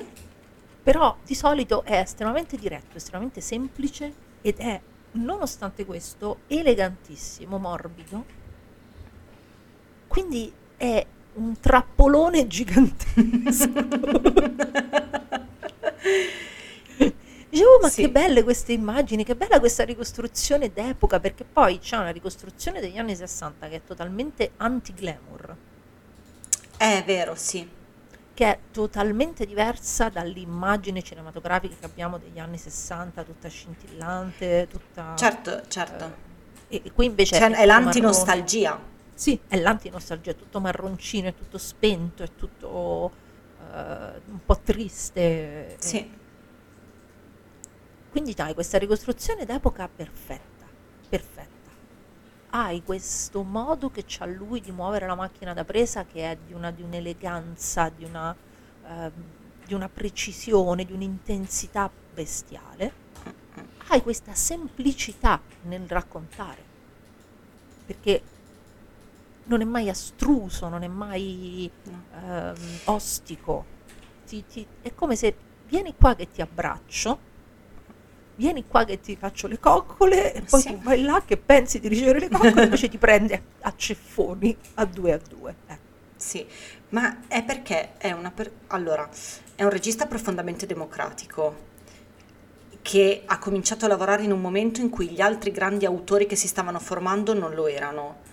però 0.83 1.17
di 1.25 1.35
solito 1.35 1.83
è 1.85 1.99
estremamente 1.99 2.57
diretto 2.57 2.97
estremamente 2.97 3.41
semplice 3.41 4.15
ed 4.43 4.59
è 4.59 4.81
nonostante 5.12 5.85
questo 5.85 6.41
elegantissimo 6.47 7.59
morbido. 7.59 8.25
Quindi 10.07 10.53
è 10.77 11.07
un 11.35 11.59
trappolone 11.59 12.47
gigantesco 12.47 13.73
Dicevo, 17.55 17.79
ma 17.81 17.89
Sì. 17.89 18.03
che 18.03 18.11
belle 18.11 18.43
queste 18.43 18.73
immagini, 18.73 19.23
che 19.25 19.37
bella 19.37 19.61
questa 19.61 19.85
ricostruzione 19.85 20.73
d'epoca, 20.73 21.21
perché 21.21 21.45
poi 21.45 21.79
c'è 21.79 21.97
una 21.97 22.11
ricostruzione 22.11 22.81
degli 22.81 22.99
anni 22.99 23.15
60 23.15 23.69
che 23.69 23.77
è 23.77 23.85
totalmente 23.85 24.51
anti-glamour, 24.57 25.57
è 26.77 27.03
vero, 27.07 27.35
sì. 27.37 27.69
che 28.35 28.45
è 28.47 28.59
totalmente 28.73 29.47
diversa 29.47 30.09
dall'immagine 30.09 31.01
cinematografica 31.03 31.77
che 31.79 31.87
abbiamo 31.87 32.19
degli 32.19 32.41
anni 32.41 32.59
60, 32.59 33.23
tutta 33.23 33.49
scintillante, 33.49 34.67
tutta... 34.69 35.15
Certo, 35.17 35.63
certo. 35.69 36.13
E, 36.67 36.81
e 36.85 36.93
qui 36.93 37.07
invece 37.07 37.37
Cioè, 37.37 37.45
è 37.45 37.49
marrone. 37.51 37.67
l'antinostalgia. 37.67 38.81
Sì, 39.15 39.39
è 39.47 39.57
l'antinostalgia, 39.61 40.33
è 40.33 40.37
tutto 40.37 40.59
marroncino, 40.59 41.29
è 41.29 41.35
tutto 41.37 41.57
spento, 41.59 42.25
è 42.25 42.31
tutto 42.35 43.13
eh, 43.73 44.21
un 44.27 44.45
po' 44.45 44.59
triste. 44.59 45.77
Sì, 45.79 46.11
Quindi 48.15 48.33
hai 48.39 48.55
questa 48.55 48.79
ricostruzione 48.79 49.45
d'epoca 49.45 49.89
perfetta, 49.89 50.67
perfetta. 51.09 51.73
Hai 52.51 52.85
questo 52.85 53.43
modo 53.43 53.91
che 53.91 54.05
c'ha 54.07 54.25
lui 54.25 54.61
di 54.61 54.71
muovere 54.71 55.09
la 55.09 55.17
macchina 55.17 55.53
da 55.53 55.65
presa 55.65 56.05
che 56.05 56.31
è 56.31 56.37
di, 56.47 56.53
una, 56.53 56.71
di 56.71 56.83
un'eleganza, 56.83 57.89
di 57.89 58.05
una... 58.05 58.33
ehm, 58.87 59.12
di 59.67 59.75
una 59.75 59.89
precisione, 59.89 60.85
di 60.85 60.93
un'intensità 60.93 61.91
bestiale, 62.12 62.93
hai 63.89 64.03
questa 64.03 64.35
semplicità 64.35 65.41
nel 65.62 65.89
raccontare, 65.89 66.62
perché 67.87 68.23
non 69.45 69.61
è 69.62 69.65
mai 69.65 69.89
astruso, 69.89 70.69
non 70.69 70.83
è 70.83 70.87
mai 70.87 71.69
ehm, 72.12 72.79
ostico, 72.85 73.65
ti- 74.27 74.45
ti- 74.47 74.67
è 74.83 74.95
come 74.95 75.17
se 75.17 75.35
vieni 75.67 75.97
qua 75.97 76.15
che 76.15 76.31
ti 76.31 76.43
abbraccio, 76.43 77.33
vieni 78.37 78.66
qua 78.66 78.85
che 78.85 79.01
ti 79.01 79.16
faccio 79.16 79.47
le 79.47 79.59
coccole 79.59 80.35
e 80.35 80.43
poi 80.43 80.61
Sì. 80.61 80.68
tu 80.68 80.80
vai 80.82 81.03
là 81.03 81.22
che 81.24 81.37
pensi 81.37 81.80
di 81.80 81.89
ricevere 81.89 82.20
le 82.20 82.28
coccole 82.30 82.62
e 82.62 82.64
invece 82.64 82.89
ti 82.89 82.99
prende 82.99 83.35
a, 83.35 83.68
a 83.68 83.74
ceffoni 83.76 84.57
a 84.74 84.85
due 84.85 85.12
a 85.12 85.18
due. 85.28 85.55
Ecco. 85.66 85.82
Sì, 86.16 86.47
ma 86.91 87.26
è 87.28 87.43
perché 87.45 87.97
è 87.99 88.12
una 88.12 88.30
per- 88.30 88.51
allora, 88.68 89.09
è 89.55 89.62
un 89.62 89.70
regista 89.70 90.07
profondamente 90.07 90.66
democratico 90.66 91.72
che 92.82 93.22
ha 93.24 93.39
cominciato 93.39 93.87
a 93.87 93.89
lavorare 93.89 94.24
in 94.24 94.32
un 94.32 94.41
momento 94.41 94.80
in 94.80 94.91
cui 94.91 95.09
gli 95.09 95.20
altri 95.20 95.51
grandi 95.51 95.87
autori 95.87 96.26
che 96.26 96.37
si 96.37 96.49
stavano 96.49 96.78
formando 96.78 97.32
non 97.35 97.55
lo 97.55 97.66
erano. 97.66 98.32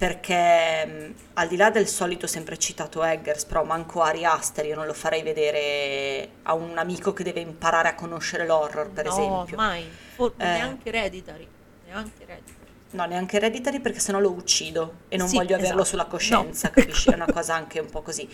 No? 0.00 0.06
Perché 0.06 0.86
mh, 0.86 1.14
al 1.34 1.48
di 1.48 1.56
là 1.56 1.70
del 1.70 1.86
solito 1.86 2.26
sempre 2.26 2.56
citato 2.58 3.02
Eggers, 3.04 3.44
però 3.44 3.64
manco 3.64 4.00
Ari 4.02 4.24
Aster 4.24 4.64
io 4.64 4.74
non 4.74 4.86
lo 4.86 4.94
farei 4.94 5.22
vedere 5.22 6.28
a 6.44 6.54
un 6.54 6.76
amico 6.78 7.12
che 7.12 7.22
deve 7.22 7.40
imparare 7.40 7.88
a 7.88 7.94
conoscere 7.94 8.46
l'horror, 8.46 8.90
per 8.90 9.04
no, 9.06 9.10
esempio. 9.12 9.56
mai, 9.56 9.84
For- 10.14 10.32
Eh. 10.38 10.44
neanche 10.44 10.88
Hereditary, 10.88 11.46
neanche 11.86 12.22
Hereditary. 12.22 12.58
No, 12.92 13.04
neanche 13.04 13.36
Hereditary 13.36 13.78
perché 13.80 14.00
sennò 14.00 14.18
lo 14.18 14.30
uccido 14.30 14.94
e 15.08 15.16
non 15.16 15.28
Sì, 15.28 15.36
voglio 15.36 15.54
averlo 15.54 15.82
esatto. 15.82 15.84
sulla 15.84 16.06
coscienza, 16.06 16.68
No. 16.68 16.74
capisci? 16.74 17.10
È 17.10 17.14
una 17.14 17.30
cosa 17.30 17.54
anche 17.54 17.78
un 17.78 17.88
po' 17.90 18.02
così. 18.02 18.28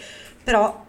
Però 0.45 0.85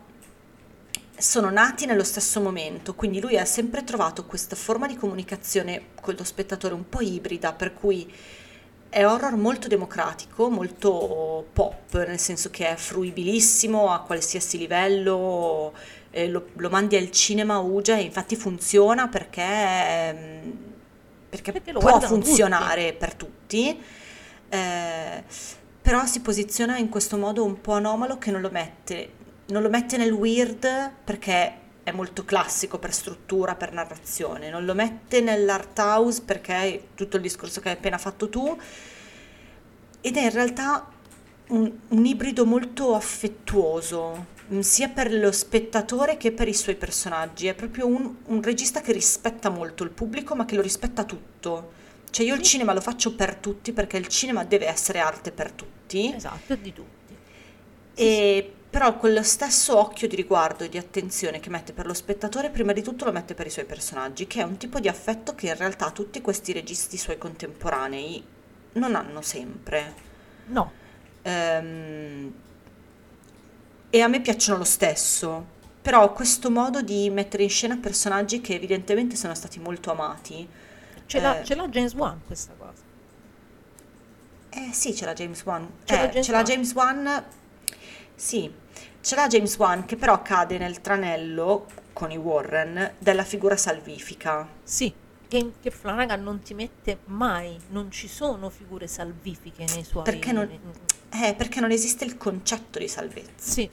sono 1.19 1.49
nati 1.49 1.85
nello 1.87 2.03
stesso 2.03 2.39
momento, 2.39 2.93
quindi 2.93 3.19
lui 3.19 3.37
ha 3.37 3.45
sempre 3.45 3.83
trovato 3.83 4.25
questa 4.25 4.55
forma 4.55 4.85
di 4.87 4.95
comunicazione 4.95 5.87
con 5.99 6.13
lo 6.15 6.23
spettatore 6.23 6.75
un 6.75 6.87
po' 6.87 7.01
ibrida, 7.01 7.51
per 7.53 7.73
cui 7.73 8.13
è 8.89 9.05
horror 9.05 9.35
molto 9.35 9.67
democratico, 9.67 10.49
molto 10.49 11.45
pop, 11.53 12.05
nel 12.07 12.19
senso 12.19 12.49
che 12.49 12.69
è 12.69 12.75
fruibilissimo 12.75 13.91
a 13.91 14.01
qualsiasi 14.01 14.57
livello, 14.57 15.73
eh, 16.11 16.27
lo, 16.27 16.47
lo 16.53 16.69
mandi 16.69 16.95
al 16.95 17.11
cinema 17.11 17.59
Uge 17.59 17.97
e 17.97 18.01
infatti 18.01 18.35
funziona 18.35 19.07
perché, 19.07 20.13
mm, 20.13 20.51
perché 21.29 21.51
Perché 21.51 21.73
può 21.73 21.99
funzionare 21.99 22.93
per 22.93 23.13
tutti, 23.13 23.79
eh, 24.49 25.23
però 25.81 26.05
si 26.05 26.21
posiziona 26.21 26.77
in 26.77 26.89
questo 26.89 27.17
modo 27.17 27.43
un 27.43 27.59
po' 27.61 27.73
anomalo 27.73 28.17
che 28.17 28.31
non 28.31 28.41
lo 28.41 28.49
mette, 28.49 29.09
non 29.47 29.61
lo 29.61 29.69
mette 29.69 29.97
nel 29.97 30.11
weird 30.11 30.91
perché 31.03 31.65
è 31.87 31.91
molto 31.93 32.25
classico 32.25 32.79
per 32.79 32.93
struttura, 32.93 33.55
per 33.55 33.71
narrazione, 33.71 34.49
non 34.49 34.65
lo 34.65 34.73
mette 34.73 35.21
nell'art 35.21 35.79
house 35.79 36.21
perché 36.21 36.53
è 36.53 36.81
tutto 36.95 37.15
il 37.15 37.21
discorso 37.21 37.61
che 37.61 37.69
hai 37.69 37.75
appena 37.75 37.97
fatto 37.97 38.27
tu, 38.27 38.59
ed 40.01 40.17
è 40.17 40.23
in 40.23 40.31
realtà 40.31 40.85
un, 41.47 41.71
un 41.87 42.05
ibrido 42.05 42.45
molto 42.45 42.93
affettuoso, 42.93 44.25
mm, 44.51 44.59
sia 44.59 44.89
per 44.89 45.13
lo 45.13 45.31
spettatore 45.31 46.17
che 46.17 46.33
per 46.33 46.49
i 46.49 46.53
suoi 46.53 46.75
personaggi. 46.75 47.47
È 47.47 47.53
proprio 47.53 47.87
un, 47.87 48.15
un 48.25 48.41
regista 48.41 48.81
che 48.81 48.91
rispetta 48.91 49.47
molto 49.47 49.85
il 49.85 49.91
pubblico, 49.91 50.35
ma 50.35 50.43
che 50.43 50.55
lo 50.55 50.61
rispetta 50.61 51.05
tutto. 51.05 51.71
Cioè 52.09 52.25
io 52.25 52.35
il 52.35 52.41
cinema 52.41 52.73
lo 52.73 52.81
faccio 52.81 53.15
per 53.15 53.35
tutti 53.35 53.71
perché 53.71 53.95
il 53.95 54.07
cinema 54.07 54.43
deve 54.43 54.67
essere 54.67 54.99
arte 54.99 55.31
per 55.31 55.53
tutti. 55.53 56.13
Esatto, 56.13 56.53
di 56.55 56.73
tutti. 56.73 57.15
E 57.95 58.51
però 58.69 58.97
con 58.97 59.13
lo 59.13 59.23
stesso 59.23 59.77
occhio 59.77 60.07
di 60.07 60.15
riguardo 60.15 60.63
e 60.63 60.69
di 60.69 60.77
attenzione 60.77 61.39
che 61.39 61.49
mette 61.49 61.73
per 61.73 61.85
lo 61.85 61.93
spettatore, 61.93 62.49
prima 62.49 62.73
di 62.73 62.81
tutto 62.83 63.05
lo 63.05 63.11
mette 63.11 63.33
per 63.33 63.47
i 63.47 63.49
suoi 63.49 63.65
personaggi, 63.65 64.27
che 64.27 64.41
è 64.41 64.43
un 64.43 64.57
tipo 64.57 64.79
di 64.79 64.87
affetto 64.87 65.35
che 65.35 65.47
in 65.47 65.55
realtà 65.55 65.91
tutti 65.91 66.21
questi 66.21 66.51
registi 66.53 66.97
suoi 66.97 67.17
contemporanei 67.17 68.23
non 68.73 68.95
hanno 68.95 69.21
sempre. 69.21 69.93
No, 70.47 70.71
Ehm, 71.23 72.33
e 73.89 74.01
a 74.01 74.07
me 74.07 74.21
piacciono 74.21 74.57
lo 74.59 74.63
stesso, 74.63 75.45
però 75.81 76.11
questo 76.13 76.49
modo 76.51 76.81
di 76.81 77.09
mettere 77.09 77.43
in 77.43 77.49
scena 77.49 77.77
personaggi 77.77 78.39
che 78.41 78.53
evidentemente 78.53 79.15
sono 79.15 79.33
stati 79.35 79.59
molto 79.59 79.91
amati. 79.91 80.47
ce 81.05 81.19
l'ha, 81.21 81.39
Eh. 81.39 81.43
ce 81.45 81.55
l'ha 81.55 81.67
James 81.69 81.93
Wan 81.93 82.19
questa 82.25 82.53
cosa. 82.57 82.83
Eh 84.49 84.73
sì, 84.73 84.93
ce 84.95 85.05
l'ha 85.05 85.13
James 85.13 85.41
Wan. 85.45 85.67
Ce 85.85 85.95
l'ha 85.95 86.03
Eh, 86.03 86.09
James 86.09 86.25
ce 86.25 86.31
l'ha. 86.31 86.43
James 86.43 86.73
Wan. 86.73 87.25
Sì, 88.19 88.51
ce 88.99 89.15
l'ha 89.15 89.27
James 89.27 89.55
Wan 89.57 89.85
che 89.85 89.95
però 89.95 90.23
cade 90.23 90.57
nel 90.57 90.81
tranello 90.81 91.67
con 91.93 92.09
i 92.09 92.17
Warren 92.17 92.95
della 92.97 93.23
figura 93.23 93.55
salvifica. 93.55 94.47
Sì, 94.63 94.91
che, 95.27 95.53
che 95.61 95.69
Flanagan 95.69 96.23
non 96.23 96.41
ti 96.41 96.55
mette 96.55 96.99
mai, 97.05 97.59
non 97.69 97.91
ci 97.91 98.07
sono 98.07 98.49
figure 98.49 98.87
salvifiche 98.87 99.65
nei 99.71 99.83
suoi... 99.83 100.03
Perché 100.03 100.31
non, 100.31 100.49
eh, 101.11 101.35
perché 101.35 101.59
non 101.59 101.69
esiste 101.69 102.05
il 102.05 102.17
concetto 102.17 102.79
di 102.79 102.87
salvezza. 102.87 103.51
Sì, 103.51 103.69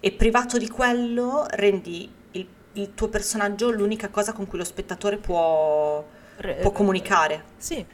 E 0.00 0.12
privato 0.12 0.56
di 0.56 0.68
quello 0.68 1.46
rendi 1.50 2.10
il, 2.32 2.48
il 2.72 2.94
tuo 2.94 3.08
personaggio 3.08 3.70
l'unica 3.70 4.08
cosa 4.08 4.32
con 4.32 4.46
cui 4.46 4.56
lo 4.58 4.64
spettatore 4.64 5.18
può, 5.18 6.02
re- 6.36 6.54
può 6.56 6.72
comunicare. 6.72 7.44
Sì, 7.58 7.84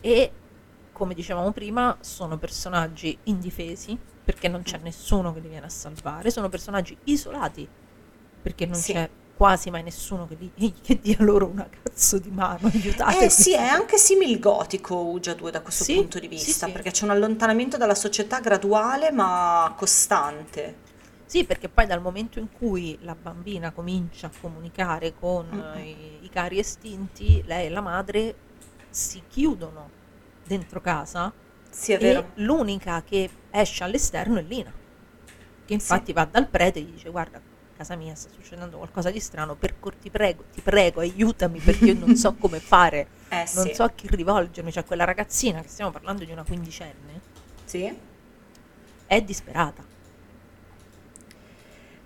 e 0.00 0.32
come 0.92 1.14
dicevamo 1.14 1.52
prima, 1.52 1.96
sono 2.00 2.38
personaggi 2.38 3.16
indifesi, 3.24 3.96
perché 4.26 4.48
non 4.48 4.62
c'è 4.62 4.78
nessuno 4.78 5.32
che 5.32 5.40
li 5.40 5.48
viene 5.48 5.66
a 5.66 5.70
salvare, 5.70 6.30
sono 6.32 6.48
personaggi 6.48 6.98
isolati, 7.04 7.70
perché 8.40 8.66
non 8.66 8.82
Sì. 8.82 8.92
c'è 8.92 9.10
quasi 9.32 9.70
mai 9.70 9.82
nessuno 9.84 10.26
che, 10.26 10.36
li- 10.36 10.72
che 10.82 10.98
dia 11.00 11.16
loro 11.20 11.48
una 11.50 11.68
cazzo 11.68 12.18
di 12.18 12.30
mano, 12.32 12.68
aiutatemi. 12.68 13.16
Eh 13.18 13.30
sì, 13.30 13.52
è 13.54 13.62
anche 13.62 13.96
simil 13.98 14.38
gotico 14.38 14.96
Ugia 15.10 15.32
2 15.34 15.50
da 15.50 15.62
questo 15.62 15.84
Sì, 15.84 15.94
punto 15.94 16.18
di 16.18 16.28
vista, 16.28 16.66
sì. 16.66 16.72
perché 16.72 16.90
c'è 16.90 17.04
un 17.04 17.10
allontanamento 17.10 17.76
dalla 17.76 17.94
società 17.94 18.40
graduale 18.40 19.10
ma 19.12 19.72
costante. 19.76 20.82
Sì, 21.24 21.44
perché 21.44 21.68
poi 21.68 21.86
dal 21.86 22.00
momento 22.00 22.38
in 22.38 22.50
cui 22.50 22.98
la 23.00 23.16
bambina 23.16 23.72
comincia 23.72 24.28
a 24.28 24.34
comunicare 24.36 25.12
con 25.12 25.52
Mm-mm. 25.52 25.66
eh, 25.74 26.18
i, 26.20 26.24
i 26.24 26.28
cari 26.28 26.58
estinti, 26.58 27.42
lei 27.44 27.66
e 27.66 27.68
la 27.68 27.80
madre 27.80 28.42
si 28.88 29.24
chiudono 29.26 29.94
dentro 30.42 30.80
casa 30.80 31.36
Sì, 31.70 31.92
è 31.92 31.98
e 31.98 32.00
vero. 32.00 32.32
l'unica 32.34 33.02
che 33.02 33.40
esce 33.60 33.84
all'esterno 33.84 34.38
è 34.38 34.42
Lina, 34.42 34.72
che 35.64 35.72
infatti 35.72 36.12
va 36.12 36.24
dal 36.24 36.48
prete 36.48 36.78
e 36.78 36.82
gli 36.82 36.92
dice 36.92 37.10
guarda, 37.10 37.38
a 37.38 37.42
casa 37.76 37.96
mia 37.96 38.14
sta 38.14 38.30
succedendo 38.30 38.76
qualcosa 38.78 39.10
di 39.10 39.20
strano, 39.20 39.54
per 39.56 39.78
cor- 39.78 39.96
ti 39.96 40.10
prego, 40.10 40.44
ti 40.52 40.60
prego, 40.60 41.00
aiutami 41.00 41.60
perché 41.60 41.90
io 41.90 41.98
non 41.98 42.14
so 42.16 42.34
come 42.38 42.60
fare, 42.60 43.08
Eh 43.28 43.46
non 43.54 43.66
sì. 43.66 43.74
so 43.74 43.82
a 43.82 43.90
chi 43.90 44.06
rivolgermi, 44.10 44.72
cioè 44.72 44.84
quella 44.84 45.04
ragazzina, 45.04 45.60
che 45.60 45.68
stiamo 45.68 45.90
parlando 45.90 46.24
di 46.24 46.32
una 46.32 46.44
quindicenne, 46.44 47.20
Sì. 47.64 47.98
è 49.06 49.22
disperata. 49.22 49.84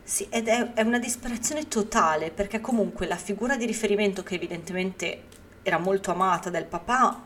Sì, 0.02 0.26
ed 0.28 0.48
è, 0.48 0.72
è 0.72 0.82
una 0.82 0.98
disperazione 0.98 1.68
totale 1.68 2.30
perché 2.30 2.60
comunque 2.60 3.06
la 3.06 3.16
figura 3.16 3.56
di 3.56 3.64
riferimento 3.64 4.22
che 4.24 4.34
evidentemente 4.34 5.22
era 5.62 5.78
molto 5.78 6.10
amata 6.10 6.50
del 6.50 6.64
papà 6.64 7.22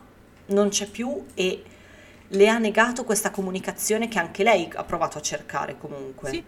non 0.47 0.69
c'è 0.69 0.87
più 0.87 1.25
e 1.33 1.63
le 2.29 2.47
ha 2.47 2.57
negato 2.57 3.03
questa 3.03 3.29
comunicazione 3.31 4.07
che 4.07 4.19
anche 4.19 4.43
lei 4.43 4.69
ha 4.73 4.83
provato 4.83 5.17
a 5.17 5.21
cercare 5.21 5.77
comunque. 5.77 6.29
Sì. 6.29 6.43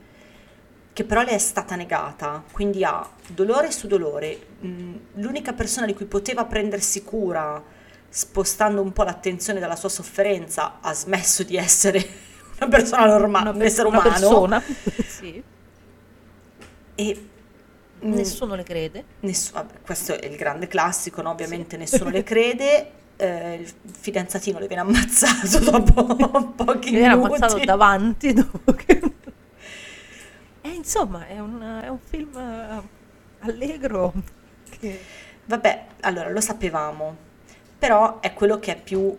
Che 0.94 1.04
però 1.04 1.22
le 1.22 1.30
è 1.30 1.38
stata 1.38 1.76
negata, 1.76 2.44
quindi 2.52 2.84
ha 2.84 3.08
dolore 3.28 3.72
su 3.72 3.86
dolore. 3.88 4.40
Mm, 4.66 4.96
L'unica 5.16 5.54
persona 5.54 5.86
di 5.86 5.94
cui 5.94 6.06
poteva 6.06 6.46
prendersi 6.46 7.04
cura, 7.04 7.64
spostando 8.10 8.82
un 8.82 8.92
po' 8.94 9.04
l'attenzione 9.04 9.60
dalla 9.60 9.76
sua 9.76 9.90
sofferenza, 9.90 10.80
ha 10.82 10.94
smesso 10.94 11.44
di 11.44 11.56
essere 11.56 12.04
una 12.60 12.70
persona 12.70 13.06
normale, 13.06 13.52
un 13.52 13.62
essere 13.62 13.88
una 13.88 14.00
umano. 14.00 14.12
persona, 14.12 14.64
sì. 15.06 15.44
E 16.96 17.30
mm, 18.04 18.14
nessuno 18.14 18.56
le 18.56 18.64
crede. 18.64 19.04
Vabbè, 19.54 19.82
questo 19.82 20.20
è 20.20 20.26
il 20.26 20.36
grande 20.36 20.68
classico, 20.68 21.22
no? 21.22 21.30
ovviamente 21.30 21.78
nessuno 21.78 22.10
le 22.10 22.24
crede. 22.24 22.92
eh, 23.18 23.56
il 23.56 23.74
fidanzatino 23.92 24.60
le 24.60 24.68
viene 24.68 24.82
ammazzato 24.84 25.60
dopo 25.72 26.06
pochi 26.56 26.92
Mi 26.92 26.98
viene 26.98 27.16
minuti. 27.16 27.36
ammazzato 27.36 27.64
davanti 27.64 28.34
dopo 28.34 28.74
che... 28.74 29.02
E 30.62 30.70
insomma, 30.70 31.28
è 31.28 31.40
un, 31.40 31.62
è 31.84 31.88
un 31.88 32.00
film 32.00 32.38
eh, 32.38 32.82
allegro 33.40 34.14
che... 34.80 35.00
Vabbè, 35.46 35.86
allora 36.02 36.30
lo 36.30 36.42
sapevamo, 36.42 37.16
però 37.80 38.20
è 38.20 38.34
quello 38.34 38.60
che 38.60 38.74
è 38.74 38.82
più 38.82 39.16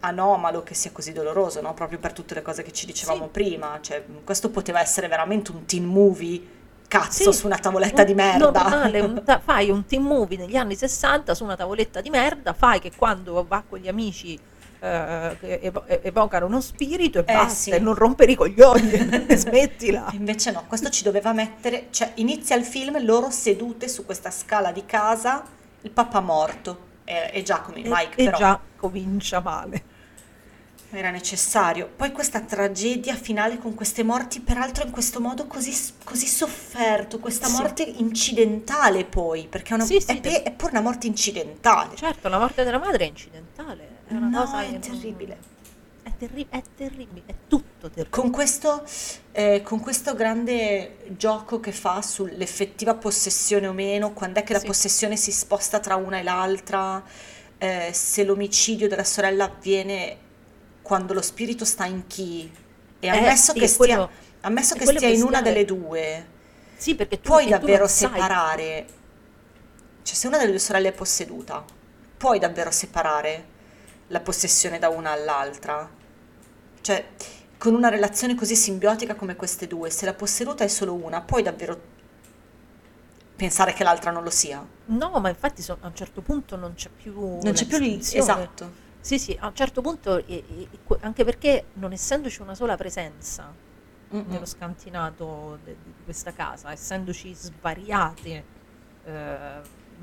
anomalo 0.00 0.62
che 0.62 0.74
sia 0.74 0.92
così 0.92 1.12
doloroso, 1.12 1.62
no? 1.62 1.72
Proprio 1.72 1.98
per 1.98 2.12
tutte 2.12 2.34
le 2.34 2.42
cose 2.42 2.62
che 2.62 2.72
ci 2.72 2.84
dicevamo 2.84 3.24
Sì. 3.24 3.30
prima. 3.30 3.78
Cioè, 3.80 4.04
questo 4.24 4.50
poteva 4.50 4.80
essere 4.80 5.08
veramente 5.08 5.52
un 5.52 5.64
teen 5.64 5.84
movie, 5.86 6.42
cazzo, 6.88 7.32
Sì, 7.32 7.38
su 7.38 7.46
una 7.46 7.58
tavoletta 7.58 8.02
un- 8.02 8.06
di 8.06 8.14
merda. 8.14 8.44
normale, 8.50 9.00
un 9.00 9.22
ta- 9.24 9.40
fai 9.44 9.70
un 9.70 9.84
team 9.86 10.04
movie 10.04 10.36
negli 10.38 10.56
anni 10.56 10.76
60 10.76 11.34
su 11.34 11.44
una 11.44 11.56
tavoletta 11.56 12.00
di 12.00 12.10
merda, 12.10 12.52
fai 12.52 12.80
che 12.80 12.92
quando 12.96 13.44
va 13.46 13.62
con 13.68 13.78
gli 13.78 13.88
amici 13.88 14.38
eh, 14.80 15.58
evo- 15.62 15.86
evocano 15.86 16.44
uno 16.46 16.60
spirito 16.60 17.18
e 17.20 17.24
Eh, 17.26 17.32
basta, 17.34 17.48
sì. 17.54 17.70
e 17.70 17.78
non 17.78 17.94
rompere 17.94 18.32
i 18.32 18.34
coglioni, 18.34 18.90
smettila. 19.34 20.08
Invece 20.12 20.50
no, 20.52 20.64
questo 20.68 20.90
ci 20.90 21.02
doveva 21.02 21.32
mettere, 21.32 21.86
cioè 21.90 22.12
inizia 22.16 22.54
il 22.56 22.64
film 22.64 23.02
loro 23.02 23.30
sedute 23.30 23.88
su 23.88 24.04
questa 24.04 24.30
scala 24.30 24.72
di 24.72 24.84
casa, 24.84 25.42
il 25.80 25.90
papà 25.90 26.20
morto, 26.20 26.78
e, 27.04 27.30
e 27.32 27.42
già 27.42 27.60
come 27.60 27.78
E, 27.82 27.88
Mike 27.88 28.20
e 28.20 28.24
però 28.24 28.36
già 28.36 28.60
comincia 28.76 29.40
male. 29.40 29.82
Era 30.90 31.10
necessario. 31.10 31.90
Poi 31.94 32.12
questa 32.12 32.40
tragedia 32.40 33.14
finale 33.16 33.58
con 33.58 33.74
queste 33.74 34.02
morti, 34.02 34.40
peraltro 34.40 34.84
in 34.84 34.90
questo 34.92 35.20
modo 35.20 35.46
così, 35.46 35.74
così 36.04 36.26
sofferto, 36.26 37.18
questa 37.18 37.46
Sì. 37.48 37.52
morte 37.52 37.82
incidentale 37.82 39.04
poi, 39.04 39.46
perché 39.48 39.70
è, 39.72 39.74
una, 39.74 39.84
Sì, 39.84 40.00
sì, 40.00 40.12
è, 40.12 40.20
pe- 40.20 40.42
è 40.42 40.52
pure 40.52 40.72
una 40.72 40.80
morte 40.80 41.06
incidentale. 41.06 41.96
Certo, 41.96 42.28
la 42.28 42.38
morte 42.38 42.64
della 42.64 42.78
madre 42.78 43.04
è 43.04 43.08
incidentale, 43.08 43.88
è 44.06 44.14
una 44.14 44.28
No, 44.28 44.44
cosa 44.44 44.62
è 44.62 44.66
che 44.66 44.70
non- 44.72 44.80
terribile. 44.80 45.52
È, 46.04 46.12
terri- 46.18 46.46
è 46.50 46.62
terribile, 46.76 47.22
è 47.26 47.34
tutto 47.48 47.88
terribile. 47.90 48.08
Con 48.10 48.30
questo, 48.30 48.84
eh, 49.32 49.62
con 49.62 49.80
questo 49.80 50.14
grande 50.14 50.98
gioco 51.16 51.58
che 51.60 51.72
fa 51.72 52.02
sull'effettiva 52.02 52.94
possessione 52.94 53.66
o 53.66 53.72
meno, 53.72 54.12
quando 54.12 54.38
è 54.38 54.42
che 54.44 54.52
la 54.52 54.60
possessione 54.60 55.16
si 55.16 55.32
sposta 55.32 55.80
tra 55.80 55.96
una 55.96 56.18
e 56.18 56.22
l'altra, 56.22 57.02
eh, 57.56 57.90
se 57.92 58.22
l'omicidio 58.24 58.86
della 58.86 59.02
sorella 59.04 59.44
avviene 59.46 60.18
quando 60.84 61.14
lo 61.14 61.22
spirito 61.22 61.64
sta 61.64 61.86
in 61.86 62.06
chi, 62.06 62.52
e 63.00 63.06
Eh, 63.06 63.08
ammesso 63.08 63.52
sì, 63.52 63.58
che 63.58 63.66
stia, 63.66 63.76
quello- 63.96 64.10
ammesso 64.42 64.74
che 64.74 64.84
stia 64.84 65.08
in 65.08 65.22
una 65.22 65.40
delle 65.40 65.64
due, 65.64 66.26
Sì, 66.76 66.94
perché 66.94 67.20
tu, 67.22 67.30
puoi 67.30 67.48
davvero 67.48 67.86
separare, 67.88 68.86
cioè 70.02 70.14
se 70.14 70.26
una 70.26 70.36
delle 70.36 70.50
due 70.50 70.58
sorelle 70.60 70.88
è 70.88 70.92
posseduta, 70.92 71.64
puoi 72.18 72.38
davvero 72.38 72.70
separare 72.70 73.44
la 74.08 74.20
possessione 74.20 74.78
da 74.78 74.90
una 74.90 75.12
all'altra? 75.12 75.88
Cioè, 76.82 77.04
con 77.56 77.74
una 77.74 77.88
relazione 77.88 78.34
così 78.34 78.54
simbiotica 78.54 79.14
come 79.14 79.36
queste 79.36 79.66
due, 79.66 79.88
se 79.88 80.04
la 80.04 80.12
posseduta 80.12 80.64
è 80.64 80.68
solo 80.68 80.92
una, 80.92 81.22
puoi 81.22 81.42
davvero 81.42 81.80
pensare 83.36 83.72
che 83.72 83.84
l'altra 83.84 84.10
non 84.10 84.22
lo 84.22 84.30
sia? 84.30 84.62
No, 84.86 85.18
ma 85.18 85.30
infatti 85.30 85.62
so- 85.62 85.78
a 85.80 85.86
un 85.86 85.94
certo 85.96 86.20
punto 86.20 86.56
non 86.56 86.74
c'è 86.74 86.90
più 86.90 87.14
Non 87.40 87.52
c'è 87.54 87.64
più 87.64 87.78
lì, 87.78 87.98
esatto. 87.98 88.82
Sì, 89.06 89.18
sì, 89.18 89.36
a 89.38 89.48
un 89.48 89.54
certo 89.54 89.82
punto, 89.82 90.24
anche 91.00 91.24
perché 91.24 91.70
non 91.74 91.92
essendoci 91.92 92.40
una 92.40 92.54
sola 92.54 92.74
presenza 92.76 93.60
Mm-mm. 94.12 94.24
nello 94.30 94.46
scantinato 94.46 95.58
di 95.62 96.02
questa 96.02 96.32
casa, 96.32 96.72
essendoci 96.72 97.34
svariate 97.34 98.48
eh, 99.02 99.62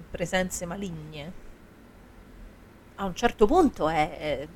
presenze 0.10 0.66
maligne, 0.68 1.38
a 2.96 3.06
un 3.06 3.16
certo 3.16 3.46
punto 3.48 3.90
è, 3.90 4.48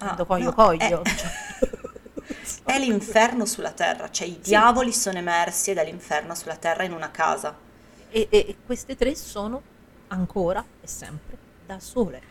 Ah, 0.00 0.16
quando 0.16 0.26
coglio 0.26 0.52
no, 0.52 0.52
coglio. 0.52 1.02
è-. 1.02 1.02
È 2.64 2.78
l'inferno 2.78 3.44
sulla 3.46 3.72
terra, 3.72 4.10
cioè 4.10 4.26
i 4.26 4.40
diavoli 4.40 4.92
sono 4.92 5.18
emersi 5.18 5.72
dall'inferno 5.74 6.34
sulla 6.34 6.56
terra 6.56 6.82
in 6.84 6.92
una 6.92 7.10
casa. 7.10 7.62
e, 8.08 8.28
e- 8.30 8.44
e 8.48 8.58
queste 8.62 8.94
tre 8.96 9.14
sono 9.14 9.68
ancora 10.08 10.66
e 10.80 10.86
sempre 10.86 11.38
da 11.58 11.78
sole. 11.80 12.22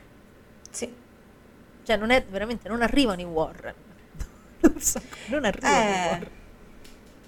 Sì. 0.72 0.94
Cioè 1.86 1.98
non 1.98 2.10
è 2.12 2.26
veramente, 2.26 2.68
non 2.70 2.82
arrivano 2.82 3.22
i 3.22 3.26
Warren. 3.26 3.76
Non 4.66 4.80
so, 4.82 5.02
non 5.26 5.46
arrivano 5.46 5.92
i 5.92 5.94
Eh, 5.94 5.98
Warren. 6.02 6.30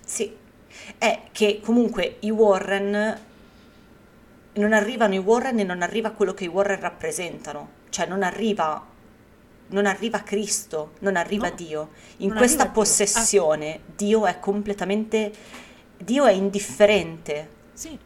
sì, 0.04 0.36
è 0.98 1.30
che 1.32 1.60
comunque 1.62 2.18
i 2.22 2.30
Warren 2.32 3.22
non 4.54 4.74
arrivano 4.74 5.14
i 5.14 5.18
Warren 5.20 5.60
e 5.60 5.64
non 5.64 5.82
arriva 5.82 6.12
quello 6.12 6.34
che 6.34 6.46
i 6.46 6.48
Warren 6.48 6.80
rappresentano, 6.80 7.70
cioè 7.90 8.08
non 8.08 8.24
arriva, 8.24 8.84
non 9.68 9.86
arriva 9.86 10.24
Cristo, 10.24 10.94
non 11.00 11.16
arriva 11.16 11.50
No, 11.50 11.56
Dio. 11.56 11.92
In 12.18 12.34
questa 12.34 12.70
arriva 12.70 12.72
Dio. 12.72 12.72
possessione 12.72 13.82
Dio 13.96 14.26
è 14.26 14.40
completamente, 14.40 15.32
Dio 15.98 16.26
è 16.26 16.32
indifferente. 16.32 17.50
Sì. 17.74 17.98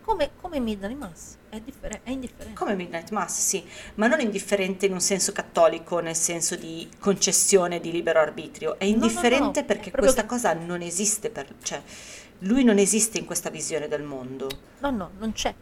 Come, 0.00 0.30
come 0.40 0.60
Midnight 0.60 0.96
Mass, 0.96 1.35
è, 1.48 1.60
differen- 1.60 2.00
è 2.02 2.10
indifferente. 2.10 2.58
Come 2.58 2.74
Midnight 2.74 3.10
Mass, 3.10 3.38
sì, 3.38 3.64
ma 3.94 4.06
non 4.06 4.20
indifferente 4.20 4.86
in 4.86 4.92
un 4.92 5.00
senso 5.00 5.32
cattolico, 5.32 6.00
nel 6.00 6.16
senso 6.16 6.56
di 6.56 6.88
concessione 6.98 7.80
di 7.80 7.90
libero 7.90 8.20
arbitrio. 8.20 8.78
È 8.78 8.84
no, 8.84 8.90
indifferente 8.90 9.60
no, 9.60 9.64
è 9.64 9.64
perché 9.64 9.90
proprio 9.90 10.02
questa 10.12 10.22
che- 10.22 10.28
cosa 10.28 10.52
non 10.54 10.82
esiste 10.82 11.30
per, 11.30 11.46
cioè, 11.62 11.80
lui 12.40 12.64
non 12.64 12.78
esiste 12.78 13.18
in 13.18 13.24
questa 13.24 13.48
visione 13.50 13.88
del 13.88 14.02
mondo. 14.02 14.48
No, 14.80 14.90
no, 14.90 15.10
non 15.18 15.32
c'è. 15.32 15.54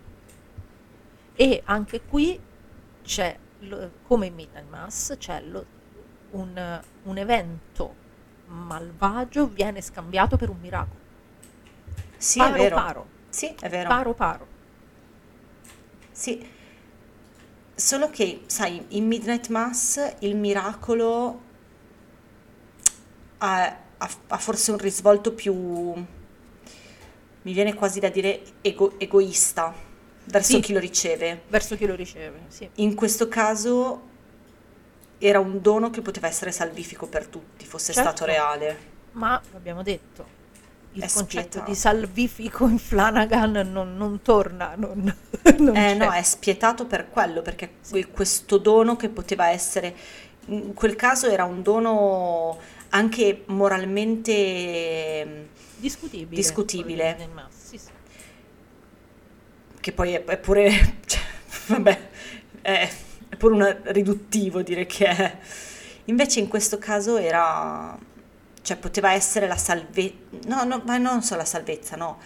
E 1.36 1.62
anche 1.64 2.00
qui 2.02 2.38
c'è, 3.02 3.36
come 4.06 4.26
in 4.26 4.34
Midnight 4.34 4.68
Mass, 4.68 5.16
c'è 5.18 5.40
lo- 5.42 5.66
un, 6.30 6.80
un 7.04 7.18
evento 7.18 8.02
malvagio 8.46 9.46
viene 9.48 9.80
scambiato 9.80 10.36
per 10.36 10.48
un 10.50 10.58
miracolo. 10.60 11.00
Sì, 12.16 12.38
paro 12.38 12.54
è 12.54 12.58
vero. 12.58 12.74
paro, 12.76 13.06
Sì, 13.28 13.54
è 13.60 13.68
vero. 13.68 13.88
paro 13.88 14.14
paro. 14.14 14.46
Sì. 16.14 16.46
Solo 17.74 18.08
che, 18.08 18.42
sai, 18.46 18.84
in 18.90 19.06
Midnight 19.08 19.48
Mass 19.48 20.14
il 20.20 20.36
miracolo 20.36 21.40
ha, 23.38 23.64
ha- 23.98 24.10
ha 24.28 24.38
forse 24.38 24.70
un 24.70 24.78
risvolto 24.78 25.32
più, 25.32 25.52
mi 25.54 26.04
viene 27.52 27.74
quasi 27.74 27.98
da 27.98 28.08
dire, 28.10 28.42
ego- 28.60 28.94
egoista 28.98 29.74
verso 30.26 30.54
Sì. 30.54 30.60
chi 30.60 30.72
lo 30.72 30.78
riceve. 30.78 31.42
Verso 31.48 31.76
chi 31.76 31.84
lo 31.86 31.96
riceve, 31.96 32.42
sì. 32.48 32.68
In 32.76 32.94
questo 32.94 33.28
caso 33.28 34.12
era 35.18 35.40
un 35.40 35.60
dono 35.60 35.90
che 35.90 36.00
poteva 36.00 36.28
essere 36.28 36.52
salvifico 36.52 37.06
per 37.08 37.26
tutti, 37.26 37.66
fosse 37.66 37.92
Certo. 37.92 38.08
stato 38.10 38.24
reale. 38.24 38.92
Ma 39.12 39.40
l'abbiamo 39.52 39.82
detto, 39.82 40.42
il 40.94 41.02
È 41.02 41.08
concetto 41.08 41.08
spietato. 41.08 41.62
di 41.62 41.74
salvifico 41.74 42.66
in 42.68 42.78
Flanagan 42.78 43.68
non, 43.70 43.96
non 43.96 44.22
torna, 44.22 44.74
non, 44.76 45.14
non 45.58 45.76
Eh 45.76 45.94
no, 45.94 46.10
è 46.12 46.22
spietato 46.22 46.86
per 46.86 47.10
quello, 47.10 47.42
perché 47.42 47.74
que- 47.88 48.06
questo 48.08 48.58
dono 48.58 48.96
che 48.96 49.08
poteva 49.08 49.48
essere, 49.50 49.94
in 50.46 50.74
quel 50.74 50.94
caso 50.96 51.28
era 51.28 51.44
un 51.44 51.62
dono 51.62 52.58
anche 52.90 53.42
moralmente, 53.46 55.48
discutibile. 55.76 56.30
discutibile. 56.32 56.82
quello 56.82 56.96
di 56.96 57.04
Midnight 57.04 57.32
Mass, 57.32 57.54
sì, 57.64 57.78
sì. 57.78 57.90
che 59.80 59.92
poi 59.92 60.14
è, 60.14 60.24
è 60.24 60.38
pure, 60.38 60.96
cioè, 61.06 61.20
vabbè, 61.66 62.08
è, 62.62 62.90
è 63.28 63.36
pure 63.36 63.54
un 63.54 63.78
riduttivo 63.84 64.62
dire 64.62 64.86
che 64.86 65.06
è. 65.06 65.38
Invece 66.06 66.40
in 66.40 66.48
questo 66.48 66.78
caso 66.78 67.16
era, 67.16 67.96
cioè 68.64 68.78
poteva 68.78 69.12
essere 69.12 69.46
la 69.46 69.58
salvezza, 69.58 70.16
no, 70.46 70.64
no, 70.64 70.80
ma 70.86 70.96
non 70.96 71.22
solo 71.22 71.40
la 71.40 71.46
salvezza, 71.46 71.96
no, 71.96 72.18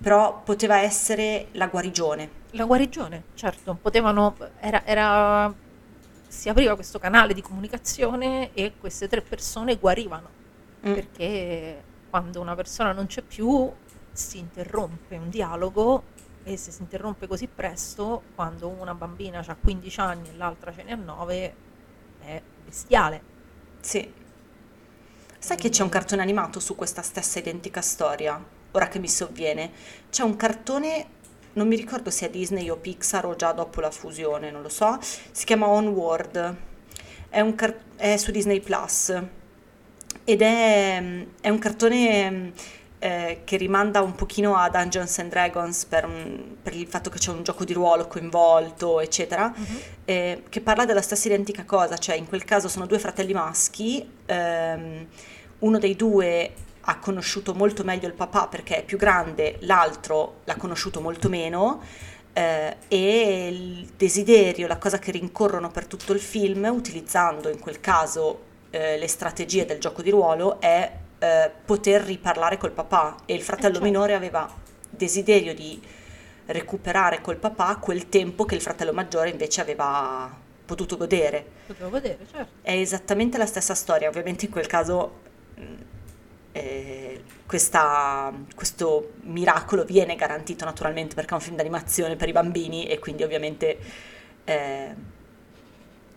però 0.00 0.40
poteva 0.42 0.78
essere 0.80 1.48
la 1.52 1.66
guarigione. 1.66 2.40
La 2.52 2.64
guarigione, 2.64 3.24
certo, 3.34 3.76
potevano, 3.80 4.34
era, 4.58 4.86
era- 4.86 5.52
si 6.26 6.48
apriva 6.48 6.74
questo 6.76 6.98
canale 6.98 7.34
di 7.34 7.42
comunicazione 7.42 8.54
e 8.54 8.72
queste 8.80 9.06
tre 9.06 9.20
persone 9.20 9.76
guarivano, 9.76 10.40
Mm. 10.86 10.94
perché 10.94 11.82
quando 12.08 12.40
una 12.40 12.54
persona 12.54 12.92
non 12.92 13.06
c'è 13.06 13.20
più 13.22 13.70
si 14.12 14.38
interrompe 14.38 15.16
un 15.16 15.28
dialogo 15.28 16.04
e 16.42 16.56
se 16.56 16.70
si 16.72 16.80
interrompe 16.82 17.26
così 17.26 17.46
presto, 17.46 18.22
quando 18.34 18.68
una 18.68 18.94
bambina 18.94 19.44
ha 19.46 19.54
15 19.54 20.00
anni 20.00 20.28
e 20.30 20.36
l'altra 20.36 20.72
ce 20.74 20.82
ne 20.84 20.92
ha 20.92 20.96
9, 20.96 21.54
è 22.22 22.42
bestiale. 22.64 23.22
Sì. 23.80 24.12
Sai 25.44 25.56
che 25.56 25.70
c'è 25.70 25.82
un 25.82 25.88
cartone 25.88 26.22
animato 26.22 26.60
su 26.60 26.76
questa 26.76 27.02
stessa 27.02 27.40
identica 27.40 27.80
storia? 27.80 28.40
Ora 28.70 28.86
che 28.86 29.00
mi 29.00 29.08
sovviene. 29.08 29.72
C'è 30.08 30.22
un 30.22 30.36
cartone, 30.36 31.06
non 31.54 31.66
mi 31.66 31.74
ricordo 31.74 32.10
se 32.10 32.26
è 32.26 32.30
Disney 32.30 32.70
o 32.70 32.76
Pixar 32.76 33.26
o 33.26 33.34
già 33.34 33.50
dopo 33.50 33.80
la 33.80 33.90
fusione, 33.90 34.52
non 34.52 34.62
lo 34.62 34.68
so. 34.68 34.96
Si 35.00 35.44
chiama 35.44 35.66
Onward. 35.66 36.56
È, 37.28 37.54
car- 37.56 37.76
è 37.96 38.16
su 38.18 38.30
Disney 38.30 38.60
Plus. 38.60 39.20
Ed 40.22 40.42
è, 40.42 41.26
è 41.40 41.48
un 41.48 41.58
cartone 41.58 42.52
eh, 43.02 43.40
che 43.44 43.56
rimanda 43.56 44.00
un 44.00 44.14
pochino 44.14 44.54
a 44.56 44.68
Dungeons 44.70 45.18
and 45.18 45.30
Dragons 45.30 45.84
per, 45.86 46.04
un- 46.04 46.54
per 46.62 46.72
il 46.74 46.86
fatto 46.86 47.10
che 47.10 47.18
c'è 47.18 47.32
un 47.32 47.42
gioco 47.42 47.64
di 47.64 47.72
ruolo 47.72 48.06
coinvolto, 48.06 49.00
eccetera 49.00 49.52
eh, 50.04 50.44
che 50.48 50.60
parla 50.60 50.84
della 50.84 51.02
stessa 51.02 51.26
identica 51.26 51.64
cosa, 51.64 51.96
cioè 51.98 52.14
in 52.14 52.28
quel 52.28 52.44
caso 52.44 52.68
sono 52.68 52.86
due 52.86 53.00
fratelli 53.00 53.32
maschi, 53.32 54.08
ehm, 54.26 55.06
uno 55.60 55.78
dei 55.78 55.96
due 55.96 56.52
ha 56.82 56.98
conosciuto 56.98 57.54
molto 57.54 57.82
meglio 57.84 58.06
il 58.06 58.14
papà 58.14 58.46
perché 58.46 58.76
è 58.78 58.84
più 58.84 58.98
grande, 58.98 59.56
l'altro 59.60 60.40
l'ha 60.44 60.56
conosciuto 60.56 61.00
molto 61.00 61.28
meno. 61.28 61.80
eh, 62.34 62.76
e 62.88 63.48
il 63.48 63.90
desiderio, 63.96 64.66
la 64.66 64.78
cosa 64.78 64.98
che 64.98 65.10
rincorrono 65.10 65.70
per 65.70 65.86
tutto 65.86 66.12
il 66.14 66.20
film, 66.20 66.64
utilizzando 66.72 67.48
in 67.50 67.58
quel 67.58 67.80
caso 67.80 68.40
eh, 68.70 68.96
le 68.96 69.06
strategie 69.08 69.66
del 69.66 69.78
gioco 69.78 70.00
di 70.02 70.10
ruolo, 70.10 70.58
è 70.60 70.90
eh, 71.22 71.50
poter 71.64 72.02
riparlare 72.02 72.58
col 72.58 72.72
papà. 72.72 73.16
E 73.26 73.34
il 73.34 73.42
fratello 73.42 73.74
certo. 73.74 73.88
minore 73.88 74.14
aveva 74.14 74.52
desiderio 74.90 75.54
di 75.54 75.80
recuperare 76.46 77.20
col 77.20 77.36
papà 77.36 77.76
quel 77.76 78.08
tempo 78.08 78.44
che 78.44 78.56
il 78.56 78.60
fratello 78.60 78.92
maggiore 78.92 79.30
invece 79.30 79.60
aveva 79.60 80.30
potuto 80.64 80.96
godere. 80.96 81.44
Potevo 81.66 81.90
vedere, 81.90 82.26
certo. 82.30 82.52
È 82.60 82.72
esattamente 82.72 83.38
la 83.38 83.46
stessa 83.46 83.74
storia, 83.74 84.08
ovviamente 84.08 84.46
in 84.46 84.50
quel 84.50 84.66
caso 84.66 85.20
mh, 85.54 85.62
eh, 86.52 87.22
questa- 87.46 88.32
questo 88.54 89.12
miracolo 89.22 89.84
viene 89.84 90.16
garantito 90.16 90.64
naturalmente 90.64 91.14
perché 91.14 91.30
è 91.30 91.34
un 91.34 91.40
film 91.40 91.56
d'animazione 91.56 92.16
per 92.16 92.28
i 92.28 92.32
bambini 92.32 92.86
e 92.86 92.98
quindi 92.98 93.22
ovviamente 93.22 93.78
eh, 94.44 94.94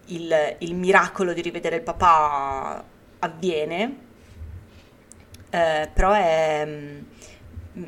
il, 0.06 0.56
il 0.60 0.76
miracolo 0.76 1.34
di 1.34 1.42
rivedere 1.42 1.78
il 1.78 1.82
papà 1.82 2.84
avviene, 3.20 4.05
eh, 5.56 5.90
però 5.94 6.12
è, 6.14 6.66
mh, 6.66 7.06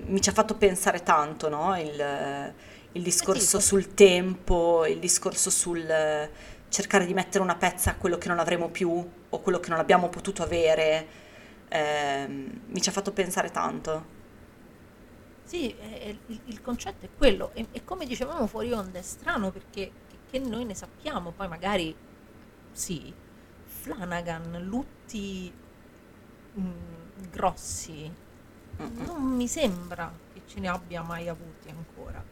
mi 0.08 0.22
ci 0.22 0.30
ha 0.30 0.34
fatto 0.34 0.56
pensare 0.56 1.04
tanto, 1.04 1.50
no? 1.50 1.78
Il, 1.80 2.54
il 2.94 3.02
discorso 3.04 3.58
Eh 3.58 3.62
sul 3.62 3.94
tempo, 3.94 4.86
il 4.86 5.00
discorso 5.00 5.50
sul 5.50 5.80
eh, 5.90 6.32
cercare 6.70 7.06
di 7.06 7.14
mettere 7.14 7.44
una 7.44 7.56
pezza 7.56 7.92
a 7.92 7.96
quello 7.96 8.18
che 8.18 8.28
non 8.30 8.40
avremo 8.40 8.70
più 8.70 8.90
o 9.30 9.40
quello 9.42 9.60
che 9.60 9.70
non 9.70 9.80
abbiamo 9.80 10.10
potuto 10.10 10.44
avere, 10.44 11.08
ehm, 11.70 12.62
mi 12.68 12.82
ci 12.82 12.90
ha 12.90 12.92
fatto 12.92 13.12
pensare 13.12 13.50
tanto. 13.52 14.16
Sì, 15.44 15.74
eh, 15.78 16.20
il, 16.28 16.42
il 16.46 16.62
concetto 16.62 17.06
è 17.06 17.10
quello. 17.16 17.52
E, 17.54 17.68
e 17.72 17.84
come 17.84 18.06
dicevamo 18.06 18.48
fuori 18.48 18.72
onda, 18.74 19.00
è 19.00 19.02
strano 19.02 19.52
perché 19.52 19.92
che, 20.08 20.20
che 20.30 20.40
noi 20.40 20.66
ne 20.66 20.76
sappiamo, 20.76 21.32
poi 21.32 21.48
magari 21.48 21.96
sì, 22.72 23.14
Flanagan, 23.66 24.62
lutti 24.64 25.54
mm, 26.60 27.07
grossi, 27.30 28.14
Mm-mm. 28.80 29.06
non 29.06 29.24
mi 29.36 29.48
sembra 29.48 30.20
che 30.32 30.44
ce 30.46 30.60
ne 30.60 30.68
abbia 30.70 31.02
mai 31.04 31.28
avuti 31.28 31.70
ancora. 31.70 32.24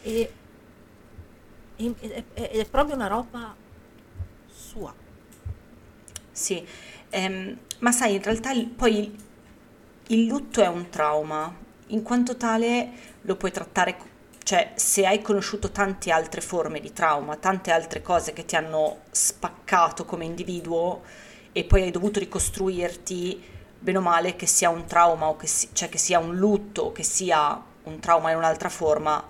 E, 0.00 0.36
e- 1.76 1.94
è, 2.32 2.50
è 2.50 2.68
proprio 2.68 2.94
una 2.96 3.06
roba 3.06 3.56
sua. 4.46 4.94
Sì, 6.30 6.66
ehm, 7.10 7.58
ma 7.78 7.92
sai, 7.92 8.14
in 8.16 8.22
realtà 8.22 8.50
il- 8.52 8.68
poi 8.68 8.98
il, 8.98 9.24
il 10.08 10.26
lutto 10.26 10.62
è 10.62 10.66
un 10.68 10.88
trauma, 10.90 11.54
in 11.88 12.02
quanto 12.02 12.36
tale 12.36 12.90
lo 13.22 13.36
puoi 13.36 13.50
trattare, 13.52 13.96
cioè 14.42 14.72
se 14.76 15.06
hai 15.06 15.22
conosciuto 15.22 15.70
tante 15.70 16.10
altre 16.10 16.40
forme 16.40 16.80
di 16.80 16.92
trauma, 16.92 17.36
tante 17.36 17.70
altre 17.70 18.02
cose 18.02 18.32
che 18.32 18.44
ti 18.44 18.56
hanno 18.56 19.02
spaccato 19.10 20.04
come 20.04 20.24
individuo 20.24 21.02
e 21.52 21.64
poi 21.64 21.82
hai 21.82 21.90
dovuto 21.90 22.18
ricostruirti, 22.20 23.42
bene 23.78 23.98
o 23.98 24.00
male, 24.00 24.36
che 24.36 24.46
sia 24.46 24.68
un 24.70 24.84
trauma 24.86 25.26
o 25.28 25.36
che, 25.36 25.46
si- 25.46 25.68
cioè 25.72 25.88
che 25.88 25.98
sia 25.98 26.18
un 26.18 26.36
lutto 26.36 26.82
o 26.82 26.92
che 26.92 27.02
sia 27.02 27.60
un 27.84 27.98
trauma 28.00 28.30
in 28.30 28.36
un'altra 28.38 28.68
forma, 28.68 29.22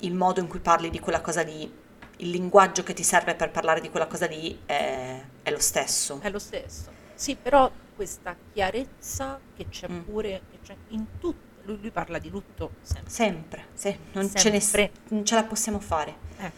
il 0.00 0.14
modo 0.14 0.40
in 0.40 0.46
cui 0.48 0.60
parli 0.60 0.90
di 0.90 0.98
quella 1.00 1.20
cosa 1.20 1.42
lì, 1.42 1.70
il 2.18 2.30
linguaggio 2.30 2.82
che 2.82 2.94
ti 2.94 3.02
serve 3.02 3.34
per 3.34 3.50
parlare 3.50 3.80
di 3.80 3.90
quella 3.90 4.06
cosa 4.06 4.26
lì 4.26 4.60
è, 4.66 5.20
è 5.42 5.50
lo 5.50 5.58
stesso. 5.58 6.18
È 6.22 6.30
lo 6.30 6.38
stesso. 6.38 6.90
Sì, 7.14 7.36
però 7.36 7.70
questa 7.94 8.34
chiarezza 8.52 9.38
che 9.56 9.68
c'è 9.68 9.88
Mm. 9.90 10.00
pure 10.00 10.42
che 10.50 10.58
c'è 10.62 10.76
in 10.88 11.04
tutto. 11.18 11.48
Lui, 11.64 11.78
lui 11.80 11.90
parla 11.90 12.18
di 12.18 12.30
lutto 12.30 12.72
sempre. 12.80 13.10
Sempre, 13.10 13.66
sì, 13.74 13.94
non, 14.12 14.34
ce 14.34 14.50
ne- 14.50 14.60
Sempre. 14.60 14.92
non 15.08 15.24
ce 15.26 15.34
la 15.34 15.44
possiamo 15.44 15.78
fare. 15.78 16.14
Eh, 16.38 16.50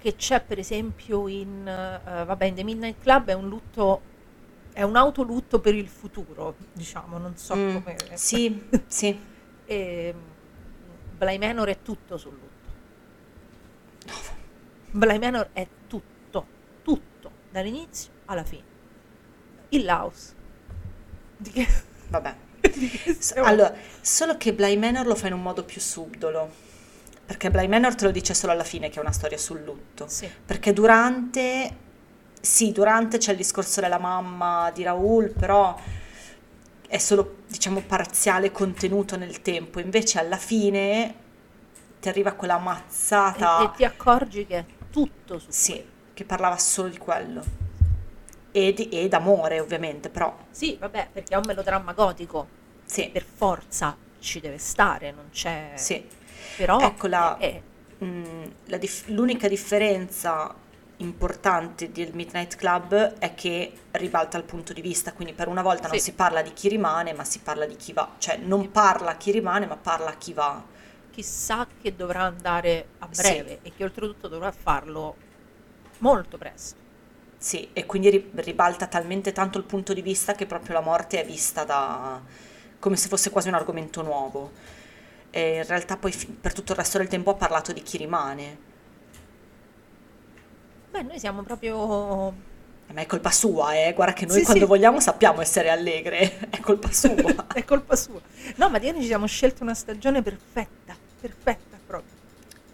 che 0.00 0.16
c'è 0.16 0.40
per 0.40 0.58
esempio 0.58 1.28
in, 1.28 1.66
eh, 1.68 2.24
vabbè, 2.24 2.46
in 2.46 2.54
The 2.54 2.64
Midnight 2.64 3.02
Club 3.02 3.28
è 3.28 3.34
un 3.34 3.48
lutto, 3.48 4.00
è 4.72 4.82
un 4.82 4.96
autolutto 4.96 5.60
per 5.60 5.74
il 5.74 5.88
futuro, 5.88 6.56
diciamo, 6.72 7.18
non 7.18 7.36
so 7.36 7.54
Mm, 7.56 7.74
come... 7.74 7.96
Sì, 8.14 8.68
sì. 8.86 9.18
E 9.66 10.14
Bly 11.16 11.38
Manor 11.38 11.68
è 11.68 11.82
tutto 11.82 12.16
sul 12.16 12.32
lutto. 12.32 12.50
Bly 14.90 15.18
Manor 15.18 15.48
è 15.52 15.66
tutto, 15.86 16.46
tutto, 16.82 17.30
dall'inizio 17.50 18.10
alla 18.26 18.44
fine. 18.44 18.62
Il 19.70 19.84
Laos. 19.84 20.34
Di 21.36 21.50
che, 21.50 21.66
Vabbè. 22.08 22.34
di 22.60 22.88
che 22.88 23.14
S- 23.14 23.18
stiamo- 23.18 23.48
Allora, 23.48 23.74
solo 24.00 24.36
che 24.36 24.52
Bly 24.52 24.76
Manor 24.76 25.06
lo 25.06 25.14
fa 25.14 25.28
in 25.28 25.32
un 25.34 25.42
modo 25.42 25.64
più 25.64 25.80
subdolo. 25.80 26.70
Perché 27.24 27.50
Bly 27.50 27.68
Manor 27.68 27.94
te 27.94 28.04
lo 28.04 28.10
dice 28.10 28.34
solo 28.34 28.52
alla 28.52 28.64
fine 28.64 28.90
che 28.90 28.98
è 28.98 29.00
una 29.00 29.12
storia 29.12 29.38
sul 29.38 29.62
lutto. 29.62 30.06
Sì. 30.08 30.28
Perché 30.44 30.72
durante, 30.74 31.76
sì, 32.42 32.72
durante 32.72 33.18
c'è 33.18 33.30
il 33.32 33.36
discorso 33.38 33.80
della 33.80 33.98
mamma 33.98 34.70
di 34.74 34.82
Raoul, 34.82 35.30
però 35.32 35.78
è 36.86 36.98
solo, 36.98 37.36
diciamo, 37.48 37.80
parziale 37.80 38.50
contenuto 38.52 39.16
nel 39.16 39.40
tempo. 39.42 39.80
Invece 39.80 40.18
alla 40.18 40.36
fine 40.36 41.14
ti 42.00 42.08
arriva 42.08 42.32
quella 42.32 42.58
E, 42.58 42.60
mazzata. 42.60 43.56
e 43.56 43.70
ti 43.70 43.84
accorgi 43.84 44.46
che 44.46 44.58
è 44.58 44.66
tutto 44.90 45.38
su 45.38 45.50
Sì, 45.50 45.82
che 46.12 46.24
parlava 46.24 46.58
solo 46.58 46.88
di 46.88 46.98
quello. 46.98 47.42
E, 48.52 48.72
di- 48.74 48.88
e 48.90 49.08
d'amore, 49.08 49.60
ovviamente, 49.60 50.10
però 50.10 50.36
Sì, 50.50 50.76
vabbè, 50.78 51.10
perché 51.12 51.34
è 51.34 51.36
un 51.38 51.44
melodramma 51.46 51.92
gotico, 51.94 52.48
sì, 52.84 53.10
per 53.10 53.24
forza 53.24 53.96
ci 54.18 54.40
deve 54.40 54.58
stare, 54.58 55.10
non 55.12 55.30
c'è... 55.30 55.72
sì. 55.76 56.06
Però 56.54 56.78
Ecco 56.78 57.06
la- 57.06 57.36
è- 57.38 57.62
Mm, 58.04 58.44
la 58.66 58.78
dif- 58.78 59.06
l'unica 59.10 59.46
differenza 59.46 60.52
importante 61.02 61.90
del 61.92 62.14
Midnight 62.14 62.56
Club 62.56 62.94
è 63.18 63.34
che 63.34 63.72
ribalta 63.92 64.38
il 64.38 64.44
punto 64.44 64.72
di 64.72 64.80
vista, 64.80 65.12
quindi 65.12 65.34
per 65.34 65.48
una 65.48 65.62
volta 65.62 65.88
non 65.88 65.98
Sì. 65.98 66.04
si 66.04 66.12
parla 66.14 66.42
di 66.42 66.52
chi 66.52 66.68
rimane, 66.68 67.12
ma 67.12 67.24
si 67.24 67.40
parla 67.40 67.66
di 67.66 67.76
chi 67.76 67.92
va, 67.92 68.14
cioè 68.18 68.36
non 68.38 68.70
parla 68.70 69.16
chi 69.16 69.30
rimane, 69.32 69.66
ma 69.66 69.76
parla 69.76 70.14
chi 70.16 70.32
va. 70.32 70.62
chissà 71.10 71.68
che 71.78 71.94
dovrà 71.94 72.22
andare 72.22 72.94
a 72.98 73.08
Sì. 73.10 73.12
breve 73.12 73.60
e 73.62 73.72
che 73.74 73.84
oltretutto 73.84 74.28
dovrà 74.28 74.50
farlo 74.50 75.20
molto 75.98 76.38
presto. 76.38 76.80
Sì, 77.36 77.70
e 77.72 77.86
quindi 77.86 78.08
ri- 78.10 78.30
ribalta 78.36 78.86
talmente 78.86 79.32
tanto 79.32 79.58
il 79.58 79.64
punto 79.64 79.92
di 79.92 80.00
vista 80.02 80.34
che 80.34 80.46
proprio 80.46 80.74
la 80.74 80.80
morte 80.80 81.20
è 81.20 81.26
vista 81.26 81.64
da 81.64 82.22
come 82.78 82.96
se 82.96 83.08
fosse 83.08 83.30
quasi 83.30 83.48
un 83.48 83.54
argomento 83.54 84.02
nuovo. 84.02 84.52
E 85.30 85.56
in 85.58 85.66
realtà 85.66 85.96
poi 85.96 86.12
per 86.40 86.52
tutto 86.52 86.72
il 86.72 86.78
resto 86.78 86.98
del 86.98 87.08
tempo 87.08 87.30
ha 87.30 87.34
parlato 87.34 87.72
di 87.72 87.82
chi 87.82 87.96
rimane. 87.96 88.70
Beh, 90.92 91.02
noi 91.02 91.18
siamo 91.18 91.42
proprio... 91.42 92.28
Eh, 92.86 92.92
Ma 92.92 93.00
è 93.00 93.06
colpa 93.06 93.30
sua, 93.30 93.72
eh? 93.74 93.94
Guarda 93.94 94.12
che 94.12 94.26
noi 94.26 94.38
Sì, 94.40 94.44
quando 94.44 94.64
sì. 94.64 94.68
vogliamo 94.68 95.00
sappiamo 95.00 95.40
essere 95.40 95.70
allegre, 95.70 96.38
è 96.50 96.60
colpa 96.60 96.92
sua. 96.92 97.46
è 97.54 97.64
colpa 97.64 97.96
sua. 97.96 98.20
No, 98.56 98.68
ma 98.68 98.78
noi 98.78 99.00
ci 99.00 99.06
siamo 99.06 99.26
scelti 99.26 99.62
una 99.62 99.72
stagione 99.74 100.20
perfetta, 100.20 100.94
perfetta 101.18 101.78
proprio. 101.86 102.10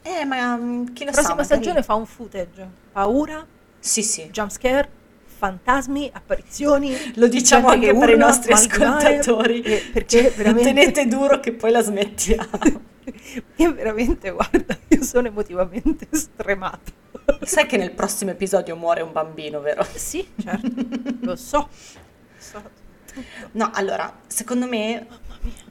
Eh, 0.02 0.24
ma 0.24 0.56
mm, 0.56 0.86
chi 0.94 1.04
lo 1.04 1.10
La 1.12 1.16
prossima 1.16 1.44
stagione 1.44 1.82
fa 1.84 1.94
un 1.94 2.06
footage, 2.06 2.68
paura, 2.90 3.46
Sì, 3.78 4.02
sì. 4.02 4.22
jumpscare, 4.30 4.88
fantasmi, 5.26 6.10
apparizioni. 6.12 6.96
Lo 7.14 7.28
diciamo 7.28 7.68
anche 7.68 7.92
che 7.92 7.96
per 7.96 8.08
i 8.08 8.12
urla, 8.14 8.26
nostri 8.26 8.52
ascoltatori. 8.52 9.62
e 9.62 9.90
perché 9.92 10.32
veramente... 10.34 10.72
Tenete 10.72 11.06
duro 11.06 11.38
che 11.38 11.52
poi 11.52 11.70
la 11.70 11.82
smettiamo. 11.82 12.48
Io 13.56 13.74
veramente, 13.74 14.30
guarda, 14.30 14.78
io 14.88 15.02
sono 15.02 15.28
emotivamente 15.28 16.08
stremata. 16.10 16.92
Sai 17.40 17.66
che 17.66 17.76
nel 17.76 17.92
prossimo 17.92 18.30
episodio 18.30 18.76
muore 18.76 19.00
un 19.02 19.12
bambino, 19.12 19.60
vero? 19.60 19.86
Sì, 19.94 20.26
certo, 20.36 20.70
lo 21.20 21.36
so. 21.36 21.68
so. 22.36 22.70
No, 23.52 23.70
allora, 23.74 24.20
secondo 24.26 24.66
me 24.66 25.06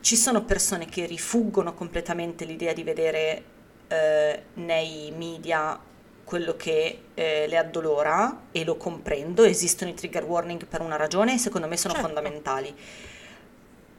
ci 0.02 0.16
sono 0.16 0.44
persone 0.44 0.86
che 0.88 1.06
rifuggono 1.06 1.74
completamente 1.74 2.46
l'idea 2.46 2.74
di 2.74 2.84
vedere 2.84 3.44
eh, 3.88 4.44
nei 4.56 5.12
media 5.16 5.80
quello 6.24 6.56
che 6.58 7.04
eh, 7.14 7.46
le 7.48 7.58
addolora 7.58 8.48
e 8.52 8.66
lo 8.66 8.76
comprendo, 8.76 9.44
esistono 9.44 9.92
i 9.92 9.94
trigger 9.94 10.26
warning 10.26 10.66
per 10.66 10.82
una 10.82 10.98
ragione 10.98 11.36
e 11.36 11.38
secondo 11.38 11.68
me 11.68 11.78
sono 11.78 11.94
Certo. 11.94 12.08
fondamentali. 12.08 12.76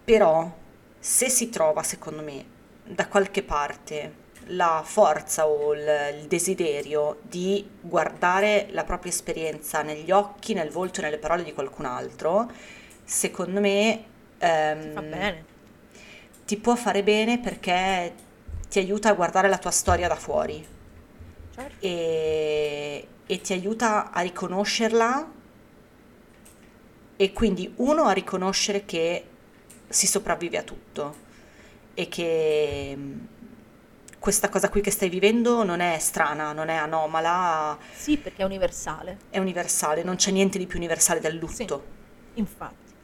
Però 0.04 0.50
se 0.98 1.28
si 1.28 1.48
trova, 1.48 1.82
secondo 1.82 2.22
me, 2.22 2.44
da 2.88 3.06
qualche 3.06 3.42
parte 3.42 4.26
la 4.52 4.82
forza 4.84 5.46
o 5.46 5.74
il, 5.74 6.24
desiderio 6.26 7.18
di 7.22 7.68
guardare 7.80 8.68
la 8.70 8.84
propria 8.84 9.12
esperienza 9.12 9.82
negli 9.82 10.10
occhi, 10.10 10.54
nel 10.54 10.70
volto 10.70 11.00
e 11.00 11.04
nelle 11.04 11.18
parole 11.18 11.44
di 11.44 11.52
qualcun 11.52 11.84
altro, 11.84 12.50
secondo 13.04 13.60
me 13.60 14.04
ehm, 14.38 15.44
ti 16.46 16.56
può 16.56 16.74
fare 16.76 17.02
bene 17.02 17.38
perché 17.40 18.14
ti 18.68 18.78
aiuta 18.78 19.10
a 19.10 19.14
guardare 19.14 19.48
la 19.48 19.58
tua 19.58 19.70
storia 19.70 20.08
da 20.08 20.16
fuori. 20.16 20.76
Certo. 21.54 21.84
e, 21.84 23.06
e 23.26 23.40
ti 23.40 23.52
aiuta 23.52 24.12
a 24.12 24.20
riconoscerla 24.20 25.32
e 27.16 27.32
quindi 27.32 27.72
uno 27.78 28.04
a 28.04 28.12
riconoscere 28.12 28.84
che 28.84 29.24
si 29.88 30.06
sopravvive 30.06 30.58
a 30.58 30.62
tutto 30.62 31.26
e 31.98 32.08
che 32.08 32.94
mm, 32.96 33.18
questa 34.18 34.48
cosa 34.48 34.68
qui 34.68 34.80
che 34.80 34.90
stai 34.90 35.08
vivendo 35.08 35.64
non 35.64 35.80
è 35.80 35.98
strana, 35.98 36.52
non 36.52 36.68
è 36.68 36.74
anomala, 36.74 37.76
Sì, 37.90 38.18
perché 38.18 38.42
è 38.42 38.44
universale, 38.46 39.18
è 39.30 39.38
universale, 39.38 40.02
non 40.04 40.16
c'è 40.16 40.30
niente 40.30 40.58
di 40.58 40.66
più 40.66 40.78
universale 40.78 41.18
del 41.20 41.36
lutto. 41.36 41.84
infatti. 42.34 42.94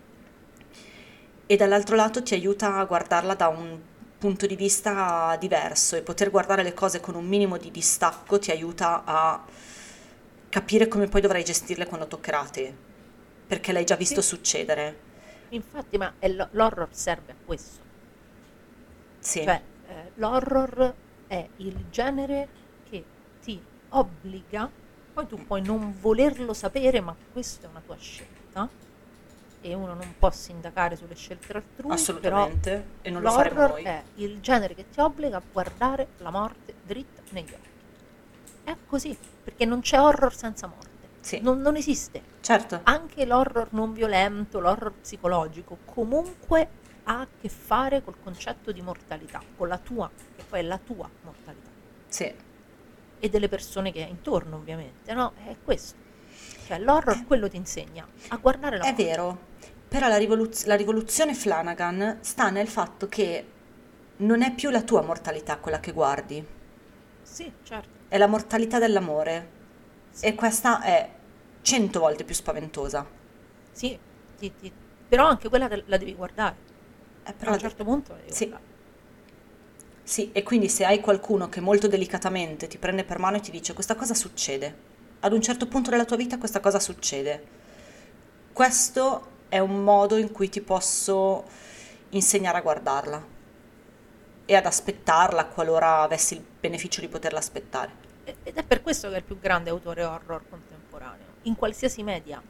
e 1.47 1.57
dall'altro 1.57 1.97
lato 1.97 2.23
ti 2.23 2.35
aiuta 2.35 2.77
a 2.77 2.85
guardarla 2.85 3.35
da 3.35 3.49
un 3.49 3.79
punto 4.19 4.47
di 4.47 4.57
vista 4.57 5.37
diverso 5.39 5.97
e 5.97 6.03
poter 6.03 6.31
guardare 6.31 6.63
le 6.63 6.73
cose 6.75 7.01
con 7.01 7.15
un 7.15 7.27
minimo 7.27 7.59
di 7.59 7.71
distacco 7.71 8.39
ti 8.39 8.51
aiuta 8.51 9.03
a 9.05 9.45
capire 10.49 10.89
come 10.89 11.09
poi 11.09 11.21
dovrai 11.21 11.45
gestirle 11.45 11.87
quando 11.87 12.07
toccherà 12.07 12.41
a 12.41 12.49
te, 12.49 12.75
perché 13.47 13.73
l'hai 13.73 13.85
già 13.85 13.97
visto 13.97 14.21
Sì. 14.21 14.29
succedere. 14.29 14.97
Infatti, 15.49 15.97
ma 15.97 16.15
l'horror 16.51 16.89
serve 16.93 17.33
a 17.33 17.37
questo. 17.43 17.84
Sì, 19.25 19.43
Cioè, 19.43 19.61
eh, 19.89 20.11
l'horror 20.17 20.95
è 21.27 21.49
il 21.57 21.87
genere 21.89 22.49
che 22.89 23.03
ti 23.43 23.61
obbliga, 23.89 24.71
poi 25.15 25.27
tu 25.27 25.43
puoi 25.47 25.63
non 25.63 25.95
volerlo 25.99 26.53
sapere, 26.53 27.01
ma 27.01 27.17
questa 27.33 27.67
è 27.67 27.71
una 27.71 27.81
tua 27.85 27.97
scelta 27.97 28.69
e 29.63 29.73
uno 29.73 29.95
non 29.95 30.15
può 30.19 30.31
sindacare 30.31 30.95
sulle 30.95 31.15
scelte 31.15 31.55
altrui, 31.55 31.93
assolutamente, 31.93 32.87
e 33.01 33.09
non 33.09 33.23
lo 33.23 33.31
faremo 33.31 33.61
l'horror 33.61 33.77
noi. 33.77 33.83
è 33.85 34.03
il 34.17 34.41
genere 34.43 34.75
che 34.75 34.91
ti 34.91 35.01
obbliga 35.01 35.39
a 35.39 35.43
guardare 35.51 36.09
la 36.19 36.29
morte 36.31 36.75
dritta 36.85 37.23
negli 37.31 37.51
occhi. 37.51 37.69
È 38.63 38.77
così, 38.87 39.17
perché 39.43 39.65
non 39.65 39.81
c'è 39.81 39.99
horror 39.99 40.35
senza 40.35 40.67
morte. 40.67 40.91
Sì. 41.21 41.41
Non, 41.41 41.61
non 41.61 41.77
esiste. 41.77 42.21
Certo, 42.43 42.81
Anche 42.83 43.25
l'horror 43.25 43.69
non 43.71 43.95
violento, 43.95 44.61
l'horror 44.61 44.93
psicologico, 45.01 45.79
comunque 45.87 46.69
ha 47.05 47.21
a 47.21 47.29
che 47.41 47.49
fare 47.49 48.03
col 48.03 48.17
concetto 48.23 48.73
di 48.73 48.81
mortalità, 48.83 49.43
con 49.57 49.69
la 49.69 49.79
tua, 49.79 50.11
che 50.37 50.43
poi 50.49 50.61
è 50.61 50.63
la 50.63 50.79
tua 50.79 51.09
mortalità, 51.23 51.71
sì. 52.09 52.33
e 53.19 53.29
delle 53.29 53.49
persone 53.49 53.93
che 53.93 54.03
hai 54.05 54.11
intorno 54.11 54.57
ovviamente, 54.57 55.13
no? 55.15 55.33
È 55.45 55.57
questo. 55.63 56.03
Cioè 56.67 56.79
l'horror 56.79 57.25
quello 57.27 57.49
ti 57.49 57.57
insegna 57.57 58.07
a 58.29 58.37
guardare 58.37 58.79
la 58.79 58.85
È 58.85 58.89
morte. 58.89 59.05
vero, 59.05 59.39
però 59.89 60.09
la, 60.09 60.17
rivoluz- 60.17 60.65
la 60.65 60.77
rivoluzione 60.77 61.35
Flanagan 61.35 62.19
sta 62.23 62.49
nel 62.51 62.69
fatto 62.69 63.07
che 63.09 63.47
non 64.17 64.43
è 64.43 64.53
più 64.55 64.71
la 64.71 64.83
tua 64.83 65.03
mortalità 65.03 65.59
quella 65.59 65.81
che 65.81 65.93
guardi, 65.93 66.45
Sì, 67.23 67.53
certo. 67.63 67.89
è 68.09 68.17
la 68.17 68.27
mortalità 68.27 68.79
dell'amore. 68.79 69.51
Sì. 70.11 70.27
E 70.27 70.35
questa 70.35 70.81
è 70.81 71.11
cento 71.63 71.99
volte 72.01 72.25
più 72.25 72.35
spaventosa. 72.35 73.05
Sì, 73.73 73.99
ti- 74.39 74.55
ti- 74.55 74.73
però 75.09 75.27
anche 75.27 75.49
quella 75.49 75.69
te- 75.69 75.83
la 75.87 75.97
devi 75.99 76.15
guardare. 76.15 76.64
Eh, 77.25 77.31
A 77.31 77.33
però 77.33 77.53
un 77.53 77.59
certo 77.59 77.85
punto 77.85 78.17
Sì. 78.29 78.55
Sì, 80.07 80.31
e 80.33 80.43
quindi 80.43 80.69
se 80.69 80.85
hai 80.85 81.01
qualcuno 81.01 81.49
che 81.49 81.61
molto 81.61 81.87
delicatamente 81.89 82.69
ti 82.69 82.77
prende 82.77 83.05
per 83.05 83.19
mano 83.19 83.37
e 83.39 83.41
ti 83.41 83.51
dice 83.51 83.73
questa 83.73 83.95
cosa 83.95 84.13
succede, 84.13 84.93
ad 85.21 85.33
un 85.33 85.41
certo 85.41 85.67
punto 85.67 85.89
della 85.89 86.05
tua 86.05 86.17
vita 86.17 86.37
questa 86.37 86.61
cosa 86.61 86.79
succede, 86.79 87.43
questo 88.53 89.29
è 89.49 89.59
un 89.59 89.83
modo 89.83 90.17
in 90.19 90.31
cui 90.31 90.51
ti 90.51 90.61
posso 90.61 91.45
insegnare 92.11 92.59
a 92.59 92.61
guardarla 92.61 93.27
e 94.47 94.55
ad 94.55 94.67
aspettarla 94.67 95.47
qualora 95.47 96.01
avessi 96.03 96.35
il 96.35 96.45
beneficio 96.61 97.01
di 97.01 97.09
poterla 97.09 97.39
aspettare. 97.39 98.03
Ed 98.43 98.57
è 98.57 98.63
per 98.63 98.83
questo 98.83 99.09
che 99.09 99.15
è 99.15 99.19
il 99.19 99.25
più 99.25 99.39
grande 99.39 99.71
autore 99.71 100.05
horror 100.05 100.43
contemporaneo, 100.49 101.27
in 101.43 101.57
qualsiasi 101.57 102.03
media. 102.03 102.43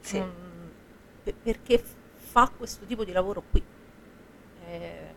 Sì. 0.00 0.18
Mm, 0.18 0.68
pe- 1.22 1.34
perché 1.42 1.82
fa 2.14 2.50
questo 2.56 2.86
tipo 2.86 3.04
di 3.04 3.12
lavoro 3.12 3.42
qui. 3.50 3.62
Eh, 4.68 5.14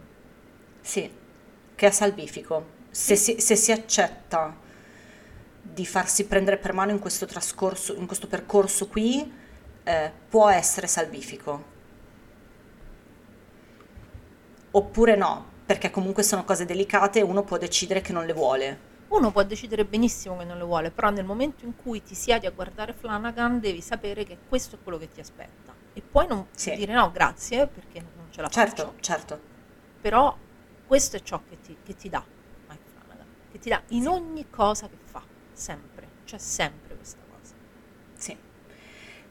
Sì, 0.82 1.10
che 1.76 1.88
è 1.88 1.92
salvifico. 1.92 2.80
Se 2.90 3.16
si, 3.16 3.40
se 3.40 3.56
si 3.56 3.72
accetta 3.72 4.56
di 5.62 5.86
farsi 5.86 6.26
prendere 6.26 6.58
per 6.58 6.74
mano 6.74 6.92
in 6.92 7.00
questo 7.00 7.26
trascorso, 7.26 7.96
in 7.96 8.06
questo 8.08 8.28
percorso 8.28 8.88
qui, 8.88 9.32
eh, 9.84 10.12
può 10.30 10.50
essere 10.50 10.88
salvifico. 10.88 11.70
Oppure 14.72 15.16
no, 15.16 15.46
perché 15.66 15.90
comunque 15.92 16.24
sono 16.24 16.44
cose 16.44 16.66
delicate 16.66 17.20
e 17.20 17.24
uno 17.24 17.44
può 17.44 17.58
decidere 17.58 18.02
che 18.02 18.14
non 18.14 18.26
le 18.26 18.34
vuole. 18.34 18.80
uno 19.12 19.32
può 19.32 19.44
decidere 19.44 19.86
benissimo 19.86 20.38
che 20.38 20.46
non 20.46 20.58
le 20.58 20.64
vuole, 20.64 20.90
però 20.92 21.10
nel 21.10 21.26
momento 21.26 21.66
in 21.66 21.76
cui 21.76 22.02
ti 22.02 22.16
siedi 22.16 22.46
a 22.46 22.52
guardare 22.52 22.94
Flanagan 22.94 23.60
devi 23.60 23.82
sapere 23.82 24.24
che 24.24 24.40
questo 24.46 24.76
è 24.78 24.80
quello 24.82 24.98
che 24.98 25.10
ti 25.12 25.20
aspetta. 25.20 25.76
E 25.94 26.02
poi 26.02 26.28
non 26.28 26.48
Sì. 26.56 26.72
dire 26.72 26.94
no, 26.94 27.12
grazie, 27.12 27.68
perché 27.68 28.00
non 28.02 28.21
ce 28.32 28.42
la 28.42 28.50
Certo, 28.50 28.84
faccio. 28.84 28.94
certo. 29.02 29.40
Però 30.02 30.36
questo 30.88 31.18
è 31.18 31.22
ciò 31.22 31.42
che 31.48 31.60
ti, 31.62 31.78
che 31.84 31.96
ti 31.96 32.10
dà 32.10 32.24
Mike 32.68 32.82
Flanagan, 32.94 33.28
che 33.52 33.60
ti 33.60 33.70
dà 33.70 33.82
in 33.90 34.08
ogni 34.08 34.50
cosa 34.50 34.88
che 34.88 34.98
fa, 35.04 35.22
sempre, 35.54 36.08
c'è 36.26 36.38
sempre 36.38 36.96
questa 36.96 37.20
cosa. 37.30 37.54
Sì. 38.18 38.36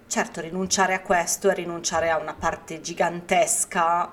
Certo, 0.06 0.40
rinunciare 0.40 0.94
a 0.94 1.00
questo 1.02 1.48
è 1.50 1.54
rinunciare 1.54 2.10
a 2.10 2.18
una 2.18 2.34
parte 2.34 2.80
gigantesca 2.80 4.12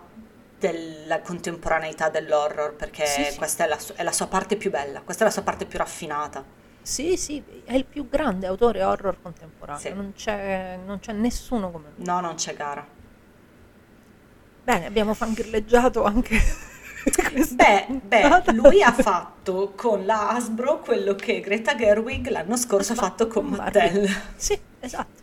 della 0.60 1.22
contemporaneità 1.22 2.10
dell'horror, 2.10 2.76
perché 2.76 3.06
Sì, 3.06 3.24
sì. 3.26 3.38
questa 3.38 3.66
è 3.66 3.68
la, 3.68 3.80
su- 3.80 3.94
è 3.94 4.04
la 4.04 4.12
sua 4.12 4.28
parte 4.28 4.58
più 4.58 4.70
bella, 4.72 5.02
questa 5.02 5.24
è 5.24 5.28
la 5.28 5.34
sua 5.34 5.44
parte 5.44 5.66
più 5.66 5.78
raffinata. 5.78 6.44
Sì, 6.82 7.18
sì, 7.18 7.44
è 7.66 7.74
il 7.76 7.86
più 7.86 8.08
grande 8.08 8.48
autore 8.48 8.84
horror 8.84 9.22
contemporaneo, 9.22 9.80
Sì. 9.82 9.94
non, 9.94 10.14
c'è, 10.16 10.80
non 10.84 11.00
c'è 11.00 11.12
nessuno 11.14 11.70
come 11.70 11.92
lui. 11.96 12.06
No, 12.06 12.20
non 12.22 12.36
c'è 12.36 12.54
gara. 12.56 12.86
Bene, 14.68 14.86
abbiamo 14.86 15.14
fangirleggiato 15.14 16.04
anche 16.04 16.38
Beh, 17.56 17.86
beh, 18.04 18.52
lui 18.52 18.84
ha 18.84 18.92
fatto 18.92 19.72
con 19.74 20.06
la 20.06 20.32
Hasbro 20.32 20.80
quello 20.82 21.16
che 21.16 21.40
Greta 21.40 21.74
Gerwig 21.74 22.28
l'anno 22.28 22.58
scorso 22.58 22.92
ha 22.92 22.96
fatto 22.98 23.28
con. 23.28 23.46
Mattel. 23.46 24.10
Sì, 24.36 24.60
esatto. 24.82 25.22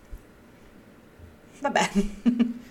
Vabbè. 1.61 1.91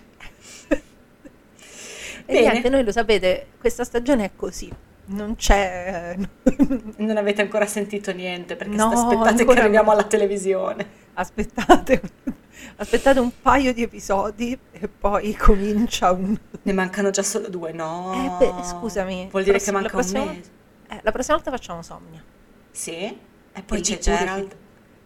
E 2.26 2.32
Bene. 2.32 2.50
niente, 2.52 2.70
noi 2.70 2.82
lo 2.82 2.90
sapete, 2.90 3.48
questa 3.60 3.84
stagione 3.84 4.24
è 4.24 4.30
così. 4.34 4.72
Non 5.06 5.36
c'è. 5.36 6.16
Non 6.96 7.16
avete 7.16 7.42
ancora 7.42 7.66
sentito 7.66 8.12
niente 8.12 8.56
perché 8.56 8.74
No, 8.76 8.88
aspettate 8.88 9.44
che 9.44 9.58
arriviamo 9.60 9.90
alla 9.90 10.04
televisione. 10.04 11.02
Aspettate, 11.14 12.00
aspettate 12.76 13.20
un 13.20 13.30
paio 13.42 13.72
di 13.74 13.82
episodi 13.82 14.58
e 14.72 14.88
poi 14.88 15.34
comincia 15.36 16.10
un. 16.12 16.36
Ne 16.62 16.72
mancano 16.72 17.10
già 17.10 17.22
solo 17.22 17.48
due, 17.48 17.72
no? 17.72 18.12
Eh, 18.14 18.46
beh, 18.46 18.62
scusami. 18.64 19.28
Vuol 19.30 19.44
dire 19.44 19.58
che 19.58 19.70
prossima- 19.70 19.80
manca 19.80 19.96
la 19.96 20.02
un 20.02 20.10
prossima- 20.10 20.24
mese. 20.32 20.50
Eh, 20.88 21.00
la 21.02 21.12
prossima 21.12 21.36
volta 21.36 21.50
facciamo 21.50 21.82
Somnia. 21.82 22.22
Sì? 22.70 22.92
E 23.52 23.62
poi 23.64 23.78
E 23.78 23.80
c'è 23.82 23.98
Gerald. 23.98 24.56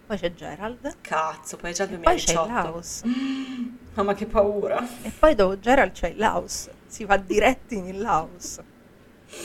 Poi 0.07 0.19
c'è 0.19 0.33
Gerald. 0.33 0.97
Cazzo, 1.01 1.57
poi 1.57 1.71
è 1.71 1.75
già 1.75 1.85
il 1.85 1.95
E 1.95 1.97
poi 1.99 2.17
c'è 2.17 2.33
2018. 2.33 2.53
Laos. 2.53 3.03
Mamma 3.95 4.15
che 4.15 4.27
paura. 4.27 4.87
E 5.03 5.11
poi 5.19 5.35
dopo 5.35 5.59
Gerald 5.59 5.93
c'è 5.93 6.09
il 6.09 6.17
Laos. 6.19 6.69
Si 6.87 7.05
va 7.05 7.17
diretti 7.17 7.77
in 7.77 8.01
Laos. 8.01 8.61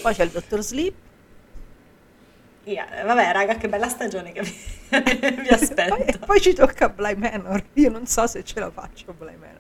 Poi 0.01 0.13
c'è 0.13 0.23
il 0.23 0.29
dottor 0.29 0.61
Sleep. 0.61 0.93
Yeah, 2.65 3.03
vabbè, 3.05 3.31
raga, 3.33 3.55
che 3.57 3.67
bella 3.67 3.89
stagione 3.89 4.31
che 4.31 4.41
vi, 4.41 4.49
vi 4.89 4.95
E 4.97 5.03
poi, 5.03 5.47
aspetta. 5.49 6.25
poi 6.25 6.39
ci 6.39 6.53
tocca 6.53 6.87
Bly 6.89 7.15
Manor. 7.15 7.61
Io 7.73 7.89
non 7.89 8.05
so 8.07 8.25
se 8.27 8.43
ce 8.43 8.59
la 8.59 8.71
faccio 8.71 9.11
Bly 9.13 9.35
Manor. 9.35 9.59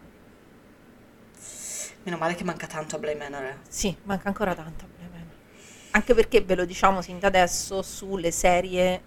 Meno 2.03 2.17
male 2.17 2.35
che 2.35 2.43
manca 2.43 2.65
tanto 2.67 2.95
a 2.95 2.99
Bly 2.99 3.15
Manor. 3.15 3.43
eh. 3.43 3.57
Sì, 3.67 3.95
manca 4.03 4.27
ancora 4.29 4.53
tanto 4.55 4.85
a 4.85 4.87
Bly 4.87 5.07
Manor. 5.11 5.27
Anche 5.91 6.13
perché 6.13 6.41
ve 6.41 6.55
lo 6.55 6.65
diciamo 6.65 7.01
sin 7.01 7.19
da 7.19 7.27
adesso, 7.27 7.81
sulle 7.81 8.31
serie 8.31 9.01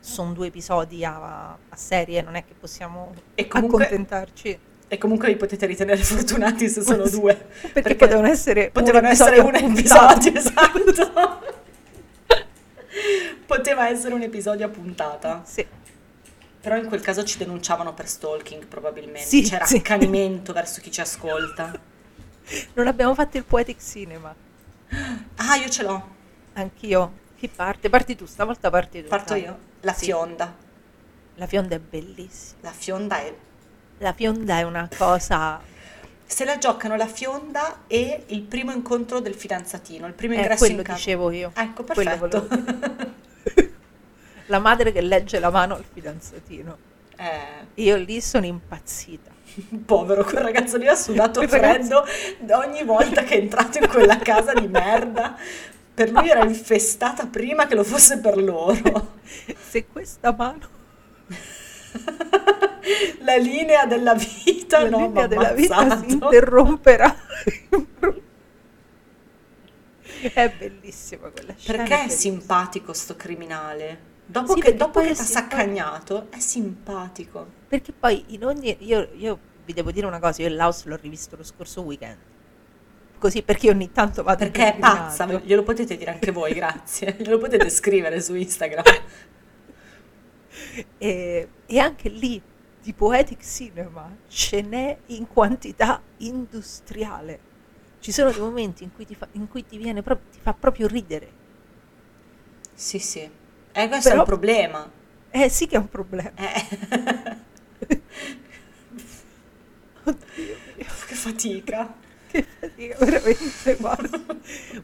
sono 0.00 0.32
due 0.32 0.48
episodi 0.48 1.04
a, 1.04 1.52
a 1.52 1.76
serie, 1.76 2.22
non 2.22 2.34
è 2.34 2.44
che 2.44 2.54
possiamo 2.58 3.14
comunque- 3.48 3.84
accontentarci. 3.84 4.58
E 4.92 4.98
comunque 4.98 5.28
vi 5.28 5.36
potete 5.36 5.64
ritenere 5.64 5.96
fortunati 6.04 6.68
se 6.68 6.82
sono 6.82 7.08
due. 7.08 7.34
Perché, 7.72 7.96
potevano 7.96 8.26
essere 8.26 8.64
un 8.66 8.72
potevano 8.72 9.08
essere 9.08 9.36
episodio 9.38 9.64
un 9.64 9.72
episodio, 9.72 10.32
esatto. 10.34 11.40
Poteva 13.46 13.88
essere 13.88 14.12
un 14.12 14.20
episodio 14.20 14.66
a 14.66 14.68
puntata. 14.68 15.40
Sì, 15.46 15.66
Però 16.60 16.76
in 16.76 16.88
quel 16.88 17.00
caso 17.00 17.24
ci 17.24 17.38
denunciavano 17.38 17.94
per 17.94 18.06
stalking, 18.06 18.66
probabilmente. 18.66 19.26
Sì, 19.26 19.40
C'era 19.40 19.64
sì. 19.64 19.76
accanimento 19.76 20.52
verso 20.52 20.82
chi 20.82 20.90
ci 20.90 21.00
ascolta. 21.00 21.72
non 22.74 22.86
abbiamo 22.86 23.14
fatto 23.14 23.38
il 23.38 23.44
poetic 23.44 23.80
cinema. 23.82 24.34
Ah, 25.36 25.56
io 25.56 25.70
ce 25.70 25.82
l'ho. 25.84 26.06
Anch'io. 26.52 27.20
Chi 27.38 27.48
parte? 27.48 27.88
Parti 27.88 28.14
tu, 28.14 28.26
stavolta 28.26 28.68
parti 28.68 29.00
tu. 29.02 29.08
Parto 29.08 29.32
dai. 29.32 29.42
io. 29.42 29.58
La 29.80 29.94
Sì. 29.94 30.04
fionda. 30.04 30.54
La 31.36 31.46
fionda 31.46 31.76
è 31.76 31.78
bellissima. 31.78 32.58
La 32.60 32.72
fionda 32.72 33.16
è... 33.20 33.34
La 34.02 34.12
fionda 34.12 34.58
è 34.58 34.62
una 34.62 34.88
cosa... 34.96 35.60
Se 36.26 36.44
la 36.44 36.58
giocano 36.58 36.96
la 36.96 37.06
fionda 37.06 37.82
e 37.86 38.24
il 38.28 38.40
primo 38.42 38.72
incontro 38.72 39.20
del 39.20 39.34
fidanzatino, 39.34 40.06
il 40.08 40.14
primo 40.14 40.34
È 40.34 40.38
ingresso 40.38 40.64
quello 40.64 40.78
in 40.80 40.82
casa. 40.82 40.96
dicevo 40.98 41.30
io. 41.30 41.52
Ecco, 41.54 41.82
perfetto. 41.84 42.48
La 44.46 44.58
madre 44.58 44.90
che 44.92 45.00
legge 45.02 45.38
la 45.38 45.50
mano 45.50 45.76
al 45.76 45.84
fidanzatino. 45.90 46.76
eh, 47.16 47.82
Io 47.82 47.96
lì 47.96 48.20
sono 48.20 48.44
impazzita. 48.46 49.30
povero, 49.86 50.24
quel 50.24 50.42
ragazzo 50.42 50.78
lì 50.78 50.88
ha 50.88 50.94
sudato 50.96 51.46
freddo 51.46 52.04
ogni 52.50 52.82
volta 52.82 53.22
che 53.22 53.34
è 53.34 53.38
entrato 53.40 53.78
in 53.78 53.88
quella 53.88 54.16
casa 54.18 54.52
di 54.52 54.66
merda. 54.66 55.36
Per 55.94 56.10
lui 56.10 56.28
era 56.28 56.42
infestata 56.44 57.26
prima 57.26 57.66
che 57.66 57.74
lo 57.76 57.84
fosse 57.84 58.18
per 58.18 58.42
loro. 58.42 59.12
Se 59.68 59.86
questa 59.86 60.34
mano, 60.36 60.66
La 63.22 63.36
linea 63.36 63.86
della 63.86 64.14
vita, 64.14 64.82
la 64.82 64.88
no, 64.88 64.98
linea 64.98 65.26
della 65.26 65.52
vita 65.52 65.98
si 65.98 66.12
interromperà. 66.12 67.16
è 70.34 70.52
bellissima 70.56 71.28
quella 71.30 71.54
scena. 71.56 71.78
Perché 71.78 71.94
è 71.94 71.98
bellissima. 72.06 72.38
simpatico 72.38 72.92
sto 72.92 73.16
criminale? 73.16 74.10
Dopo 74.26 74.54
Sì, 74.54 74.60
che, 74.60 74.74
dopo 74.74 75.00
che 75.00 75.10
è 75.10 75.14
ti 75.14 75.20
ha 75.20 75.24
saccagnato, 75.24 76.26
è 76.30 76.38
simpatico. 76.38 77.46
Perché 77.68 77.92
poi 77.92 78.24
in 78.28 78.44
ogni... 78.44 78.76
Io, 78.80 79.08
io 79.16 79.38
vi 79.64 79.72
devo 79.72 79.90
dire 79.90 80.06
una 80.06 80.18
cosa, 80.18 80.42
io 80.42 80.48
il 80.48 80.56
Laos 80.56 80.84
l'ho 80.84 80.98
rivisto 81.00 81.36
lo 81.36 81.44
scorso 81.44 81.82
weekend. 81.82 82.18
Così 83.18 83.42
perché 83.42 83.70
ogni 83.70 83.92
tanto 83.92 84.24
vado 84.24 84.38
Perché 84.38 84.74
è 84.74 84.78
pazza, 84.78 85.26
glielo 85.26 85.62
potete 85.62 85.96
dire 85.96 86.10
anche 86.10 86.32
voi, 86.32 86.54
grazie. 86.54 87.14
Glielo 87.20 87.38
potete 87.38 87.70
scrivere 87.70 88.20
su 88.20 88.34
Instagram. 88.34 88.82
E, 90.98 91.48
e 91.66 91.78
anche 91.78 92.08
lì 92.08 92.42
di 92.82 92.92
poetic 92.92 93.42
cinema 93.44 94.10
ce 94.28 94.60
n'è 94.60 94.98
in 95.06 95.26
quantità 95.28 96.02
industriale. 96.18 97.50
Ci 98.00 98.10
sono 98.12 98.30
dei 98.32 98.40
momenti 98.40 98.82
in 98.82 98.92
cui 98.92 99.06
ti 99.06 99.14
fa, 99.14 99.28
in 99.32 99.46
cui 99.48 99.64
ti 99.64 99.78
viene 99.78 100.02
proprio, 100.02 100.26
ti 100.32 100.38
fa 100.42 100.52
proprio 100.52 100.88
ridere. 100.88 101.40
Sì, 102.74 102.98
sì. 102.98 103.20
E 103.20 103.88
questo 103.88 104.08
è 104.08 104.10
Però- 104.10 104.22
il 104.22 104.28
problema. 104.28 104.90
Eh 105.30 105.48
sì 105.48 105.66
che 105.66 105.76
è 105.76 105.78
un 105.78 105.88
problema. 105.88 106.32
Eh. 106.34 107.40
Oddio 110.04 110.56
che 111.06 111.14
fatica. 111.14 111.94
che 112.26 112.44
fatica, 112.58 112.96
veramente, 113.04 113.74
guarda. 113.76 114.20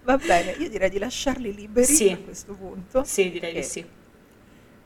Va 0.04 0.16
bene, 0.16 0.52
io 0.52 0.68
direi 0.68 0.90
di 0.90 0.98
lasciarli 0.98 1.52
liberi 1.54 1.92
Sì. 1.92 2.10
a 2.10 2.18
questo 2.18 2.54
punto. 2.54 3.02
Sì, 3.04 3.30
direi 3.30 3.52
di 3.52 3.58
Eh, 3.58 3.62
sì. 3.62 3.84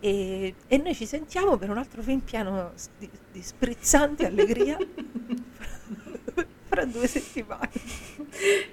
E, 0.05 0.55
e 0.67 0.79
noi 0.79 0.97
ci 0.97 1.07
sentiamo 1.07 1.57
per 1.57 1.71
un 1.71 1.79
altro 1.79 2.03
film 2.03 2.19
piano 2.19 2.73
di, 2.99 3.09
di 3.31 3.41
sprizzante 3.41 4.27
allegria 4.27 4.77
fra 6.67 6.85
due 6.87 7.07
settimane. 7.07 7.71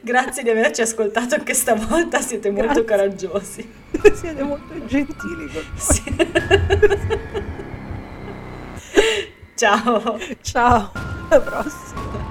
Grazie 0.02 0.42
di 0.42 0.50
averci 0.50 0.82
ascoltato 0.82 1.36
anche 1.36 1.54
stavolta, 1.54 2.20
siete 2.20 2.50
molto 2.50 2.84
Grazie. 2.84 2.86
coraggiosi. 2.86 3.72
Siete 4.16 4.42
molto 4.42 4.74
gentili 4.88 5.48
con 5.52 5.64
noi. 5.68 5.78
Sì. 5.78 6.04
Ciao. 9.54 10.18
Ciao, 10.42 10.92
alla 11.30 11.42
prossima. 11.42 12.29